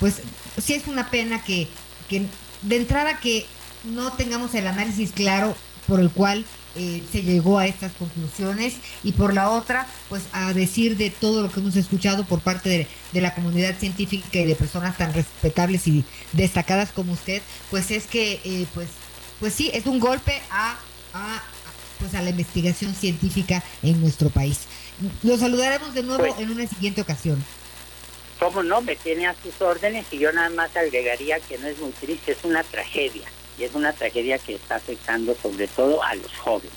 pues 0.00 0.22
sí 0.56 0.72
es 0.72 0.86
una 0.86 1.10
pena 1.10 1.44
que, 1.44 1.68
que 2.08 2.22
de 2.62 2.76
entrada 2.76 3.20
que 3.20 3.44
no 3.84 4.10
tengamos 4.14 4.54
el 4.54 4.66
análisis 4.66 5.12
claro 5.12 5.54
por 5.86 6.00
el 6.00 6.08
cual 6.08 6.46
eh, 6.74 7.02
se 7.12 7.20
llegó 7.20 7.58
a 7.58 7.66
estas 7.66 7.92
conclusiones 7.92 8.76
y 9.04 9.12
por 9.12 9.34
la 9.34 9.50
otra, 9.50 9.86
pues 10.08 10.22
a 10.32 10.54
decir 10.54 10.96
de 10.96 11.10
todo 11.10 11.42
lo 11.42 11.52
que 11.52 11.60
hemos 11.60 11.76
escuchado 11.76 12.24
por 12.24 12.40
parte 12.40 12.88
de, 13.12 13.20
la 13.20 13.34
comunidad 13.34 13.76
científica 13.78 14.38
y 14.38 14.46
de 14.46 14.54
personas 14.54 14.96
tan 14.96 15.12
respetables 15.12 15.86
y 15.88 16.06
destacadas 16.32 16.88
como 16.88 17.12
usted, 17.12 17.42
pues 17.70 17.90
es 17.90 18.06
que, 18.06 18.40
eh, 18.44 18.66
pues, 18.72 18.88
pues 19.42 19.54
sí, 19.54 19.72
es 19.74 19.86
un 19.86 19.98
golpe 19.98 20.40
a, 20.52 20.76
a, 21.14 21.42
pues 21.98 22.14
a 22.14 22.22
la 22.22 22.30
investigación 22.30 22.94
científica 22.94 23.60
en 23.82 24.00
nuestro 24.00 24.30
país. 24.30 24.60
Lo 25.24 25.36
saludaremos 25.36 25.92
de 25.94 26.04
nuevo 26.04 26.24
pues 26.24 26.38
en 26.38 26.52
una 26.52 26.64
siguiente 26.68 27.00
ocasión. 27.00 27.44
¿Cómo 28.38 28.62
no? 28.62 28.80
Me 28.82 28.94
tiene 28.94 29.26
a 29.26 29.34
sus 29.42 29.60
órdenes 29.60 30.06
y 30.12 30.18
yo 30.18 30.30
nada 30.30 30.48
más 30.50 30.76
agregaría 30.76 31.40
que 31.40 31.58
no 31.58 31.66
es 31.66 31.76
muy 31.80 31.90
triste, 31.90 32.30
es 32.30 32.44
una 32.44 32.62
tragedia 32.62 33.24
y 33.58 33.64
es 33.64 33.74
una 33.74 33.92
tragedia 33.92 34.38
que 34.38 34.54
está 34.54 34.76
afectando 34.76 35.34
sobre 35.42 35.66
todo 35.66 36.00
a 36.04 36.14
los 36.14 36.32
jóvenes. 36.38 36.70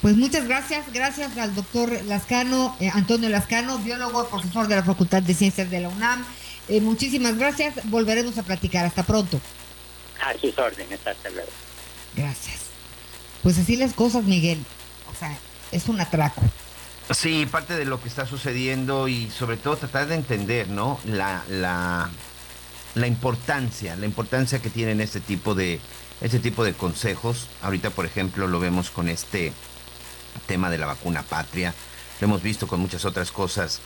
Pues 0.00 0.16
muchas 0.16 0.48
gracias, 0.48 0.92
gracias 0.92 1.38
al 1.38 1.54
doctor 1.54 1.92
Lascano, 2.06 2.76
eh, 2.80 2.90
Antonio 2.92 3.28
Lascano, 3.28 3.78
biólogo, 3.78 4.26
profesor 4.26 4.66
de 4.66 4.74
la 4.74 4.82
Facultad 4.82 5.22
de 5.22 5.32
Ciencias 5.32 5.70
de 5.70 5.78
la 5.78 5.90
UNAM. 5.90 6.24
Eh, 6.68 6.80
muchísimas 6.80 7.38
gracias, 7.38 7.74
volveremos 7.84 8.36
a 8.36 8.42
platicar. 8.42 8.84
Hasta 8.84 9.04
pronto. 9.04 9.40
A 10.22 10.38
sus 10.38 10.56
órdenes, 10.58 11.00
hasta 11.06 11.30
luego. 11.30 11.50
Gracias. 12.14 12.60
Pues 13.42 13.58
así 13.58 13.76
las 13.76 13.92
cosas, 13.92 14.24
Miguel. 14.24 14.64
O 15.12 15.18
sea, 15.18 15.36
es 15.72 15.88
un 15.88 16.00
atraco. 16.00 16.40
Sí, 17.10 17.46
parte 17.46 17.76
de 17.76 17.84
lo 17.84 18.00
que 18.00 18.08
está 18.08 18.26
sucediendo 18.26 19.08
y 19.08 19.30
sobre 19.30 19.56
todo 19.56 19.76
tratar 19.76 20.06
de 20.06 20.14
entender, 20.14 20.68
¿no? 20.68 21.00
La, 21.04 21.42
la, 21.48 22.08
la 22.94 23.06
importancia, 23.06 23.96
la 23.96 24.06
importancia 24.06 24.62
que 24.62 24.70
tienen 24.70 25.00
este 25.00 25.20
tipo 25.20 25.54
de 25.54 25.80
este 26.20 26.38
tipo 26.38 26.64
de 26.64 26.74
consejos. 26.74 27.48
Ahorita, 27.62 27.90
por 27.90 28.06
ejemplo, 28.06 28.46
lo 28.46 28.60
vemos 28.60 28.90
con 28.90 29.08
este 29.08 29.52
tema 30.46 30.70
de 30.70 30.78
la 30.78 30.86
vacuna 30.86 31.22
patria. 31.22 31.74
Lo 32.20 32.26
hemos 32.26 32.42
visto 32.42 32.68
con 32.68 32.78
muchas 32.78 33.04
otras 33.04 33.32
cosas 33.32 33.80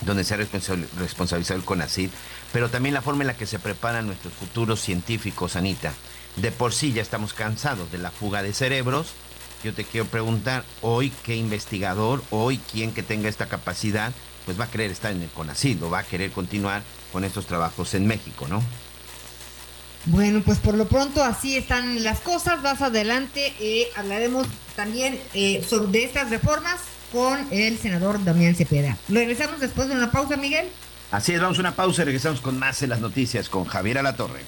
donde 0.00 0.24
se 0.24 0.32
ha 0.32 0.38
responsabilizado 0.38 1.60
el 1.60 1.66
CONACID, 1.66 2.08
pero 2.52 2.68
también 2.70 2.94
la 2.94 3.02
forma 3.02 3.22
en 3.22 3.28
la 3.28 3.36
que 3.36 3.46
se 3.46 3.58
preparan 3.58 4.06
nuestros 4.06 4.34
futuros 4.34 4.80
científicos, 4.80 5.56
Anita. 5.56 5.92
De 6.36 6.52
por 6.52 6.72
sí 6.72 6.92
ya 6.92 7.02
estamos 7.02 7.34
cansados 7.34 7.90
de 7.92 7.98
la 7.98 8.10
fuga 8.10 8.42
de 8.42 8.52
cerebros. 8.52 9.08
Yo 9.62 9.74
te 9.74 9.84
quiero 9.84 10.06
preguntar, 10.06 10.64
hoy 10.80 11.12
qué 11.24 11.36
investigador, 11.36 12.22
hoy 12.30 12.58
quien 12.70 12.92
que 12.92 13.02
tenga 13.02 13.28
esta 13.28 13.46
capacidad, 13.46 14.12
pues 14.46 14.58
va 14.58 14.64
a 14.64 14.70
querer 14.70 14.90
estar 14.90 15.12
en 15.12 15.22
el 15.22 15.28
CONACID 15.28 15.82
o 15.82 15.90
va 15.90 15.98
a 16.00 16.04
querer 16.04 16.30
continuar 16.30 16.82
con 17.12 17.24
estos 17.24 17.46
trabajos 17.46 17.94
en 17.94 18.06
México, 18.06 18.46
¿no? 18.48 18.62
Bueno, 20.06 20.40
pues 20.42 20.58
por 20.58 20.74
lo 20.74 20.88
pronto 20.88 21.22
así 21.22 21.56
están 21.56 22.02
las 22.02 22.20
cosas. 22.20 22.62
Más 22.62 22.80
adelante 22.80 23.52
eh, 23.60 23.88
hablaremos 23.96 24.46
también 24.74 25.20
eh, 25.34 25.62
sobre 25.68 26.04
estas 26.04 26.30
reformas 26.30 26.80
con 27.12 27.46
el 27.50 27.78
senador 27.78 28.22
Damián 28.24 28.54
Cepeda. 28.54 28.96
Regresamos 29.08 29.60
después 29.60 29.88
de 29.88 29.94
una 29.94 30.10
pausa, 30.10 30.36
Miguel. 30.36 30.68
Así 31.10 31.32
es, 31.32 31.40
vamos 31.40 31.58
a 31.58 31.60
una 31.62 31.74
pausa 31.74 32.02
y 32.02 32.04
regresamos 32.04 32.40
con 32.40 32.58
más 32.58 32.82
en 32.82 32.90
las 32.90 33.00
noticias 33.00 33.48
con 33.48 33.64
Javier 33.64 33.98
Alatorre. 33.98 34.42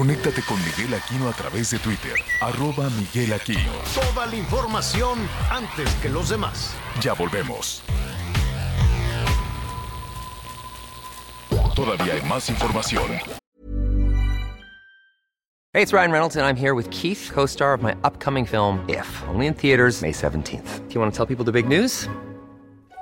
Conéctate 0.00 0.40
con 0.40 0.56
Miguel 0.64 0.94
Aquino 0.94 1.28
a 1.28 1.32
través 1.34 1.70
de 1.70 1.78
Twitter, 1.78 2.14
arroba 2.40 2.88
Miguel 2.88 3.34
Aquino. 3.34 3.70
Toda 3.94 4.26
la 4.26 4.34
información 4.34 5.18
antes 5.50 5.94
que 5.96 6.08
los 6.08 6.30
demás. 6.30 6.74
Ya 7.02 7.12
volvemos. 7.12 7.82
Todavía 11.76 12.14
hay 12.14 12.22
más 12.22 12.48
información. 12.48 13.10
Hey, 15.74 15.82
it's 15.82 15.92
Ryan 15.92 16.10
Reynolds, 16.10 16.36
and 16.36 16.46
I'm 16.46 16.56
here 16.56 16.72
with 16.72 16.88
Keith, 16.90 17.30
co 17.30 17.44
star 17.44 17.74
of 17.74 17.82
my 17.82 17.94
upcoming 18.02 18.46
film, 18.46 18.82
If, 18.88 19.06
only 19.28 19.48
in 19.48 19.52
theaters, 19.52 20.00
May 20.00 20.12
17th. 20.12 20.88
Do 20.88 20.94
you 20.94 21.00
want 21.02 21.12
to 21.12 21.16
tell 21.16 21.26
people 21.26 21.44
the 21.44 21.52
big 21.52 21.68
news? 21.68 22.08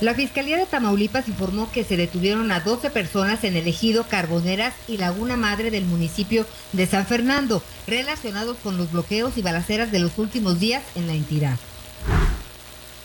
La 0.00 0.14
Fiscalía 0.14 0.56
de 0.56 0.66
Tamaulipas 0.66 1.26
informó 1.26 1.72
que 1.72 1.82
se 1.82 1.96
detuvieron 1.96 2.52
a 2.52 2.60
12 2.60 2.88
personas 2.90 3.42
en 3.42 3.56
el 3.56 3.66
ejido 3.66 4.04
Carboneras 4.04 4.72
y 4.86 4.96
Laguna 4.96 5.36
Madre 5.36 5.72
del 5.72 5.86
municipio 5.86 6.46
de 6.72 6.86
San 6.86 7.04
Fernando, 7.04 7.64
relacionados 7.88 8.58
con 8.58 8.76
los 8.76 8.92
bloqueos 8.92 9.36
y 9.36 9.42
balaceras 9.42 9.90
de 9.90 9.98
los 9.98 10.16
últimos 10.18 10.60
días 10.60 10.84
en 10.94 11.08
la 11.08 11.14
entidad. 11.14 11.58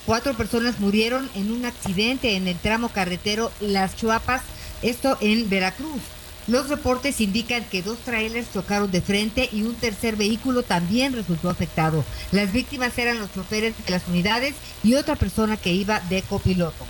Cuatro 0.05 0.35
personas 0.35 0.79
murieron 0.79 1.27
en 1.33 1.51
un 1.51 1.65
accidente 1.65 2.35
en 2.35 2.47
el 2.47 2.57
tramo 2.57 2.89
carretero 2.89 3.51
Las 3.59 3.95
Chuapas, 3.95 4.43
esto 4.83 5.17
en 5.19 5.49
Veracruz. 5.49 6.01
Los 6.47 6.67
reportes 6.67 7.21
indican 7.21 7.63
que 7.63 7.81
dos 7.81 7.99
trailers 7.99 8.51
chocaron 8.51 8.91
de 8.91 9.01
frente 9.01 9.49
y 9.51 9.63
un 9.63 9.75
tercer 9.75 10.17
vehículo 10.17 10.63
también 10.63 11.13
resultó 11.13 11.49
afectado. 11.49 12.03
Las 12.31 12.51
víctimas 12.51 12.97
eran 12.97 13.19
los 13.19 13.33
choferes 13.33 13.73
de 13.85 13.91
las 13.91 14.07
unidades 14.07 14.55
y 14.83 14.95
otra 14.95 15.15
persona 15.15 15.55
que 15.55 15.71
iba 15.71 16.01
de 16.01 16.21
copiloto. 16.21 16.85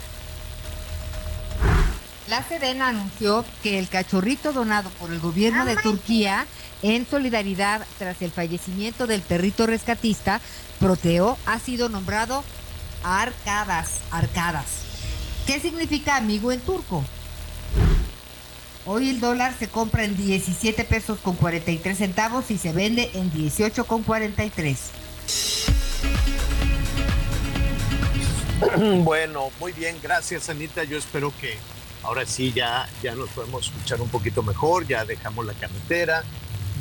La 2.29 2.41
Sedena 2.41 2.87
anunció 2.87 3.45
que 3.61 3.77
el 3.77 3.89
cachorrito 3.89 4.53
donado 4.53 4.89
por 4.91 5.11
el 5.11 5.19
gobierno 5.19 5.65
de 5.65 5.75
Turquía 5.75 6.47
en 6.81 7.05
solidaridad 7.05 7.85
tras 7.99 8.21
el 8.21 8.31
fallecimiento 8.31 9.07
del 9.07 9.21
perrito 9.21 9.67
rescatista 9.67 10.41
Proteo 10.79 11.37
ha 11.45 11.59
sido 11.59 11.89
nombrado 11.89 12.43
Arcadas, 13.03 13.99
Arcadas. 14.09 14.65
¿Qué 15.45 15.59
significa 15.59 16.15
amigo 16.15 16.51
en 16.51 16.61
turco? 16.61 17.03
Hoy 18.85 19.09
el 19.09 19.21
dólar 19.21 19.55
se 19.57 19.69
compra 19.69 20.03
en 20.03 20.17
17 20.17 20.83
pesos 20.83 21.17
con 21.19 21.35
43 21.35 21.97
centavos 21.97 22.51
y 22.51 22.57
se 22.57 22.73
vende 22.73 23.11
en 23.13 23.31
18 23.31 23.85
con 23.85 24.03
43. 24.03 24.91
Bueno, 29.03 29.49
muy 29.59 29.71
bien, 29.73 29.97
gracias 30.01 30.49
Anita. 30.49 30.83
Yo 30.83 30.97
espero 30.97 31.33
que 31.39 31.57
ahora 32.01 32.25
sí 32.25 32.51
ya, 32.53 32.89
ya 33.03 33.13
nos 33.13 33.29
podemos 33.29 33.67
escuchar 33.67 34.01
un 34.01 34.09
poquito 34.09 34.41
mejor, 34.41 34.87
ya 34.87 35.05
dejamos 35.05 35.45
la 35.45 35.53
carretera, 35.53 36.23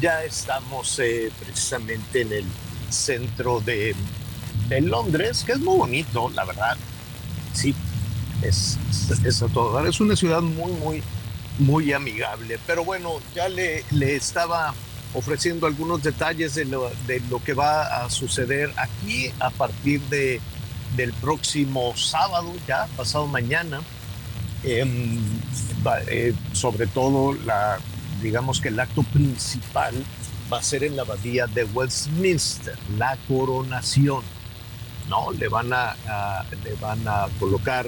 ya 0.00 0.24
estamos 0.24 0.98
eh, 1.00 1.30
precisamente 1.40 2.22
en 2.22 2.32
el 2.32 2.44
centro 2.88 3.61
de, 3.61 3.94
de, 4.68 4.80
Londres, 4.80 5.42
que 5.44 5.53
es 5.53 5.59
muy 5.59 5.76
bonito, 5.76 6.30
la 6.30 6.44
verdad. 6.44 6.76
Sí, 7.53 7.74
es, 8.42 8.78
es, 9.11 9.24
es 9.24 9.42
a 9.42 9.48
todo. 9.48 9.84
Es 9.86 10.00
una 10.00 10.16
ciudad 10.16 10.40
muy, 10.40 10.72
muy, 10.72 11.03
muy 11.59 11.92
amigable. 11.92 12.59
Pero 12.66 12.84
bueno, 12.84 13.20
ya 13.34 13.48
le, 13.48 13.84
le 13.90 14.16
estaba 14.16 14.74
ofreciendo 15.14 15.66
algunos 15.66 16.03
detalles 16.03 16.55
de 16.55 16.64
lo, 16.64 16.90
de 17.07 17.20
lo, 17.28 17.42
que 17.42 17.53
va 17.55 18.05
a 18.05 18.11
suceder 18.11 18.72
aquí 18.76 19.30
a 19.40 19.50
partir 19.50 20.00
de, 20.03 20.40
del 20.96 21.12
próximo 21.14 21.94
sábado, 21.96 22.53
ya 22.66 22.86
pasado 22.96 23.26
mañana. 23.26 23.80
Eh, 24.64 24.84
eh, 26.09 26.34
sobre 26.53 26.86
todo, 26.86 27.34
la, 27.44 27.78
digamos 28.22 28.61
que 28.61 28.68
el 28.68 28.80
acto 28.80 29.03
principal 29.03 29.94
va 30.53 30.59
a 30.59 30.62
ser 30.62 30.84
en 30.84 30.96
la 30.96 31.03
abadía 31.03 31.46
de 31.46 31.64
Westminster, 31.64 32.78
la 32.96 33.16
coronación. 33.28 34.22
¿no? 35.09 35.32
Le 35.32 35.48
van 35.48 35.72
a 35.72 35.96
le 36.64 36.74
van 36.74 37.07
a 37.07 37.26
colocar 37.38 37.86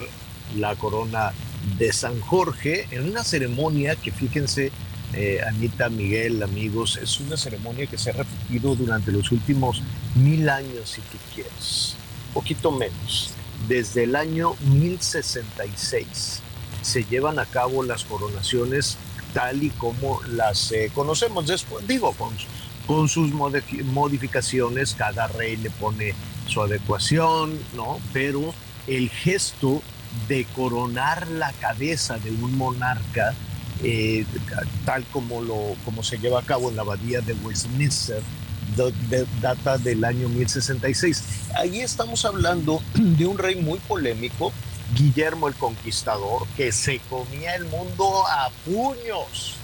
la 0.56 0.74
corona 0.76 1.32
de 1.78 1.92
San 1.92 2.20
Jorge 2.20 2.86
en 2.90 3.08
una 3.08 3.24
ceremonia 3.24 3.96
que 3.96 4.10
fíjense, 4.12 4.70
eh, 5.12 5.40
Anita, 5.46 5.88
Miguel, 5.88 6.42
amigos, 6.42 6.98
es 7.00 7.20
una 7.20 7.36
ceremonia 7.36 7.86
que 7.86 7.98
se 7.98 8.10
ha 8.10 8.14
repetido 8.14 8.74
durante 8.74 9.12
los 9.12 9.30
últimos 9.32 9.82
mil 10.14 10.48
años, 10.48 10.90
si 10.90 11.00
tú 11.02 11.18
quieres, 11.34 11.96
poquito 12.32 12.72
menos. 12.72 13.32
Desde 13.68 14.04
el 14.04 14.16
año 14.16 14.56
1066 14.60 16.40
se 16.82 17.04
llevan 17.04 17.38
a 17.38 17.46
cabo 17.46 17.82
las 17.82 18.04
coronaciones 18.04 18.98
tal 19.32 19.62
y 19.62 19.70
como 19.70 20.20
las 20.28 20.70
eh, 20.72 20.90
conocemos. 20.94 21.46
Después, 21.46 21.86
digo, 21.86 22.12
con, 22.12 22.32
con 22.86 23.08
sus 23.08 23.30
modificaciones, 23.32 24.94
cada 24.94 25.26
rey 25.28 25.56
le 25.56 25.70
pone 25.70 26.14
su 26.46 26.60
adecuación, 26.62 27.58
¿no? 27.74 27.98
Pero 28.12 28.54
el 28.86 29.10
gesto 29.10 29.82
de 30.28 30.44
coronar 30.54 31.28
la 31.28 31.52
cabeza 31.52 32.18
de 32.18 32.30
un 32.30 32.56
monarca, 32.56 33.34
eh, 33.82 34.24
tal 34.84 35.04
como, 35.06 35.42
lo, 35.42 35.76
como 35.84 36.02
se 36.02 36.18
lleva 36.18 36.40
a 36.40 36.44
cabo 36.44 36.70
en 36.70 36.76
la 36.76 36.82
abadía 36.82 37.20
de 37.20 37.34
Westminster, 37.34 38.22
data 39.40 39.78
del 39.78 40.04
año 40.04 40.28
1066. 40.28 41.22
Ahí 41.56 41.80
estamos 41.80 42.24
hablando 42.24 42.82
de 42.94 43.26
un 43.26 43.38
rey 43.38 43.56
muy 43.56 43.78
polémico, 43.80 44.52
Guillermo 44.94 45.48
el 45.48 45.54
Conquistador, 45.54 46.46
que 46.56 46.72
se 46.72 46.98
comía 47.10 47.54
el 47.54 47.64
mundo 47.66 48.26
a 48.26 48.50
puños, 48.64 49.56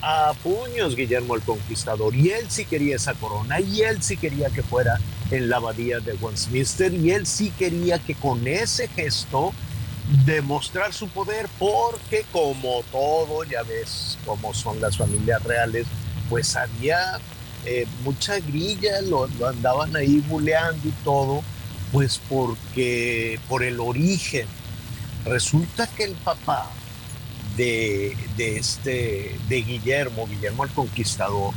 a 0.00 0.32
puños 0.42 0.96
Guillermo 0.96 1.34
el 1.34 1.42
Conquistador, 1.42 2.14
y 2.14 2.30
él 2.30 2.46
sí 2.50 2.64
quería 2.64 2.96
esa 2.96 3.14
corona, 3.14 3.60
y 3.60 3.82
él 3.82 4.02
sí 4.02 4.16
quería 4.16 4.50
que 4.50 4.62
fuera 4.62 4.98
en 5.30 5.48
la 5.48 5.56
abadía 5.56 6.00
de 6.00 6.14
Westminster, 6.14 6.92
y 6.94 7.10
él 7.10 7.26
sí 7.26 7.52
quería 7.58 7.98
que 7.98 8.14
con 8.14 8.46
ese 8.46 8.88
gesto 8.88 9.52
demostrar 10.24 10.92
su 10.92 11.08
poder 11.08 11.48
porque 11.58 12.24
como 12.32 12.82
todo, 12.90 13.44
ya 13.44 13.62
ves 13.62 14.18
cómo 14.24 14.54
son 14.54 14.80
las 14.80 14.96
familias 14.96 15.42
reales, 15.42 15.86
pues 16.30 16.56
había 16.56 17.18
eh, 17.64 17.86
mucha 18.04 18.38
grilla, 18.40 19.00
lo, 19.02 19.28
andaban 19.46 19.94
ahí 19.96 20.20
buleando 20.28 20.88
y 20.88 20.92
todo, 21.04 21.42
pues 21.92 22.20
porque 22.28 23.38
por 23.48 23.62
el 23.62 23.80
origen. 23.80 24.46
Resulta 25.24 25.86
que 25.86 26.04
el 26.04 26.14
papá 26.14 26.70
de, 27.56 28.16
de 28.36 28.56
este, 28.56 29.38
de 29.48 29.62
Guillermo, 29.62 30.26
Guillermo 30.26 30.64
el 30.64 30.70
Conquistador, 30.70 31.52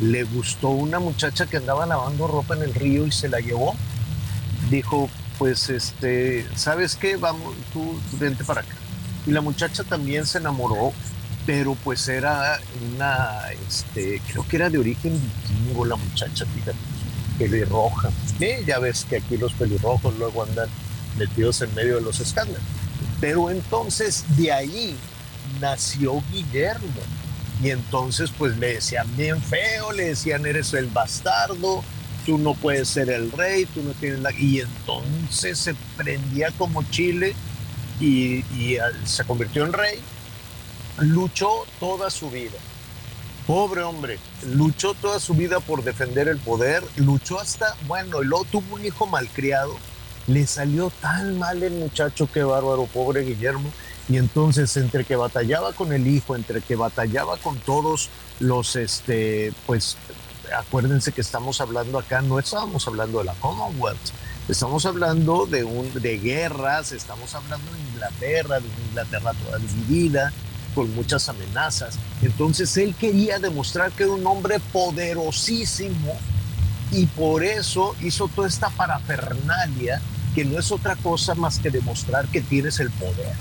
le 0.00 0.22
gustó 0.24 0.68
una 0.68 1.00
muchacha 1.00 1.46
que 1.46 1.56
andaba 1.56 1.86
lavando 1.86 2.28
ropa 2.28 2.54
en 2.54 2.62
el 2.62 2.74
río 2.74 3.06
y 3.06 3.10
se 3.12 3.28
la 3.28 3.40
llevó. 3.40 3.74
Dijo, 4.70 5.10
pues 5.38 5.70
este, 5.70 6.46
¿sabes 6.56 6.96
qué? 6.96 7.16
Vamos, 7.16 7.54
tú 7.72 7.98
vente 8.18 8.44
para 8.44 8.62
acá. 8.62 8.74
Y 9.26 9.30
la 9.30 9.40
muchacha 9.40 9.84
también 9.84 10.26
se 10.26 10.38
enamoró 10.38 10.92
pero 11.48 11.74
pues 11.82 12.06
era 12.08 12.60
una, 12.94 13.40
este, 13.66 14.20
creo 14.30 14.46
que 14.46 14.56
era 14.56 14.68
de 14.68 14.76
origen 14.76 15.18
vikingo 15.18 15.86
la 15.86 15.96
muchacha, 15.96 16.44
fíjate, 16.44 16.76
pelirroja. 17.38 18.10
Eh, 18.38 18.62
ya 18.66 18.78
ves 18.78 19.06
que 19.08 19.16
aquí 19.16 19.38
los 19.38 19.54
pelirrojos 19.54 20.14
luego 20.18 20.42
andan 20.42 20.68
metidos 21.16 21.62
en 21.62 21.74
medio 21.74 21.94
de 21.94 22.00
los 22.02 22.20
escándalos. 22.20 22.60
Pero 23.18 23.48
entonces 23.48 24.26
de 24.36 24.52
ahí 24.52 24.94
nació 25.58 26.22
Guillermo. 26.30 27.00
Y 27.62 27.70
entonces 27.70 28.30
pues 28.36 28.54
le 28.58 28.74
decían 28.74 29.06
bien 29.16 29.40
feo, 29.40 29.92
le 29.92 30.08
decían 30.08 30.44
eres 30.44 30.74
el 30.74 30.88
bastardo, 30.88 31.82
tú 32.24 32.38
no 32.38 32.54
puedes 32.54 32.88
ser 32.88 33.10
el 33.10 33.30
rey, 33.32 33.66
tú 33.66 33.82
no 33.82 33.92
tienes 33.92 34.20
la... 34.20 34.32
Y 34.32 34.60
entonces 34.60 35.58
se 35.58 35.74
prendía 35.96 36.50
como 36.52 36.82
chile 36.90 37.34
y, 38.00 38.44
y 38.54 38.78
se 39.04 39.24
convirtió 39.24 39.64
en 39.64 39.72
rey. 39.72 39.98
Luchó 40.98 41.48
toda 41.80 42.10
su 42.10 42.30
vida. 42.30 42.58
Pobre 43.46 43.82
hombre, 43.82 44.18
luchó 44.44 44.92
toda 44.92 45.18
su 45.18 45.32
vida 45.32 45.60
por 45.60 45.82
defender 45.82 46.28
el 46.28 46.36
poder, 46.36 46.84
luchó 46.96 47.40
hasta, 47.40 47.76
bueno, 47.86 48.22
y 48.22 48.26
luego 48.26 48.44
tuvo 48.44 48.74
un 48.74 48.84
hijo 48.84 49.06
malcriado, 49.06 49.74
le 50.26 50.46
salió 50.46 50.90
tan 51.00 51.38
mal 51.38 51.62
el 51.62 51.72
muchacho, 51.72 52.28
qué 52.30 52.42
bárbaro, 52.42 52.84
pobre 52.84 53.22
Guillermo, 53.22 53.72
y 54.06 54.18
entonces 54.18 54.76
entre 54.76 55.04
que 55.04 55.16
batallaba 55.16 55.72
con 55.72 55.94
el 55.94 56.06
hijo, 56.06 56.36
entre 56.36 56.60
que 56.60 56.76
batallaba 56.76 57.38
con 57.38 57.56
todos 57.60 58.10
los, 58.38 58.76
este, 58.76 59.54
pues 59.66 59.96
acuérdense 60.56 61.12
que 61.12 61.20
estamos 61.20 61.60
hablando 61.60 61.98
acá, 61.98 62.22
no 62.22 62.38
estábamos 62.38 62.86
hablando 62.86 63.18
de 63.18 63.24
la 63.24 63.34
Commonwealth, 63.34 63.98
estamos 64.48 64.86
hablando 64.86 65.46
de, 65.46 65.64
un, 65.64 65.92
de 65.94 66.18
guerras, 66.18 66.92
estamos 66.92 67.34
hablando 67.34 67.72
de 67.72 67.80
Inglaterra, 67.80 68.60
de 68.60 68.66
una 68.66 68.88
Inglaterra 68.88 69.32
toda 69.44 69.58
dividida, 69.58 70.32
con 70.74 70.94
muchas 70.94 71.28
amenazas. 71.28 71.98
Entonces 72.22 72.76
él 72.76 72.94
quería 72.94 73.38
demostrar 73.38 73.90
que 73.92 74.04
era 74.04 74.12
un 74.12 74.26
hombre 74.26 74.60
poderosísimo 74.72 76.16
y 76.92 77.06
por 77.06 77.44
eso 77.44 77.94
hizo 78.00 78.28
toda 78.28 78.48
esta 78.48 78.70
parafernalia 78.70 80.00
que 80.34 80.44
no 80.44 80.58
es 80.58 80.70
otra 80.70 80.96
cosa 80.96 81.34
más 81.34 81.58
que 81.58 81.70
demostrar 81.70 82.28
que 82.28 82.40
tienes 82.40 82.80
el 82.80 82.90
poder. 82.90 83.32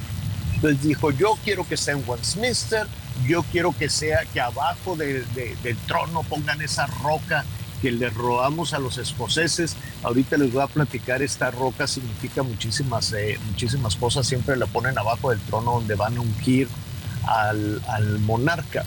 Entonces 0.55 0.81
dijo, 0.81 1.11
yo 1.11 1.37
quiero 1.43 1.67
que 1.67 1.77
sea 1.77 1.93
en 1.93 2.03
Westminster, 2.07 2.87
yo 3.25 3.43
quiero 3.43 3.73
que 3.77 3.89
sea 3.89 4.25
que 4.33 4.41
abajo 4.41 4.95
del 4.95 5.25
trono 5.87 6.23
pongan 6.23 6.61
esa 6.61 6.87
roca 6.87 7.45
que 7.81 7.91
le 7.91 8.09
robamos 8.09 8.73
a 8.73 8.79
los 8.79 8.97
escoceses. 8.97 9.75
Ahorita 10.03 10.37
les 10.37 10.51
voy 10.51 10.63
a 10.63 10.67
platicar, 10.67 11.21
esta 11.21 11.51
roca 11.51 11.87
significa 11.87 12.43
muchísimas, 12.43 13.13
eh, 13.13 13.39
muchísimas 13.47 13.95
cosas, 13.95 14.27
siempre 14.27 14.55
la 14.57 14.65
ponen 14.65 14.97
abajo 14.97 15.29
del 15.29 15.39
trono 15.41 15.73
donde 15.73 15.95
van 15.95 16.17
a 16.17 16.21
ungir 16.21 16.67
al, 17.25 17.81
al 17.87 18.19
monarca. 18.19 18.83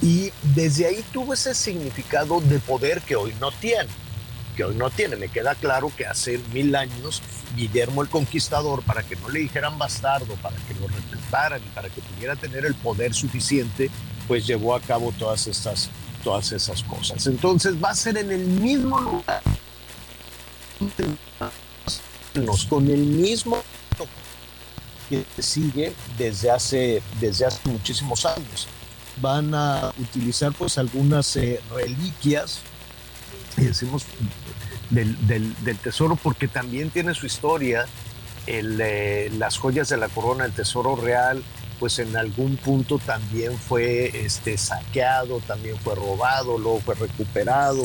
Y 0.00 0.32
desde 0.42 0.86
ahí 0.86 1.04
tuvo 1.12 1.34
ese 1.34 1.54
significado 1.54 2.40
de 2.40 2.58
poder 2.58 3.00
que 3.02 3.16
hoy 3.16 3.34
no 3.40 3.52
tiene 3.52 3.88
que 4.52 4.64
hoy 4.64 4.74
no 4.74 4.90
tiene. 4.90 5.16
Me 5.16 5.28
queda 5.28 5.54
claro 5.54 5.92
que 5.96 6.06
hace 6.06 6.38
mil 6.52 6.74
años 6.76 7.22
Guillermo 7.56 8.02
el 8.02 8.08
Conquistador, 8.08 8.82
para 8.82 9.02
que 9.02 9.16
no 9.16 9.28
le 9.28 9.40
dijeran 9.40 9.78
bastardo, 9.78 10.34
para 10.36 10.56
que 10.56 10.74
lo 10.74 10.88
respetaran 10.88 11.60
y 11.62 11.68
para 11.74 11.88
que 11.88 12.00
pudiera 12.00 12.36
tener 12.36 12.64
el 12.64 12.74
poder 12.74 13.14
suficiente, 13.14 13.90
pues 14.28 14.46
llevó 14.46 14.74
a 14.74 14.80
cabo 14.80 15.12
todas 15.18 15.46
estas, 15.46 15.90
todas 16.24 16.52
esas 16.52 16.82
cosas. 16.82 17.26
Entonces 17.26 17.74
va 17.82 17.90
a 17.90 17.94
ser 17.94 18.16
en 18.16 18.30
el 18.30 18.46
mismo 18.46 19.00
lugar, 19.00 19.42
con 22.68 22.88
el 22.88 23.00
mismo 23.00 23.62
que 25.08 25.24
sigue 25.42 25.92
desde 26.16 26.50
hace, 26.50 27.02
desde 27.20 27.46
hace 27.46 27.68
muchísimos 27.68 28.24
años. 28.24 28.66
Van 29.20 29.54
a 29.54 29.92
utilizar 29.98 30.52
pues 30.52 30.78
algunas 30.78 31.36
eh, 31.36 31.60
reliquias 31.70 32.62
decimos 33.56 34.06
del, 34.90 35.16
del, 35.26 35.78
tesoro 35.78 36.16
porque 36.16 36.48
también 36.48 36.90
tiene 36.90 37.14
su 37.14 37.26
historia. 37.26 37.86
El, 38.46 38.80
eh, 38.80 39.30
las 39.38 39.56
joyas 39.56 39.88
de 39.88 39.96
la 39.96 40.08
corona, 40.08 40.44
el 40.44 40.52
tesoro 40.52 40.96
real, 40.96 41.42
pues 41.78 41.98
en 41.98 42.16
algún 42.16 42.56
punto 42.56 42.98
también 42.98 43.56
fue 43.56 44.24
este, 44.24 44.58
saqueado, 44.58 45.40
también 45.40 45.76
fue 45.78 45.94
robado, 45.94 46.58
luego 46.58 46.80
fue 46.80 46.94
recuperado. 46.94 47.84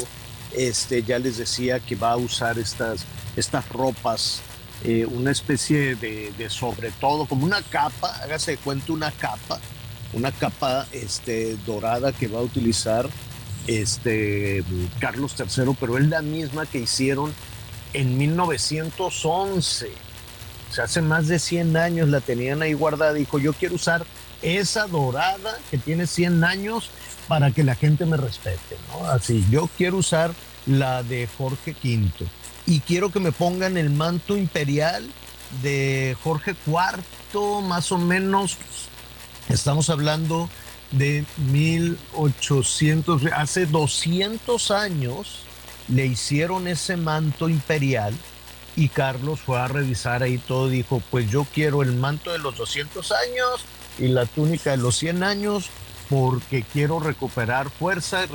Este, 0.53 1.03
ya 1.03 1.20
les 1.20 1.38
decía 1.38 1.80
que 1.80 1.95
va 1.95 2.11
a 2.11 2.18
usar 2.18 2.57
estas, 2.57 3.05
estas 3.36 3.68
ropas, 3.70 4.41
eh, 4.84 5.05
una 5.05 5.32
especie 5.32 5.95
de, 5.95 6.32
de, 6.38 6.49
sobre 6.49 6.91
todo, 6.91 7.26
como 7.26 7.45
una 7.45 7.61
capa, 7.61 8.15
hágase 8.24 8.51
de 8.51 8.57
cuenta 8.57 8.93
una 8.93 9.11
capa, 9.11 9.59
una 10.13 10.32
capa 10.32 10.88
este, 10.91 11.57
dorada 11.65 12.11
que 12.11 12.28
va 12.28 12.39
a 12.39 12.43
utilizar 12.43 13.09
este, 13.68 14.63
Carlos 14.99 15.36
III, 15.38 15.76
pero 15.80 15.97
es 15.97 16.07
la 16.07 16.22
misma 16.22 16.65
que 16.65 16.80
hicieron 16.80 17.34
en 17.93 18.18
1911. 18.18 19.89
O 20.70 20.74
sea, 20.74 20.86
hace 20.86 21.01
más 21.01 21.28
de 21.28 21.39
100 21.39 21.78
años 21.78 22.09
la 22.09 22.22
tenían 22.22 22.61
ahí 22.61 22.74
guardada. 22.74 23.13
Dijo, 23.13 23.39
yo 23.39 23.53
quiero 23.53 23.76
usar 23.76 24.05
esa 24.41 24.88
dorada 24.88 25.57
que 25.72 25.78
tiene 25.78 26.07
100 26.07 26.43
años 26.43 26.89
para 27.28 27.51
que 27.51 27.63
la 27.63 27.76
gente 27.76 28.05
me 28.05 28.18
respete, 28.18 28.78
¿no? 28.89 29.09
Así, 29.09 29.45
yo 29.49 29.70
quiero 29.78 29.97
usar 29.97 30.34
la 30.65 31.03
de 31.03 31.28
Jorge 31.38 31.76
V 31.84 32.09
y 32.65 32.80
quiero 32.82 33.11
que 33.11 33.20
me 33.20 33.32
pongan 33.32 33.78
el 33.78 33.89
manto 33.89 34.36
imperial 34.38 35.09
de 35.61 36.15
Jorge 36.24 36.55
IV, 36.65 37.61
más 37.63 37.91
o 37.91 37.97
menos. 37.97 38.57
Estamos 39.49 39.89
hablando 39.89 40.49
de 40.91 41.25
1800, 41.51 43.25
hace 43.33 43.65
200 43.65 44.71
años 44.71 45.43
le 45.88 46.05
hicieron 46.05 46.67
ese 46.67 46.97
manto 46.97 47.49
imperial 47.49 48.13
y 48.75 48.89
Carlos 48.89 49.39
fue 49.39 49.59
a 49.59 49.67
revisar 49.67 50.21
ahí 50.23 50.38
todo, 50.38 50.69
dijo, 50.69 51.01
pues 51.09 51.29
yo 51.29 51.45
quiero 51.51 51.81
el 51.81 51.93
manto 51.93 52.31
de 52.31 52.38
los 52.38 52.55
200 52.57 53.11
años 53.11 53.65
y 53.97 54.07
la 54.07 54.25
túnica 54.25 54.71
de 54.71 54.77
los 54.77 54.95
100 54.97 55.23
años 55.23 55.69
porque 56.09 56.63
quiero 56.63 56.99
recuperar 56.99 57.69
fuerza. 57.69 58.25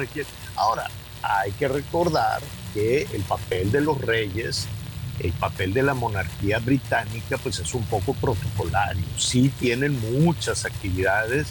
Ahora, 0.57 0.91
hay 1.23 1.53
que 1.53 1.69
recordar 1.69 2.43
que 2.75 3.07
el 3.13 3.23
papel 3.23 3.71
de 3.71 3.81
los 3.81 4.01
reyes, 4.01 4.67
el 5.21 5.33
papel 5.33 5.73
de 5.73 5.83
la 5.85 5.95
monarquía 5.95 6.59
británica, 6.59 7.39
pues 7.39 7.61
es 7.61 7.73
un 7.75 7.85
poco 7.85 8.13
protocolario. 8.15 9.05
Sí 9.17 9.51
tienen 9.61 9.99
muchas 10.23 10.65
actividades 10.65 11.49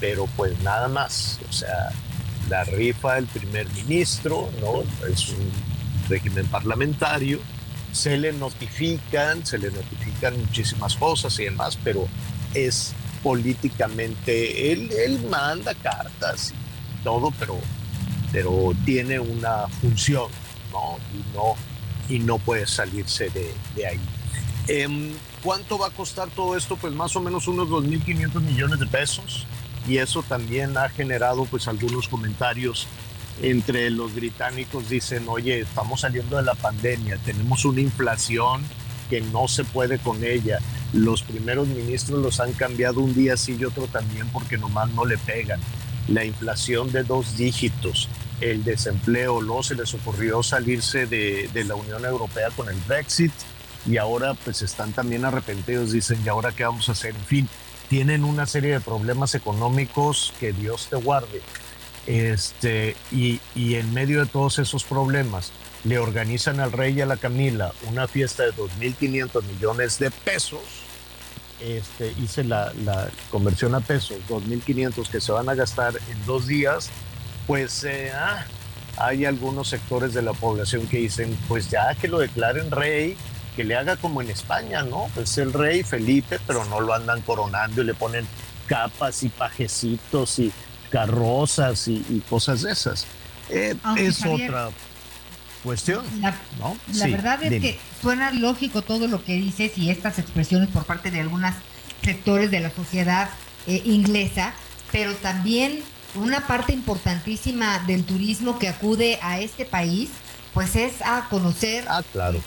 pero 0.00 0.26
pues 0.36 0.58
nada 0.60 0.88
más, 0.88 1.38
o 1.48 1.52
sea, 1.52 1.90
la 2.48 2.64
rifa 2.64 3.14
del 3.14 3.26
primer 3.26 3.68
ministro, 3.72 4.50
¿no? 4.60 4.82
Es 5.08 5.30
un 5.30 5.50
régimen 6.08 6.46
parlamentario, 6.46 7.40
se 7.92 8.16
le 8.18 8.32
notifican, 8.32 9.46
se 9.46 9.58
le 9.58 9.70
notifican 9.70 10.38
muchísimas 10.38 10.96
cosas 10.96 11.38
y 11.38 11.44
demás, 11.44 11.78
pero 11.82 12.06
es 12.52 12.92
políticamente, 13.22 14.72
él, 14.72 14.90
él 14.92 15.20
manda 15.30 15.74
cartas 15.74 16.52
y 16.52 17.04
todo, 17.04 17.32
pero, 17.38 17.56
pero 18.32 18.72
tiene 18.84 19.18
una 19.18 19.68
función, 19.80 20.30
¿no? 20.72 20.98
Y 21.14 21.34
no, 21.34 21.54
y 22.08 22.18
no 22.18 22.38
puede 22.38 22.66
salirse 22.66 23.30
de, 23.30 23.54
de 23.74 23.86
ahí. 23.86 24.00
Eh, 24.68 25.12
¿Cuánto 25.42 25.78
va 25.78 25.88
a 25.88 25.90
costar 25.90 26.28
todo 26.30 26.56
esto? 26.56 26.76
Pues 26.76 26.92
más 26.94 27.14
o 27.16 27.20
menos 27.20 27.46
unos 27.48 27.68
2.500 27.68 28.40
millones 28.40 28.78
de 28.80 28.86
pesos 28.86 29.46
y 29.86 29.98
eso 29.98 30.22
también 30.22 30.76
ha 30.76 30.88
generado 30.88 31.44
pues 31.44 31.68
algunos 31.68 32.08
comentarios 32.08 32.86
entre 33.42 33.90
los 33.90 34.14
británicos 34.14 34.88
dicen, 34.88 35.24
oye, 35.28 35.60
estamos 35.60 36.02
saliendo 36.02 36.36
de 36.36 36.44
la 36.44 36.54
pandemia, 36.54 37.18
tenemos 37.24 37.64
una 37.64 37.80
inflación 37.80 38.62
que 39.10 39.20
no 39.20 39.48
se 39.48 39.64
puede 39.64 39.98
con 39.98 40.24
ella. 40.24 40.58
Los 40.92 41.22
primeros 41.22 41.66
ministros 41.68 42.22
los 42.22 42.40
han 42.40 42.52
cambiado 42.52 43.00
un 43.00 43.14
día 43.14 43.36
sí 43.36 43.56
y 43.58 43.64
otro 43.64 43.86
también 43.88 44.28
porque 44.28 44.56
nomás 44.56 44.90
no 44.90 45.04
le 45.04 45.18
pegan. 45.18 45.60
La 46.08 46.24
inflación 46.24 46.92
de 46.92 47.02
dos 47.02 47.36
dígitos, 47.36 48.08
el 48.40 48.62
desempleo, 48.62 49.42
no 49.42 49.62
se 49.62 49.74
les 49.74 49.92
ocurrió 49.94 50.42
salirse 50.42 51.06
de, 51.06 51.48
de 51.52 51.64
la 51.64 51.74
Unión 51.74 52.04
Europea 52.04 52.50
con 52.54 52.68
el 52.68 52.76
Brexit 52.86 53.32
y 53.86 53.96
ahora 53.96 54.34
pues 54.34 54.62
están 54.62 54.92
también 54.92 55.24
arrepentidos, 55.24 55.92
dicen, 55.92 56.20
¿y 56.24 56.28
ahora 56.28 56.52
qué 56.52 56.64
vamos 56.64 56.88
a 56.88 56.92
hacer? 56.92 57.14
En 57.14 57.24
fin, 57.24 57.48
tienen 57.88 58.24
una 58.24 58.46
serie 58.46 58.72
de 58.72 58.80
problemas 58.80 59.34
económicos 59.34 60.32
que 60.40 60.52
Dios 60.52 60.88
te 60.88 60.96
guarde. 60.96 61.42
Este, 62.06 62.96
y, 63.10 63.40
y, 63.54 63.76
en 63.76 63.94
medio 63.94 64.20
de 64.20 64.26
todos 64.26 64.58
esos 64.58 64.84
problemas, 64.84 65.52
le 65.84 65.98
organizan 65.98 66.60
al 66.60 66.72
rey 66.72 66.94
y 66.94 67.00
a 67.00 67.06
la 67.06 67.16
Camila 67.16 67.72
una 67.88 68.06
fiesta 68.06 68.42
de 68.42 68.52
2.500 68.52 69.42
millones 69.44 69.98
de 69.98 70.10
pesos. 70.10 70.60
Este, 71.60 72.12
hice 72.22 72.44
la, 72.44 72.72
la 72.84 73.08
conversión 73.30 73.74
a 73.74 73.80
pesos, 73.80 74.18
2.500 74.28 75.08
que 75.08 75.20
se 75.20 75.32
van 75.32 75.48
a 75.48 75.54
gastar 75.54 75.94
en 76.10 76.26
dos 76.26 76.46
días, 76.46 76.90
pues 77.46 77.84
eh, 77.84 78.10
ah, 78.14 78.44
hay 78.96 79.24
algunos 79.24 79.68
sectores 79.68 80.12
de 80.14 80.22
la 80.22 80.32
población 80.32 80.86
que 80.86 80.98
dicen, 80.98 81.36
pues 81.48 81.70
ya 81.70 81.94
que 81.94 82.08
lo 82.08 82.18
declaren 82.18 82.70
rey, 82.70 83.16
que 83.56 83.64
le 83.64 83.76
haga 83.76 83.96
como 83.96 84.20
en 84.22 84.30
España, 84.30 84.82
¿no? 84.82 85.08
Pues 85.14 85.36
el 85.38 85.52
rey 85.52 85.82
Felipe, 85.82 86.38
pero 86.46 86.64
no 86.66 86.80
lo 86.80 86.92
andan 86.94 87.20
coronando 87.22 87.82
y 87.82 87.84
le 87.84 87.94
ponen 87.94 88.26
capas 88.66 89.22
y 89.22 89.28
pajecitos 89.28 90.38
y 90.38 90.52
carrozas 90.90 91.88
y, 91.88 92.04
y 92.08 92.20
cosas 92.28 92.62
de 92.62 92.72
esas. 92.72 93.06
Eh, 93.50 93.74
Aunque, 93.82 94.06
es 94.06 94.18
Javier, 94.18 94.50
otra 94.50 94.70
cuestión, 95.62 96.04
La, 96.20 96.30
¿no? 96.58 96.76
la 96.94 97.04
Sí, 97.06 97.10
verdad 97.12 97.42
es 97.42 97.50
dime. 97.50 97.60
que 97.62 97.78
suena 98.02 98.30
lógico 98.32 98.82
todo 98.82 99.06
lo 99.08 99.22
que 99.24 99.34
dices 99.34 99.76
y 99.78 99.90
estas 99.90 100.18
expresiones 100.18 100.68
por 100.68 100.84
parte 100.84 101.10
de 101.10 101.20
algunos 101.20 101.54
sectores 102.02 102.50
de 102.50 102.60
la 102.60 102.70
sociedad 102.70 103.30
eh, 103.66 103.82
inglesa, 103.84 104.52
pero 104.92 105.14
también 105.14 105.82
una 106.14 106.46
parte 106.46 106.72
importantísima 106.72 107.78
del 107.80 108.04
turismo 108.04 108.58
que 108.58 108.68
acude 108.68 109.18
a 109.22 109.40
este 109.40 109.64
país, 109.64 110.10
pues 110.52 110.76
es 110.76 111.02
a 111.02 111.26
conocer 111.30 111.84
Ah, 111.88 112.02
claro. 112.12 112.40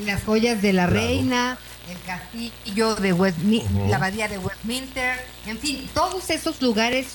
Las 0.00 0.22
joyas 0.24 0.62
de 0.62 0.72
la 0.72 0.86
Claro. 0.86 1.00
reina, 1.06 1.58
el 1.90 1.98
castillo 2.06 2.94
de 2.96 3.12
Westminster, 3.12 3.88
la 3.88 3.96
abadía 3.96 4.28
de 4.28 4.38
Westminster, 4.38 5.16
en 5.46 5.58
fin, 5.58 5.88
todos 5.94 6.30
esos 6.30 6.60
lugares 6.62 7.06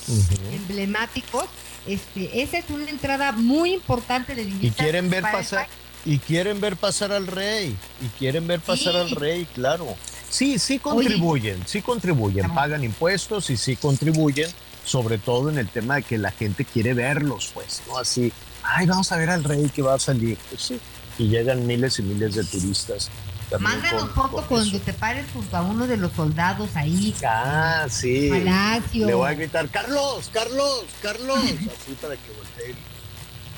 emblemáticos. 0.52 1.44
Este, 1.86 2.42
esa 2.42 2.58
es 2.58 2.66
una 2.68 2.88
entrada 2.90 3.32
muy 3.32 3.72
importante 3.72 4.34
de 4.34 4.42
Y 4.42 4.70
quieren 4.76 5.08
ver 5.08 5.22
pasar, 5.22 5.66
y 6.04 6.18
quieren 6.18 6.60
ver 6.60 6.76
pasar 6.76 7.12
al 7.12 7.26
rey, 7.26 7.74
y 8.02 8.06
quieren 8.18 8.46
ver 8.46 8.60
pasar 8.60 8.92
Sí. 8.92 8.98
al 8.98 9.10
rey, 9.12 9.46
claro. 9.54 9.96
Sí, 10.28 10.58
sí 10.58 10.78
contribuyen, 10.78 11.62
sí 11.66 11.80
contribuyen, 11.80 12.52
pagan 12.54 12.84
impuestos 12.84 13.48
y 13.48 13.56
sí 13.56 13.76
contribuyen, 13.76 14.50
sobre 14.84 15.16
todo 15.16 15.48
en 15.48 15.56
el 15.58 15.68
tema 15.68 15.96
de 15.96 16.02
que 16.02 16.18
la 16.18 16.30
gente 16.30 16.66
quiere 16.66 16.92
verlos, 16.92 17.50
pues, 17.54 17.80
¿no? 17.88 17.96
Así, 17.96 18.30
ay, 18.62 18.84
vamos 18.86 19.10
a 19.10 19.16
ver 19.16 19.30
al 19.30 19.42
rey 19.44 19.70
que 19.74 19.80
va 19.80 19.94
a 19.94 19.98
salir, 19.98 20.36
pues 20.50 20.60
sí. 20.62 20.78
Y 21.18 21.28
llegan 21.28 21.66
miles 21.66 21.98
y 21.98 22.02
miles 22.02 22.34
de 22.34 22.44
turistas. 22.44 23.10
Mándanos 23.58 24.10
foto 24.10 24.44
cuando 24.46 24.78
te 24.78 24.92
pares 24.92 25.26
junto 25.32 25.56
a 25.56 25.62
uno 25.62 25.86
de 25.86 25.96
los 25.96 26.12
soldados 26.12 26.68
ahí. 26.76 27.14
Ah, 27.26 27.86
sí. 27.88 28.28
Palacio. 28.30 29.06
Le 29.06 29.14
voy 29.14 29.30
a 29.30 29.34
gritar, 29.34 29.68
Carlos, 29.70 30.30
Carlos, 30.32 30.84
Carlos, 31.02 31.38
así 31.44 31.92
para 32.00 32.14
que 32.16 32.30
volteen. 32.36 32.76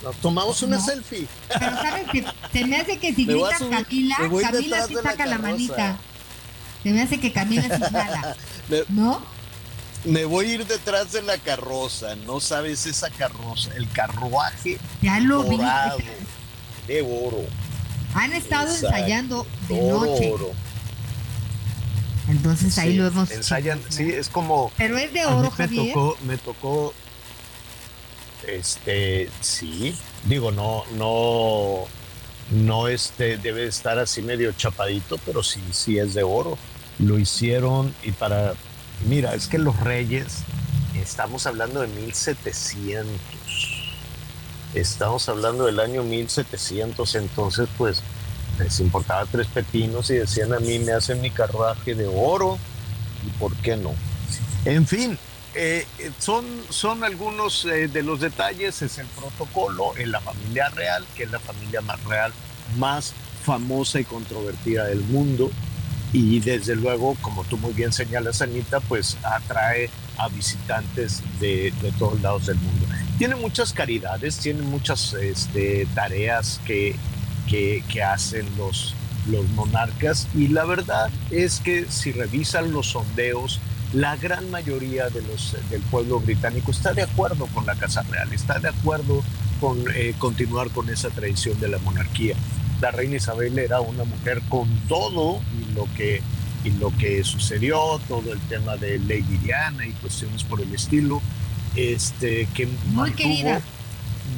Nos 0.03 0.17
tomamos 0.17 0.63
una 0.63 0.77
No. 0.77 0.85
selfie. 0.85 1.27
Pero 1.49 1.77
sabes 1.77 2.09
que 2.11 2.25
se 2.53 2.65
me 2.67 2.77
hace 2.77 2.99
que 2.99 3.15
si 3.15 3.27
Me 3.27 3.35
voy 3.35 3.53
a 3.53 3.59
gritas 3.59 3.59
subir, 3.59 3.85
Camila, 3.85 4.17
Camila 4.51 4.87
sí 4.87 4.95
la 4.95 5.03
saca 5.03 5.27
la, 5.27 5.39
manita. 5.39 5.99
Se 6.83 6.91
me 6.91 7.03
hace 7.03 7.21
que 7.21 7.33
Camila 7.33 7.63
sí 7.65 7.83
jala, 7.93 8.37
¿no? 8.89 9.21
Me 10.05 10.25
voy 10.25 10.47
a 10.47 10.55
ir 10.55 10.67
detrás 10.67 11.13
de 11.13 11.21
la 11.21 11.37
carroza, 11.37 12.17
no 12.17 12.41
sabes 12.41 12.87
esa 12.87 13.11
carroza, 13.11 13.71
el 13.77 13.87
carruaje 13.91 14.79
Ya 15.03 15.21
lo 15.21 15.43
vi. 15.45 15.59
De 16.95 17.03
oro, 17.03 17.45
Han 18.15 18.33
estado 18.33 18.67
Exacto. 18.73 18.87
ensayando 18.97 19.47
de 19.69 19.81
oro, 19.81 20.07
noche. 20.07 20.33
oro. 20.33 20.51
Entonces 22.29 22.77
ahí 22.79 22.91
Sí, 22.93 22.97
lo 22.97 23.07
hemos 23.07 23.31
ensayan, 23.31 23.81
sí, 23.89 24.11
es 24.11 24.29
como 24.29 24.71
Pero 24.77 24.97
es 24.99 25.13
de 25.13 25.21
a 25.21 25.29
mí 25.31 25.33
oro, 25.35 25.51
me 25.51 25.51
Javier. 25.57 25.95
tocó, 25.95 26.17
me 26.25 26.37
tocó, 26.39 26.95
este, 28.47 29.29
sí, 29.41 29.95
digo, 30.25 30.51
no, 30.53 30.85
no, 30.97 31.85
no, 32.51 32.89
este, 32.89 33.37
debe 33.37 33.67
estar 33.67 33.99
así 33.99 34.23
medio 34.23 34.53
chapadito, 34.53 35.19
pero 35.27 35.43
sí, 35.43 35.61
sí 35.73 35.99
es 35.99 36.15
de 36.15 36.23
oro. 36.23 36.57
Lo 36.99 37.19
hicieron 37.19 37.95
y 38.03 38.13
para, 38.13 38.55
mira, 39.09 39.35
es 39.35 39.47
que 39.47 39.59
los 39.59 39.79
reyes, 39.81 40.39
estamos 41.01 41.47
hablando 41.47 41.81
de 41.81 41.89
1700, 41.89 43.09
estamos 44.75 45.29
hablando 45.29 45.67
del 45.67 45.81
año 45.81 46.03
1700, 46.03 47.15
entonces 47.17 47.69
pues 47.77 48.03
les 48.59 48.81
importaba 48.81 49.25
tres 49.27 49.47
pepinos 49.47 50.11
y 50.11 50.15
decían 50.15 50.53
a 50.53 50.61
mí 50.61 50.79
me 50.79 50.93
hacen 50.93 51.21
mi 51.21 51.31
carruaje 51.31 51.95
de 51.95 52.07
oro 52.07 52.59
y 53.27 53.31
por 53.39 53.55
qué 53.57 53.77
no. 53.77 53.93
En 54.65 54.87
fin, 54.87 55.19
eh, 55.55 55.87
son, 56.19 56.45
son 56.69 57.03
algunos 57.03 57.65
eh, 57.65 57.89
de 57.89 58.03
los 58.03 58.21
detalles, 58.21 58.83
es 58.83 58.99
el 58.99 59.07
protocolo 59.07 59.97
en 59.97 60.13
la 60.13 60.21
familia 60.21 60.69
real, 60.71 61.05
que 61.17 61.25
es 61.25 61.31
la 61.31 61.41
familia 61.41 61.81
más 61.81 62.03
real, 62.05 62.33
más 62.77 63.15
famosa 63.45 63.99
y 63.99 64.05
controvertida 64.05 64.85
del 64.87 65.01
mundo. 65.01 65.51
Y 66.13 66.41
desde 66.41 66.75
luego, 66.75 67.17
como 67.21 67.45
tú 67.45 67.57
muy 67.57 67.73
bien 67.73 67.93
señalas, 67.93 68.43
Anita, 68.43 68.81
pues 68.81 69.17
atrae 69.23 69.91
a 70.19 70.29
visitantes 70.29 71.23
de, 71.39 71.73
de 71.81 71.93
todos 71.93 72.21
lados 72.21 72.47
del 72.47 72.57
mundo. 72.57 72.87
Tiene 73.19 73.37
muchas 73.37 73.73
caridades, 73.73 74.39
tiene 74.39 74.63
muchas 74.63 75.13
este, 75.13 75.87
tareas 75.95 76.61
que, 76.67 76.97
que, 77.49 78.03
hacen 78.03 78.47
los, 78.57 78.95
los 79.31 79.47
monarcas 79.51 80.27
y 80.35 80.49
la 80.49 80.65
verdad 80.65 81.11
es 81.31 81.61
que 81.61 81.85
si 81.91 82.13
revisan 82.13 82.73
los 82.73 82.93
sondeos, 82.93 83.61
la 83.93 84.17
gran 84.17 84.51
mayoría 84.51 85.09
de 85.09 85.21
los, 85.23 85.57
del 85.69 85.83
pueblo 85.83 86.21
británico 86.21 86.71
está 86.71 86.95
de 86.95 87.03
acuerdo 87.03 87.47
con 87.49 87.67
la 87.67 87.75
Casa 87.75 88.03
Real, 88.03 88.33
está 88.33 88.59
de 88.59 88.69
acuerdo 88.69 89.23
con 89.61 89.79
eh, 89.95 90.15
continuar 90.17 90.71
con 90.71 90.89
esa 90.89 91.11
tradición 91.11 91.59
de 91.61 91.69
la 91.69 91.79
monarquía. 91.79 92.37
La 92.81 92.91
reina 92.91 93.17
Isabel 93.17 93.59
era 93.59 93.81
una 93.81 94.05
mujer 94.05 94.41
con 94.49 94.69
todo 94.89 95.41
y 95.61 95.75
lo 95.75 95.87
que, 95.97 96.23
y 96.65 96.71
lo 96.71 96.97
que 96.97 97.23
sucedió, 97.25 98.01
todo 98.09 98.33
el 98.33 98.41
tema 98.41 98.77
de 98.77 98.99
Lady 98.99 99.39
Diana 99.45 99.87
y 99.87 99.93
cuestiones 99.93 100.45
por 100.45 100.61
el 100.61 100.75
estilo, 100.75 101.21
este, 101.77 102.47
que 102.55 102.67
Muy 102.67 103.11
mantuvo- 103.11 103.17
querida. 103.17 103.61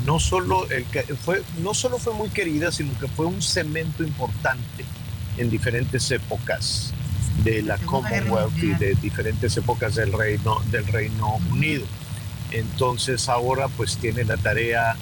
no 0.07 0.19
solo, 0.19 0.69
el, 0.71 0.85
fue, 1.17 1.43
no 1.63 1.73
solo 1.75 1.99
fue 1.99 2.15
muy 2.15 2.31
querida, 2.31 2.73
sino 2.73 2.99
que 2.99 3.07
fue 3.09 3.27
un 3.27 3.41
cemento 3.43 4.03
importante 4.03 4.85
en 5.39 5.49
diferentes 5.49 6.11
épocas 6.11 6.93
de 7.45 7.63
la 7.63 7.79
Commonwealth 7.79 8.57
y 8.63 8.75
de 8.75 8.95
diferentes 9.01 9.57
épocas 9.57 9.95
del 9.95 10.13
Reino, 10.13 10.61
del 10.71 10.87
Reino 10.87 11.37
Unido. 11.51 11.85
Entonces 12.51 13.29
ahora 13.29 13.69
pues 13.69 13.97
tiene 13.97 14.25
la 14.25 14.37
tarea 14.37 14.97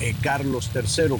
eh, 0.00 0.14
Carlos 0.22 0.70
III. 0.74 1.16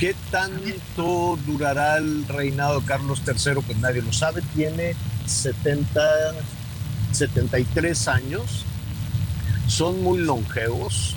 ¿Qué 0.00 0.16
tanto 0.30 1.38
durará 1.46 1.98
el 1.98 2.26
reinado 2.26 2.80
de 2.80 2.86
Carlos 2.86 3.20
III? 3.26 3.60
Pues 3.66 3.78
nadie 3.78 4.00
lo 4.00 4.12
sabe. 4.14 4.40
Tiene 4.54 4.94
70, 5.26 6.00
73 7.12 8.08
años. 8.08 8.64
Son 9.68 10.02
muy 10.02 10.18
longevos. 10.20 11.16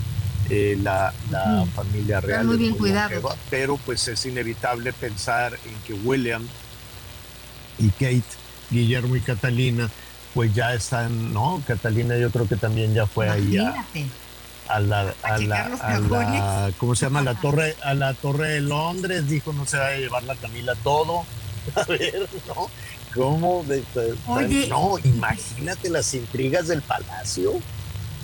eh, 0.49 0.77
la, 0.83 1.13
la 1.31 1.63
Mm. 1.63 1.69
familia 1.69 2.19
real 2.19 2.45
muy 2.45 2.55
es 2.55 2.59
bien 2.59 2.75
cuidados. 2.75 3.11
longeva, 3.13 3.35
pero 3.49 3.77
pues 3.77 4.05
es 4.09 4.25
inevitable 4.25 4.91
pensar 4.91 5.53
en 5.65 5.73
que 5.87 5.93
William 5.93 6.45
y 7.79 7.87
Kate, 7.91 8.21
Guillermo 8.69 9.15
y 9.15 9.21
Catalina, 9.21 9.89
pues 10.33 10.53
ya 10.53 10.73
están, 10.73 11.31
¿no? 11.33 11.63
Catalina 11.65 12.17
yo 12.17 12.29
creo 12.29 12.45
que 12.47 12.57
también 12.57 12.93
ya 12.93 13.07
fue 13.07 13.29
ahí 13.29 13.55
a, 13.57 13.61
Imagínate. 13.61 14.05
A 14.75 14.79
la, 14.79 15.13
a 15.23 15.37
la, 15.37 15.65
a 15.81 15.99
la-. 15.99 16.71
¿cómo 16.77 16.95
se 16.95 17.05
llama? 17.05 17.21
La 17.21 17.35
torre, 17.35 17.75
a 17.83 17.93
la 17.93 18.13
torre 18.13 18.49
de 18.53 18.61
Londres, 18.61 19.27
dijo, 19.27 19.53
no 19.53 19.65
se 19.65 19.77
va 19.77 19.87
a 19.87 19.95
llevar 19.97 20.23
la 20.23 20.35
Camila 20.35 20.73
todo. 20.83 21.25
A 21.75 21.83
ver, 21.85 22.27
¿no? 22.47 22.69
¿Cómo? 23.15 23.63
De- 23.63 23.83
de- 23.95 24.15
Oye. 24.27 24.67
no, 24.67 24.95
imagínate 25.03 25.89
las 25.89 26.13
intrigas 26.13 26.67
del 26.67 26.81
palacio, 26.81 27.53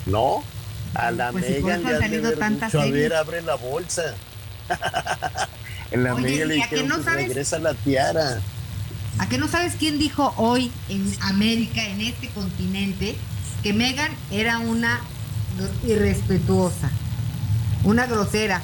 ¿no? 0.06 0.43
A 0.95 1.12
la 1.12 1.32
Pues, 1.32 1.45
¿y 1.50 1.54
por 1.62 1.64
Megan 1.72 1.80
eso 1.82 1.89
le 1.89 1.95
han 1.95 2.60
de 2.60 2.78
a 2.78 2.86
ver, 2.91 3.14
abre 3.14 3.41
la 3.43 3.56
bolsa. 3.56 4.02
en 5.91 6.04
la 6.04 6.16
Oye, 6.16 6.24
Megan 6.24 6.47
le 6.50 6.58
¿y 6.58 6.62
a 6.62 6.68
que 6.70 6.76
dijeron, 6.76 6.88
no 6.89 6.95
pues, 6.95 7.06
sabes? 7.06 7.28
regresa 7.28 7.60
la 7.60 7.74
tiara. 7.76 8.41
¿A 9.20 9.30
qué 9.30 9.38
no 9.38 9.47
sabes 9.47 9.74
quién 9.78 10.00
dijo 10.00 10.34
hoy 10.38 10.72
en 10.89 11.14
América, 11.22 11.84
en 11.86 12.02
este 12.02 12.30
continente, 12.30 13.16
que 13.64 13.74
Megan 13.74 14.12
era 14.32 14.60
una 14.60 15.02
irrespetuosa, 15.86 16.89
una 17.84 18.06
grosera? 18.06 18.62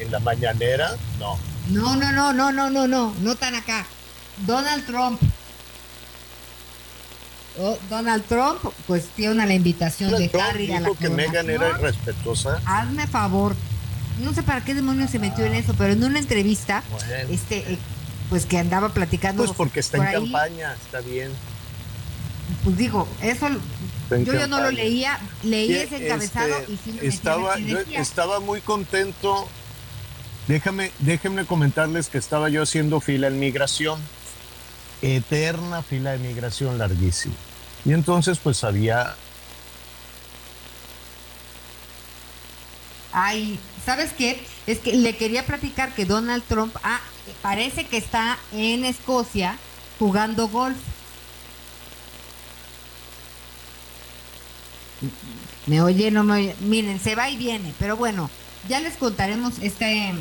En 0.00 0.10
la 0.10 0.18
mañanera, 0.20 0.94
no. 1.18 1.38
No, 1.70 1.96
no, 1.96 2.12
no, 2.12 2.32
no, 2.32 2.52
no, 2.52 2.70
no, 2.70 2.86
no, 2.86 3.14
no 3.20 3.34
tan 3.36 3.54
acá. 3.54 3.86
Donald 4.46 4.84
Trump. 4.86 5.20
Oh, 7.58 7.78
Donald 7.88 8.24
Trump 8.24 8.58
cuestiona 8.86 9.46
la 9.46 9.54
invitación 9.54 10.10
de 10.10 10.28
Trump 10.28 10.44
Harry 10.44 10.72
a 10.72 10.80
la 10.80 10.90
que 10.98 11.08
Megan 11.08 11.48
era 11.48 11.70
irrespetuosa. 11.70 12.60
Hazme 12.66 13.06
favor. 13.06 13.54
No 14.20 14.32
sé 14.34 14.42
para 14.42 14.64
qué 14.64 14.74
demonios 14.74 15.10
se 15.10 15.18
metió 15.18 15.44
en 15.44 15.54
eso, 15.54 15.74
pero 15.78 15.92
en 15.92 16.02
una 16.02 16.18
entrevista, 16.18 16.82
Bueno. 16.90 17.06
este, 17.30 17.58
eh, 17.74 17.78
pues 18.28 18.46
que 18.46 18.58
andaba 18.58 18.88
platicando. 18.90 19.44
Pues 19.44 19.56
porque 19.56 19.80
está 19.80 19.98
por 19.98 20.06
en 20.06 20.14
ahí, 20.16 20.22
campaña, 20.22 20.74
está 20.74 21.00
bien. 21.00 21.30
Pues 22.62 22.76
digo, 22.76 23.08
eso 23.22 23.48
yo 24.10 24.32
ya 24.34 24.46
no 24.46 24.60
lo 24.60 24.70
leía, 24.70 25.18
leí 25.42 25.74
ese 25.74 26.04
encabezado 26.04 26.58
este, 26.58 26.72
y 26.72 26.76
sí 26.76 26.98
me 27.00 27.06
estaba, 27.06 27.58
yo 27.58 27.78
estaba 27.94 28.40
muy 28.40 28.60
contento. 28.60 29.48
Déjame, 30.46 30.90
déjenme 30.98 31.46
comentarles 31.46 32.08
que 32.08 32.18
estaba 32.18 32.48
yo 32.50 32.62
haciendo 32.62 33.00
fila 33.00 33.28
en 33.28 33.38
migración. 33.38 33.98
Eterna 35.00 35.82
fila 35.82 36.12
de 36.12 36.18
migración 36.18 36.78
larguísima. 36.78 37.34
Y 37.84 37.92
entonces 37.92 38.38
pues 38.38 38.64
había 38.64 39.16
Ay, 43.16 43.60
¿sabes 43.86 44.12
qué? 44.12 44.44
Es 44.66 44.80
que 44.80 44.96
le 44.96 45.16
quería 45.16 45.46
platicar 45.46 45.94
que 45.94 46.04
Donald 46.04 46.42
Trump, 46.48 46.74
ah, 46.82 47.00
parece 47.42 47.86
que 47.86 47.96
está 47.96 48.38
en 48.52 48.84
Escocia 48.84 49.56
jugando 50.00 50.48
golf. 50.48 50.76
¿Me 55.66 55.80
oye? 55.80 56.10
No 56.10 56.24
me 56.24 56.34
oye. 56.34 56.56
Miren, 56.60 57.00
se 57.00 57.14
va 57.14 57.30
y 57.30 57.36
viene, 57.36 57.72
pero 57.78 57.96
bueno, 57.96 58.30
ya 58.68 58.80
les 58.80 58.96
contaremos 58.96 59.54
este, 59.60 60.12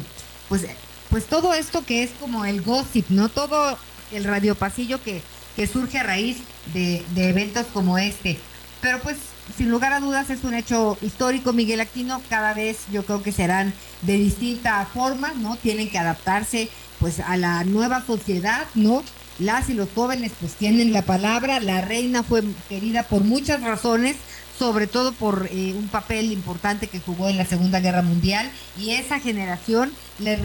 pues, 0.49 0.65
pues 1.09 1.25
todo 1.25 1.53
esto 1.53 1.86
que 1.86 2.03
es 2.03 2.11
como 2.19 2.45
el 2.45 2.61
gossip, 2.61 3.09
¿no? 3.09 3.29
Todo 3.29 3.77
el 4.11 4.23
radiopasillo 4.23 5.01
que, 5.01 5.21
que 5.55 5.67
surge 5.67 5.99
a 5.99 6.03
raíz 6.03 6.38
de, 6.73 7.03
de 7.13 7.29
eventos 7.29 7.65
como 7.73 7.97
este. 7.97 8.39
Pero 8.81 8.99
pues, 8.99 9.17
sin 9.57 9.69
lugar 9.69 9.93
a 9.93 9.99
dudas, 9.99 10.29
es 10.29 10.43
un 10.43 10.53
hecho 10.53 10.97
histórico, 11.01 11.53
Miguel 11.53 11.81
Aquino. 11.81 12.21
Cada 12.29 12.53
vez 12.53 12.79
yo 12.91 13.05
creo 13.05 13.21
que 13.21 13.31
serán 13.31 13.73
de 14.01 14.13
distinta 14.13 14.86
forma, 14.86 15.34
¿no? 15.34 15.55
Tienen 15.57 15.89
que 15.89 15.99
adaptarse 15.99 16.69
pues 16.99 17.19
a 17.19 17.36
la 17.38 17.63
nueva 17.63 18.05
sociedad, 18.05 18.65
¿no? 18.75 19.03
Las 19.39 19.69
y 19.69 19.73
los 19.73 19.89
jóvenes 19.93 20.31
pues 20.39 20.53
tienen 20.53 20.93
la 20.93 21.01
palabra. 21.01 21.59
La 21.59 21.81
reina 21.81 22.23
fue 22.23 22.43
querida 22.69 23.03
por 23.03 23.23
muchas 23.23 23.61
razones, 23.61 24.15
sobre 24.64 24.88
todo 24.88 25.11
por 25.11 25.49
eh, 25.51 25.74
un 25.74 25.89
papel 25.89 26.32
importante 26.32 26.88
que 26.88 27.01
jugó 27.01 27.28
en 27.28 27.36
la 27.36 27.43
Segunda 27.43 27.82
Guerra 27.82 28.01
Mundial. 28.01 28.49
Y 28.78 28.91
esa 28.91 29.20
generación, 29.20 29.91
le 30.20 30.39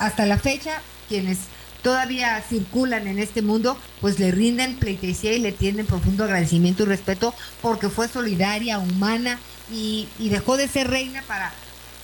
hasta 0.00 0.26
la 0.26 0.36
fecha, 0.36 0.82
quienes 1.08 1.38
todavía 1.84 2.42
circulan 2.48 3.06
en 3.06 3.20
este 3.20 3.40
mundo, 3.40 3.78
pues 4.00 4.18
le 4.18 4.32
rinden 4.32 4.74
pleitesía 4.78 5.32
y 5.32 5.38
le 5.38 5.52
tienden 5.52 5.86
profundo 5.86 6.24
agradecimiento 6.24 6.82
y 6.82 6.86
respeto 6.86 7.32
porque 7.62 7.88
fue 7.88 8.08
solidaria, 8.08 8.80
humana 8.80 9.38
y, 9.72 10.08
y 10.18 10.30
dejó 10.30 10.56
de 10.56 10.66
ser 10.66 10.90
reina 10.90 11.22
para 11.28 11.52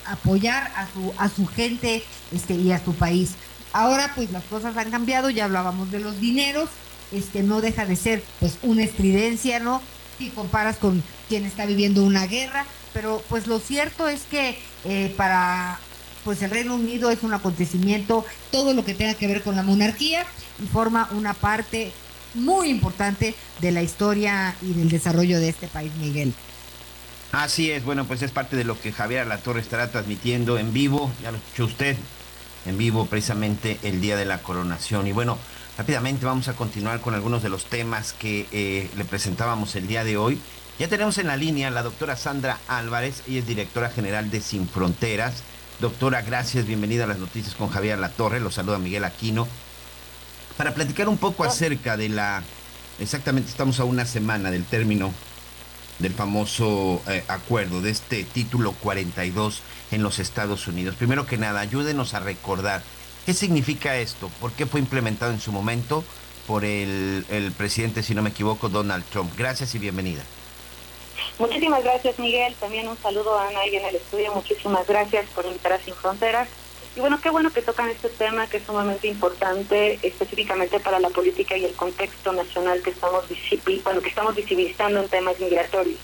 apoyar 0.07 0.71
a 0.77 0.87
su, 0.93 1.13
a 1.19 1.29
su 1.29 1.49
gente 1.49 2.05
este, 2.31 2.55
y 2.55 2.71
a 2.71 2.85
su 2.85 2.95
país. 2.95 3.33
Ahora 3.73 4.13
pues 4.15 4.31
las 4.31 4.45
cosas 4.45 4.77
han 4.77 4.93
cambiado, 4.93 5.29
ya 5.29 5.47
hablábamos 5.47 5.91
de 5.91 5.99
los 5.99 6.21
dineros, 6.21 6.71
este 7.11 7.43
no 7.43 7.61
deja 7.61 7.85
de 7.85 7.97
ser 7.97 8.23
pues 8.39 8.59
una 8.63 8.85
estridencia, 8.85 9.59
¿no? 9.59 9.83
Si 10.19 10.31
comparas 10.31 10.77
con 10.77 11.03
quien 11.29 11.45
está 11.45 11.67
viviendo 11.67 12.05
una 12.05 12.27
guerra, 12.27 12.67
pero 12.93 13.23
pues 13.29 13.47
lo 13.47 13.59
cierto 13.59 14.09
es 14.09 14.23
que 14.23 14.59
eh, 14.85 15.13
para 15.17 15.79
pues 16.25 16.41
el 16.43 16.51
Reino 16.51 16.75
Unido 16.75 17.11
es 17.11 17.23
un 17.23 17.35
acontecimiento, 17.35 18.25
todo 18.51 18.73
lo 18.73 18.85
que 18.85 18.95
tenga 18.95 19.15
que 19.15 19.27
ver 19.27 19.43
con 19.43 19.57
la 19.57 19.63
monarquía 19.63 20.25
y 20.63 20.67
forma 20.67 21.09
una 21.13 21.35
parte 21.35 21.93
muy 22.33 22.71
importante 22.71 23.35
de 23.61 23.73
la 23.73 23.83
historia 23.83 24.57
y 24.63 24.73
del 24.73 24.89
desarrollo 24.89 25.39
de 25.39 25.51
este 25.51 25.69
país, 25.69 25.93
Miguel. 26.01 26.33
Así 27.33 27.71
es, 27.71 27.85
bueno, 27.85 28.07
pues 28.07 28.23
es 28.23 28.31
parte 28.31 28.57
de 28.57 28.65
lo 28.65 28.81
que 28.81 28.93
Javier 28.93 29.27
La 29.27 29.39
Torre 29.39 29.61
estará 29.61 29.91
transmitiendo 29.91 30.57
en 30.57 30.73
vivo, 30.73 31.13
ya 31.23 31.31
lo 31.31 31.39
escuchó 31.39 31.65
usted, 31.67 31.97
en 32.65 32.79
vivo 32.79 33.07
precisamente 33.07 33.79
el 33.83 34.01
día 34.01 34.17
de 34.17 34.25
la 34.25 34.39
coronación. 34.39 35.07
Y 35.07 35.13
bueno, 35.13 35.37
rápidamente 35.79 36.27
vamos 36.27 36.49
a 36.49 36.55
continuar 36.55 37.01
con 37.01 37.15
algunos 37.15 37.43
de 37.43 37.49
los 37.49 37.65
temas 37.65 38.13
que 38.13 38.47
eh, 38.53 38.91
le 38.97 39.05
presentábamos 39.05 39.77
el 39.77 39.87
día 39.87 40.05
de 40.05 40.17
hoy. 40.17 40.41
Ya 40.79 40.89
tenemos 40.89 41.19
en 41.19 41.29
la 41.29 41.37
línea 41.37 41.71
la 41.71 41.83
doctora 41.83 42.17
Sandra 42.17 42.59
Álvarez, 42.69 43.23
ella 43.29 43.41
es 43.41 43.47
directora 43.47 43.91
general 43.91 44.31
de 44.31 44.41
Sin 44.41 44.69
Fronteras 44.69 45.43
Doctora, 45.81 46.23
gracias, 46.23 46.67
bienvenida 46.67 47.03
a 47.03 47.09
las 47.09 47.19
noticias 47.19 47.57
con 47.57 47.69
Javier 47.69 47.99
Latorre, 47.99 48.39
lo 48.39 48.53
saluda 48.53 48.79
Miguel 48.79 49.05
Aquino. 49.05 49.49
Para 50.57 50.73
platicar 50.73 51.09
un 51.09 51.19
poco 51.19 51.43
acerca 51.43 51.97
de 51.97 52.09
la, 52.09 52.45
exactamente 53.01 53.51
estamos 53.51 53.81
a 53.81 53.85
una 53.85 54.07
semana 54.07 54.53
del 54.53 54.65
término 54.65 55.13
del 55.99 56.15
famoso 56.15 57.03
eh, 57.09 57.25
acuerdo, 57.27 57.83
de 57.83 57.91
este 57.91 58.23
título 58.23 58.73
42 58.73 59.63
en 59.91 60.05
los 60.05 60.21
Estados 60.21 60.69
Unidos. 60.69 60.95
Primero 60.95 61.27
que 61.27 61.39
nada, 61.39 61.61
ayúdenos 61.61 62.15
a 62.15 62.21
recordar 62.21 62.83
qué 63.25 63.35
significa 63.35 63.97
esto, 63.97 64.31
por 64.41 64.53
qué 64.53 64.67
fue 64.67 64.81
implementado 64.81 65.33
en 65.33 65.41
su 65.41 65.53
momento 65.53 66.05
por 66.47 66.65
el, 66.65 67.53
presidente, 67.57 68.03
si 68.03 68.15
no 68.15 68.23
me 68.23 68.31
equivoco, 68.31 68.69
Donald 68.69 69.05
Trump. 69.11 69.33
Gracias 69.37 69.75
y 69.75 69.79
bienvenida. 69.79 70.23
Muchísimas 71.39 71.83
gracias, 71.83 72.19
Miguel. 72.19 72.55
También 72.61 72.87
un 72.87 72.99
saludo 72.99 73.39
a 73.39 73.49
Ana 73.49 73.61
ahí 73.61 73.77
en 73.77 73.85
el 73.85 73.97
estudio. 73.97 74.33
Muchísimas 74.35 74.87
gracias 74.87 75.27
por 75.35 75.47
invitar 75.47 75.81
Sin 75.83 75.95
Fronteras. 75.95 76.49
Y 76.97 77.01
bueno, 77.01 77.21
qué 77.21 77.31
bueno 77.31 77.51
que 77.51 77.63
tocan 77.63 77.89
este 77.89 78.09
tema 78.09 78.47
que 78.47 78.59
es 78.59 78.65
sumamente 78.65 79.09
importante 79.09 79.99
específicamente 80.03 80.79
para 80.79 81.01
la 81.01 81.11
política 81.11 81.57
y 81.57 81.65
el 81.65 81.73
contexto 81.73 82.33
nacional 82.33 82.83
que 82.83 82.91
estamos, 82.91 83.25
bueno, 83.83 84.01
que 84.01 84.09
estamos 84.09 84.37
visibilizando 84.37 85.01
en 85.03 85.09
temas 85.09 85.41
migratorios. 85.41 85.99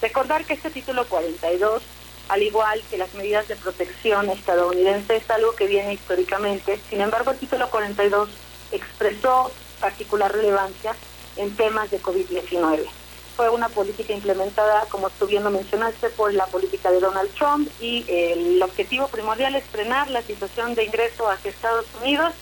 Recordar 0.00 0.46
que 0.46 0.54
este 0.54 0.70
título 0.70 1.06
42, 1.08 1.82
al 2.28 2.42
igual 2.42 2.82
que 2.90 2.98
las 2.98 3.12
medidas 3.14 3.48
de 3.48 3.56
protección 3.56 4.30
estadounidense, 4.30 5.16
es 5.16 5.30
algo 5.30 5.54
que 5.54 5.66
viene 5.66 5.94
históricamente. 5.94 6.80
Sin 6.88 7.00
embargo, 7.00 7.30
el 7.30 7.38
título 7.38 7.70
42 7.70 8.28
expresó 8.72 9.50
particular 9.80 10.32
relevancia 10.32 10.94
en 11.36 11.54
temas 11.56 11.90
de 11.90 12.00
COVID-19 12.00 12.88
fue 13.36 13.50
una 13.50 13.68
política 13.68 14.12
implementada, 14.12 14.86
como 14.88 15.10
tú 15.10 15.26
bien 15.26 15.44
lo 15.44 15.50
mencionaste, 15.50 16.10
por 16.10 16.32
la 16.32 16.46
política 16.46 16.90
de 16.90 17.00
Donald 17.00 17.30
Trump 17.34 17.68
y 17.80 18.04
el 18.08 18.62
objetivo 18.62 19.08
primordial 19.08 19.56
es 19.56 19.64
frenar 19.64 20.10
la 20.10 20.22
situación 20.22 20.74
de 20.74 20.84
ingreso 20.84 21.28
hacia 21.28 21.50
Estados 21.50 21.86
Unidos 22.00 22.32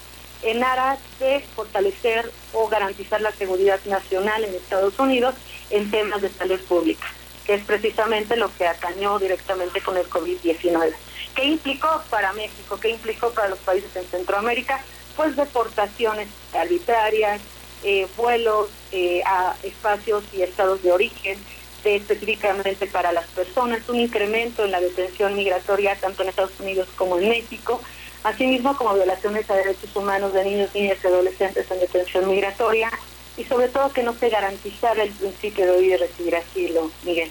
en 0.42 0.62
aras 0.62 0.98
de 1.18 1.40
fortalecer 1.54 2.30
o 2.52 2.68
garantizar 2.68 3.20
la 3.20 3.32
seguridad 3.32 3.80
nacional 3.86 4.44
en 4.44 4.54
Estados 4.54 4.98
Unidos 4.98 5.34
en 5.70 5.90
temas 5.90 6.20
de 6.20 6.28
salud 6.28 6.60
pública, 6.60 7.06
que 7.46 7.54
es 7.54 7.64
precisamente 7.64 8.36
lo 8.36 8.54
que 8.56 8.66
atañó 8.66 9.18
directamente 9.18 9.80
con 9.80 9.96
el 9.96 10.08
COVID-19. 10.08 10.92
¿Qué 11.34 11.44
implicó 11.44 12.02
para 12.10 12.32
México? 12.32 12.78
¿Qué 12.80 12.90
implicó 12.90 13.30
para 13.30 13.48
los 13.48 13.58
países 13.60 13.94
en 13.96 14.04
Centroamérica? 14.04 14.84
Pues 15.16 15.36
deportaciones 15.36 16.28
arbitrarias, 16.52 17.40
eh, 17.84 18.06
vuelos 18.16 18.68
eh, 18.92 19.22
a 19.26 19.56
espacios 19.62 20.24
y 20.32 20.42
estados 20.42 20.82
de 20.82 20.92
origen, 20.92 21.38
específicamente 21.84 22.86
para 22.86 23.12
las 23.12 23.26
personas, 23.28 23.88
un 23.88 24.00
incremento 24.00 24.64
en 24.64 24.70
la 24.70 24.80
detención 24.80 25.34
migratoria 25.34 25.96
tanto 25.96 26.22
en 26.22 26.28
Estados 26.28 26.58
Unidos 26.60 26.88
como 26.96 27.18
en 27.18 27.28
México, 27.28 27.80
asimismo 28.22 28.76
como 28.76 28.94
violaciones 28.94 29.50
a 29.50 29.54
derechos 29.54 29.94
humanos 29.96 30.32
de 30.32 30.44
niños, 30.44 30.70
niñas 30.74 30.98
y 31.02 31.06
adolescentes 31.08 31.68
en 31.70 31.80
detención 31.80 32.28
migratoria 32.28 32.90
y 33.36 33.44
sobre 33.44 33.68
todo 33.68 33.92
que 33.92 34.02
no 34.02 34.14
se 34.14 34.28
garantizara 34.28 35.02
el 35.02 35.10
principio 35.10 35.64
de 35.64 35.70
oír 35.70 35.92
y 35.92 35.96
recibir 35.96 36.36
asilo, 36.36 36.90
Miguel. 37.04 37.30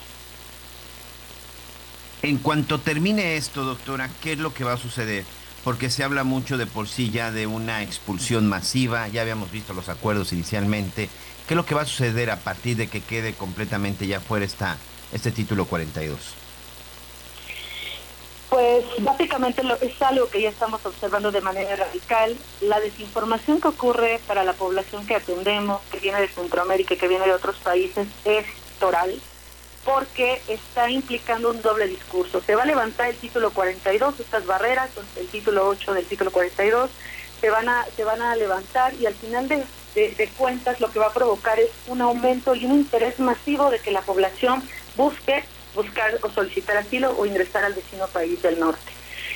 En 2.24 2.38
cuanto 2.38 2.80
termine 2.80 3.38
esto, 3.38 3.64
doctora, 3.64 4.10
¿qué 4.22 4.34
es 4.34 4.39
lo 4.39 4.54
que 4.54 4.64
va 4.64 4.74
a 4.74 4.78
suceder? 4.78 5.26
porque 5.64 5.89
se 5.89 6.04
habla 6.04 6.24
mucho 6.24 6.58
de 6.58 6.66
por 6.66 6.88
sí 6.88 7.12
ya 7.12 7.32
de 7.32 7.47
una 7.47 7.84
expulsión 7.84 8.47
masiva, 8.47 9.08
ya 9.08 9.22
habíamos 9.22 9.52
visto 9.52 9.74
los 9.74 9.89
acuerdos 9.89 10.34
inicialmente. 10.34 11.10
¿Qué 11.47 11.54
es 11.54 11.56
lo 11.56 11.66
que 11.66 11.76
va 11.76 11.82
a 11.82 11.86
suceder 11.86 12.32
a 12.32 12.38
partir 12.38 12.78
de 12.78 12.88
que 12.88 13.02
quede 13.02 13.34
completamente 13.34 14.08
ya 14.08 14.20
fuera 14.20 14.45
esta, 14.45 14.78
este 15.12 15.32
título 15.32 15.66
42? 15.66 16.41
Pues 18.52 18.84
básicamente 18.99 19.64
lo, 19.64 19.76
es 19.76 20.02
algo 20.02 20.28
que 20.28 20.41
ya 20.41 20.49
estamos 20.49 20.86
observando 20.86 21.32
de 21.32 21.39
manera 21.39 21.74
radical. 21.74 22.36
La 22.60 22.82
desinformación 22.82 23.62
que 23.62 23.70
ocurre 23.70 24.20
para 24.28 24.43
la 24.43 24.52
población 24.52 25.08
que 25.08 25.16
atendemos, 25.16 25.80
que 25.89 26.00
viene 26.00 26.20
de 26.20 26.28
Centroamérica 26.28 26.93
y 26.93 26.97
que 26.97 27.08
viene 27.08 27.25
de 27.25 27.32
otros 27.32 27.55
países, 27.59 28.09
es 28.25 28.46
toral 28.78 29.17
porque 29.86 30.42
está 30.50 30.89
implicando 30.89 31.50
un 31.50 31.62
doble 31.62 31.88
discurso. 31.88 32.42
Se 32.42 32.55
va 32.55 32.63
a 32.63 32.66
levantar 32.66 33.08
el 33.08 33.16
título 33.16 33.51
42, 33.51 34.20
estas 34.20 34.46
barreras, 34.46 34.89
el 35.16 35.28
título 35.28 35.70
8 35.70 35.93
del 35.93 36.05
título 36.05 36.30
42, 36.30 36.92
se 37.39 37.50
van 37.50 37.70
a, 37.70 37.86
se 37.96 38.04
van 38.04 38.21
a 38.21 38.36
levantar 38.36 38.93
y 38.96 39.05
al 39.05 39.16
final 39.16 39.47
de, 39.47 39.63
de, 39.96 40.30
cuentas 40.38 40.82
lo 40.82 40.92
que 40.92 41.00
va 41.00 41.08
a 41.08 41.13
provocar 41.13 41.58
es 41.58 41.70
un 41.88 42.01
aumento 42.01 42.54
y 42.54 42.66
un 42.66 42.74
interés 42.74 43.17
masivo 43.17 43.71
de 43.71 43.80
que 43.80 43.92
la 43.92 44.01
población 44.01 44.62
busque 44.97 45.46
buscar 45.76 46.20
o 46.22 46.30
solicitar 46.30 46.78
asilo 46.78 47.16
o 47.18 47.26
ingresar 47.26 47.64
al 47.64 47.74
vecino 47.74 48.08
país 48.08 48.42
del 48.42 48.60
norte. 48.60 48.92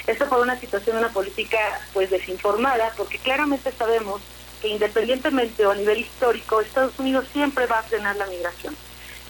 Esto 0.07 0.27
fue 0.27 0.41
una 0.41 0.59
situación, 0.59 0.97
una 0.97 1.09
política 1.09 1.57
pues 1.93 2.09
desinformada, 2.09 2.93
porque 2.95 3.17
claramente 3.17 3.71
sabemos 3.71 4.21
que 4.61 4.67
independientemente 4.67 5.65
o 5.65 5.71
a 5.71 5.75
nivel 5.75 5.99
histórico, 5.99 6.61
Estados 6.61 6.97
Unidos 6.99 7.25
siempre 7.33 7.65
va 7.65 7.79
a 7.79 7.83
frenar 7.83 8.15
la 8.15 8.27
migración. 8.27 8.75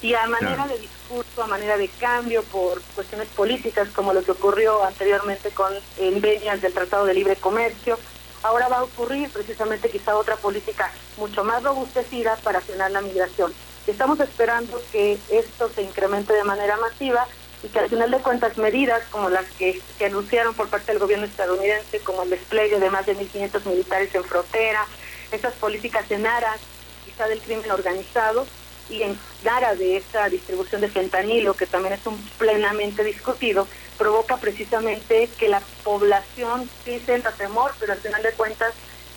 Y 0.01 0.13
a 0.13 0.27
manera 0.27 0.67
de 0.67 0.77
discurso, 0.77 1.43
a 1.43 1.47
manera 1.47 1.77
de 1.77 1.87
cambio 1.87 2.43
por 2.43 2.81
cuestiones 2.93 3.27
políticas, 3.29 3.87
como 3.95 4.13
lo 4.13 4.21
que 4.23 4.31
ocurrió 4.31 4.83
anteriormente 4.83 5.49
con 5.51 5.73
enveñas 5.97 6.61
del 6.61 6.73
Tratado 6.73 7.05
de 7.05 7.13
Libre 7.13 7.37
Comercio, 7.37 7.97
ahora 8.43 8.67
va 8.67 8.79
a 8.79 8.83
ocurrir 8.83 9.29
precisamente 9.29 9.89
quizá 9.89 10.15
otra 10.15 10.35
política 10.35 10.91
mucho 11.17 11.43
más 11.43 11.63
robustecida 11.63 12.35
para 12.43 12.61
frenar 12.61 12.91
la 12.91 13.01
migración. 13.01 13.53
Estamos 13.87 14.19
esperando 14.19 14.81
que 14.91 15.17
esto 15.29 15.69
se 15.73 15.83
incremente 15.83 16.33
de 16.33 16.43
manera 16.43 16.77
masiva 16.77 17.27
y 17.63 17.67
que 17.67 17.79
al 17.79 17.89
final 17.89 18.11
de 18.11 18.17
cuentas 18.17 18.57
medidas 18.57 19.03
como 19.11 19.29
las 19.29 19.45
que, 19.57 19.81
que 19.97 20.05
anunciaron 20.05 20.53
por 20.53 20.69
parte 20.69 20.91
del 20.91 20.99
gobierno 20.99 21.25
estadounidense, 21.25 21.99
como 21.99 22.23
el 22.23 22.29
despliegue 22.31 22.79
de 22.79 22.89
más 22.89 23.05
de 23.05 23.15
1.500 23.15 23.65
militares 23.65 24.13
en 24.13 24.23
frontera, 24.23 24.85
esas 25.31 25.53
políticas 25.53 26.09
en 26.11 26.25
aras 26.25 26.59
quizá 27.05 27.27
del 27.27 27.39
crimen 27.41 27.71
organizado, 27.71 28.45
y 28.89 29.01
en 29.01 29.17
Dara 29.43 29.75
de 29.75 29.97
esta 29.97 30.29
distribución 30.29 30.81
de 30.81 30.89
fentanilo, 30.89 31.55
que 31.55 31.65
también 31.65 31.93
es 31.93 32.05
un 32.05 32.17
plenamente 32.37 33.03
discutido, 33.03 33.67
provoca 33.97 34.37
precisamente 34.37 35.29
que 35.37 35.47
la 35.47 35.61
población 35.83 36.69
sí 36.83 37.01
sienta 37.05 37.31
temor, 37.31 37.73
pero 37.79 37.93
al 37.93 37.99
final 37.99 38.21
de 38.21 38.31
cuentas 38.33 38.73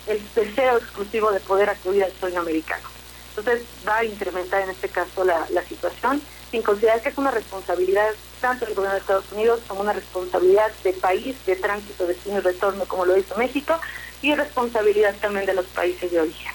el 0.07 0.21
deseo 0.33 0.77
exclusivo 0.77 1.31
de 1.31 1.39
poder 1.39 1.69
acudir 1.69 2.03
al 2.03 2.13
sueño 2.13 2.41
americano. 2.41 2.98
Entonces 3.35 3.63
va 3.87 3.97
a 3.97 4.05
incrementar 4.05 4.61
en 4.63 4.69
este 4.71 4.89
caso 4.89 5.23
la, 5.23 5.45
la 5.51 5.63
situación, 5.63 6.21
sin 6.51 6.61
considerar 6.61 7.01
que 7.01 7.09
es 7.09 7.17
una 7.17 7.31
responsabilidad 7.31 8.09
tanto 8.41 8.65
del 8.65 8.75
gobierno 8.75 8.95
de 8.95 9.01
Estados 9.01 9.31
Unidos 9.31 9.59
como 9.67 9.81
una 9.81 9.93
responsabilidad 9.93 10.71
de 10.83 10.93
país, 10.93 11.35
de 11.45 11.55
tránsito, 11.55 12.07
destino 12.07 12.37
y 12.37 12.41
retorno, 12.41 12.85
como 12.85 13.05
lo 13.05 13.17
hizo 13.17 13.37
México, 13.37 13.79
y 14.21 14.33
responsabilidad 14.33 15.15
también 15.21 15.45
de 15.45 15.53
los 15.53 15.65
países 15.65 16.11
de 16.11 16.19
origen. 16.19 16.51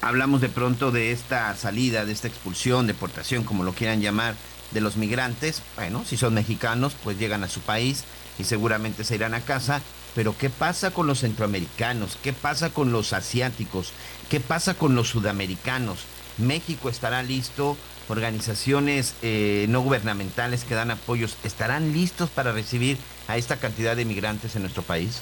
Hablamos 0.00 0.40
de 0.40 0.48
pronto 0.48 0.90
de 0.90 1.12
esta 1.12 1.54
salida, 1.56 2.04
de 2.04 2.12
esta 2.12 2.28
expulsión, 2.28 2.86
deportación, 2.86 3.44
como 3.44 3.64
lo 3.64 3.72
quieran 3.72 4.00
llamar, 4.00 4.34
de 4.70 4.80
los 4.80 4.96
migrantes. 4.96 5.62
Bueno, 5.76 6.04
si 6.04 6.16
son 6.16 6.34
mexicanos, 6.34 6.94
pues 7.02 7.18
llegan 7.18 7.42
a 7.42 7.48
su 7.48 7.60
país 7.60 8.04
y 8.38 8.44
seguramente 8.44 9.04
se 9.04 9.16
irán 9.16 9.34
a 9.34 9.40
casa. 9.40 9.82
Pero 10.18 10.36
¿qué 10.36 10.50
pasa 10.50 10.90
con 10.90 11.06
los 11.06 11.20
centroamericanos? 11.20 12.18
¿Qué 12.20 12.32
pasa 12.32 12.70
con 12.70 12.90
los 12.90 13.12
asiáticos? 13.12 13.92
¿Qué 14.28 14.40
pasa 14.40 14.74
con 14.74 14.96
los 14.96 15.10
sudamericanos? 15.10 16.00
México 16.38 16.88
estará 16.88 17.22
listo, 17.22 17.76
organizaciones 18.08 19.14
eh, 19.22 19.66
no 19.68 19.80
gubernamentales 19.80 20.64
que 20.64 20.74
dan 20.74 20.90
apoyos, 20.90 21.36
¿estarán 21.44 21.92
listos 21.92 22.30
para 22.30 22.50
recibir 22.50 22.98
a 23.28 23.36
esta 23.36 23.58
cantidad 23.58 23.94
de 23.94 24.06
migrantes 24.06 24.56
en 24.56 24.62
nuestro 24.62 24.82
país? 24.82 25.20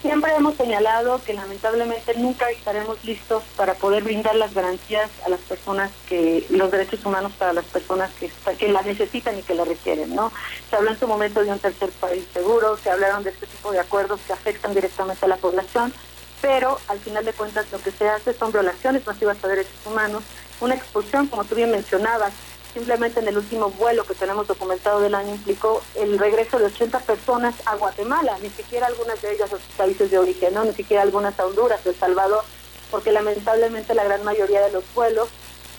Siempre 0.00 0.32
hemos 0.36 0.54
señalado 0.54 1.20
que 1.24 1.34
lamentablemente 1.34 2.14
nunca 2.14 2.48
estaremos 2.50 3.02
listos 3.04 3.42
para 3.56 3.74
poder 3.74 4.04
brindar 4.04 4.36
las 4.36 4.54
garantías 4.54 5.10
a 5.26 5.28
las 5.28 5.40
personas 5.40 5.90
que, 6.08 6.46
los 6.50 6.70
derechos 6.70 7.04
humanos 7.04 7.32
para 7.36 7.52
las 7.52 7.64
personas 7.64 8.10
que, 8.14 8.30
que 8.56 8.68
las 8.68 8.86
necesitan 8.86 9.36
y 9.36 9.42
que 9.42 9.54
la 9.54 9.64
requieren, 9.64 10.14
¿no? 10.14 10.32
Se 10.70 10.76
habló 10.76 10.90
en 10.90 11.00
su 11.00 11.08
momento 11.08 11.42
de 11.42 11.50
un 11.50 11.58
tercer 11.58 11.90
país 11.90 12.24
seguro, 12.32 12.76
se 12.76 12.90
hablaron 12.90 13.24
de 13.24 13.30
este 13.30 13.48
tipo 13.48 13.72
de 13.72 13.80
acuerdos 13.80 14.20
que 14.24 14.32
afectan 14.32 14.72
directamente 14.72 15.24
a 15.24 15.28
la 15.28 15.36
población, 15.36 15.92
pero 16.40 16.78
al 16.86 17.00
final 17.00 17.24
de 17.24 17.32
cuentas 17.32 17.66
lo 17.72 17.80
que 17.80 17.90
se 17.90 18.08
hace 18.08 18.32
son 18.34 18.52
violaciones 18.52 19.04
masivas 19.04 19.42
a 19.42 19.48
derechos 19.48 19.84
humanos, 19.84 20.22
una 20.60 20.76
expulsión, 20.76 21.26
como 21.26 21.44
tú 21.44 21.56
bien 21.56 21.72
mencionabas, 21.72 22.32
Simplemente 22.78 23.18
en 23.18 23.26
el 23.26 23.36
último 23.36 23.70
vuelo 23.70 24.04
que 24.04 24.14
tenemos 24.14 24.46
documentado 24.46 25.00
del 25.00 25.12
año 25.12 25.34
implicó 25.34 25.82
el 25.96 26.16
regreso 26.16 26.60
de 26.60 26.66
80 26.66 27.00
personas 27.00 27.56
a 27.64 27.74
Guatemala, 27.74 28.38
ni 28.40 28.50
siquiera 28.50 28.86
algunas 28.86 29.20
de 29.20 29.32
ellas 29.32 29.52
a 29.52 29.56
sus 29.56 29.74
países 29.76 30.12
de 30.12 30.18
origen, 30.20 30.54
ni 30.64 30.72
siquiera 30.72 31.02
algunas 31.02 31.36
a 31.40 31.46
Honduras, 31.46 31.84
El 31.84 31.96
Salvador, 31.96 32.44
porque 32.92 33.10
lamentablemente 33.10 33.94
la 33.94 34.04
gran 34.04 34.22
mayoría 34.22 34.60
de 34.60 34.70
los 34.70 34.84
vuelos 34.94 35.28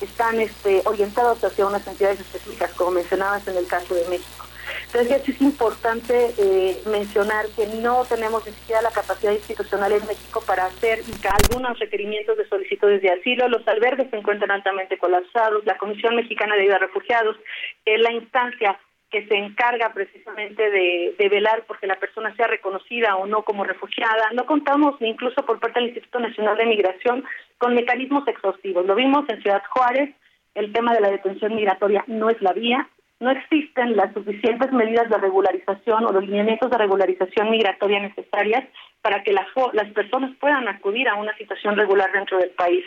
están 0.02 0.42
este, 0.42 0.82
orientados 0.84 1.42
hacia 1.42 1.68
unas 1.68 1.88
entidades 1.88 2.20
específicas, 2.20 2.72
como 2.74 2.92
mencionabas 2.92 3.48
en 3.48 3.56
el 3.56 3.66
caso 3.66 3.96
de 3.96 4.06
México. 4.10 4.49
Entonces 4.92 5.30
es 5.30 5.42
importante 5.42 6.34
eh, 6.40 6.82
mencionar 6.88 7.46
que 7.56 7.68
no 7.68 8.06
tenemos 8.10 8.44
ni 8.48 8.54
siquiera 8.54 8.82
la 8.82 8.90
capacidad 8.90 9.32
institucional 9.32 9.92
en 9.92 10.06
México 10.08 10.42
para 10.48 10.66
hacer 10.66 11.02
algunos 11.30 11.78
requerimientos 11.78 12.36
de 12.36 12.48
solicitudes 12.48 13.00
de 13.04 13.12
asilo. 13.12 13.48
Los 13.50 13.68
albergues 13.68 14.10
se 14.10 14.18
encuentran 14.18 14.50
altamente 14.50 14.98
colapsados. 14.98 15.64
La 15.66 15.78
Comisión 15.78 16.16
Mexicana 16.16 16.56
de 16.56 16.62
Ayuda 16.62 16.78
a 16.78 16.80
Refugiados 16.80 17.38
es 17.86 18.02
la 18.02 18.12
instancia 18.14 18.80
que 19.12 19.28
se 19.28 19.36
encarga 19.36 19.94
precisamente 19.94 20.72
de, 20.72 21.16
de, 21.18 21.30
velar 21.30 21.66
porque 21.68 21.86
la 21.86 22.00
persona 22.00 22.36
sea 22.36 22.48
reconocida 22.48 23.16
o 23.16 23.28
no 23.28 23.44
como 23.44 23.66
refugiada. 23.66 24.32
No 24.34 24.48
contamos, 24.48 25.00
ni 25.02 25.10
incluso 25.10 25.46
por 25.46 25.60
parte 25.60 25.80
del 25.80 25.90
Instituto 25.90 26.20
Nacional 26.20 26.58
de 26.58 26.66
Migración, 26.66 27.24
con 27.60 27.76
mecanismos 27.76 28.28
exhaustivos. 28.28 28.88
Lo 28.88 28.96
vimos 28.96 29.30
en 29.30 29.42
Ciudad 29.44 29.62
Juárez, 29.70 30.16
el 30.56 30.74
tema 30.74 30.94
de 30.94 31.02
la 31.02 31.12
detención 31.12 31.56
migratoria 31.56 32.04
no 32.08 32.32
es 32.32 32.42
la 32.42 32.54
vía 32.54 32.90
no 33.20 33.32
existen 33.32 33.98
las 33.98 34.14
suficientes 34.14 34.72
medidas 34.72 35.10
de 35.10 35.18
regularización 35.18 36.06
o 36.06 36.12
los 36.12 36.24
lineamientos 36.24 36.70
de 36.70 36.78
regularización 36.78 37.50
migratoria 37.50 38.00
necesarias 38.00 38.64
para 39.02 39.24
que 39.24 39.34
las, 39.34 39.48
personas 39.94 40.32
puedan 40.40 40.68
acudir 40.68 41.08
a 41.10 41.16
una 41.16 41.36
situación 41.38 41.76
regular 41.76 42.12
dentro 42.12 42.38
del 42.38 42.52
país. 42.52 42.86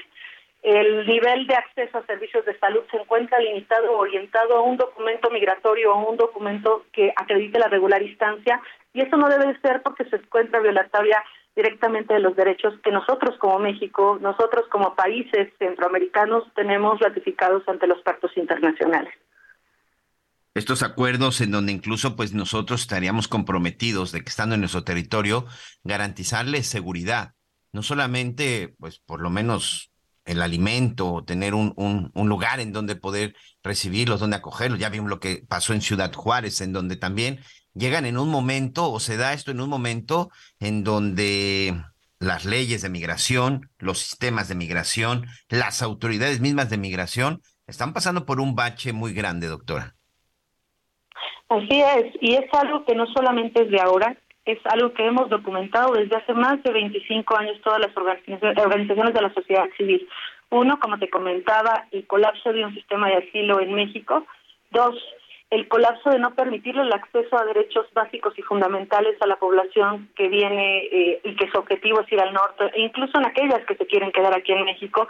El 0.62 1.06
nivel 1.06 1.46
de 1.46 1.54
acceso 1.54 1.98
a 1.98 2.06
servicios 2.06 2.46
de 2.46 2.59
salud 2.59 2.82
se 2.90 2.96
encuentra 2.96 3.40
limitado 3.40 3.92
o 3.92 3.98
orientado 3.98 4.56
a 4.56 4.62
un 4.62 4.76
documento 4.76 5.28
migratorio 5.30 5.92
o 5.92 6.10
un 6.10 6.16
documento 6.16 6.84
que 6.92 7.12
acredite 7.16 7.59
la 7.59 7.68
regular 7.68 8.00
instancia 8.02 8.60
y 8.94 9.02
eso 9.02 9.16
no 9.16 9.28
debe 9.28 9.59
ser 9.60 9.82
porque 9.82 10.04
se 10.04 10.16
encuentra 10.16 10.60
violatoria 10.60 11.22
directamente 11.56 12.14
de 12.14 12.20
los 12.20 12.36
derechos 12.36 12.74
que 12.82 12.92
nosotros 12.92 13.36
como 13.38 13.59
México, 13.59 14.18
nosotros 14.20 14.66
como 14.68 14.94
países 14.94 15.52
centroamericanos 15.59 16.44
tenemos 16.54 17.00
ratificados 17.00 17.68
ante 17.68 17.86
los 17.86 18.00
pactos 18.02 18.34
internacionales 18.36 19.12
estos 20.54 20.82
acuerdos 20.82 21.40
en 21.40 21.50
donde 21.50 21.72
incluso 21.72 22.16
pues 22.16 22.32
nosotros 22.32 22.82
estaríamos 22.82 23.28
comprometidos 23.28 24.12
de 24.12 24.22
que 24.22 24.30
estando 24.30 24.54
en 24.54 24.60
nuestro 24.60 24.84
territorio 24.84 25.46
garantizarles 25.82 26.66
seguridad, 26.66 27.32
no 27.72 27.82
solamente 27.82 28.74
pues 28.78 28.98
por 28.98 29.20
lo 29.20 29.30
menos 29.30 29.92
el 30.24 30.40
alimento, 30.42 31.24
tener 31.26 31.54
un, 31.54 31.72
un, 31.76 32.10
un, 32.14 32.28
lugar 32.28 32.60
en 32.60 32.72
donde 32.72 32.94
poder 32.94 33.34
recibirlos, 33.62 34.20
donde 34.20 34.36
acogerlos. 34.36 34.78
Ya 34.78 34.88
vimos 34.88 35.10
lo 35.10 35.18
que 35.18 35.44
pasó 35.48 35.72
en 35.72 35.82
Ciudad 35.82 36.12
Juárez, 36.12 36.60
en 36.60 36.72
donde 36.72 36.94
también 36.96 37.40
llegan 37.74 38.06
en 38.06 38.18
un 38.18 38.28
momento, 38.28 38.90
o 38.90 39.00
se 39.00 39.16
da 39.16 39.32
esto 39.32 39.50
en 39.50 39.60
un 39.60 39.68
momento 39.68 40.30
en 40.60 40.84
donde 40.84 41.82
las 42.20 42.44
leyes 42.44 42.82
de 42.82 42.88
migración, 42.88 43.70
los 43.78 43.98
sistemas 43.98 44.48
de 44.48 44.54
migración, 44.54 45.26
las 45.48 45.82
autoridades 45.82 46.40
mismas 46.40 46.70
de 46.70 46.78
migración, 46.78 47.42
están 47.66 47.92
pasando 47.92 48.26
por 48.26 48.40
un 48.40 48.54
bache 48.54 48.92
muy 48.92 49.12
grande, 49.12 49.48
doctora. 49.48 49.96
Así 51.52 51.82
es, 51.82 52.14
y 52.20 52.34
es 52.34 52.52
algo 52.54 52.84
que 52.84 52.94
no 52.94 53.06
solamente 53.08 53.62
es 53.62 53.70
de 53.70 53.80
ahora, 53.80 54.16
es 54.46 54.58
algo 54.64 54.92
que 54.94 55.04
hemos 55.04 55.28
documentado 55.28 55.92
desde 55.92 56.16
hace 56.16 56.32
más 56.32 56.62
de 56.62 56.72
25 56.72 57.36
años 57.36 57.60
todas 57.62 57.80
las 57.80 57.94
organizaciones 57.96 59.14
de 59.14 59.20
la 59.20 59.32
sociedad 59.34 59.66
civil. 59.76 60.08
Uno, 60.50 60.78
como 60.80 60.98
te 60.98 61.10
comentaba, 61.10 61.86
el 61.92 62.06
colapso 62.06 62.52
de 62.52 62.64
un 62.64 62.74
sistema 62.74 63.08
de 63.08 63.16
asilo 63.16 63.60
en 63.60 63.74
México. 63.74 64.26
Dos, 64.70 64.96
el 65.50 65.68
colapso 65.68 66.10
de 66.10 66.18
no 66.18 66.34
permitirle 66.34 66.82
el 66.82 66.92
acceso 66.92 67.38
a 67.38 67.44
derechos 67.44 67.86
básicos 67.92 68.38
y 68.38 68.42
fundamentales 68.42 69.20
a 69.20 69.26
la 69.26 69.36
población 69.36 70.08
que 70.16 70.28
viene 70.28 70.78
eh, 70.86 71.20
y 71.22 71.36
que 71.36 71.50
su 71.50 71.58
objetivo 71.58 72.00
es 72.00 72.10
ir 72.10 72.20
al 72.20 72.32
norte, 72.32 72.64
e 72.74 72.80
incluso 72.80 73.18
en 73.18 73.26
aquellas 73.26 73.64
que 73.66 73.76
se 73.76 73.86
quieren 73.86 74.10
quedar 74.10 74.34
aquí 74.34 74.52
en 74.52 74.64
México. 74.64 75.06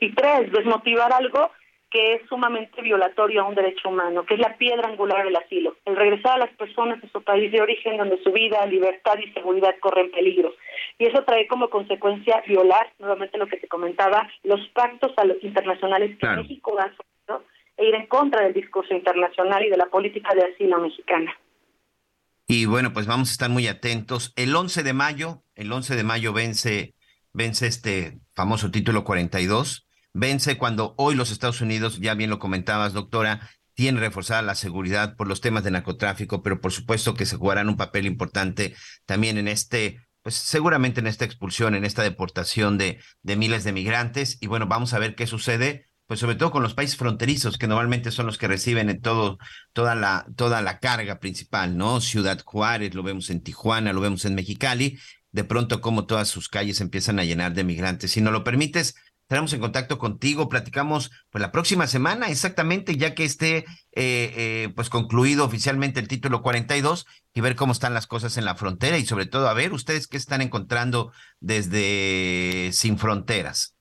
Y 0.00 0.14
tres, 0.14 0.52
desmotivar 0.52 1.12
algo 1.12 1.50
que 1.90 2.14
es 2.14 2.28
sumamente 2.28 2.82
violatorio 2.82 3.42
a 3.42 3.48
un 3.48 3.54
derecho 3.54 3.88
humano, 3.88 4.24
que 4.26 4.34
es 4.34 4.40
la 4.40 4.56
piedra 4.56 4.88
angular 4.88 5.24
del 5.24 5.36
asilo, 5.36 5.76
el 5.84 5.96
regresar 5.96 6.34
a 6.34 6.46
las 6.46 6.54
personas 6.56 7.02
a 7.02 7.08
su 7.08 7.22
país 7.22 7.52
de 7.52 7.60
origen 7.60 7.96
donde 7.96 8.22
su 8.22 8.32
vida, 8.32 8.66
libertad 8.66 9.14
y 9.24 9.32
seguridad 9.32 9.74
corren 9.80 10.10
peligro. 10.10 10.54
Y 10.98 11.06
eso 11.06 11.22
trae 11.24 11.46
como 11.46 11.70
consecuencia 11.70 12.42
violar, 12.46 12.92
nuevamente 12.98 13.38
lo 13.38 13.46
que 13.46 13.58
te 13.58 13.68
comentaba, 13.68 14.28
los 14.42 14.60
pactos 14.68 15.12
a 15.16 15.24
los 15.24 15.42
internacionales 15.42 16.16
que 16.18 16.26
México 16.28 16.76
ha 16.78 16.92
e 17.78 17.88
ir 17.88 17.94
en 17.94 18.06
contra 18.06 18.42
del 18.42 18.54
discurso 18.54 18.94
internacional 18.94 19.62
y 19.62 19.68
de 19.68 19.76
la 19.76 19.86
política 19.86 20.34
de 20.34 20.44
asilo 20.44 20.78
mexicana. 20.78 21.30
Y 22.48 22.64
bueno, 22.64 22.92
pues 22.94 23.06
vamos 23.06 23.28
a 23.28 23.32
estar 23.32 23.50
muy 23.50 23.66
atentos. 23.66 24.32
El 24.36 24.56
11 24.56 24.82
de 24.82 24.94
mayo, 24.94 25.42
el 25.56 25.70
11 25.70 25.94
de 25.94 26.02
mayo 26.02 26.32
vence, 26.32 26.94
vence 27.34 27.66
este 27.66 28.18
famoso 28.34 28.70
título 28.70 29.04
42 29.04 29.85
vence 30.16 30.56
cuando 30.56 30.94
hoy 30.96 31.14
los 31.14 31.30
Estados 31.30 31.60
Unidos, 31.60 32.00
ya 32.00 32.14
bien 32.14 32.30
lo 32.30 32.38
comentabas, 32.38 32.94
doctora, 32.94 33.50
tiene 33.74 34.00
reforzada 34.00 34.40
la 34.40 34.54
seguridad 34.54 35.14
por 35.16 35.28
los 35.28 35.42
temas 35.42 35.62
de 35.62 35.70
narcotráfico, 35.70 36.42
pero 36.42 36.60
por 36.62 36.72
supuesto 36.72 37.14
que 37.14 37.26
se 37.26 37.36
jugarán 37.36 37.68
un 37.68 37.76
papel 37.76 38.06
importante 38.06 38.74
también 39.04 39.36
en 39.36 39.48
este, 39.48 40.00
pues 40.22 40.34
seguramente 40.34 41.00
en 41.00 41.06
esta 41.06 41.26
expulsión, 41.26 41.74
en 41.74 41.84
esta 41.84 42.02
deportación 42.02 42.78
de, 42.78 42.98
de 43.22 43.36
miles 43.36 43.64
de 43.64 43.72
migrantes. 43.72 44.38
Y 44.40 44.46
bueno, 44.46 44.66
vamos 44.66 44.94
a 44.94 44.98
ver 44.98 45.14
qué 45.14 45.26
sucede, 45.26 45.86
pues 46.06 46.20
sobre 46.20 46.36
todo 46.36 46.50
con 46.50 46.62
los 46.62 46.72
países 46.72 46.96
fronterizos, 46.96 47.58
que 47.58 47.66
normalmente 47.66 48.10
son 48.10 48.24
los 48.24 48.38
que 48.38 48.48
reciben 48.48 48.88
en 48.88 49.02
todo, 49.02 49.36
toda 49.74 49.94
la, 49.94 50.24
toda 50.34 50.62
la 50.62 50.78
carga 50.78 51.18
principal, 51.18 51.76
¿no? 51.76 52.00
Ciudad 52.00 52.40
Juárez, 52.42 52.94
lo 52.94 53.02
vemos 53.02 53.28
en 53.28 53.42
Tijuana, 53.42 53.92
lo 53.92 54.00
vemos 54.00 54.24
en 54.24 54.34
Mexicali, 54.34 54.98
de 55.32 55.44
pronto 55.44 55.82
como 55.82 56.06
todas 56.06 56.28
sus 56.28 56.48
calles 56.48 56.80
empiezan 56.80 57.18
a 57.18 57.24
llenar 57.24 57.52
de 57.52 57.64
migrantes. 57.64 58.12
Si 58.12 58.22
no 58.22 58.30
lo 58.30 58.42
permites, 58.42 58.94
estaremos 59.26 59.52
en 59.54 59.60
contacto 59.60 59.98
contigo, 59.98 60.48
platicamos 60.48 61.10
pues 61.30 61.42
la 61.42 61.50
próxima 61.50 61.88
semana 61.88 62.28
exactamente, 62.28 62.96
ya 62.96 63.12
que 63.16 63.24
esté 63.24 63.58
eh, 63.58 63.64
eh, 64.36 64.68
pues 64.76 64.88
concluido 64.88 65.44
oficialmente 65.44 65.98
el 65.98 66.06
título 66.06 66.42
42 66.42 67.06
y 67.34 67.40
ver 67.40 67.56
cómo 67.56 67.72
están 67.72 67.92
las 67.92 68.06
cosas 68.06 68.38
en 68.38 68.44
la 68.44 68.54
frontera 68.54 68.98
y 68.98 69.02
sobre 69.02 69.26
todo 69.26 69.48
a 69.48 69.54
ver 69.54 69.72
ustedes 69.72 70.06
qué 70.06 70.16
están 70.16 70.42
encontrando 70.42 71.10
desde 71.40 72.70
Sin 72.70 72.98
Fronteras. 72.98 73.76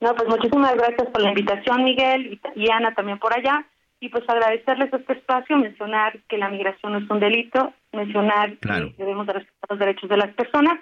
No, 0.00 0.14
pues 0.14 0.28
muchísimas 0.28 0.74
gracias 0.74 1.08
por 1.08 1.22
la 1.22 1.30
invitación, 1.30 1.82
Miguel, 1.82 2.38
y 2.56 2.70
Ana 2.70 2.94
también 2.94 3.18
por 3.18 3.32
allá. 3.32 3.66
Y 4.00 4.10
pues 4.10 4.24
agradecerles 4.28 4.92
este 4.92 5.14
espacio, 5.14 5.56
mencionar 5.56 6.18
que 6.28 6.36
la 6.36 6.50
migración 6.50 6.92
no 6.92 6.98
es 6.98 7.10
un 7.10 7.20
delito, 7.20 7.72
mencionar 7.92 8.58
que 8.58 8.94
debemos 8.98 9.26
respetar 9.26 9.70
los 9.70 9.78
derechos 9.78 10.08
de 10.08 10.16
las 10.16 10.34
personas 10.34 10.78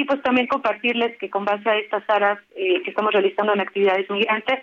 y 0.00 0.04
pues 0.04 0.22
también 0.22 0.46
compartirles 0.46 1.18
que 1.18 1.28
con 1.28 1.44
base 1.44 1.68
a 1.68 1.76
estas 1.76 2.02
áreas 2.08 2.38
eh, 2.56 2.82
que 2.82 2.88
estamos 2.88 3.12
realizando 3.12 3.52
en 3.52 3.60
actividades 3.60 4.08
migrantes, 4.08 4.60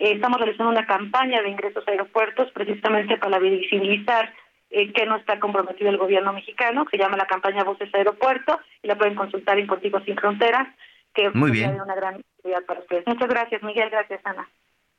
eh, 0.00 0.12
estamos 0.14 0.40
realizando 0.40 0.72
una 0.72 0.84
campaña 0.84 1.40
de 1.42 1.48
ingresos 1.48 1.86
a 1.86 1.92
aeropuertos 1.92 2.50
precisamente 2.50 3.16
para 3.18 3.38
visibilizar 3.38 4.34
eh, 4.70 4.92
que 4.92 5.06
no 5.06 5.16
está 5.16 5.38
comprometido 5.38 5.90
el 5.90 5.96
gobierno 5.96 6.32
mexicano, 6.32 6.86
que 6.86 6.96
se 6.96 7.02
llama 7.04 7.16
la 7.16 7.26
campaña 7.26 7.62
Voces 7.62 7.94
Aeropuerto, 7.94 8.58
y 8.82 8.88
la 8.88 8.98
pueden 8.98 9.14
consultar 9.14 9.60
en 9.60 9.68
Contigo 9.68 10.00
Sin 10.04 10.16
Fronteras. 10.16 10.66
que 11.14 11.30
Muy 11.30 11.50
sería 11.50 11.70
bien. 11.70 11.82
una 11.82 11.94
gran 11.94 12.16
utilidad 12.16 12.64
para 12.66 12.80
ustedes. 12.80 13.06
Muchas 13.06 13.28
gracias, 13.28 13.62
Miguel. 13.62 13.90
Gracias, 13.90 14.20
Ana. 14.24 14.48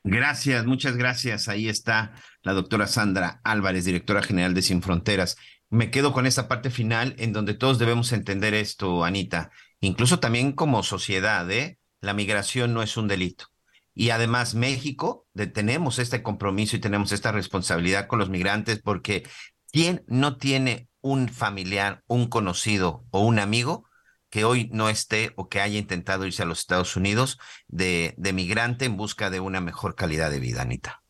Gracias, 0.06 0.66
muchas 0.66 0.96
gracias. 0.96 1.50
Ahí 1.50 1.68
está 1.68 2.14
la 2.44 2.54
doctora 2.54 2.88
Sandra 2.88 3.42
Álvarez, 3.44 3.84
directora 3.84 4.22
general 4.22 4.54
de 4.54 4.62
Sin 4.62 4.82
Fronteras. 4.82 5.38
Me 5.70 5.92
quedo 5.92 6.14
con 6.14 6.26
esta 6.26 6.48
parte 6.48 6.70
final 6.70 7.14
en 7.18 7.34
donde 7.34 7.56
todos 7.56 7.78
debemos 7.78 8.14
entender 8.14 8.54
esto, 8.54 9.04
Anita. 9.04 9.52
Incluso 9.82 10.20
también 10.20 10.54
como 10.54 10.84
sociedad, 10.84 11.50
¿eh? 11.52 11.80
La 12.00 12.14
migración 12.14 12.74
no 12.74 12.84
es 12.84 12.98
un 12.98 13.08
delito. 13.08 13.48
Y 13.94 14.12
además 14.12 14.56
México 14.56 15.28
tenemos 15.54 16.00
este 16.00 16.24
compromiso 16.24 16.76
y 16.76 16.80
tenemos 16.80 17.12
esta 17.12 17.32
responsabilidad 17.32 18.08
con 18.08 18.20
los 18.20 18.30
migrantes 18.30 18.80
porque 18.82 19.28
¿quién 19.72 20.04
no 20.08 20.38
tiene 20.38 20.88
un 21.02 21.30
familiar, 21.30 22.04
un 22.08 22.28
conocido 22.28 23.06
o 23.10 23.22
un 23.26 23.40
amigo 23.40 23.90
que 24.30 24.46
hoy 24.46 24.70
no 24.72 24.88
esté 24.88 25.34
o 25.36 25.50
que 25.50 25.60
haya 25.60 25.78
intentado 25.78 26.26
irse 26.26 26.44
a 26.44 26.46
los 26.46 26.60
Estados 26.60 26.96
Unidos 26.96 27.38
de, 27.68 28.14
de 28.18 28.34
migrante 28.34 28.86
en 28.86 28.96
busca 28.96 29.30
de 29.30 29.42
una 29.42 29.60
mejor 29.60 29.96
calidad 29.96 30.32
de 30.32 30.40
vida, 30.40 30.62
Anita? 30.62 31.01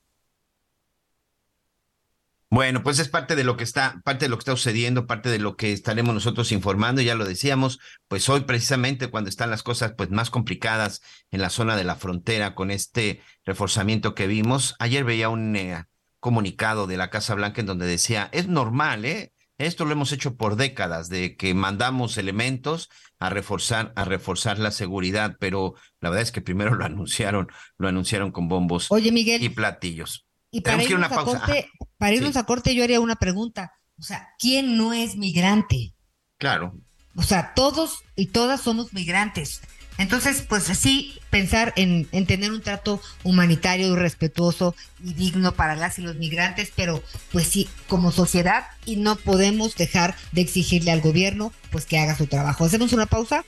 Bueno, 2.53 2.84
pues 2.84 2.99
es 2.99 3.07
parte 3.07 3.38
de 3.38 3.45
lo 3.45 3.56
que 3.56 3.64
está, 3.64 4.02
parte 4.03 4.26
de 4.26 4.30
lo 4.30 4.36
que 4.36 4.41
está 4.41 4.52
sucediendo, 4.52 5.07
parte 5.07 5.30
de 5.30 5.40
lo 5.40 5.56
que 5.56 5.72
estaremos 5.72 6.14
nosotros 6.14 6.52
informando, 6.52 7.02
ya 7.02 7.15
lo 7.15 7.23
decíamos, 7.23 7.80
pues 8.10 8.28
hoy 8.28 8.41
precisamente 8.41 9.07
cuando 9.07 9.30
están 9.30 9.49
las 9.49 9.64
cosas 9.64 9.94
pues 9.95 10.10
más 10.10 10.30
complicadas 10.30 11.02
en 11.32 11.41
la 11.41 11.49
zona 11.49 11.78
de 11.78 11.86
la 11.86 11.95
frontera 11.95 12.53
con 12.53 12.69
este 12.69 13.22
reforzamiento 13.45 14.15
que 14.15 14.28
vimos, 14.28 14.76
ayer 14.80 15.06
veía 15.06 15.30
un 15.30 15.56
eh, 15.56 15.86
comunicado 16.19 16.88
de 16.88 16.98
la 16.98 17.10
Casa 17.10 17.36
Blanca 17.36 17.61
en 17.61 17.68
donde 17.68 17.86
decía, 17.88 18.28
es 18.34 18.49
normal, 18.49 19.06
¿eh? 19.06 19.32
Esto 19.57 19.86
lo 19.86 19.94
hemos 19.94 20.11
hecho 20.11 20.36
por 20.36 20.57
décadas, 20.57 21.07
de 21.07 21.38
que 21.38 21.53
mandamos 21.53 22.18
elementos 22.18 22.90
a 23.18 23.30
reforzar, 23.30 23.94
a 23.95 24.03
reforzar 24.03 24.60
la 24.60 24.72
seguridad, 24.72 25.38
pero 25.40 25.76
la 26.02 26.10
verdad 26.10 26.23
es 26.23 26.34
que 26.34 26.41
primero 26.41 26.76
lo 26.76 26.84
anunciaron, 26.84 27.48
lo 27.78 27.88
anunciaron 27.88 28.34
con 28.34 28.49
bombos 28.49 28.91
Oye, 28.91 29.14
Miguel. 29.14 29.41
y 29.41 29.48
platillos. 29.48 30.26
Y 30.52 30.61
para 30.61 30.84
irnos, 30.84 31.11
a 31.11 31.23
corte, 31.23 31.69
para 31.98 32.14
irnos 32.14 32.34
sí. 32.34 32.40
a 32.40 32.44
corte, 32.44 32.76
yo 32.76 32.84
haría 32.84 32.99
una 32.99 33.15
pregunta. 33.15 33.72
O 33.98 34.03
sea, 34.03 34.30
¿quién 34.38 34.78
no 34.78 34.94
es 34.94 35.15
migrante? 35.15 35.95
Claro. 36.38 36.73
O 37.15 37.23
sea, 37.23 37.53
todos 37.53 37.99
y 38.15 38.28
todas 38.28 38.61
somos 38.61 38.94
migrantes. 38.94 39.61
Entonces, 39.98 40.41
pues 40.41 40.64
sí, 40.64 41.19
pensar 41.30 41.73
en, 41.76 42.07
en 42.11 42.26
tener 42.26 42.52
un 42.52 42.61
trato 42.61 42.99
humanitario 43.23 43.94
y 43.94 43.95
respetuoso 43.95 44.76
y 45.03 45.14
digno 45.14 45.53
para 45.53 45.76
las 45.76 45.99
y 45.99 46.02
los 46.02 46.15
migrantes, 46.15 46.72
pero 46.76 47.03
pues 47.32 47.48
sí, 47.48 47.69
como 47.88 48.11
sociedad, 48.11 48.65
y 48.86 48.95
no 48.95 49.15
podemos 49.15 49.76
dejar 49.76 50.15
de 50.32 50.41
exigirle 50.41 50.91
al 50.91 51.02
gobierno 51.02 51.53
pues 51.69 51.86
que 51.86 51.99
haga 51.99 52.15
su 52.15 52.28
trabajo. 52.28 52.65
¿Hacemos 52.65 52.94
una 52.94 53.06
pausa? 53.06 53.45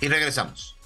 Y 0.00 0.08
regresamos. 0.08 0.77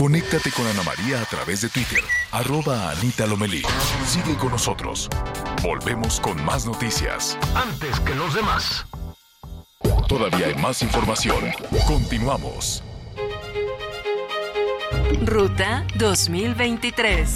Conéctate 0.00 0.50
con 0.52 0.66
Ana 0.66 0.82
María 0.82 1.20
a 1.20 1.26
través 1.26 1.60
de 1.60 1.68
Twitter, 1.68 2.00
arroba 2.32 2.90
Anita 2.90 3.26
Lomelí. 3.26 3.60
Sigue 4.06 4.34
con 4.38 4.50
nosotros. 4.50 5.10
Volvemos 5.62 6.20
con 6.20 6.42
más 6.42 6.64
noticias. 6.64 7.36
Antes 7.54 8.00
que 8.00 8.14
los 8.14 8.32
demás. 8.32 8.86
Todavía 10.08 10.46
hay 10.46 10.54
más 10.54 10.80
información. 10.80 11.50
Continuamos. 11.86 12.82
Ruta 15.26 15.86
2023. 15.96 17.28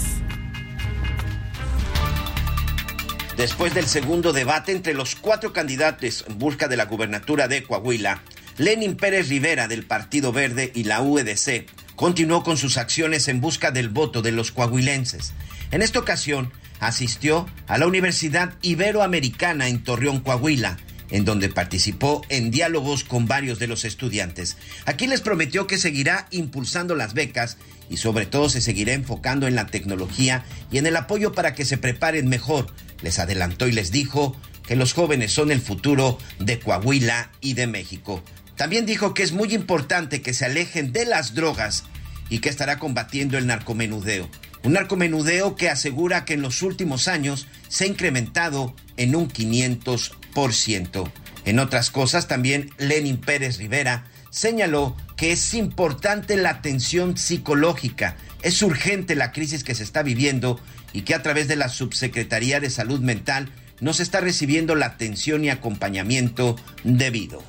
Después 3.37 3.75
del 3.75 3.85
segundo 3.85 4.33
debate 4.33 4.71
entre 4.71 4.95
los 4.95 5.15
cuatro 5.15 5.53
candidatos 5.53 6.25
en 6.27 6.39
busca 6.39 6.67
de 6.67 6.77
la 6.77 6.85
gubernatura 6.85 7.47
de 7.47 7.61
Coahuila, 7.61 8.23
Lenin 8.57 8.97
Pérez 8.97 9.29
Rivera 9.29 9.67
del 9.67 9.85
Partido 9.85 10.31
Verde 10.31 10.71
y 10.73 10.85
la 10.85 11.03
UEDC 11.03 11.74
continuó 11.95 12.43
con 12.43 12.57
sus 12.57 12.77
acciones 12.77 13.27
en 13.27 13.41
busca 13.41 13.71
del 13.71 13.89
voto 13.89 14.21
de 14.21 14.31
los 14.31 14.51
coahuilenses. 14.51 15.33
En 15.71 15.81
esta 15.81 15.99
ocasión 15.99 16.51
asistió 16.79 17.47
a 17.67 17.77
la 17.77 17.87
Universidad 17.87 18.53
Iberoamericana 18.61 19.67
en 19.67 19.83
Torreón, 19.83 20.19
Coahuila, 20.19 20.77
en 21.11 21.25
donde 21.25 21.49
participó 21.49 22.21
en 22.29 22.51
diálogos 22.51 23.03
con 23.03 23.27
varios 23.27 23.59
de 23.59 23.67
los 23.67 23.85
estudiantes. 23.85 24.57
Aquí 24.85 25.07
les 25.07 25.21
prometió 25.21 25.67
que 25.67 25.77
seguirá 25.77 26.27
impulsando 26.31 26.95
las 26.95 27.13
becas 27.13 27.57
y 27.89 27.97
sobre 27.97 28.25
todo 28.25 28.49
se 28.49 28.61
seguirá 28.61 28.93
enfocando 28.93 29.47
en 29.47 29.55
la 29.55 29.67
tecnología 29.67 30.43
y 30.71 30.77
en 30.77 30.87
el 30.87 30.95
apoyo 30.95 31.33
para 31.33 31.53
que 31.53 31.65
se 31.65 31.77
preparen 31.77 32.27
mejor. 32.27 32.67
Les 33.01 33.19
adelantó 33.19 33.67
y 33.67 33.71
les 33.71 33.91
dijo 33.91 34.35
que 34.67 34.75
los 34.75 34.93
jóvenes 34.93 35.31
son 35.31 35.51
el 35.51 35.61
futuro 35.61 36.17
de 36.39 36.59
Coahuila 36.59 37.29
y 37.39 37.53
de 37.53 37.67
México. 37.67 38.23
También 38.55 38.85
dijo 38.85 39.13
que 39.13 39.23
es 39.23 39.31
muy 39.31 39.53
importante 39.53 40.21
que 40.21 40.33
se 40.33 40.45
alejen 40.45 40.93
de 40.93 41.05
las 41.05 41.33
drogas 41.33 41.83
y 42.29 42.39
que 42.39 42.49
estará 42.49 42.79
combatiendo 42.79 43.37
el 43.37 43.47
narcomenudeo. 43.47 44.29
Un 44.63 44.73
narcomenudeo 44.73 45.55
que 45.55 45.69
asegura 45.69 46.25
que 46.25 46.33
en 46.33 46.41
los 46.41 46.61
últimos 46.61 47.07
años 47.07 47.47
se 47.67 47.83
ha 47.83 47.87
incrementado 47.87 48.75
en 48.97 49.15
un 49.15 49.29
500%. 49.29 51.11
En 51.45 51.59
otras 51.59 51.91
cosas, 51.91 52.27
también 52.27 52.71
Lenin 52.77 53.17
Pérez 53.17 53.57
Rivera 53.57 54.05
señaló 54.31 54.97
que 55.15 55.31
es 55.31 55.53
importante 55.53 56.35
la 56.35 56.49
atención 56.49 57.17
psicológica, 57.17 58.17
es 58.41 58.61
urgente 58.61 59.15
la 59.15 59.31
crisis 59.31 59.63
que 59.63 59.75
se 59.75 59.83
está 59.83 60.01
viviendo 60.01 60.59
y 60.93 61.01
que 61.01 61.13
a 61.13 61.21
través 61.21 61.47
de 61.47 61.55
la 61.55 61.69
Subsecretaría 61.69 62.59
de 62.59 62.69
Salud 62.69 62.99
Mental 62.99 63.49
no 63.79 63.93
se 63.93 64.03
está 64.03 64.19
recibiendo 64.21 64.75
la 64.75 64.87
atención 64.87 65.43
y 65.43 65.49
acompañamiento 65.49 66.55
debido. 66.83 67.43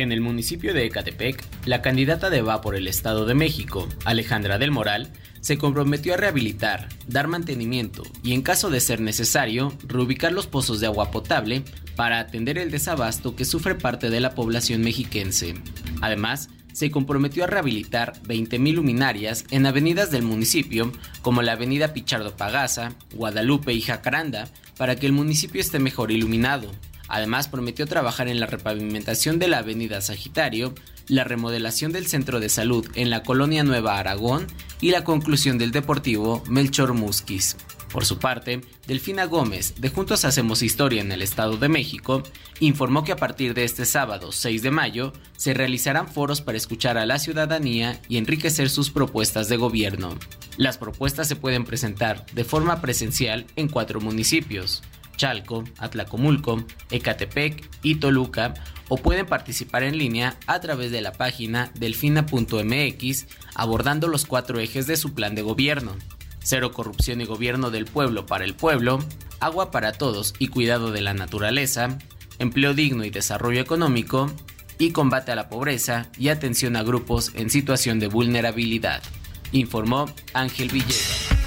En 0.00 0.12
el 0.12 0.22
municipio 0.22 0.72
de 0.72 0.86
Ecatepec, 0.86 1.44
la 1.66 1.82
candidata 1.82 2.30
de 2.30 2.40
Va 2.40 2.62
por 2.62 2.74
el 2.74 2.88
Estado 2.88 3.26
de 3.26 3.34
México, 3.34 3.86
Alejandra 4.06 4.56
del 4.56 4.70
Moral, 4.70 5.12
se 5.42 5.58
comprometió 5.58 6.14
a 6.14 6.16
rehabilitar, 6.16 6.88
dar 7.06 7.28
mantenimiento 7.28 8.02
y, 8.22 8.32
en 8.32 8.40
caso 8.40 8.70
de 8.70 8.80
ser 8.80 9.02
necesario, 9.02 9.76
reubicar 9.86 10.32
los 10.32 10.46
pozos 10.46 10.80
de 10.80 10.86
agua 10.86 11.10
potable 11.10 11.64
para 11.96 12.18
atender 12.18 12.56
el 12.56 12.70
desabasto 12.70 13.36
que 13.36 13.44
sufre 13.44 13.74
parte 13.74 14.08
de 14.08 14.20
la 14.20 14.34
población 14.34 14.80
mexiquense. 14.80 15.52
Además, 16.00 16.48
se 16.72 16.90
comprometió 16.90 17.44
a 17.44 17.48
rehabilitar 17.48 18.14
20.000 18.22 18.72
luminarias 18.72 19.44
en 19.50 19.66
avenidas 19.66 20.10
del 20.10 20.22
municipio, 20.22 20.92
como 21.20 21.42
la 21.42 21.52
avenida 21.52 21.92
Pichardo 21.92 22.36
Pagasa, 22.38 22.94
Guadalupe 23.12 23.74
y 23.74 23.82
Jacaranda, 23.82 24.48
para 24.78 24.96
que 24.96 25.04
el 25.04 25.12
municipio 25.12 25.60
esté 25.60 25.78
mejor 25.78 26.10
iluminado. 26.10 26.70
Además, 27.10 27.48
prometió 27.48 27.86
trabajar 27.86 28.28
en 28.28 28.38
la 28.38 28.46
repavimentación 28.46 29.40
de 29.40 29.48
la 29.48 29.58
avenida 29.58 30.00
Sagitario, 30.00 30.74
la 31.08 31.24
remodelación 31.24 31.90
del 31.90 32.06
centro 32.06 32.38
de 32.38 32.48
salud 32.48 32.86
en 32.94 33.10
la 33.10 33.24
colonia 33.24 33.64
Nueva 33.64 33.98
Aragón 33.98 34.46
y 34.80 34.92
la 34.92 35.02
conclusión 35.02 35.58
del 35.58 35.72
deportivo 35.72 36.42
Melchor 36.48 36.94
Musquis. 36.94 37.56
Por 37.92 38.04
su 38.04 38.18
parte, 38.18 38.60
Delfina 38.86 39.24
Gómez, 39.24 39.74
de 39.80 39.88
Juntos 39.88 40.24
Hacemos 40.24 40.62
Historia 40.62 41.00
en 41.00 41.10
el 41.10 41.22
Estado 41.22 41.56
de 41.56 41.68
México, 41.68 42.22
informó 42.60 43.02
que 43.02 43.10
a 43.10 43.16
partir 43.16 43.52
de 43.52 43.64
este 43.64 43.84
sábado 43.84 44.30
6 44.30 44.62
de 44.62 44.70
mayo 44.70 45.12
se 45.36 45.54
realizarán 45.54 46.06
foros 46.06 46.40
para 46.40 46.56
escuchar 46.56 46.96
a 46.96 47.06
la 47.06 47.18
ciudadanía 47.18 48.00
y 48.08 48.18
enriquecer 48.18 48.70
sus 48.70 48.90
propuestas 48.90 49.48
de 49.48 49.56
gobierno. 49.56 50.16
Las 50.56 50.78
propuestas 50.78 51.26
se 51.26 51.34
pueden 51.34 51.64
presentar 51.64 52.24
de 52.32 52.44
forma 52.44 52.80
presencial 52.80 53.46
en 53.56 53.68
cuatro 53.68 54.00
municipios, 54.00 54.84
Chalco, 55.20 55.64
Atlacomulco, 55.76 56.64
Ecatepec 56.90 57.68
y 57.82 57.96
Toluca, 57.96 58.54
o 58.88 58.96
pueden 58.96 59.26
participar 59.26 59.82
en 59.82 59.98
línea 59.98 60.38
a 60.46 60.60
través 60.60 60.90
de 60.90 61.02
la 61.02 61.12
página 61.12 61.70
delfina.mx 61.74 63.26
abordando 63.54 64.08
los 64.08 64.24
cuatro 64.24 64.60
ejes 64.60 64.86
de 64.86 64.96
su 64.96 65.12
plan 65.12 65.34
de 65.34 65.42
gobierno. 65.42 65.94
Cero 66.42 66.72
corrupción 66.72 67.20
y 67.20 67.26
gobierno 67.26 67.70
del 67.70 67.84
pueblo 67.84 68.24
para 68.24 68.46
el 68.46 68.54
pueblo, 68.54 68.98
agua 69.40 69.70
para 69.70 69.92
todos 69.92 70.32
y 70.38 70.48
cuidado 70.48 70.90
de 70.90 71.02
la 71.02 71.12
naturaleza, 71.12 71.98
empleo 72.38 72.72
digno 72.72 73.04
y 73.04 73.10
desarrollo 73.10 73.60
económico, 73.60 74.32
y 74.78 74.92
combate 74.92 75.32
a 75.32 75.36
la 75.36 75.50
pobreza 75.50 76.08
y 76.16 76.30
atención 76.30 76.76
a 76.76 76.82
grupos 76.82 77.32
en 77.34 77.50
situación 77.50 78.00
de 78.00 78.06
vulnerabilidad, 78.06 79.02
informó 79.52 80.06
Ángel 80.32 80.70
Villegas. 80.70 81.39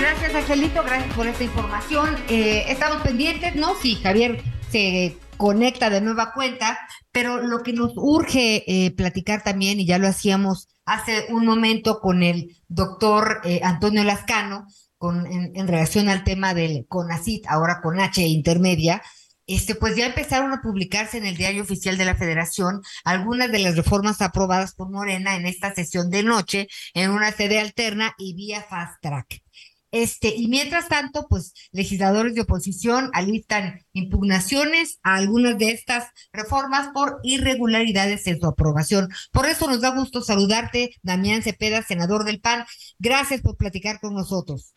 Gracias, 0.00 0.32
Angelito, 0.34 0.82
gracias 0.84 1.12
por 1.14 1.26
esta 1.26 1.42
información. 1.42 2.16
Eh, 2.28 2.64
estamos 2.68 3.02
pendientes, 3.02 3.56
¿no? 3.56 3.74
Si 3.82 3.96
Javier 3.96 4.42
se 4.70 5.18
conecta 5.36 5.90
de 5.90 6.00
nueva 6.00 6.32
cuenta, 6.32 6.78
pero 7.10 7.42
lo 7.42 7.64
que 7.64 7.72
nos 7.72 7.92
urge 7.96 8.64
eh, 8.66 8.92
platicar 8.92 9.42
también, 9.42 9.80
y 9.80 9.86
ya 9.86 9.98
lo 9.98 10.06
hacíamos 10.06 10.68
hace 10.84 11.26
un 11.30 11.44
momento 11.44 12.00
con 12.00 12.22
el 12.22 12.56
doctor 12.68 13.40
eh, 13.42 13.60
Antonio 13.64 14.04
Lascano, 14.04 14.66
con, 14.98 15.26
en, 15.26 15.52
en 15.56 15.66
relación 15.66 16.08
al 16.08 16.22
tema 16.22 16.54
del 16.54 16.86
CONACIT, 16.88 17.46
ahora 17.48 17.80
con 17.82 17.98
H 17.98 18.22
intermedia, 18.22 19.02
este, 19.48 19.74
pues 19.74 19.96
ya 19.96 20.06
empezaron 20.06 20.52
a 20.52 20.60
publicarse 20.60 21.16
en 21.16 21.26
el 21.26 21.36
diario 21.36 21.62
oficial 21.62 21.96
de 21.96 22.04
la 22.04 22.14
Federación 22.14 22.82
algunas 23.02 23.50
de 23.50 23.58
las 23.58 23.76
reformas 23.76 24.20
aprobadas 24.20 24.74
por 24.74 24.90
Morena 24.90 25.36
en 25.36 25.46
esta 25.46 25.74
sesión 25.74 26.10
de 26.10 26.22
noche 26.22 26.68
en 26.92 27.10
una 27.10 27.32
sede 27.32 27.58
alterna 27.58 28.14
y 28.18 28.34
vía 28.34 28.62
fast 28.68 29.00
track. 29.00 29.42
Este, 29.90 30.34
y 30.36 30.48
mientras 30.48 30.88
tanto, 30.88 31.26
pues 31.28 31.54
legisladores 31.72 32.34
de 32.34 32.42
oposición 32.42 33.10
alistan 33.14 33.80
impugnaciones 33.92 35.00
a 35.02 35.16
algunas 35.16 35.58
de 35.58 35.70
estas 35.70 36.12
reformas 36.32 36.88
por 36.88 37.20
irregularidades 37.22 38.26
en 38.26 38.40
su 38.40 38.46
aprobación. 38.46 39.08
Por 39.32 39.46
eso 39.46 39.66
nos 39.66 39.80
da 39.80 39.94
gusto 39.94 40.20
saludarte, 40.20 40.90
Damián 41.02 41.42
Cepeda, 41.42 41.82
senador 41.82 42.24
del 42.24 42.40
PAN. 42.40 42.64
Gracias 42.98 43.40
por 43.40 43.56
platicar 43.56 44.00
con 44.00 44.14
nosotros. 44.14 44.74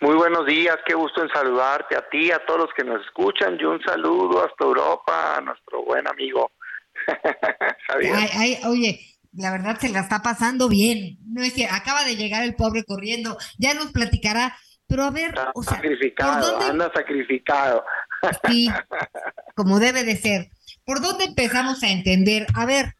Muy 0.00 0.14
buenos 0.14 0.46
días, 0.46 0.78
qué 0.86 0.94
gusto 0.94 1.22
en 1.22 1.28
saludarte 1.28 1.94
a 1.94 2.08
ti, 2.08 2.30
a 2.30 2.44
todos 2.46 2.60
los 2.60 2.70
que 2.74 2.84
nos 2.84 3.04
escuchan 3.04 3.58
y 3.60 3.64
un 3.64 3.82
saludo 3.82 4.42
hasta 4.42 4.64
Europa 4.64 5.36
a 5.36 5.40
nuestro 5.42 5.84
buen 5.84 6.08
amigo 6.08 6.50
Javier. 7.86 8.14
oye, 8.66 8.98
la 9.32 9.50
verdad 9.50 9.78
se 9.80 9.88
la 9.88 10.00
está 10.00 10.22
pasando 10.22 10.68
bien. 10.68 11.18
No 11.24 11.42
es 11.42 11.52
que 11.52 11.66
acaba 11.66 12.04
de 12.04 12.16
llegar 12.16 12.42
el 12.42 12.54
pobre 12.54 12.84
corriendo, 12.84 13.36
ya 13.58 13.74
nos 13.74 13.92
platicará. 13.92 14.56
Pero 14.86 15.04
a 15.04 15.10
ver, 15.10 15.34
o 15.54 15.62
sea, 15.62 15.76
sacrificado, 15.76 16.60
anda 16.60 16.90
sacrificado. 16.92 17.84
Sí, 18.48 18.68
como 19.54 19.78
debe 19.78 20.02
de 20.02 20.16
ser. 20.16 20.50
¿Por 20.84 21.00
dónde 21.00 21.24
empezamos 21.26 21.82
a 21.84 21.90
entender? 21.90 22.46
A 22.54 22.66
ver, 22.66 22.96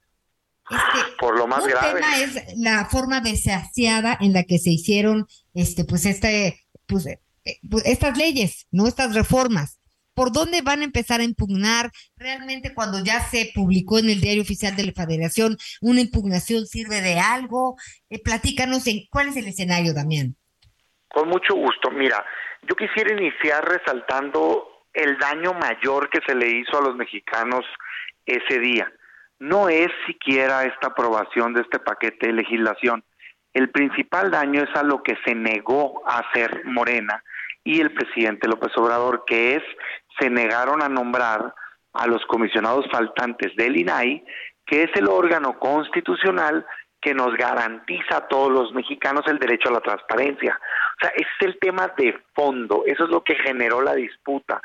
este, 0.71 1.17
por 1.19 1.37
lo 1.37 1.49
más 1.49 1.65
un 1.65 1.71
grave. 1.71 1.95
tema 1.95 2.19
es 2.19 2.57
la 2.57 2.85
forma 2.85 3.21
desaciada 3.21 4.17
en 4.21 4.33
la 4.33 4.45
que 4.45 4.59
se 4.59 4.71
hicieron, 4.71 5.27
este, 5.53 5.85
pues, 5.85 6.07
este, 6.07 6.65
pues, 6.87 7.07
eh, 7.07 7.21
pues 7.69 7.85
estas 7.87 8.17
leyes, 8.17 8.69
no 8.71 8.87
estas 8.87 9.13
reformas 9.13 9.80
por 10.21 10.33
dónde 10.33 10.61
van 10.61 10.83
a 10.83 10.85
empezar 10.85 11.21
a 11.21 11.25
impugnar. 11.25 11.91
Realmente 12.15 12.75
cuando 12.75 13.03
ya 13.03 13.21
se 13.21 13.53
publicó 13.55 13.99
en 13.99 14.11
el 14.11 14.21
diario 14.21 14.43
oficial 14.43 14.77
de 14.77 14.85
la 14.85 14.93
Federación, 14.93 15.57
una 15.81 16.03
impugnación 16.03 16.67
sirve 16.67 17.01
de 17.01 17.19
algo. 17.19 17.77
Eh, 18.11 18.21
platícanos 18.23 18.87
en 18.87 19.07
cuál 19.11 19.29
es 19.29 19.39
el 19.39 19.49
escenario, 19.49 19.95
Damián. 19.95 20.37
Con 21.09 21.31
mucho 21.31 21.55
gusto. 21.55 21.91
Mira, 21.91 22.23
yo 22.69 22.77
quisiera 22.77 23.15
iniciar 23.15 23.67
resaltando 23.67 24.69
el 24.93 25.17
daño 25.17 25.55
mayor 25.55 26.11
que 26.11 26.21
se 26.27 26.35
le 26.35 26.51
hizo 26.51 26.77
a 26.77 26.83
los 26.83 26.97
mexicanos 26.97 27.65
ese 28.27 28.59
día. 28.59 28.93
No 29.39 29.71
es 29.71 29.89
siquiera 30.07 30.67
esta 30.67 30.89
aprobación 30.89 31.55
de 31.55 31.63
este 31.63 31.79
paquete 31.79 32.27
de 32.27 32.35
legislación. 32.35 33.03
El 33.55 33.71
principal 33.71 34.31
daño 34.31 34.65
es 34.65 34.77
a 34.77 34.83
lo 34.83 35.03
que 35.03 35.17
se 35.25 35.35
negó 35.35 36.07
a 36.07 36.19
hacer 36.19 36.67
Morena 36.67 37.25
y 37.65 37.81
el 37.81 37.93
presidente 37.93 38.49
López 38.49 38.77
Obrador, 38.77 39.25
que 39.27 39.57
es 39.57 39.63
se 40.21 40.31
negaron 40.31 40.83
a 40.83 40.89
nombrar 40.89 41.55
a 41.93 42.07
los 42.07 42.25
comisionados 42.27 42.87
faltantes 42.91 43.55
del 43.57 43.77
INAI, 43.77 44.25
que 44.67 44.85
es 44.85 44.91
el 44.95 45.09
órgano 45.09 45.59
constitucional 45.59 46.65
que 47.01 47.15
nos 47.15 47.35
garantiza 47.35 48.19
a 48.19 48.29
todos 48.29 48.53
los 48.53 48.73
mexicanos 48.73 49.25
el 49.27 49.39
derecho 49.39 49.71
a 49.71 49.73
la 49.73 49.81
transparencia. 49.81 50.59
O 50.59 51.01
sea, 51.01 51.11
ese 51.17 51.29
es 51.41 51.47
el 51.47 51.59
tema 51.59 51.93
de 51.97 52.17
fondo, 52.35 52.85
eso 52.87 53.05
es 53.05 53.11
lo 53.11 53.25
que 53.25 53.35
generó 53.37 53.81
la 53.81 53.95
disputa. 53.95 54.61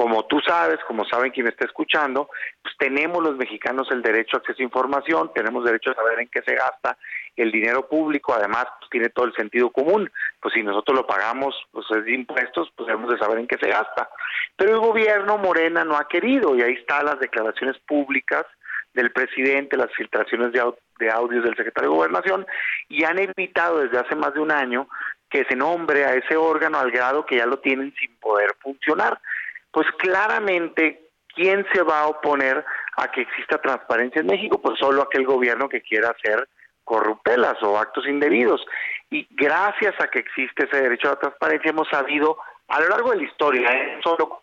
Como 0.00 0.24
tú 0.24 0.40
sabes, 0.40 0.78
como 0.88 1.04
saben 1.04 1.30
quien 1.30 1.46
está 1.46 1.66
escuchando, 1.66 2.30
pues 2.62 2.74
tenemos 2.78 3.22
los 3.22 3.36
mexicanos 3.36 3.86
el 3.90 4.00
derecho 4.00 4.38
a 4.38 4.40
acceso 4.40 4.62
a 4.62 4.64
información, 4.64 5.30
tenemos 5.34 5.62
derecho 5.62 5.90
a 5.90 5.94
saber 5.94 6.20
en 6.20 6.28
qué 6.28 6.40
se 6.40 6.54
gasta 6.54 6.96
el 7.36 7.52
dinero 7.52 7.86
público, 7.86 8.32
además 8.32 8.64
pues, 8.78 8.88
tiene 8.90 9.10
todo 9.10 9.26
el 9.26 9.34
sentido 9.34 9.68
común, 9.68 10.10
pues 10.40 10.54
si 10.54 10.62
nosotros 10.62 10.96
lo 10.96 11.06
pagamos 11.06 11.54
pues 11.70 11.84
es 11.94 12.06
de 12.06 12.14
impuestos, 12.14 12.72
pues 12.74 12.86
debemos 12.86 13.10
de 13.10 13.18
saber 13.18 13.40
en 13.40 13.46
qué 13.46 13.58
se 13.60 13.68
gasta. 13.68 14.08
Pero 14.56 14.72
el 14.72 14.80
gobierno 14.80 15.36
Morena 15.36 15.84
no 15.84 15.98
ha 15.98 16.08
querido 16.08 16.56
y 16.56 16.62
ahí 16.62 16.72
están 16.72 17.04
las 17.04 17.20
declaraciones 17.20 17.76
públicas 17.80 18.46
del 18.94 19.12
presidente, 19.12 19.76
las 19.76 19.92
filtraciones 19.94 20.50
de 20.52 21.10
audios 21.10 21.44
del 21.44 21.56
secretario 21.56 21.90
de 21.90 21.96
Gobernación 21.96 22.46
y 22.88 23.04
han 23.04 23.18
evitado 23.18 23.80
desde 23.80 23.98
hace 23.98 24.16
más 24.16 24.32
de 24.32 24.40
un 24.40 24.50
año 24.50 24.88
que 25.28 25.44
se 25.44 25.56
nombre 25.56 26.06
a 26.06 26.14
ese 26.14 26.38
órgano 26.38 26.78
al 26.78 26.90
grado 26.90 27.26
que 27.26 27.36
ya 27.36 27.44
lo 27.44 27.58
tienen 27.58 27.94
sin 28.00 28.16
poder 28.16 28.56
funcionar 28.62 29.20
pues 29.72 29.86
claramente, 29.98 31.10
¿quién 31.34 31.66
se 31.72 31.82
va 31.82 32.00
a 32.00 32.06
oponer 32.08 32.64
a 32.96 33.10
que 33.10 33.22
exista 33.22 33.58
transparencia 33.58 34.20
en 34.20 34.26
México? 34.26 34.60
Pues 34.60 34.78
solo 34.78 35.02
aquel 35.02 35.24
gobierno 35.24 35.68
que 35.68 35.82
quiera 35.82 36.10
hacer 36.10 36.48
corruptelas 36.84 37.62
o 37.62 37.78
actos 37.78 38.06
indebidos. 38.06 38.66
Y 39.10 39.26
gracias 39.30 39.94
a 40.00 40.08
que 40.08 40.18
existe 40.18 40.64
ese 40.64 40.82
derecho 40.82 41.08
a 41.08 41.12
la 41.12 41.20
transparencia 41.20 41.70
hemos 41.70 41.88
sabido 41.88 42.36
a 42.68 42.80
lo 42.80 42.88
largo 42.88 43.10
de 43.10 43.18
la 43.18 43.22
historia, 43.22 43.70
¿eh? 43.70 44.00
solo 44.02 44.42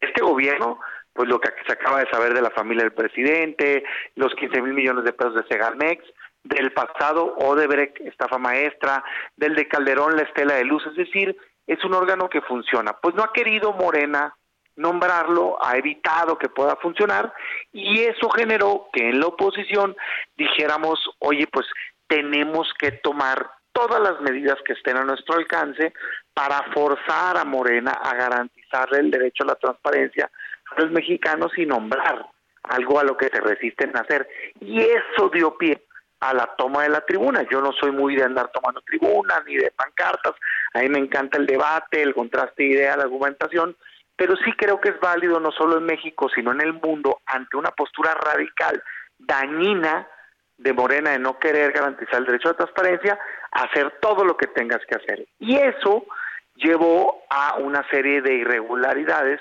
este 0.00 0.22
gobierno, 0.22 0.80
pues 1.12 1.28
lo 1.28 1.40
que 1.40 1.50
se 1.66 1.72
acaba 1.72 2.00
de 2.00 2.10
saber 2.10 2.34
de 2.34 2.42
la 2.42 2.50
familia 2.50 2.84
del 2.84 2.92
presidente, 2.92 3.84
los 4.16 4.34
15 4.34 4.60
mil 4.62 4.74
millones 4.74 5.04
de 5.04 5.12
pesos 5.12 5.34
de 5.34 5.46
Segalmex, 5.48 6.04
del 6.42 6.72
pasado 6.72 7.34
Odebrecht, 7.36 8.00
estafa 8.00 8.38
maestra, 8.38 9.02
del 9.36 9.54
de 9.54 9.66
Calderón, 9.66 10.16
la 10.16 10.22
estela 10.22 10.54
de 10.54 10.64
luz, 10.64 10.86
es 10.86 10.96
decir, 10.96 11.36
es 11.66 11.82
un 11.84 11.94
órgano 11.94 12.28
que 12.28 12.40
funciona. 12.42 12.94
Pues 13.00 13.14
no 13.14 13.22
ha 13.22 13.32
querido 13.32 13.72
Morena 13.72 14.34
nombrarlo, 14.76 15.56
ha 15.64 15.76
evitado 15.76 16.36
que 16.36 16.48
pueda 16.48 16.76
funcionar 16.76 17.32
y 17.72 18.00
eso 18.00 18.28
generó 18.30 18.88
que 18.92 19.08
en 19.08 19.20
la 19.20 19.26
oposición 19.26 19.96
dijéramos, 20.36 20.98
oye, 21.20 21.46
pues 21.46 21.66
tenemos 22.08 22.72
que 22.78 22.92
tomar 22.92 23.50
todas 23.72 24.00
las 24.00 24.20
medidas 24.20 24.56
que 24.64 24.72
estén 24.72 24.96
a 24.96 25.04
nuestro 25.04 25.36
alcance 25.36 25.92
para 26.32 26.62
forzar 26.72 27.36
a 27.36 27.44
Morena 27.44 27.92
a 27.92 28.14
garantizarle 28.14 28.98
el 28.98 29.10
derecho 29.10 29.44
a 29.44 29.48
la 29.48 29.54
transparencia 29.56 30.30
a 30.70 30.80
los 30.80 30.90
mexicanos 30.90 31.52
y 31.56 31.66
nombrar 31.66 32.26
algo 32.64 32.98
a 32.98 33.04
lo 33.04 33.16
que 33.16 33.28
se 33.28 33.40
resisten 33.40 33.96
a 33.96 34.00
hacer. 34.00 34.28
Y 34.60 34.80
eso 34.80 35.28
dio 35.32 35.56
pie 35.56 35.83
a 36.24 36.32
la 36.32 36.46
toma 36.56 36.84
de 36.84 36.88
la 36.88 37.02
tribuna. 37.02 37.46
Yo 37.50 37.60
no 37.60 37.72
soy 37.72 37.92
muy 37.92 38.16
de 38.16 38.24
andar 38.24 38.50
tomando 38.52 38.80
tribunas 38.80 39.44
ni 39.46 39.56
de 39.56 39.70
pancartas, 39.72 40.32
a 40.72 40.80
mí 40.80 40.88
me 40.88 40.98
encanta 40.98 41.38
el 41.38 41.46
debate, 41.46 42.02
el 42.02 42.14
contraste 42.14 42.62
de 42.62 42.68
ideas, 42.70 42.96
la 42.96 43.04
argumentación, 43.04 43.76
pero 44.16 44.34
sí 44.36 44.52
creo 44.56 44.80
que 44.80 44.90
es 44.90 45.00
válido 45.00 45.38
no 45.38 45.52
solo 45.52 45.78
en 45.78 45.84
México, 45.84 46.28
sino 46.34 46.52
en 46.52 46.62
el 46.62 46.72
mundo, 46.72 47.20
ante 47.26 47.56
una 47.56 47.70
postura 47.72 48.14
radical, 48.14 48.82
dañina 49.18 50.08
de 50.56 50.72
Morena 50.72 51.10
de 51.10 51.18
no 51.18 51.38
querer 51.38 51.72
garantizar 51.72 52.20
el 52.20 52.26
derecho 52.26 52.50
a 52.50 52.56
transparencia, 52.56 53.18
hacer 53.50 53.98
todo 54.00 54.24
lo 54.24 54.36
que 54.36 54.46
tengas 54.46 54.80
que 54.86 54.94
hacer. 54.94 55.26
Y 55.38 55.56
eso 55.56 56.06
llevó 56.54 57.22
a 57.28 57.56
una 57.56 57.86
serie 57.90 58.22
de 58.22 58.34
irregularidades 58.34 59.40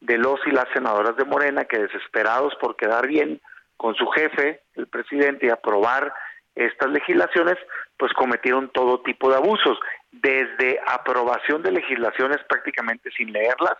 de 0.00 0.18
los 0.18 0.40
y 0.46 0.50
las 0.50 0.68
senadoras 0.72 1.16
de 1.16 1.24
Morena 1.24 1.64
que 1.64 1.78
desesperados 1.78 2.54
por 2.60 2.76
quedar 2.76 3.06
bien 3.06 3.40
con 3.82 3.96
su 3.96 4.06
jefe, 4.06 4.62
el 4.76 4.86
presidente, 4.86 5.46
y 5.46 5.50
aprobar 5.50 6.14
estas 6.54 6.88
legislaciones, 6.90 7.56
pues 7.98 8.12
cometieron 8.12 8.70
todo 8.70 9.02
tipo 9.02 9.28
de 9.28 9.36
abusos, 9.36 9.76
desde 10.12 10.78
aprobación 10.86 11.62
de 11.62 11.72
legislaciones 11.72 12.38
prácticamente 12.48 13.10
sin 13.10 13.32
leerlas, 13.32 13.72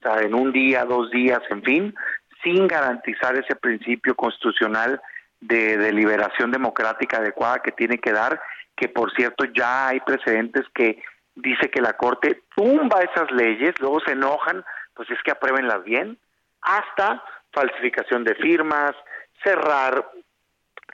o 0.00 0.02
sea, 0.02 0.20
en 0.22 0.34
un 0.34 0.50
día, 0.52 0.84
dos 0.84 1.12
días, 1.12 1.40
en 1.50 1.62
fin, 1.62 1.94
sin 2.42 2.66
garantizar 2.66 3.38
ese 3.38 3.54
principio 3.54 4.16
constitucional 4.16 5.00
de 5.40 5.78
deliberación 5.78 6.50
democrática 6.50 7.18
adecuada 7.18 7.62
que 7.62 7.70
tiene 7.70 7.98
que 7.98 8.10
dar, 8.10 8.40
que 8.76 8.88
por 8.88 9.14
cierto 9.14 9.44
ya 9.44 9.88
hay 9.88 10.00
precedentes 10.00 10.64
que 10.74 11.00
dice 11.36 11.70
que 11.70 11.80
la 11.80 11.92
Corte 11.92 12.42
tumba 12.56 13.00
esas 13.00 13.30
leyes, 13.30 13.74
luego 13.78 14.00
se 14.00 14.12
enojan, 14.12 14.64
pues 14.94 15.08
es 15.10 15.22
que 15.22 15.30
apruébenlas 15.30 15.84
bien, 15.84 16.18
hasta 16.62 17.22
falsificación 17.52 18.24
de 18.24 18.34
firmas, 18.34 18.92
cerrar 19.42 20.10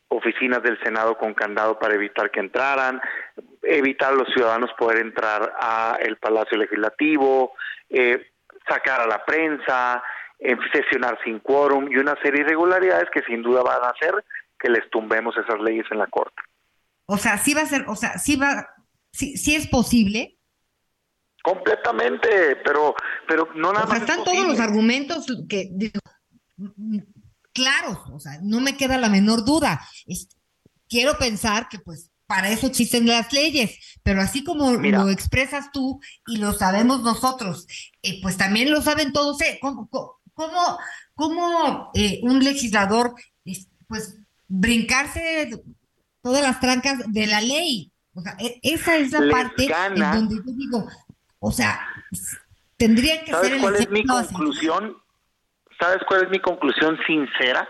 oficinas 0.08 0.62
del 0.62 0.78
Senado 0.82 1.16
con 1.16 1.34
candado 1.34 1.78
para 1.78 1.94
evitar 1.94 2.30
que 2.30 2.40
entraran, 2.40 3.00
evitar 3.62 4.12
a 4.12 4.16
los 4.16 4.28
ciudadanos 4.32 4.70
poder 4.78 4.98
entrar 4.98 5.54
a 5.58 5.98
el 6.00 6.16
Palacio 6.18 6.58
Legislativo, 6.58 7.54
eh, 7.88 8.30
sacar 8.68 9.00
a 9.00 9.06
la 9.06 9.24
prensa, 9.24 10.02
eh, 10.38 10.56
sesionar 10.72 11.18
sin 11.24 11.38
quórum 11.38 11.90
y 11.90 11.96
una 11.96 12.14
serie 12.16 12.40
de 12.40 12.50
irregularidades 12.50 13.08
que 13.10 13.22
sin 13.22 13.42
duda 13.42 13.62
van 13.62 13.82
a 13.84 13.90
hacer 13.90 14.24
que 14.58 14.68
les 14.68 14.88
tumbemos 14.90 15.36
esas 15.36 15.60
leyes 15.60 15.86
en 15.90 15.98
la 15.98 16.06
Corte. 16.06 16.42
O 17.06 17.16
sea, 17.16 17.38
sí 17.38 17.54
va 17.54 17.62
a 17.62 17.66
ser, 17.66 17.84
o 17.88 17.96
sea, 17.96 18.18
sí 18.18 18.36
va, 18.36 18.74
sí, 19.12 19.36
sí 19.36 19.56
es 19.56 19.66
posible. 19.66 20.36
Completamente, 21.42 22.56
pero, 22.64 22.94
pero 23.26 23.48
no 23.56 23.72
nada 23.72 23.86
o 23.86 23.88
sea, 23.88 23.98
Están 23.98 24.22
todos 24.22 24.46
los 24.46 24.60
argumentos 24.60 25.26
que 25.48 25.68
claro, 27.52 28.02
o 28.12 28.20
sea, 28.20 28.38
no 28.42 28.60
me 28.60 28.76
queda 28.76 28.98
la 28.98 29.08
menor 29.08 29.44
duda. 29.44 29.80
quiero 30.88 31.16
pensar 31.18 31.68
que 31.68 31.78
pues 31.78 32.10
para 32.26 32.50
eso 32.50 32.66
existen 32.66 33.06
las 33.06 33.30
leyes, 33.32 33.78
pero 34.02 34.22
así 34.22 34.42
como 34.42 34.72
lo 34.72 35.10
expresas 35.10 35.70
tú 35.70 36.00
y 36.26 36.38
lo 36.38 36.54
sabemos 36.54 37.02
nosotros, 37.02 37.66
eh, 38.02 38.20
pues 38.22 38.38
también 38.38 38.70
lo 38.70 38.80
saben 38.80 39.12
todos. 39.12 39.38
¿eh? 39.42 39.58
¿Cómo, 39.60 39.88
cómo, 41.14 41.90
eh, 41.94 42.20
un 42.22 42.42
legislador, 42.42 43.14
pues, 43.86 44.16
brincarse 44.48 45.62
todas 46.22 46.42
las 46.42 46.58
trancas 46.58 47.00
de 47.06 47.26
la 47.26 47.42
ley? 47.42 47.92
O 48.14 48.22
sea, 48.22 48.34
e, 48.38 48.60
esa 48.62 48.96
es 48.96 49.12
la 49.12 49.30
parte 49.30 49.66
en 49.66 49.94
donde 49.96 50.36
yo 50.36 50.52
digo, 50.54 50.88
o 51.38 51.52
sea, 51.52 51.80
tendría 52.78 53.24
que 53.24 53.32
ser 53.32 53.52
el 53.52 53.60
cuál 53.60 53.76
es 53.76 53.90
mi 53.90 54.04
conclusión? 54.04 54.96
¿Sabes 55.82 55.98
cuál 56.06 56.22
es 56.22 56.30
mi 56.30 56.38
conclusión 56.38 56.96
sincera? 57.04 57.68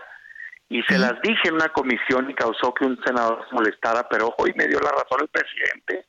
Y 0.69 0.83
se 0.83 0.99
las 0.99 1.19
dije 1.23 1.47
en 1.47 1.55
una 1.55 1.69
comisión 1.69 2.29
y 2.29 2.35
causó 2.35 2.71
que 2.71 2.85
un 2.85 3.01
senador 3.03 3.43
se 3.49 3.55
molestara, 3.55 4.07
pero 4.07 4.35
hoy 4.37 4.53
me 4.55 4.67
dio 4.67 4.79
la 4.79 4.91
razón 4.91 5.21
el 5.21 5.29
presidente. 5.29 6.05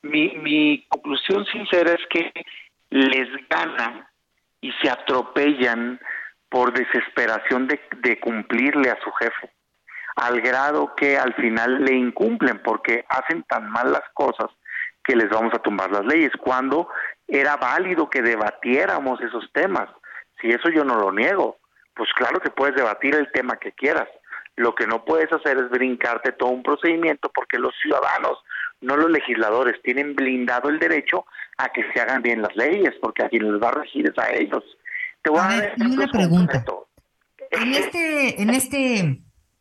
mi, 0.00 0.30
mi 0.38 0.86
conclusión 0.88 1.44
sincera 1.44 1.92
es 1.92 2.00
que 2.08 2.32
les 2.88 3.28
gana 3.50 4.10
y 4.62 4.72
se 4.80 4.88
atropellan 4.88 6.00
por 6.48 6.72
desesperación 6.72 7.68
de, 7.68 7.78
de 7.98 8.18
cumplirle 8.18 8.90
a 8.90 8.98
su 9.04 9.12
jefe, 9.12 9.50
al 10.16 10.40
grado 10.40 10.94
que 10.94 11.18
al 11.18 11.34
final 11.34 11.84
le 11.84 11.96
incumplen 11.96 12.62
porque 12.62 13.04
hacen 13.10 13.42
tan 13.42 13.68
mal 13.68 13.92
las 13.92 14.08
cosas 14.14 14.48
que 15.04 15.14
les 15.14 15.28
vamos 15.28 15.52
a 15.52 15.58
tumbar 15.58 15.90
las 15.90 16.06
leyes, 16.06 16.32
cuando 16.40 16.88
era 17.26 17.56
válido 17.56 18.08
que 18.08 18.22
debatiéramos 18.22 19.20
esos 19.20 19.52
temas. 19.52 19.90
Si 20.40 20.48
eso 20.48 20.68
yo 20.70 20.84
no 20.84 20.96
lo 20.96 21.12
niego, 21.12 21.58
pues 21.94 22.08
claro 22.14 22.40
que 22.40 22.50
puedes 22.50 22.76
debatir 22.76 23.14
el 23.14 23.30
tema 23.32 23.56
que 23.56 23.72
quieras. 23.72 24.08
Lo 24.56 24.74
que 24.74 24.86
no 24.86 25.04
puedes 25.04 25.32
hacer 25.32 25.56
es 25.56 25.70
brincarte 25.70 26.32
todo 26.32 26.50
un 26.50 26.62
procedimiento 26.62 27.30
porque 27.34 27.58
los 27.58 27.74
ciudadanos, 27.80 28.38
no 28.80 28.96
los 28.96 29.10
legisladores, 29.10 29.80
tienen 29.82 30.14
blindado 30.14 30.68
el 30.68 30.78
derecho 30.78 31.24
a 31.58 31.68
que 31.68 31.84
se 31.92 32.00
hagan 32.00 32.22
bien 32.22 32.42
las 32.42 32.54
leyes, 32.56 32.94
porque 33.00 33.24
a 33.24 33.28
quien 33.28 33.52
les 33.52 33.62
va 33.62 33.68
a 33.68 33.82
regir 33.82 34.06
es 34.08 34.18
a 34.18 34.32
ellos. 34.32 34.64
Te 35.22 35.30
voy 35.30 35.40
a, 35.40 35.60
dar 35.60 35.74
una 35.78 36.06
pregunta. 36.08 36.64
En 37.50 37.74
este, 37.74 38.42
en 38.42 38.50
este, 38.50 38.98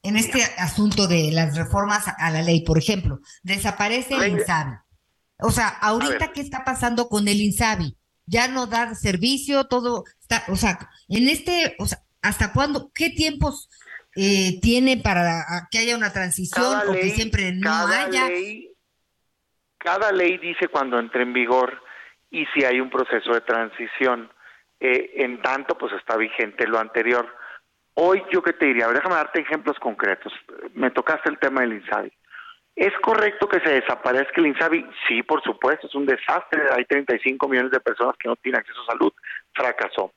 en 0.03 0.15
este 0.15 0.41
asunto 0.57 1.07
de 1.07 1.31
las 1.31 1.57
reformas 1.57 2.07
a 2.07 2.31
la 2.31 2.41
ley, 2.41 2.63
por 2.63 2.77
ejemplo, 2.77 3.19
desaparece 3.43 4.15
el 4.15 4.39
INSABI. 4.39 4.77
O 5.39 5.51
sea, 5.51 5.67
ahorita 5.67 6.31
qué 6.33 6.41
está 6.41 6.63
pasando 6.63 7.07
con 7.07 7.27
el 7.27 7.39
INSABI? 7.39 7.95
Ya 8.27 8.47
no 8.47 8.67
da 8.67 8.93
servicio, 8.93 9.63
todo 9.65 10.03
está, 10.21 10.43
o 10.51 10.55
sea, 10.55 10.77
en 11.09 11.27
este, 11.27 11.75
o 11.79 11.85
sea, 11.87 11.99
¿hasta 12.21 12.53
cuándo? 12.53 12.91
¿Qué 12.93 13.09
tiempos 13.09 13.69
eh, 14.15 14.59
tiene 14.61 14.97
para 14.97 15.45
que 15.71 15.79
haya 15.79 15.97
una 15.97 16.13
transición 16.13 16.81
o 16.87 16.93
que 16.93 17.09
siempre 17.11 17.53
no 17.53 17.87
haya? 17.87 18.29
cada 19.87 20.11
ley 20.11 20.37
dice 20.37 20.67
cuando 20.67 20.99
entre 20.99 21.23
en 21.23 21.31
vigor 21.31 21.81
y 22.29 22.45
si 22.47 22.65
hay 22.65 22.81
un 22.81 22.89
proceso 22.89 23.31
de 23.33 23.41
transición. 23.41 24.29
Eh, 24.79 25.23
en 25.23 25.41
tanto, 25.41 25.77
pues 25.77 25.93
está 25.93 26.17
vigente 26.17 26.67
lo 26.67 26.77
anterior. 26.77 27.25
Hoy 27.93 28.21
yo 28.31 28.43
que 28.43 28.53
te 28.53 28.65
diría, 28.65 28.87
déjame 28.89 29.15
darte 29.15 29.39
ejemplos 29.39 29.79
concretos. 29.79 30.33
Me 30.73 30.91
tocaste 30.91 31.29
el 31.29 31.39
tema 31.39 31.61
del 31.61 31.73
INSABI. 31.73 32.11
¿Es 32.77 32.93
correcto 33.01 33.47
que 33.49 33.59
se 33.61 33.81
desaparezca 33.81 34.39
el 34.39 34.45
INSABI? 34.47 34.87
Sí, 35.07 35.23
por 35.23 35.41
supuesto, 35.41 35.87
es 35.87 35.95
un 35.95 36.05
desastre. 36.05 36.61
Hay 36.71 36.85
35 36.85 37.49
millones 37.49 37.71
de 37.71 37.79
personas 37.79 38.15
que 38.19 38.29
no 38.29 38.35
tienen 38.35 38.61
acceso 38.61 38.79
a 38.83 38.91
salud. 38.93 39.11
Fracasó. 39.51 40.11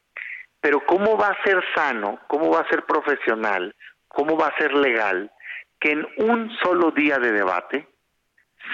Pero 0.60 0.84
¿cómo 0.84 1.16
va 1.16 1.28
a 1.28 1.42
ser 1.42 1.64
sano? 1.74 2.20
¿Cómo 2.26 2.50
va 2.50 2.60
a 2.60 2.68
ser 2.68 2.84
profesional? 2.84 3.74
¿Cómo 4.08 4.36
va 4.36 4.48
a 4.48 4.58
ser 4.58 4.74
legal 4.74 5.32
que 5.80 5.92
en 5.92 6.06
un 6.18 6.54
solo 6.62 6.90
día 6.90 7.18
de 7.18 7.32
debate 7.32 7.88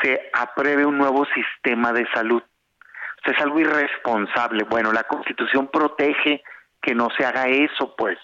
se 0.02 0.30
apruebe 0.32 0.84
un 0.84 0.98
nuevo 0.98 1.24
sistema 1.26 1.92
de 1.92 2.08
salud? 2.12 2.42
es 3.24 3.40
algo 3.40 3.58
irresponsable. 3.58 4.64
Bueno, 4.64 4.92
la 4.92 5.02
Constitución 5.04 5.68
protege 5.68 6.42
que 6.80 6.94
no 6.94 7.08
se 7.16 7.24
haga 7.24 7.46
eso, 7.46 7.94
pues. 7.96 8.18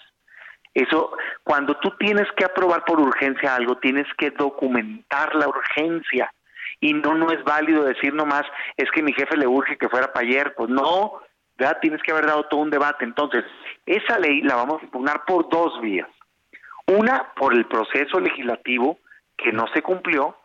Eso, 0.73 1.11
cuando 1.43 1.75
tú 1.77 1.91
tienes 1.99 2.27
que 2.35 2.45
aprobar 2.45 2.83
por 2.83 2.99
urgencia 2.99 3.55
algo, 3.55 3.77
tienes 3.77 4.07
que 4.17 4.31
documentar 4.31 5.35
la 5.35 5.47
urgencia. 5.47 6.33
Y 6.79 6.93
no, 6.93 7.13
no 7.15 7.31
es 7.31 7.43
válido 7.43 7.83
decir 7.83 8.13
nomás, 8.13 8.43
es 8.75 8.89
que 8.91 9.03
mi 9.03 9.13
jefe 9.13 9.37
le 9.37 9.47
urge 9.47 9.77
que 9.77 9.89
fuera 9.89 10.11
para 10.11 10.25
ayer. 10.25 10.53
Pues 10.55 10.69
no, 10.69 11.21
ya 11.59 11.79
tienes 11.79 12.01
que 12.01 12.11
haber 12.11 12.25
dado 12.25 12.43
todo 12.45 12.61
un 12.61 12.71
debate. 12.71 13.05
Entonces, 13.05 13.45
esa 13.85 14.17
ley 14.17 14.41
la 14.41 14.55
vamos 14.55 14.81
a 14.81 14.85
impugnar 14.85 15.23
por 15.25 15.47
dos 15.49 15.79
vías. 15.81 16.09
Una, 16.87 17.31
por 17.35 17.53
el 17.53 17.65
proceso 17.65 18.19
legislativo 18.19 18.97
que 19.37 19.51
no 19.51 19.67
se 19.73 19.81
cumplió, 19.81 20.35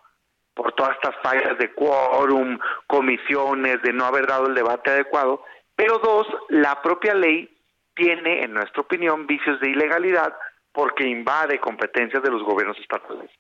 por 0.55 0.73
todas 0.73 0.95
estas 0.97 1.15
fallas 1.23 1.57
de 1.59 1.73
quórum, 1.73 2.59
comisiones, 2.87 3.81
de 3.83 3.93
no 3.93 4.05
haber 4.05 4.27
dado 4.27 4.47
el 4.47 4.55
debate 4.55 4.91
adecuado, 4.91 5.43
pero 5.75 5.99
dos, 5.99 6.27
la 6.49 6.83
propia 6.83 7.15
ley 7.15 7.49
tiene, 7.99 8.45
en 8.45 8.55
nuestra 8.55 8.81
opinión, 8.81 9.27
vicios 9.27 9.61
de 9.61 9.71
ilegalidad 9.71 10.35
porque 10.73 11.05
invade 11.05 11.59
competencias 11.59 12.23
de 12.23 12.31
los 12.31 12.43
gobiernos 12.45 12.79
estatales. 12.79 13.31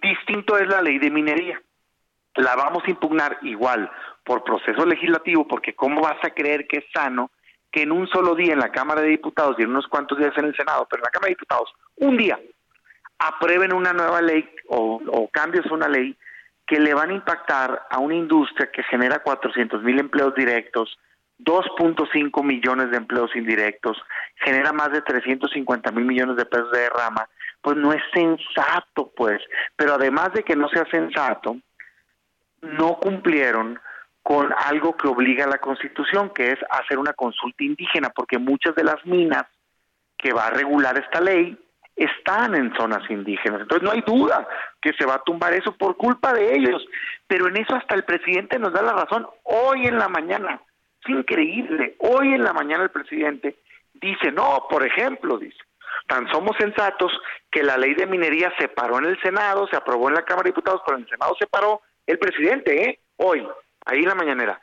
Distinto 0.00 0.56
es 0.56 0.68
la 0.68 0.80
ley 0.80 0.98
de 0.98 1.10
minería. 1.10 1.60
La 2.36 2.54
vamos 2.54 2.84
a 2.86 2.90
impugnar 2.90 3.38
igual 3.42 3.90
por 4.24 4.44
proceso 4.44 4.86
legislativo, 4.86 5.48
porque 5.48 5.74
¿cómo 5.74 6.00
vas 6.00 6.22
a 6.22 6.30
creer 6.30 6.66
que 6.68 6.78
es 6.78 6.84
sano 6.94 7.30
que 7.72 7.82
en 7.82 7.92
un 7.92 8.06
solo 8.06 8.34
día 8.34 8.52
en 8.52 8.60
la 8.60 8.70
Cámara 8.70 9.00
de 9.00 9.08
Diputados 9.08 9.56
y 9.58 9.62
en 9.62 9.70
unos 9.70 9.88
cuantos 9.88 10.16
días 10.18 10.32
en 10.36 10.44
el 10.44 10.56
Senado, 10.56 10.86
pero 10.88 11.00
en 11.00 11.06
la 11.06 11.10
Cámara 11.10 11.28
de 11.28 11.34
Diputados, 11.34 11.74
un 11.96 12.16
día, 12.16 12.38
aprueben 13.18 13.74
una 13.74 13.92
nueva 13.92 14.22
ley 14.22 14.48
o, 14.68 15.02
o 15.08 15.28
cambios 15.28 15.66
a 15.66 15.74
una 15.74 15.88
ley 15.88 16.16
que 16.66 16.78
le 16.78 16.94
van 16.94 17.10
a 17.10 17.14
impactar 17.14 17.82
a 17.90 17.98
una 17.98 18.14
industria 18.14 18.70
que 18.70 18.82
genera 18.84 19.20
400 19.20 19.82
mil 19.82 19.98
empleos 19.98 20.34
directos, 20.34 20.98
2.5 21.38 22.42
millones 22.42 22.90
de 22.90 22.96
empleos 22.96 23.34
indirectos, 23.34 23.96
genera 24.36 24.72
más 24.72 24.90
de 24.92 25.02
350 25.02 25.90
mil 25.92 26.04
millones 26.04 26.36
de 26.36 26.46
pesos 26.46 26.70
de 26.72 26.80
derrama, 26.80 27.28
pues 27.60 27.76
no 27.76 27.92
es 27.92 28.02
sensato, 28.14 29.12
pues. 29.16 29.40
Pero 29.76 29.94
además 29.94 30.32
de 30.32 30.42
que 30.42 30.56
no 30.56 30.68
sea 30.68 30.86
sensato, 30.90 31.56
no 32.62 32.96
cumplieron 32.98 33.78
con 34.22 34.52
algo 34.52 34.96
que 34.96 35.08
obliga 35.08 35.44
a 35.44 35.48
la 35.48 35.58
Constitución, 35.58 36.30
que 36.30 36.52
es 36.52 36.58
hacer 36.70 36.98
una 36.98 37.12
consulta 37.12 37.62
indígena, 37.62 38.10
porque 38.10 38.38
muchas 38.38 38.74
de 38.74 38.84
las 38.84 39.04
minas 39.06 39.44
que 40.18 40.32
va 40.32 40.46
a 40.46 40.50
regular 40.50 40.98
esta 40.98 41.20
ley 41.20 41.56
están 41.94 42.54
en 42.54 42.74
zonas 42.76 43.08
indígenas. 43.10 43.62
Entonces 43.62 43.82
no 43.82 43.92
hay 43.92 44.02
duda 44.02 44.46
que 44.82 44.92
se 44.92 45.06
va 45.06 45.14
a 45.14 45.22
tumbar 45.22 45.54
eso 45.54 45.72
por 45.76 45.96
culpa 45.96 46.32
de 46.32 46.54
ellos. 46.54 46.84
Pero 47.26 47.48
en 47.48 47.56
eso 47.56 47.74
hasta 47.74 47.94
el 47.94 48.04
presidente 48.04 48.58
nos 48.58 48.72
da 48.72 48.82
la 48.82 48.92
razón. 48.92 49.26
Hoy 49.44 49.86
en 49.86 49.98
la 49.98 50.08
mañana, 50.08 50.60
increíble, 51.08 51.96
hoy 51.98 52.34
en 52.34 52.44
la 52.44 52.52
mañana 52.52 52.84
el 52.84 52.90
presidente 52.90 53.56
dice, 53.94 54.30
no, 54.32 54.66
por 54.68 54.86
ejemplo, 54.86 55.38
dice, 55.38 55.58
tan 56.06 56.28
somos 56.30 56.56
sensatos 56.58 57.12
que 57.50 57.62
la 57.62 57.76
ley 57.76 57.94
de 57.94 58.06
minería 58.06 58.52
se 58.58 58.68
paró 58.68 58.98
en 58.98 59.06
el 59.06 59.20
Senado, 59.20 59.66
se 59.68 59.76
aprobó 59.76 60.08
en 60.08 60.14
la 60.14 60.24
Cámara 60.24 60.44
de 60.44 60.50
Diputados, 60.50 60.82
pero 60.84 60.98
en 60.98 61.04
el 61.04 61.10
Senado 61.10 61.34
se 61.38 61.46
paró 61.46 61.80
el 62.06 62.18
presidente, 62.18 62.82
¿eh? 62.82 63.00
Hoy, 63.16 63.46
ahí 63.84 64.00
en 64.00 64.08
la 64.08 64.14
mañanera. 64.14 64.60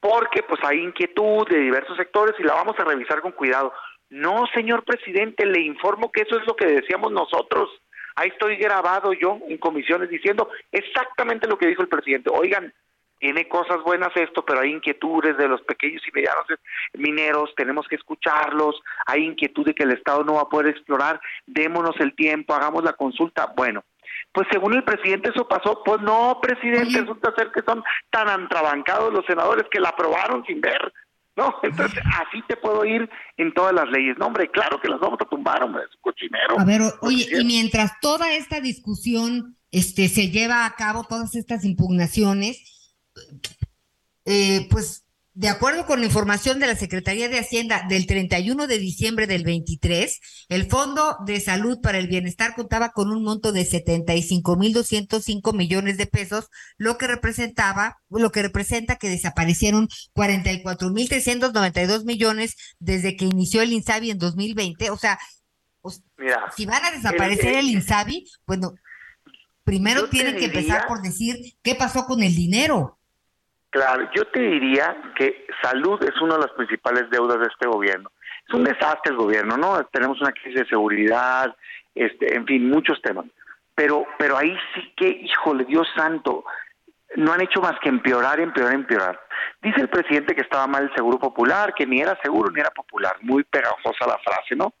Porque 0.00 0.42
pues 0.42 0.60
hay 0.64 0.78
inquietud 0.78 1.48
de 1.48 1.58
diversos 1.58 1.96
sectores 1.96 2.34
y 2.38 2.44
la 2.44 2.54
vamos 2.54 2.78
a 2.78 2.84
revisar 2.84 3.20
con 3.20 3.32
cuidado. 3.32 3.72
No, 4.08 4.46
señor 4.54 4.84
presidente, 4.84 5.44
le 5.44 5.60
informo 5.60 6.12
que 6.12 6.22
eso 6.22 6.38
es 6.38 6.46
lo 6.46 6.54
que 6.54 6.66
decíamos 6.66 7.10
nosotros. 7.10 7.70
Ahí 8.14 8.28
estoy 8.28 8.56
grabado 8.56 9.12
yo 9.12 9.38
en 9.48 9.58
comisiones 9.58 10.08
diciendo 10.08 10.48
exactamente 10.70 11.48
lo 11.48 11.58
que 11.58 11.66
dijo 11.66 11.82
el 11.82 11.88
presidente. 11.88 12.30
Oigan, 12.32 12.72
tiene 13.18 13.48
cosas 13.48 13.82
buenas 13.84 14.10
esto, 14.16 14.44
pero 14.44 14.60
hay 14.60 14.72
inquietudes 14.72 15.36
de 15.36 15.48
los 15.48 15.62
pequeños 15.62 16.02
y 16.06 16.12
medianos 16.12 16.46
mineros, 16.94 17.54
tenemos 17.56 17.86
que 17.88 17.96
escucharlos, 17.96 18.80
hay 19.06 19.24
inquietud 19.24 19.64
de 19.64 19.74
que 19.74 19.84
el 19.84 19.92
Estado 19.92 20.24
no 20.24 20.34
va 20.34 20.42
a 20.42 20.48
poder 20.48 20.68
explorar, 20.68 21.20
démonos 21.46 21.96
el 22.00 22.14
tiempo, 22.14 22.54
hagamos 22.54 22.84
la 22.84 22.92
consulta. 22.92 23.52
Bueno, 23.56 23.84
pues 24.32 24.46
según 24.50 24.74
el 24.74 24.84
presidente 24.84 25.30
eso 25.30 25.48
pasó, 25.48 25.82
pues 25.84 26.00
no, 26.02 26.38
presidente, 26.40 27.00
resulta 27.00 27.34
ser 27.36 27.50
que 27.52 27.62
son 27.62 27.82
tan 28.10 28.28
antrabancados 28.28 29.12
los 29.12 29.24
senadores 29.26 29.66
que 29.70 29.80
la 29.80 29.90
aprobaron 29.90 30.44
sin 30.44 30.60
ver. 30.60 30.92
No, 31.36 31.54
entonces 31.62 32.02
así 32.18 32.42
te 32.48 32.56
puedo 32.56 32.84
ir 32.86 33.08
en 33.36 33.52
todas 33.52 33.74
las 33.74 33.88
leyes. 33.90 34.16
No, 34.18 34.26
hombre, 34.26 34.50
claro 34.50 34.80
que 34.80 34.88
las 34.88 34.98
vamos 35.00 35.18
a 35.20 35.26
tumbar, 35.26 35.62
hombre, 35.62 35.82
es 35.84 35.96
cochinero. 36.00 36.58
A 36.58 36.64
ver, 36.64 36.80
oye, 37.02 37.26
y 37.30 37.44
mientras 37.44 38.00
toda 38.00 38.32
esta 38.32 38.60
discusión 38.60 39.56
este, 39.70 40.08
se 40.08 40.30
lleva 40.30 40.64
a 40.64 40.74
cabo, 40.76 41.04
todas 41.04 41.34
estas 41.34 41.66
impugnaciones, 41.66 42.75
eh, 44.24 44.66
pues 44.70 45.06
de 45.36 45.48
acuerdo 45.50 45.84
con 45.84 46.00
la 46.00 46.06
información 46.06 46.58
de 46.60 46.66
la 46.66 46.76
Secretaría 46.76 47.28
de 47.28 47.38
Hacienda 47.38 47.84
del 47.90 48.06
31 48.06 48.66
de 48.66 48.78
diciembre 48.78 49.26
del 49.26 49.44
23, 49.44 50.46
el 50.48 50.66
Fondo 50.66 51.18
de 51.26 51.40
Salud 51.40 51.78
para 51.82 51.98
el 51.98 52.06
Bienestar 52.06 52.54
contaba 52.54 52.92
con 52.92 53.10
un 53.10 53.22
monto 53.22 53.52
de 53.52 53.66
75.205 53.68 55.54
millones 55.54 55.98
de 55.98 56.06
pesos, 56.06 56.48
lo 56.78 56.96
que 56.96 57.06
representaba, 57.06 57.98
lo 58.08 58.32
que 58.32 58.40
representa 58.40 58.96
que 58.96 59.10
desaparecieron 59.10 59.88
44.392 60.14 62.06
millones 62.06 62.56
desde 62.78 63.14
que 63.14 63.26
inició 63.26 63.60
el 63.60 63.74
INSABI 63.74 64.12
en 64.12 64.18
2020. 64.18 64.88
O 64.88 64.96
sea, 64.96 65.18
si 66.56 66.64
van 66.64 66.82
a 66.82 66.92
desaparecer 66.92 67.56
el, 67.56 67.68
INSABI, 67.68 68.26
bueno, 68.46 68.72
primero 69.64 70.08
tienen 70.08 70.36
que 70.36 70.46
empezar 70.46 70.86
por 70.86 71.02
decir 71.02 71.36
qué 71.62 71.74
pasó 71.74 72.06
con 72.06 72.22
el 72.22 72.34
dinero. 72.34 72.95
Claro, 73.70 74.08
yo 74.14 74.24
te 74.26 74.40
diría 74.40 74.96
que 75.16 75.46
salud 75.62 76.02
es 76.02 76.20
una 76.20 76.34
de 76.34 76.42
las 76.42 76.52
principales 76.52 77.10
deudas 77.10 77.40
de 77.40 77.46
este 77.46 77.66
gobierno. 77.66 78.10
Es 78.48 78.54
un 78.54 78.64
desastre 78.64 79.12
el 79.12 79.16
gobierno, 79.16 79.56
¿no? 79.56 79.84
Tenemos 79.86 80.20
una 80.20 80.32
crisis 80.32 80.60
de 80.60 80.68
seguridad, 80.68 81.54
este, 81.94 82.34
en 82.34 82.46
fin, 82.46 82.70
muchos 82.70 83.00
temas. 83.02 83.26
Pero, 83.74 84.06
pero 84.18 84.38
ahí 84.38 84.56
sí 84.74 84.92
que, 84.96 85.08
híjole, 85.08 85.64
Dios 85.64 85.86
santo, 85.94 86.44
no 87.16 87.32
han 87.32 87.42
hecho 87.42 87.60
más 87.60 87.78
que 87.80 87.88
empeorar, 87.88 88.40
empeorar, 88.40 88.74
empeorar. 88.74 89.20
Dice 89.62 89.80
el 89.80 89.88
presidente 89.88 90.34
que 90.34 90.42
estaba 90.42 90.66
mal 90.66 90.84
el 90.84 90.94
seguro 90.94 91.18
popular, 91.18 91.74
que 91.74 91.86
ni 91.86 92.00
era 92.00 92.18
seguro 92.22 92.50
ni 92.52 92.60
era 92.60 92.70
popular. 92.70 93.16
Muy 93.20 93.44
pegajosa 93.44 94.06
la 94.06 94.18
frase, 94.18 94.54
¿no? 94.56 94.74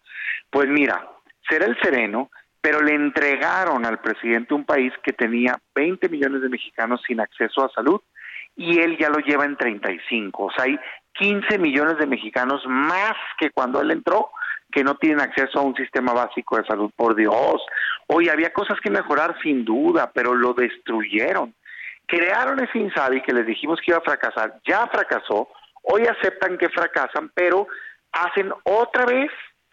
Pues 0.50 0.68
mira, 0.68 1.08
será 1.48 1.66
el 1.66 1.78
sereno, 1.80 2.30
pero 2.60 2.80
le 2.80 2.94
entregaron 2.94 3.84
al 3.84 4.00
presidente 4.00 4.54
un 4.54 4.64
país 4.64 4.92
que 5.02 5.12
tenía 5.12 5.56
20 5.74 6.08
millones 6.08 6.42
de 6.42 6.48
mexicanos 6.48 7.00
sin 7.06 7.20
acceso 7.20 7.64
a 7.64 7.70
salud 7.70 8.00
y 8.56 8.80
él 8.80 8.96
ya 8.98 9.10
lo 9.10 9.18
lleva 9.18 9.44
en 9.44 9.56
35. 9.56 10.44
O 10.44 10.50
sea, 10.50 10.64
hay 10.64 10.78
15 11.14 11.58
millones 11.58 11.98
de 11.98 12.06
mexicanos 12.06 12.62
más 12.66 13.14
que 13.38 13.50
cuando 13.50 13.80
él 13.80 13.90
entró 13.90 14.30
que 14.72 14.82
no 14.82 14.96
tienen 14.96 15.20
acceso 15.20 15.60
a 15.60 15.62
un 15.62 15.74
sistema 15.74 16.12
básico 16.12 16.56
de 16.56 16.66
salud, 16.66 16.90
por 16.96 17.14
Dios. 17.14 17.62
Hoy 18.08 18.28
había 18.28 18.52
cosas 18.52 18.78
que 18.80 18.90
mejorar 18.90 19.36
sin 19.42 19.64
duda, 19.64 20.10
pero 20.12 20.34
lo 20.34 20.54
destruyeron. 20.54 21.54
Crearon 22.06 22.62
ese 22.62 22.78
INSABI 22.78 23.22
que 23.22 23.32
les 23.32 23.46
dijimos 23.46 23.80
que 23.80 23.92
iba 23.92 23.98
a 23.98 24.02
fracasar, 24.02 24.60
ya 24.66 24.86
fracasó, 24.86 25.48
hoy 25.82 26.02
aceptan 26.06 26.56
que 26.58 26.68
fracasan, 26.68 27.30
pero 27.34 27.66
hacen 28.12 28.52
otra 28.64 29.06
vez 29.06 29.30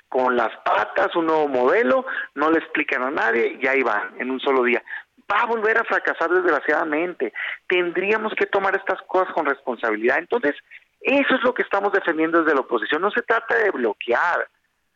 con 0.10 0.36
las 0.36 0.56
patas 0.64 1.16
un 1.16 1.26
nuevo 1.26 1.48
modelo, 1.48 2.06
no 2.36 2.52
le 2.52 2.60
explican 2.60 3.02
a 3.02 3.12
nadie 3.12 3.58
y 3.60 3.68
ahí 3.68 3.82
van 3.82 4.14
en 4.20 4.30
un 4.30 4.40
solo 4.40 4.64
día. 4.64 4.84
Va 5.32 5.41
a 5.41 5.45
volver 5.45 5.78
a 5.78 5.84
fracasar 5.84 6.30
desgraciadamente. 6.30 7.34
Tendríamos 7.68 8.34
que 8.36 8.45
tomar 8.45 8.76
estas 8.76 9.02
cosas 9.04 9.34
con 9.34 9.45
responsabilidad. 9.45 10.20
Entonces, 10.20 10.56
eso 11.02 11.36
es 11.36 11.44
lo 11.44 11.54
que 11.54 11.64
estamos 11.64 11.91
defendiendo 11.91 12.41
desde 12.41 12.56
la 12.56 12.62
oposición. 12.62 13.02
No 13.02 13.12
se 13.12 13.22
trata 13.22 13.56
de 13.58 13.72
bloquear, 13.72 14.48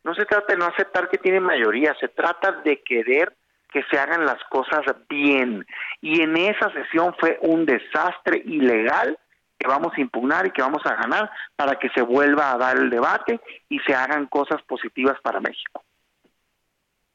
no 0.03 0.15
se 0.15 0.25
trata 0.25 0.53
de 0.53 0.59
no 0.59 0.65
aceptar 0.65 1.09
que 1.09 1.17
tiene 1.17 1.39
mayoría, 1.39 1.95
se 1.99 2.07
trata 2.07 2.51
de 2.63 2.81
querer 2.81 3.33
que 3.71 3.83
se 3.91 3.99
hagan 3.99 4.25
las 4.25 4.41
cosas 4.45 4.83
bien. 5.09 5.65
Y 6.01 6.21
en 6.21 6.37
esa 6.37 6.71
sesión 6.71 7.13
fue 7.19 7.37
un 7.41 7.65
desastre 7.65 8.41
ilegal 8.45 9.17
que 9.59 9.67
vamos 9.67 9.91
a 9.95 10.01
impugnar 10.01 10.47
y 10.47 10.51
que 10.51 10.61
vamos 10.61 10.85
a 10.85 10.95
ganar 10.95 11.29
para 11.55 11.75
que 11.77 11.89
se 11.89 12.01
vuelva 12.01 12.51
a 12.51 12.57
dar 12.57 12.77
el 12.77 12.89
debate 12.89 13.39
y 13.69 13.79
se 13.79 13.93
hagan 13.93 14.27
cosas 14.27 14.61
positivas 14.63 15.19
para 15.21 15.41
México. 15.41 15.83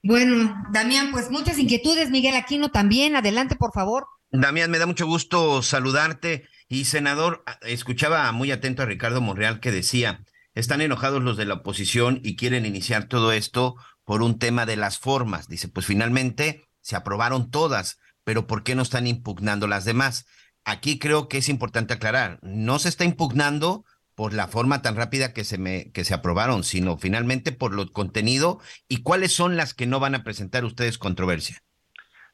Bueno, 0.02 0.64
Damián, 0.72 1.12
pues 1.12 1.30
muchas 1.30 1.58
inquietudes, 1.58 2.10
Miguel 2.10 2.34
Aquino 2.34 2.70
también. 2.70 3.14
Adelante, 3.14 3.54
por 3.54 3.72
favor. 3.72 4.06
Damián, 4.30 4.70
me 4.70 4.78
da 4.78 4.86
mucho 4.86 5.06
gusto 5.06 5.62
saludarte. 5.62 6.48
Y 6.68 6.86
senador, 6.86 7.44
escuchaba 7.62 8.30
muy 8.32 8.50
atento 8.50 8.82
a 8.82 8.86
Ricardo 8.86 9.20
Monreal 9.20 9.60
que 9.60 9.70
decía, 9.70 10.24
están 10.54 10.80
enojados 10.80 11.22
los 11.22 11.36
de 11.36 11.44
la 11.44 11.54
oposición 11.54 12.20
y 12.24 12.36
quieren 12.36 12.66
iniciar 12.66 13.04
todo 13.04 13.32
esto 13.32 13.76
por 14.04 14.22
un 14.22 14.38
tema 14.38 14.66
de 14.66 14.76
las 14.76 14.98
formas. 14.98 15.48
Dice, 15.48 15.68
pues 15.68 15.86
finalmente 15.86 16.64
se 16.80 16.96
aprobaron 16.96 17.50
todas, 17.50 17.98
pero 18.24 18.46
¿por 18.46 18.64
qué 18.64 18.74
no 18.74 18.82
están 18.82 19.06
impugnando 19.06 19.66
las 19.66 19.84
demás? 19.84 20.26
Aquí 20.64 20.98
creo 20.98 21.28
que 21.28 21.38
es 21.38 21.48
importante 21.48 21.94
aclarar, 21.94 22.38
no 22.42 22.78
se 22.78 22.88
está 22.88 23.04
impugnando 23.04 23.84
por 24.14 24.34
la 24.34 24.48
forma 24.48 24.82
tan 24.82 24.96
rápida 24.96 25.32
que 25.32 25.44
se 25.44 25.58
me 25.58 25.92
que 25.92 26.04
se 26.04 26.14
aprobaron, 26.14 26.64
sino 26.64 26.96
finalmente 26.98 27.52
por 27.52 27.74
lo 27.74 27.90
contenido 27.92 28.58
y 28.88 29.02
cuáles 29.02 29.32
son 29.34 29.56
las 29.56 29.74
que 29.74 29.86
no 29.86 30.00
van 30.00 30.14
a 30.14 30.24
presentar 30.24 30.64
ustedes 30.64 30.98
controversia. 30.98 31.58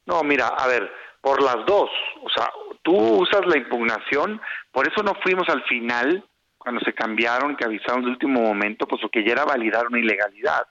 No, 0.07 0.23
mira, 0.23 0.49
a 0.49 0.67
ver, 0.67 0.91
por 1.21 1.43
las 1.43 1.65
dos, 1.67 1.91
o 2.23 2.29
sea, 2.35 2.51
tú 2.83 2.97
usas 2.97 3.43
la 3.47 3.59
impugnación, 3.59 4.41
por 4.73 4.89
eso 4.89 5.03
no 5.03 5.15
fuimos 5.23 5.49
al 5.49 5.63
final 5.65 6.25
cuando 6.57 6.81
se 6.83 6.93
cambiaron, 6.93 7.57
que 7.57 7.65
avisaron 7.65 8.05
de 8.05 8.11
último 8.11 8.43
momento, 8.43 8.87
pues 8.87 9.01
lo 9.03 9.09
que 9.09 9.25
ya 9.25 9.33
era 9.33 9.45
validar 9.45 9.87
una 9.87 10.01
ilegalidad. 10.01 10.67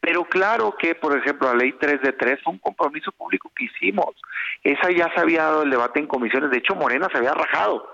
Pero 0.00 0.24
claro 0.24 0.74
que, 0.78 0.94
por 0.94 1.16
ejemplo, 1.16 1.48
la 1.48 1.58
ley 1.58 1.74
3 1.78 2.00
de 2.00 2.12
3 2.14 2.40
fue 2.42 2.54
un 2.54 2.58
compromiso 2.58 3.12
público 3.12 3.52
que 3.54 3.66
hicimos. 3.66 4.16
Esa 4.64 4.90
ya 4.90 5.12
se 5.14 5.20
había 5.20 5.42
dado 5.42 5.62
el 5.62 5.70
debate 5.70 6.00
en 6.00 6.06
comisiones. 6.06 6.50
De 6.50 6.56
hecho, 6.56 6.74
Morena 6.74 7.06
se 7.12 7.18
había 7.18 7.34
rajado. 7.34 7.86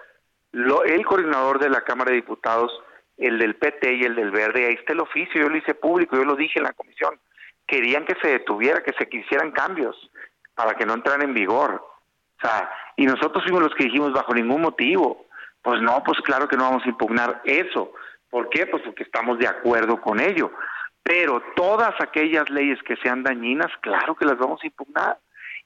Lo, 0.52 0.84
el 0.84 1.04
coordinador 1.04 1.58
de 1.58 1.68
la 1.68 1.82
Cámara 1.82 2.10
de 2.10 2.16
Diputados, 2.16 2.72
el 3.16 3.38
del 3.38 3.56
PT 3.56 3.94
y 3.94 4.04
el 4.04 4.14
del 4.14 4.30
Verde, 4.30 4.66
ahí 4.66 4.74
está 4.74 4.92
el 4.92 5.00
oficio. 5.00 5.40
Yo 5.40 5.48
lo 5.48 5.56
hice 5.56 5.74
público, 5.74 6.16
yo 6.16 6.24
lo 6.24 6.36
dije 6.36 6.58
en 6.58 6.64
la 6.64 6.72
comisión. 6.72 7.18
Querían 7.66 8.04
que 8.04 8.14
se 8.20 8.28
detuviera, 8.28 8.82
que 8.82 8.92
se 8.98 9.08
quisieran 9.08 9.50
cambios 9.50 9.96
para 10.54 10.74
que 10.74 10.86
no 10.86 10.94
entraran 10.94 11.22
en 11.22 11.34
vigor. 11.34 11.74
O 11.74 12.40
sea, 12.40 12.70
y 12.96 13.06
nosotros 13.06 13.44
fuimos 13.44 13.62
los 13.62 13.74
que 13.74 13.84
dijimos 13.84 14.12
bajo 14.12 14.34
ningún 14.34 14.62
motivo. 14.62 15.26
Pues 15.62 15.80
no, 15.82 16.02
pues 16.04 16.18
claro 16.20 16.46
que 16.46 16.56
no 16.56 16.64
vamos 16.64 16.84
a 16.84 16.88
impugnar 16.88 17.42
eso. 17.44 17.92
¿Por 18.30 18.48
qué? 18.50 18.66
Pues 18.66 18.82
porque 18.84 19.02
estamos 19.02 19.38
de 19.38 19.48
acuerdo 19.48 20.00
con 20.00 20.20
ello. 20.20 20.52
Pero 21.02 21.42
todas 21.54 21.94
aquellas 22.00 22.48
leyes 22.50 22.82
que 22.82 22.96
sean 22.96 23.22
dañinas, 23.22 23.70
claro 23.80 24.14
que 24.14 24.24
las 24.24 24.38
vamos 24.38 24.60
a 24.62 24.66
impugnar. 24.66 25.18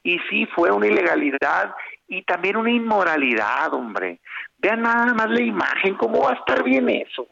Y 0.03 0.19
sí, 0.29 0.47
fue 0.55 0.71
una 0.71 0.87
ilegalidad 0.87 1.73
y 2.11 2.23
también 2.23 2.57
una 2.57 2.69
inmoralidad, 2.69 3.73
hombre. 3.73 4.19
Vean 4.57 4.81
nada 4.81 5.13
más 5.13 5.29
la 5.29 5.41
imagen, 5.41 5.95
¿cómo 5.95 6.23
va 6.23 6.31
a 6.31 6.35
estar 6.35 6.61
bien 6.61 6.89
eso? 6.89 7.25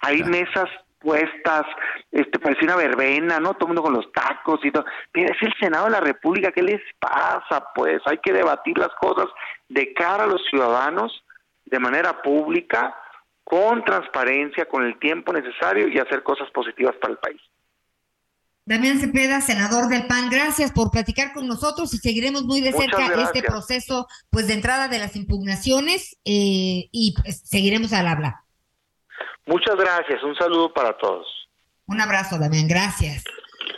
Hay 0.00 0.24
mesas 0.24 0.64
puestas, 0.98 1.66
este, 2.10 2.38
parece 2.38 2.64
una 2.64 2.76
verbena, 2.76 3.38
¿no? 3.38 3.52
Todo 3.52 3.64
el 3.64 3.74
mundo 3.74 3.82
con 3.82 3.92
los 3.92 4.10
tacos 4.12 4.64
y 4.64 4.70
todo. 4.70 4.86
Pero 5.12 5.30
es 5.30 5.42
el 5.42 5.52
Senado 5.60 5.84
de 5.84 5.90
la 5.90 6.00
República, 6.00 6.52
¿qué 6.52 6.62
les 6.62 6.80
pasa? 6.98 7.66
Pues 7.74 8.00
hay 8.06 8.16
que 8.16 8.32
debatir 8.32 8.78
las 8.78 8.94
cosas 8.98 9.26
de 9.68 9.92
cara 9.92 10.24
a 10.24 10.26
los 10.26 10.42
ciudadanos 10.48 11.22
de 11.66 11.78
manera 11.78 12.22
pública 12.22 12.96
con 13.44 13.84
transparencia, 13.84 14.64
con 14.64 14.86
el 14.86 14.98
tiempo 14.98 15.34
necesario 15.34 15.86
y 15.86 15.98
hacer 15.98 16.22
cosas 16.22 16.50
positivas 16.50 16.96
para 16.96 17.12
el 17.12 17.18
país. 17.18 17.42
Damián 18.66 18.98
Cepeda, 18.98 19.42
senador 19.42 19.88
del 19.88 20.06
PAN, 20.06 20.30
gracias 20.30 20.72
por 20.72 20.90
platicar 20.90 21.34
con 21.34 21.46
nosotros 21.46 21.92
y 21.92 21.98
seguiremos 21.98 22.44
muy 22.44 22.62
de 22.62 22.72
cerca 22.72 23.12
este 23.22 23.42
proceso 23.42 24.06
pues 24.30 24.46
de 24.46 24.54
entrada 24.54 24.88
de 24.88 24.98
las 24.98 25.16
impugnaciones 25.16 26.16
eh, 26.24 26.88
y 26.90 27.14
pues, 27.20 27.42
seguiremos 27.44 27.92
al 27.92 28.08
habla. 28.08 28.44
Muchas 29.46 29.76
gracias, 29.76 30.22
un 30.22 30.34
saludo 30.36 30.72
para 30.72 30.96
todos. 30.96 31.26
Un 31.86 32.00
abrazo, 32.00 32.38
Damián, 32.38 32.66
gracias. 32.66 33.24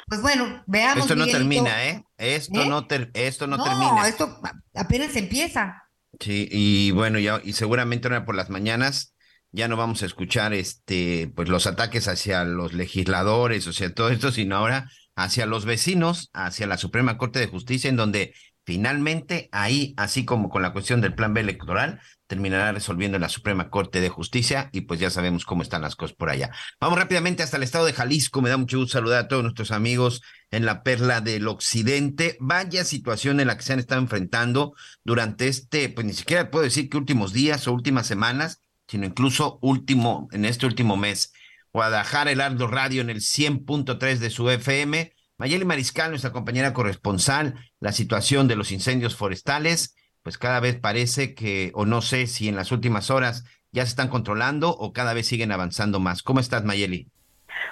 Pues 0.07 0.23
bueno, 0.23 0.63
veamos. 0.67 0.99
Esto 0.99 1.17
no 1.17 1.27
termina, 1.27 1.85
¿eh? 1.85 2.05
Esto 2.17 2.61
¿Eh? 2.61 2.69
no, 2.69 2.87
esto 3.15 3.47
no, 3.49 3.63
termina. 3.63 3.93
No, 3.93 4.05
esto 4.05 4.39
apenas 4.73 5.17
empieza. 5.17 5.83
Sí, 6.21 6.49
y 6.49 6.93
bueno, 6.93 7.19
ya, 7.19 7.41
y 7.43 7.55
seguramente 7.55 8.07
ahora 8.07 8.25
por 8.25 8.37
las 8.37 8.51
mañanas 8.51 9.16
ya 9.57 9.69
no 9.69 9.77
vamos 9.79 10.03
a 10.03 10.07
escuchar 10.07 10.53
este, 10.53 11.33
pues 11.35 11.49
los 11.49 11.67
ataques 11.67 12.09
hacia 12.09 12.45
los 12.45 12.75
legisladores, 12.75 13.67
o 13.67 13.73
sea, 13.73 13.93
todo 13.93 14.11
esto, 14.11 14.31
sino 14.31 14.57
ahora 14.57 14.91
hacia 15.17 15.47
los 15.47 15.65
vecinos, 15.65 16.29
hacia 16.35 16.67
la 16.67 16.77
Suprema 16.77 17.17
Corte 17.17 17.39
de 17.39 17.47
Justicia, 17.47 17.89
en 17.89 17.97
donde 17.97 18.35
finalmente 18.67 19.49
ahí, 19.53 19.95
así 19.97 20.27
como 20.27 20.51
con 20.51 20.61
la 20.61 20.75
cuestión 20.75 21.01
del 21.01 21.15
plan 21.15 21.33
B 21.33 21.41
electoral, 21.41 22.01
terminará 22.27 22.71
resolviendo 22.73 23.19
la 23.19 23.31
Suprema 23.31 23.71
Corte 23.71 24.03
de 24.03 24.11
Justicia 24.11 24.69
y 24.73 24.83
pues 24.83 25.01
ya 25.01 25.09
sabemos 25.09 25.47
cómo 25.47 25.63
están 25.63 25.81
las 25.81 25.97
cosas 25.97 26.15
por 26.15 26.29
allá. 26.29 26.51
Vamos 26.79 26.99
rápidamente 26.99 27.43
hasta 27.43 27.57
el 27.57 27.63
estado 27.63 27.87
de 27.87 27.95
Jalisco. 27.95 28.43
Me 28.43 28.51
da 28.51 28.59
mucho 28.59 28.77
gusto 28.77 28.99
saludar 28.99 29.25
a 29.25 29.29
todos 29.29 29.43
nuestros 29.43 29.71
amigos 29.71 30.21
en 30.51 30.67
la 30.67 30.83
perla 30.83 31.23
del 31.23 31.49
occidente. 31.49 32.37
Vaya 32.41 32.85
situación 32.85 33.41
en 33.41 33.47
la 33.47 33.57
que 33.57 33.63
se 33.63 33.73
han 33.73 33.79
estado 33.79 34.03
enfrentando 34.03 34.75
durante 35.03 35.49
este, 35.49 35.89
pues 35.89 36.07
ni 36.07 36.13
siquiera 36.13 36.51
puedo 36.51 36.65
decir 36.65 36.91
que 36.91 36.99
últimos 36.99 37.33
días 37.33 37.67
o 37.69 37.73
últimas 37.73 38.07
semanas, 38.07 38.66
sino 38.89 39.07
incluso 39.07 39.59
último, 39.63 40.29
en 40.33 40.45
este 40.45 40.67
último 40.67 40.97
mes. 40.97 41.33
Guadalajara, 41.73 42.31
el 42.31 42.41
Ardo 42.41 42.69
Radio 42.69 43.03
en 43.03 43.11
el 43.11 43.21
100.3 43.21 44.19
de 44.19 44.31
su 44.31 44.49
FM. 44.49 45.13
Mayeli 45.39 45.65
Mariscal, 45.65 46.11
nuestra 46.11 46.33
compañera 46.33 46.73
corresponsal, 46.73 47.55
la 47.81 47.93
situación 47.93 48.49
de 48.49 48.57
los 48.57 48.73
incendios 48.73 49.17
forestales, 49.17 49.95
pues 50.23 50.39
cada 50.39 50.61
vez 50.61 50.79
parece 50.81 51.35
que, 51.35 51.73
o 51.75 51.85
no 51.85 52.01
sé 52.01 52.27
si 52.27 52.49
en 52.49 52.57
las 52.57 52.73
últimas 52.73 53.11
horas 53.11 53.45
ya 53.73 53.85
se 53.85 53.91
están 53.91 54.09
controlando 54.09 54.71
o 54.71 54.93
cada 54.93 55.13
vez 55.13 55.27
siguen 55.27 55.53
avanzando 55.53 56.01
más. 56.01 56.23
¿Cómo 56.23 56.41
estás, 56.41 56.65
Mayeli? 56.65 57.11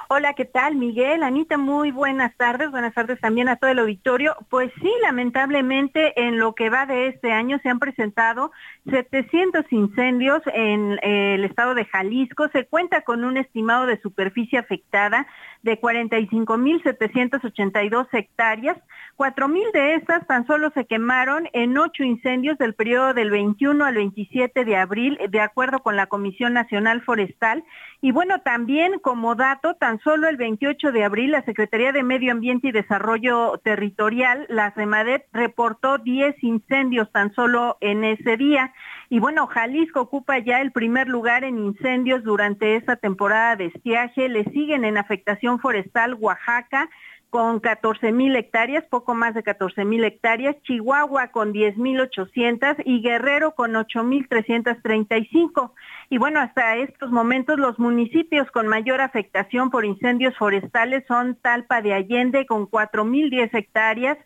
Hola, 0.08 0.34
¿qué 0.34 0.44
tal, 0.44 0.76
Miguel? 0.76 1.22
Anita, 1.22 1.56
muy 1.56 1.90
buenas 1.90 2.36
tardes. 2.36 2.70
Buenas 2.70 2.92
tardes 2.94 3.20
también 3.20 3.48
a 3.48 3.56
todo 3.56 3.70
el 3.70 3.78
auditorio. 3.78 4.36
Pues 4.48 4.70
sí, 4.80 4.90
lamentablemente 5.02 6.20
en 6.20 6.38
lo 6.38 6.54
que 6.54 6.70
va 6.70 6.86
de 6.86 7.08
este 7.08 7.32
año 7.32 7.58
se 7.62 7.68
han 7.68 7.78
presentado 7.78 8.52
700 8.90 9.70
incendios 9.72 10.42
en 10.52 10.98
eh, 11.02 11.34
el 11.34 11.44
estado 11.44 11.74
de 11.74 11.84
Jalisco. 11.84 12.48
Se 12.48 12.66
cuenta 12.66 13.02
con 13.02 13.24
un 13.24 13.36
estimado 13.36 13.86
de 13.86 14.00
superficie 14.00 14.58
afectada 14.58 15.26
de 15.62 15.80
45.782 15.80 18.08
hectáreas. 18.12 18.76
4.000 19.16 19.72
de 19.72 19.94
estas 19.94 20.26
tan 20.26 20.44
solo 20.46 20.70
se 20.74 20.86
quemaron 20.86 21.48
en 21.52 21.78
ocho 21.78 22.02
incendios 22.02 22.58
del 22.58 22.74
periodo 22.74 23.14
del 23.14 23.30
21 23.30 23.84
al 23.84 23.94
27 23.94 24.64
de 24.64 24.76
abril, 24.76 25.18
de 25.28 25.40
acuerdo 25.40 25.80
con 25.80 25.94
la 25.94 26.06
Comisión 26.06 26.52
Nacional 26.52 27.00
Forestal. 27.02 27.62
Y 28.00 28.10
bueno, 28.10 28.40
también 28.40 28.98
como 28.98 29.36
dato, 29.36 29.74
tan 29.74 30.00
solo 30.00 30.28
el 30.28 30.36
28 30.36 30.90
de 30.90 31.04
abril, 31.04 31.30
la 31.30 31.44
Secretaría 31.44 31.92
de 31.92 32.02
Medio 32.02 32.32
Ambiente 32.32 32.68
y 32.68 32.72
Desarrollo 32.72 33.60
Territorial, 33.62 34.46
la 34.48 34.72
CEMADET, 34.72 35.26
reportó 35.32 35.98
10 35.98 36.42
incendios 36.42 37.10
tan 37.12 37.32
solo 37.34 37.78
en 37.80 38.02
ese 38.02 38.36
día. 38.36 38.72
Y 39.10 39.20
bueno, 39.20 39.46
Jalisco 39.46 40.00
ocupa 40.00 40.38
ya 40.38 40.60
el 40.60 40.72
primer 40.72 41.08
lugar 41.08 41.44
en 41.44 41.58
incendios 41.58 42.24
durante 42.24 42.76
esta 42.76 42.96
temporada 42.96 43.54
de 43.54 43.66
estiaje. 43.66 44.28
Le 44.28 44.44
siguen 44.50 44.84
en 44.84 44.98
afectación 44.98 45.60
forestal 45.60 46.14
Oaxaca, 46.14 46.90
con 47.34 47.58
14 47.58 48.12
mil 48.12 48.36
hectáreas, 48.36 48.84
poco 48.84 49.12
más 49.12 49.34
de 49.34 49.42
14 49.42 49.84
mil 49.84 50.04
hectáreas, 50.04 50.54
Chihuahua 50.62 51.32
con 51.32 51.50
10 51.50 51.78
mil 51.78 51.98
800 51.98 52.76
y 52.84 53.02
Guerrero 53.02 53.56
con 53.56 53.74
8 53.74 54.04
mil 54.04 54.28
335. 54.28 55.74
Y 56.10 56.18
bueno, 56.18 56.38
hasta 56.38 56.76
estos 56.76 57.10
momentos 57.10 57.58
los 57.58 57.76
municipios 57.80 58.48
con 58.52 58.68
mayor 58.68 59.00
afectación 59.00 59.70
por 59.70 59.84
incendios 59.84 60.36
forestales 60.36 61.02
son 61.08 61.34
Talpa 61.34 61.82
de 61.82 61.94
Allende 61.94 62.46
con 62.46 62.66
4 62.66 63.04
mil 63.04 63.30
10 63.30 63.52
hectáreas, 63.52 64.16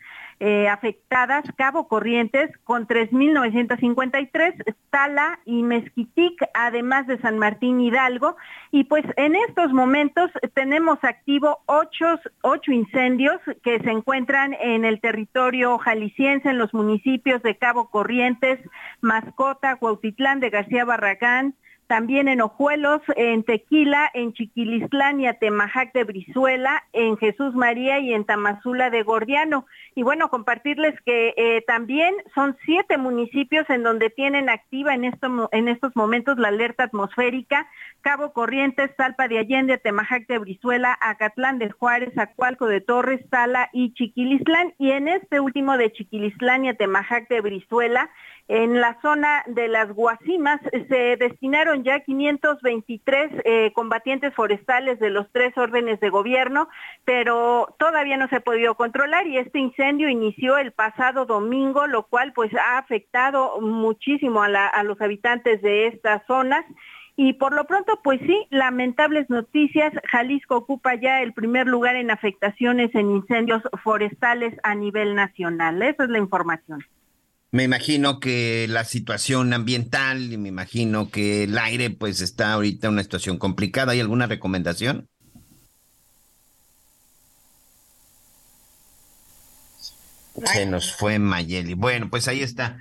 eh, 0.41 0.69
afectadas, 0.69 1.45
Cabo 1.57 1.89
Corrientes 1.89 2.51
con 2.65 2.87
3.953, 2.87 4.75
Tala 4.91 5.41
y 5.45 5.63
Mezquitic, 5.63 6.43
además 6.55 7.07
de 7.07 7.19
San 7.19 7.39
Martín 7.39 7.81
Hidalgo. 7.81 8.37
Y 8.71 8.85
pues 8.85 9.05
en 9.17 9.35
estos 9.35 9.73
momentos 9.73 10.31
tenemos 10.55 11.03
activo 11.03 11.59
ocho, 11.67 12.21
ocho 12.43 12.73
incendios 12.73 13.41
que 13.63 13.81
se 13.81 13.91
encuentran 13.91 14.55
en 14.61 14.85
el 14.85 15.01
territorio 15.01 15.79
jalisciense, 15.79 16.51
en 16.51 16.59
los 16.59 16.73
municipios 16.73 17.43
de 17.43 17.57
Cabo 17.57 17.91
Corrientes, 17.91 18.61
Mascota, 19.01 19.77
Cuautitlán 19.77 20.41
de 20.41 20.51
García 20.51 20.85
Barragán, 20.85 21.55
también 21.89 22.29
en 22.29 22.43
Ojuelos, 22.43 23.01
en 23.17 23.43
Tequila, 23.43 24.11
en 24.13 24.35
Chiquilistlán 24.35 25.21
y 25.21 25.27
Atemajac 25.27 25.93
de 25.95 26.05
Brizuela, 26.05 26.85
en 26.93 27.17
Jesús 27.17 27.55
María 27.55 27.99
y 27.99 28.13
en 28.13 28.25
Tamazula 28.25 28.91
de 28.91 29.03
Gordiano. 29.03 29.67
Y 29.95 30.03
bueno, 30.03 30.29
compartirles 30.29 30.95
que 31.07 31.35
eh, 31.37 31.65
también 31.67 32.15
son 32.35 32.57
siete 32.67 32.99
municipios 32.99 33.69
en 33.71 33.83
donde 33.83 34.11
tienen 34.11 34.51
activa 34.51 34.95
en, 34.95 35.05
esto, 35.05 35.49
en 35.51 35.69
estos 35.69 35.97
momentos 35.97 36.39
la 36.39 36.49
alerta 36.49 36.85
atmosférica. 36.85 37.67
Cabo 38.03 38.33
Corrientes, 38.33 38.91
Salpa 38.97 39.27
de 39.27 39.39
Allende, 39.39 39.73
Atemajac 39.73 40.27
de 40.29 40.39
Brizuela, 40.39 40.97
Acatlán 41.01 41.59
de 41.59 41.71
Juárez, 41.71 42.17
Acualco 42.19 42.67
de 42.67 42.83
Torres, 42.83 43.21
Tala 43.31 43.71
y 43.73 43.95
Chiquilistlán. 43.95 44.75
Y 44.79 44.91
en 44.91 45.09
este 45.09 45.41
último 45.41 45.79
de 45.79 45.91
Chiquilistlán 45.91 46.67
y 46.67 46.69
Atemajac 46.69 47.29
de 47.29 47.41
Brizuela, 47.41 48.11
en 48.49 48.81
la 48.81 48.99
zona 49.03 49.45
de 49.47 49.69
las 49.69 49.93
Guasimas 49.93 50.59
se 50.89 51.17
destinaron 51.17 51.85
ya 51.85 52.01
523 52.01 53.31
eh, 53.45 53.73
combatientes 53.75 54.35
forestales 54.35 54.99
de 54.99 55.11
los 55.11 55.31
tres 55.33 55.57
órdenes 55.59 56.01
de 56.01 56.09
gobierno, 56.09 56.69
pero 57.05 57.77
todavía 57.79 58.17
no 58.17 58.27
se 58.29 58.37
ha 58.37 58.41
podido 58.41 58.75
controlar 58.75 59.27
y 59.27 59.37
este 59.37 59.59
incendio 59.59 60.09
inició 60.09 60.57
el 60.57 60.73
pasado 60.73 61.27
domingo, 61.27 61.87
lo 61.87 62.05
cual 62.05 62.33
pues 62.33 62.51
ha 62.55 62.79
afectado 62.79 63.61
muchísimo 63.61 64.43
a, 64.43 64.47
a 64.47 64.83
los 64.83 64.99
habitantes 65.03 65.61
de 65.61 65.89
estas 65.89 66.23
zonas. 66.27 66.65
Y 67.17 67.35
por 67.35 67.53
lo 67.53 67.65
pronto, 67.65 68.01
pues 68.03 68.21
sí, 68.21 68.47
lamentables 68.51 69.29
noticias. 69.29 69.93
Jalisco 70.05 70.57
ocupa 70.57 70.95
ya 70.95 71.21
el 71.21 71.35
primer 71.35 71.67
lugar 71.67 71.97
en 71.97 72.13
afectaciones 72.13 72.95
en 72.95 73.11
incendios 73.11 73.61
forestales 73.83 74.55
a 74.63 74.75
nivel 74.75 75.17
nacional. 75.17 75.83
Esa 75.83 76.05
es 76.05 76.11
la 76.11 76.19
información. 76.19 76.85
Me 77.51 77.65
imagino 77.65 78.21
que 78.21 78.67
la 78.69 78.85
situación 78.85 79.53
ambiental 79.55 80.33
y 80.33 80.37
me 80.37 80.51
imagino 80.51 81.11
que 81.11 81.45
el 81.45 81.57
aire 81.59 81.91
pues 81.91 82.21
está 82.21 82.53
ahorita 82.53 82.89
en 82.89 82.95
una 82.95 83.03
situación 83.03 83.39
complicada. 83.39 83.93
¿Hay 83.93 84.01
alguna 84.01 84.27
recomendación? 84.27 85.09
Se 90.45 90.67
nos 90.67 90.95
fue 90.95 91.19
Mayeli. 91.19 91.75
Bueno, 91.75 92.11
pues 92.11 92.29
ahí 92.29 92.43
está. 92.43 92.79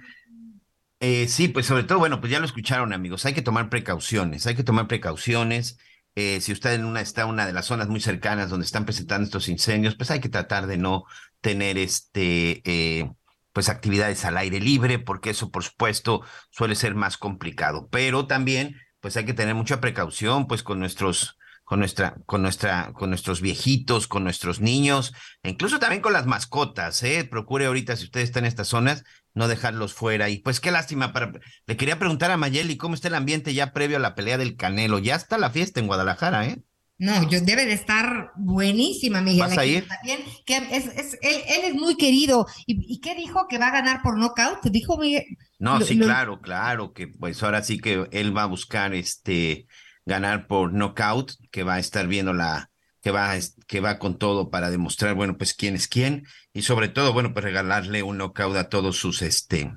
Eh, 1.00 1.28
sí, 1.28 1.48
pues 1.48 1.66
sobre 1.66 1.84
todo, 1.84 2.00
bueno, 2.00 2.20
pues 2.20 2.32
ya 2.32 2.40
lo 2.40 2.46
escucharon 2.46 2.92
amigos, 2.92 3.26
hay 3.26 3.34
que 3.34 3.42
tomar 3.44 3.70
precauciones, 3.70 4.48
hay 4.48 4.56
que 4.56 4.64
tomar 4.64 4.88
precauciones. 4.88 5.78
Eh, 6.16 6.42
si 6.42 6.52
usted 6.52 6.74
en 6.74 6.86
una 6.86 7.02
está 7.02 7.24
en 7.24 7.30
una 7.30 7.46
de 7.46 7.54
las 7.54 7.68
zonas 7.68 7.88
muy 7.88 8.00
cercanas 8.02 8.50
donde 8.50 8.66
están 8.66 8.86
presentando 8.86 9.26
estos 9.26 9.48
incendios, 9.50 9.96
pues 9.96 10.10
hay 10.12 10.20
que 10.20 10.30
tratar 10.30 10.66
de 10.68 10.78
no 10.78 11.04
tener 11.42 11.78
este 11.78 12.62
eh, 12.66 13.12
pues 13.58 13.70
actividades 13.70 14.24
al 14.24 14.38
aire 14.38 14.60
libre, 14.60 15.00
porque 15.00 15.32
eso 15.32 15.50
por 15.50 15.64
supuesto 15.64 16.22
suele 16.52 16.76
ser 16.76 16.94
más 16.94 17.18
complicado. 17.18 17.88
Pero 17.90 18.28
también 18.28 18.76
pues 19.00 19.18
hay 19.18 19.26
que 19.26 19.34
tener 19.34 19.56
mucha 19.56 19.82
precaución 19.82 20.46
pues 20.46 20.62
con 20.62 20.80
nuestros 20.80 21.40
con 21.64 21.80
nuestra, 21.80 22.18
con 22.28 22.44
nuestra, 22.44 22.94
con 22.94 23.10
nuestros 23.10 23.42
viejitos, 23.42 24.08
con 24.08 24.24
nuestros 24.24 24.62
niños, 24.62 25.12
e 25.42 25.50
incluso 25.50 25.80
también 25.80 26.04
con 26.04 26.14
las 26.14 26.28
mascotas, 26.28 27.02
¿eh? 27.02 27.28
Procure 27.30 27.66
ahorita, 27.66 27.96
si 27.96 28.04
usted 28.04 28.22
está 28.22 28.38
en 28.38 28.46
estas 28.46 28.68
zonas, 28.68 29.04
no 29.34 29.48
dejarlos 29.48 29.96
fuera. 29.96 30.30
Y 30.30 30.38
pues 30.38 30.60
qué 30.60 30.70
lástima, 30.70 31.12
para... 31.12 31.32
le 31.66 31.78
quería 31.78 31.98
preguntar 31.98 32.30
a 32.30 32.38
Mayeli 32.38 32.78
cómo 32.78 32.94
está 32.94 33.08
el 33.08 33.16
ambiente 33.16 33.56
ya 33.56 33.74
previo 33.74 33.98
a 33.98 34.00
la 34.00 34.14
pelea 34.14 34.38
del 34.38 34.56
Canelo. 34.56 35.00
Ya 35.00 35.16
está 35.16 35.40
la 35.40 35.50
fiesta 35.50 35.80
en 35.80 35.88
Guadalajara, 35.88 36.46
¿eh? 36.46 36.62
No, 37.00 37.30
yo 37.30 37.42
debe 37.42 37.66
de 37.66 37.74
estar 37.74 38.32
buenísima, 38.36 39.22
Miguel. 39.22 39.42
¿Vas 39.48 39.58
a 39.58 39.66
ir? 39.66 39.88
También, 39.88 40.20
que 40.46 40.58
es, 40.58 40.88
es, 40.88 41.14
él, 41.22 41.42
él, 41.48 41.66
es 41.66 41.76
muy 41.76 41.96
querido. 41.96 42.48
¿Y, 42.66 42.94
¿Y, 42.94 43.00
qué 43.02 43.14
dijo? 43.14 43.48
¿Que 43.48 43.60
va 43.60 43.68
a 43.68 43.72
ganar 43.72 44.02
por 44.02 44.18
knockout? 44.18 44.64
Dijo 44.72 44.98
Miguel. 44.98 45.24
No, 45.60 45.78
lo, 45.78 45.86
sí, 45.86 45.96
lo... 45.96 46.06
claro, 46.06 46.42
claro, 46.42 46.94
que 46.94 47.08
pues 47.08 47.42
ahora 47.44 47.62
sí 47.62 47.80
que 47.80 48.08
él 48.12 48.36
va 48.36 48.44
a 48.44 48.48
buscar 48.48 48.96
este 48.96 49.68
ganar 50.06 50.48
por 50.48 50.74
knockout, 50.74 51.34
que 51.52 51.64
va 51.64 51.76
a 51.76 51.80
estar 51.80 52.08
viendo 52.08 52.34
la, 52.34 52.72
que 53.02 53.12
va, 53.12 53.36
que 53.68 53.80
va 53.80 54.00
con 54.00 54.18
todo 54.18 54.50
para 54.50 54.72
demostrar, 54.72 55.14
bueno, 55.16 55.38
pues 55.38 55.54
quién 55.54 55.76
es 55.76 55.88
quién, 55.88 56.26
y 56.54 56.64
sobre 56.64 56.88
todo, 56.88 57.14
bueno, 57.14 57.34
pues 57.34 57.44
regalarle 57.44 58.04
un 58.04 58.18
knockout 58.18 58.56
a 58.56 58.70
todos 58.70 58.98
sus 58.98 59.22
este 59.22 59.72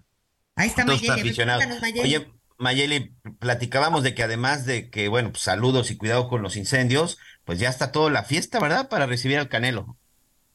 Ahí 0.57 0.69
está 0.69 0.85
todos 0.85 1.03
Mayeli, 1.03 1.29
aficionados. 1.29 1.65
Oye, 2.03 2.29
Mayeli, 2.61 3.15
platicábamos 3.39 4.03
de 4.03 4.15
que 4.15 4.23
además 4.23 4.67
de 4.67 4.91
que, 4.91 5.09
bueno, 5.09 5.31
pues 5.31 5.43
saludos 5.43 5.91
y 5.91 5.97
cuidado 5.97 6.29
con 6.29 6.43
los 6.43 6.57
incendios, 6.57 7.19
pues 7.45 7.59
ya 7.59 7.69
está 7.69 7.91
toda 7.91 8.11
la 8.11 8.23
fiesta, 8.23 8.61
¿verdad? 8.61 8.89
Para 8.89 9.07
recibir 9.07 9.39
al 9.39 9.49
Canelo. 9.49 9.97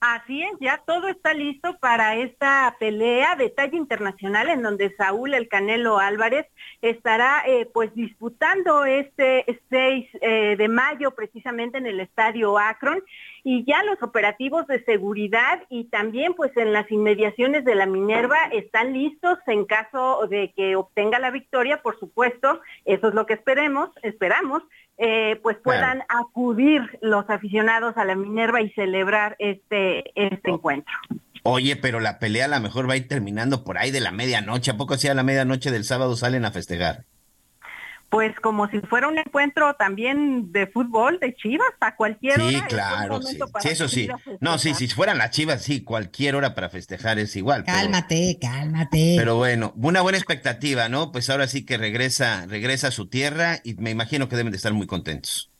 Así 0.01 0.43
es, 0.43 0.51
ya 0.59 0.83
todo 0.85 1.07
está 1.07 1.33
listo 1.33 1.77
para 1.79 2.15
esta 2.17 2.75
pelea 2.79 3.35
de 3.35 3.49
talla 3.49 3.75
internacional 3.75 4.49
en 4.49 4.61
donde 4.61 4.95
Saúl 4.95 5.33
El 5.33 5.47
Canelo 5.47 5.97
Álvarez 5.97 6.45
estará 6.83 7.41
eh, 7.47 7.67
pues 7.73 7.91
disputando 7.95 8.85
este 8.85 9.45
6 9.69 10.07
eh, 10.21 10.55
de 10.57 10.67
mayo 10.67 11.11
precisamente 11.15 11.79
en 11.79 11.87
el 11.87 11.99
estadio 12.01 12.59
Akron 12.59 13.01
y 13.47 13.63
ya 13.63 13.83
los 13.83 14.01
operativos 14.01 14.65
de 14.65 14.83
seguridad 14.85 15.61
y 15.69 15.83
también 15.85 16.33
pues 16.33 16.51
en 16.57 16.73
las 16.73 16.91
inmediaciones 16.91 17.63
de 17.63 17.75
la 17.75 17.85
Minerva 17.85 18.37
están 18.51 18.91
listos 18.91 19.37
en 19.45 19.65
caso 19.65 20.25
de 20.27 20.51
que 20.57 20.75
obtenga 20.75 21.19
la 21.19 21.29
victoria, 21.29 21.83
por 21.83 21.99
supuesto, 21.99 22.59
eso 22.85 23.07
es 23.07 23.13
lo 23.13 23.27
que 23.27 23.35
esperemos, 23.35 23.91
esperamos, 24.01 24.63
eh, 24.97 25.39
pues 25.43 25.57
puedan 25.57 25.99
claro. 25.99 26.27
acudir 26.27 26.81
los 27.01 27.29
aficionados 27.29 27.95
a 27.97 28.03
la 28.03 28.15
Minerva 28.15 28.61
y 28.61 28.71
celebrar 28.71 29.35
este, 29.37 30.11
este 30.15 30.49
encuentro. 30.49 30.95
Oye, 31.43 31.75
pero 31.75 31.99
la 31.99 32.17
pelea 32.17 32.45
a 32.45 32.47
lo 32.47 32.59
mejor 32.59 32.89
va 32.89 32.93
a 32.93 32.97
ir 32.97 33.07
terminando 33.07 33.63
por 33.63 33.77
ahí 33.77 33.91
de 33.91 34.01
la 34.01 34.11
medianoche. 34.11 34.71
¿A 34.71 34.77
poco 34.77 34.97
si 34.97 35.07
a 35.07 35.13
la 35.13 35.21
medianoche 35.21 35.69
del 35.69 35.83
sábado 35.83 36.15
salen 36.15 36.45
a 36.45 36.51
festejar? 36.51 37.05
Pues 38.15 38.33
como 38.39 38.69
si 38.69 38.79
fuera 38.79 39.09
un 39.09 39.17
encuentro 39.17 39.73
también 39.73 40.53
de 40.53 40.67
fútbol, 40.67 41.19
de 41.19 41.35
Chivas, 41.35 41.67
a 41.81 41.97
cualquier 41.97 42.39
sí, 42.39 42.55
hora. 42.55 42.67
Claro, 42.67 43.21
sí, 43.21 43.37
sí, 43.59 43.67
eso 43.67 43.89
sí. 43.89 44.07
No, 44.39 44.57
sí, 44.57 44.73
si 44.73 44.87
fueran 44.87 45.17
las 45.17 45.31
Chivas, 45.31 45.61
sí, 45.61 45.83
cualquier 45.83 46.37
hora 46.37 46.55
para 46.55 46.69
festejar 46.69 47.19
es 47.19 47.35
igual. 47.35 47.65
Cálmate, 47.65 48.37
pero, 48.39 48.53
cálmate. 48.53 49.15
Pero 49.17 49.35
bueno, 49.35 49.73
una 49.75 49.99
buena 49.99 50.17
expectativa, 50.17 50.87
¿no? 50.87 51.11
Pues 51.11 51.29
ahora 51.29 51.45
sí 51.47 51.65
que 51.65 51.75
regresa, 51.77 52.45
regresa 52.47 52.87
a 52.87 52.91
su 52.91 53.09
tierra 53.09 53.57
y 53.65 53.73
me 53.73 53.89
imagino 53.89 54.29
que 54.29 54.37
deben 54.37 54.53
de 54.53 54.57
estar 54.57 54.71
muy 54.71 54.87
contentos. 54.87 55.51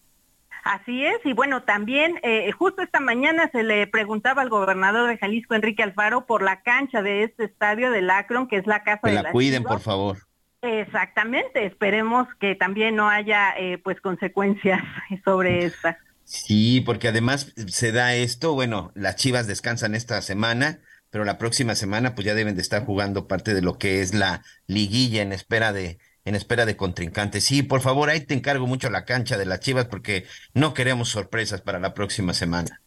Así 0.64 1.06
es, 1.06 1.18
y 1.26 1.34
bueno, 1.34 1.64
también 1.64 2.22
eh, 2.24 2.50
justo 2.54 2.84
esta 2.84 3.02
mañana 3.02 3.50
se 3.52 3.64
le 3.64 3.86
preguntaba 3.86 4.42
al 4.42 4.50
gobernador 4.50 5.10
de 5.10 5.18
Jalisco, 5.18 5.56
Enrique 5.56 5.84
Alfaro, 5.84 6.26
por 6.26 6.42
la 6.42 6.62
cancha 6.62 7.02
de 7.02 7.24
este 7.24 7.44
estadio 7.44 7.92
del 7.92 8.10
Akron, 8.10 8.48
que 8.48 8.56
es 8.56 8.66
la 8.66 8.82
casa 8.84 9.02
que 9.04 9.10
de 9.10 9.16
la, 9.16 9.24
la 9.24 9.32
cuiden, 9.34 9.64
Chivas. 9.64 9.74
por 9.74 9.82
favor. 9.82 10.18
Exactamente, 10.66 11.66
esperemos 11.66 12.28
que 12.40 12.56
también 12.56 12.96
no 12.96 13.08
haya 13.08 13.54
eh, 13.58 13.78
pues 13.78 14.02
consecuencias 14.02 14.82
sobre 15.24 15.66
esta. 15.66 16.00
Sí, 16.24 16.82
porque 16.82 17.08
además 17.08 17.54
se 17.68 17.92
da 17.92 18.16
esto, 18.16 18.54
bueno, 18.54 18.92
las 18.96 19.16
Chivas 19.16 19.46
descansan 19.46 19.94
esta 19.94 20.20
semana, 20.24 20.80
pero 21.12 21.24
la 21.24 21.38
próxima 21.38 21.76
semana 21.76 22.16
pues 22.16 22.26
ya 22.26 22.34
deben 22.34 22.56
de 22.56 22.64
estar 22.64 22.84
jugando 22.84 23.28
parte 23.28 23.54
de 23.54 23.62
lo 23.62 23.78
que 23.78 24.02
es 24.02 24.16
la 24.16 24.42
liguilla 24.66 25.22
en 25.22 25.32
espera 25.32 25.72
de 25.72 26.00
en 26.26 26.34
espera 26.34 26.66
de 26.66 26.76
contrincantes. 26.76 27.44
Sí, 27.44 27.62
por 27.62 27.82
favor, 27.82 28.10
ahí 28.10 28.22
te 28.22 28.34
encargo 28.34 28.66
mucho 28.66 28.90
la 28.90 29.06
cancha 29.06 29.38
de 29.38 29.46
las 29.46 29.60
Chivas 29.60 29.86
porque 29.86 30.26
no 30.56 30.74
queremos 30.74 31.10
sorpresas 31.10 31.62
para 31.62 31.80
la 31.80 31.94
próxima 31.94 32.34
semana. 32.34 32.82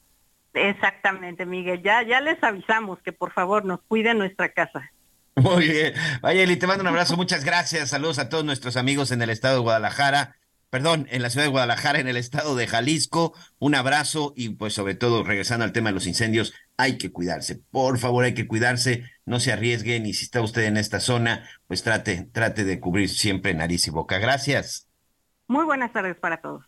Exactamente, 0.55 1.47
Miguel. 1.47 1.81
Ya 1.85 2.03
ya 2.03 2.21
les 2.21 2.43
avisamos 2.43 3.01
que 3.03 3.13
por 3.13 3.33
favor 3.33 3.65
nos 3.65 3.81
cuiden 3.83 4.19
nuestra 4.19 4.49
casa. 4.49 4.91
Muy 5.43 5.69
bien. 5.69 5.95
Mayeli, 6.23 6.57
te 6.57 6.67
mando 6.67 6.83
un 6.83 6.89
abrazo. 6.89 7.17
Muchas 7.17 7.45
gracias. 7.45 7.91
Saludos 7.91 8.19
a 8.19 8.29
todos 8.29 8.45
nuestros 8.45 8.77
amigos 8.77 9.11
en 9.11 9.23
el 9.23 9.31
estado 9.31 9.55
de 9.57 9.61
Guadalajara. 9.61 10.37
Perdón, 10.71 11.07
en 11.11 11.23
la 11.23 11.31
ciudad 11.31 11.47
de 11.47 11.51
Guadalajara, 11.51 11.99
en 11.99 12.09
el 12.09 12.17
estado 12.17 12.55
de 12.55 12.67
Jalisco. 12.67 13.35
Un 13.59 13.75
abrazo 13.75 14.35
y 14.37 14.51
pues 14.51 14.75
sobre 14.75 14.95
todo, 14.95 15.25
regresando 15.25 15.65
al 15.65 15.73
tema 15.73 15.91
de 15.91 15.95
los 15.95 16.07
incendios, 16.07 16.53
hay 16.77 16.99
que 16.99 17.11
cuidarse. 17.11 17.63
Por 17.71 17.99
favor, 17.99 18.25
hay 18.25 18.35
que 18.35 18.47
cuidarse. 18.47 19.05
No 19.25 19.41
se 19.41 19.53
arriesguen 19.53 20.07
y 20.07 20.13
si 20.13 20.25
está 20.25 20.43
usted 20.43 20.65
en 20.65 20.77
esta 20.77 21.01
zona, 21.01 21.49
pues 21.67 21.83
trate, 21.83 22.29
trate 22.33 22.65
de 22.65 22.81
cubrir 22.81 23.09
siempre 23.09 23.55
nariz 23.55 23.87
y 23.87 23.91
boca. 23.91 24.19
Gracias. 24.19 24.89
Muy 25.47 25.65
buenas 25.65 25.93
tardes 25.93 26.17
para 26.17 26.41
todos. 26.43 26.68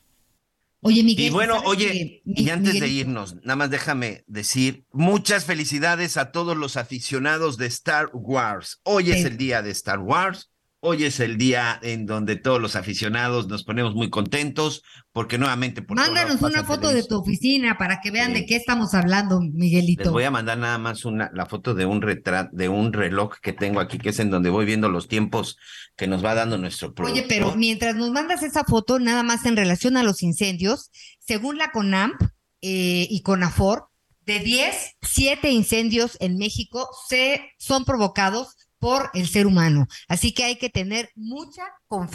Oye, 0.82 1.02
Miguel. 1.02 1.26
Y 1.26 1.30
bueno, 1.30 1.54
¿sabes 1.54 1.68
oye, 1.68 1.88
que- 1.92 2.22
y 2.42 2.48
antes 2.50 2.80
de 2.80 2.88
irnos, 2.88 3.36
nada 3.42 3.56
más 3.56 3.70
déjame 3.70 4.24
decir 4.26 4.84
muchas 4.92 5.44
felicidades 5.44 6.16
a 6.16 6.32
todos 6.32 6.56
los 6.56 6.76
aficionados 6.76 7.58
de 7.58 7.66
Star 7.66 8.08
Wars. 8.12 8.80
Hoy 8.84 9.10
es 9.10 9.24
el 9.24 9.36
día 9.36 9.62
de 9.62 9.70
Star 9.70 9.98
Wars. 9.98 10.49
Hoy 10.82 11.04
es 11.04 11.20
el 11.20 11.36
día 11.36 11.78
en 11.82 12.06
donde 12.06 12.36
todos 12.36 12.58
los 12.58 12.74
aficionados 12.74 13.48
nos 13.48 13.64
ponemos 13.64 13.94
muy 13.94 14.08
contentos 14.08 14.82
porque 15.12 15.36
nuevamente 15.36 15.82
por 15.82 15.98
Mándanos 15.98 16.40
una 16.40 16.64
foto 16.64 16.88
de 16.88 17.02
tu 17.02 17.18
oficina 17.18 17.76
para 17.76 18.00
que 18.00 18.10
vean 18.10 18.32
de 18.32 18.46
qué 18.46 18.56
estamos 18.56 18.94
hablando, 18.94 19.42
Miguelito. 19.42 20.04
Les 20.04 20.12
voy 20.12 20.24
a 20.24 20.30
mandar 20.30 20.56
nada 20.56 20.78
más 20.78 21.04
una 21.04 21.30
la 21.34 21.44
foto 21.44 21.74
de 21.74 21.84
un 21.84 22.00
retrato 22.00 22.48
de 22.56 22.70
un 22.70 22.94
reloj 22.94 23.34
que 23.42 23.52
tengo 23.52 23.78
aquí 23.78 23.98
que 23.98 24.08
es 24.08 24.20
en 24.20 24.30
donde 24.30 24.48
voy 24.48 24.64
viendo 24.64 24.88
los 24.88 25.06
tiempos 25.06 25.58
que 25.96 26.06
nos 26.06 26.24
va 26.24 26.34
dando 26.34 26.56
nuestro 26.56 26.94
producto. 26.94 27.12
Oye, 27.12 27.26
pero 27.28 27.54
mientras 27.56 27.94
nos 27.94 28.10
mandas 28.10 28.42
esa 28.42 28.64
foto 28.64 28.98
nada 28.98 29.22
más 29.22 29.44
en 29.44 29.56
relación 29.56 29.98
a 29.98 30.02
los 30.02 30.22
incendios, 30.22 30.90
según 31.18 31.58
la 31.58 31.72
CONAMP 31.72 32.14
eh, 32.62 33.06
y 33.10 33.20
CONAFOR, 33.20 33.90
de 34.24 34.38
10, 34.38 34.96
7 35.02 35.50
incendios 35.50 36.16
en 36.20 36.38
México 36.38 36.88
se 37.08 37.42
son 37.58 37.84
provocados 37.84 38.56
por 38.80 39.10
el 39.14 39.28
ser 39.28 39.46
humano. 39.46 39.86
Así 40.08 40.32
que 40.32 40.42
hay 40.42 40.56
que 40.56 40.70
tener 40.70 41.10
mucha, 41.14 41.62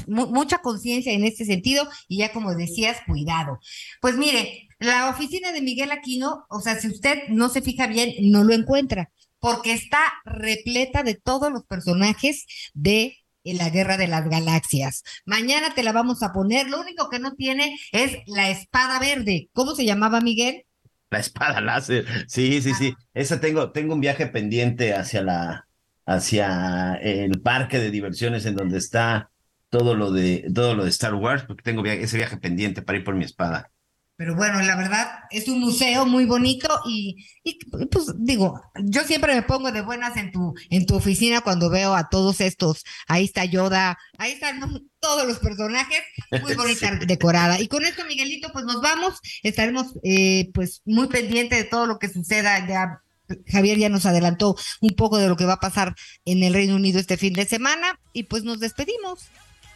mucha 0.08 0.58
conciencia 0.58 1.14
en 1.14 1.24
este 1.24 1.46
sentido 1.46 1.88
y 2.10 2.18
ya 2.18 2.34
como 2.34 2.54
decías, 2.56 2.98
cuidado. 3.08 3.60
Pues 4.02 4.18
mire, 4.18 4.68
la 4.80 5.10
oficina 5.10 5.54
de 5.54 5.62
Miguel 5.62 5.92
Aquino, 5.92 6.46
o 6.50 6.60
sea, 6.60 6.78
si 6.78 6.88
usted 6.88 7.30
no 7.30 7.50
se 7.50 7.62
fija 7.62 7.88
bien, 7.88 8.14
no 8.32 8.44
lo 8.44 8.54
encuentra, 8.54 9.12
porque 9.40 9.74
está 9.74 10.00
repleta 10.26 11.04
de 11.04 11.14
todos 11.14 11.52
los 11.54 11.64
personajes 11.66 12.46
de 12.74 13.20
la 13.44 13.70
guerra 13.70 13.98
de 13.98 14.08
las 14.08 14.28
galaxias. 14.28 15.04
Mañana 15.24 15.76
te 15.76 15.84
la 15.84 15.92
vamos 15.92 16.24
a 16.24 16.34
poner. 16.34 16.68
Lo 16.68 16.82
único 16.82 17.10
que 17.10 17.20
no 17.20 17.36
tiene 17.36 17.78
es 17.92 18.18
la 18.26 18.50
espada 18.50 19.00
verde. 19.00 19.50
¿Cómo 19.54 19.76
se 19.76 19.86
llamaba 19.86 20.20
Miguel? 20.20 20.66
La 21.12 21.20
espada 21.20 21.62
láser. 21.62 22.08
Sí, 22.28 22.60
sí, 22.64 22.74
sí. 22.74 22.96
Esa 23.14 23.40
tengo, 23.40 23.72
tengo 23.72 23.94
un 23.94 24.02
viaje 24.02 24.26
pendiente 24.26 24.96
hacia 24.96 25.22
la, 25.22 25.68
hacia 26.06 26.96
el 26.96 27.42
parque 27.42 27.80
de 27.80 27.92
diversiones 27.92 28.46
en 28.46 28.56
donde 28.56 28.78
está 28.78 29.32
todo 29.70 29.96
lo 29.96 30.12
de 30.12 30.50
todo 30.54 30.76
lo 30.76 30.84
de 30.84 30.90
Star 30.90 31.16
Wars, 31.16 31.44
porque 31.44 31.64
tengo 31.64 31.86
ese 31.86 32.18
viaje 32.18 32.38
pendiente 32.38 32.82
para 32.82 33.00
ir 33.00 33.04
por 33.04 33.16
mi 33.16 33.26
espada. 33.26 33.72
Pero 34.18 34.34
bueno, 34.34 34.62
la 34.62 34.78
verdad 34.78 35.08
es 35.30 35.50
un 35.50 35.60
museo 35.60 36.06
muy 36.06 36.26
bonito 36.26 36.70
y, 36.88 37.28
y, 37.44 37.60
pues 37.92 38.06
digo, 38.16 38.62
yo 38.82 39.04
siempre 39.04 39.36
me 39.36 39.42
pongo 39.42 39.74
de 39.74 39.82
buenas 39.82 40.16
en 40.16 40.32
tu 40.32 40.54
en 40.70 40.86
tu 40.86 40.96
oficina 40.96 41.42
cuando 41.42 41.70
veo 41.70 41.94
a 41.94 42.08
todos 42.08 42.40
estos. 42.40 42.86
Ahí 43.08 43.26
está 43.26 43.44
Yoda, 43.44 43.98
ahí 44.18 44.32
están 44.32 44.62
todos 45.02 45.28
los 45.28 45.40
personajes, 45.40 46.00
muy 46.42 46.56
bonita 46.56 46.96
decorada. 47.06 47.60
Y 47.60 47.68
con 47.68 47.84
esto, 47.84 48.06
Miguelito, 48.06 48.54
pues 48.54 48.64
nos 48.64 48.82
vamos. 48.82 49.20
Estaremos 49.44 49.88
eh, 50.04 50.50
pues 50.54 50.82
muy 50.86 51.08
pendientes 51.08 51.60
de 51.60 51.66
todo 51.66 51.86
lo 51.86 52.00
que 52.00 52.08
suceda 52.08 52.66
ya 52.66 53.02
Javier 53.48 53.78
ya 53.78 53.90
nos 53.90 54.06
adelantó 54.06 54.56
un 54.82 54.92
poco 54.92 55.18
de 55.18 55.28
lo 55.28 55.36
que 55.36 55.46
va 55.46 55.54
a 55.54 55.60
pasar 55.60 55.96
en 56.26 56.44
el 56.44 56.54
Reino 56.54 56.76
Unido 56.76 57.00
este 57.00 57.18
fin 57.18 57.34
de 57.34 57.46
semana 57.46 58.00
y 58.14 58.24
pues 58.24 58.44
nos 58.44 58.60
despedimos. 58.60 59.30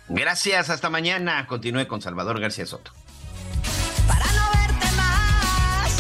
Gracias, 0.10 0.70
hasta 0.70 0.90
mañana. 0.90 1.46
Continúe 1.48 1.88
con 1.88 2.02
Salvador 2.02 2.40
García 2.40 2.66
Soto. 2.66 2.92
Para 4.08 4.26
no 4.26 4.50
verte 4.60 4.96
más, 4.96 5.92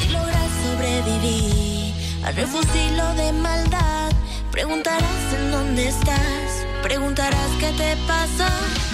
si 0.00 0.08
logras 0.08 0.50
sobrevivir 0.64 1.94
al 2.24 3.16
de 3.16 3.32
maldad, 3.32 4.12
preguntarás 4.50 5.34
en 5.34 5.50
dónde 5.50 5.88
estás, 5.88 6.66
preguntarás 6.82 7.50
qué 7.60 7.70
te 7.76 7.96
pasó. 8.08 8.93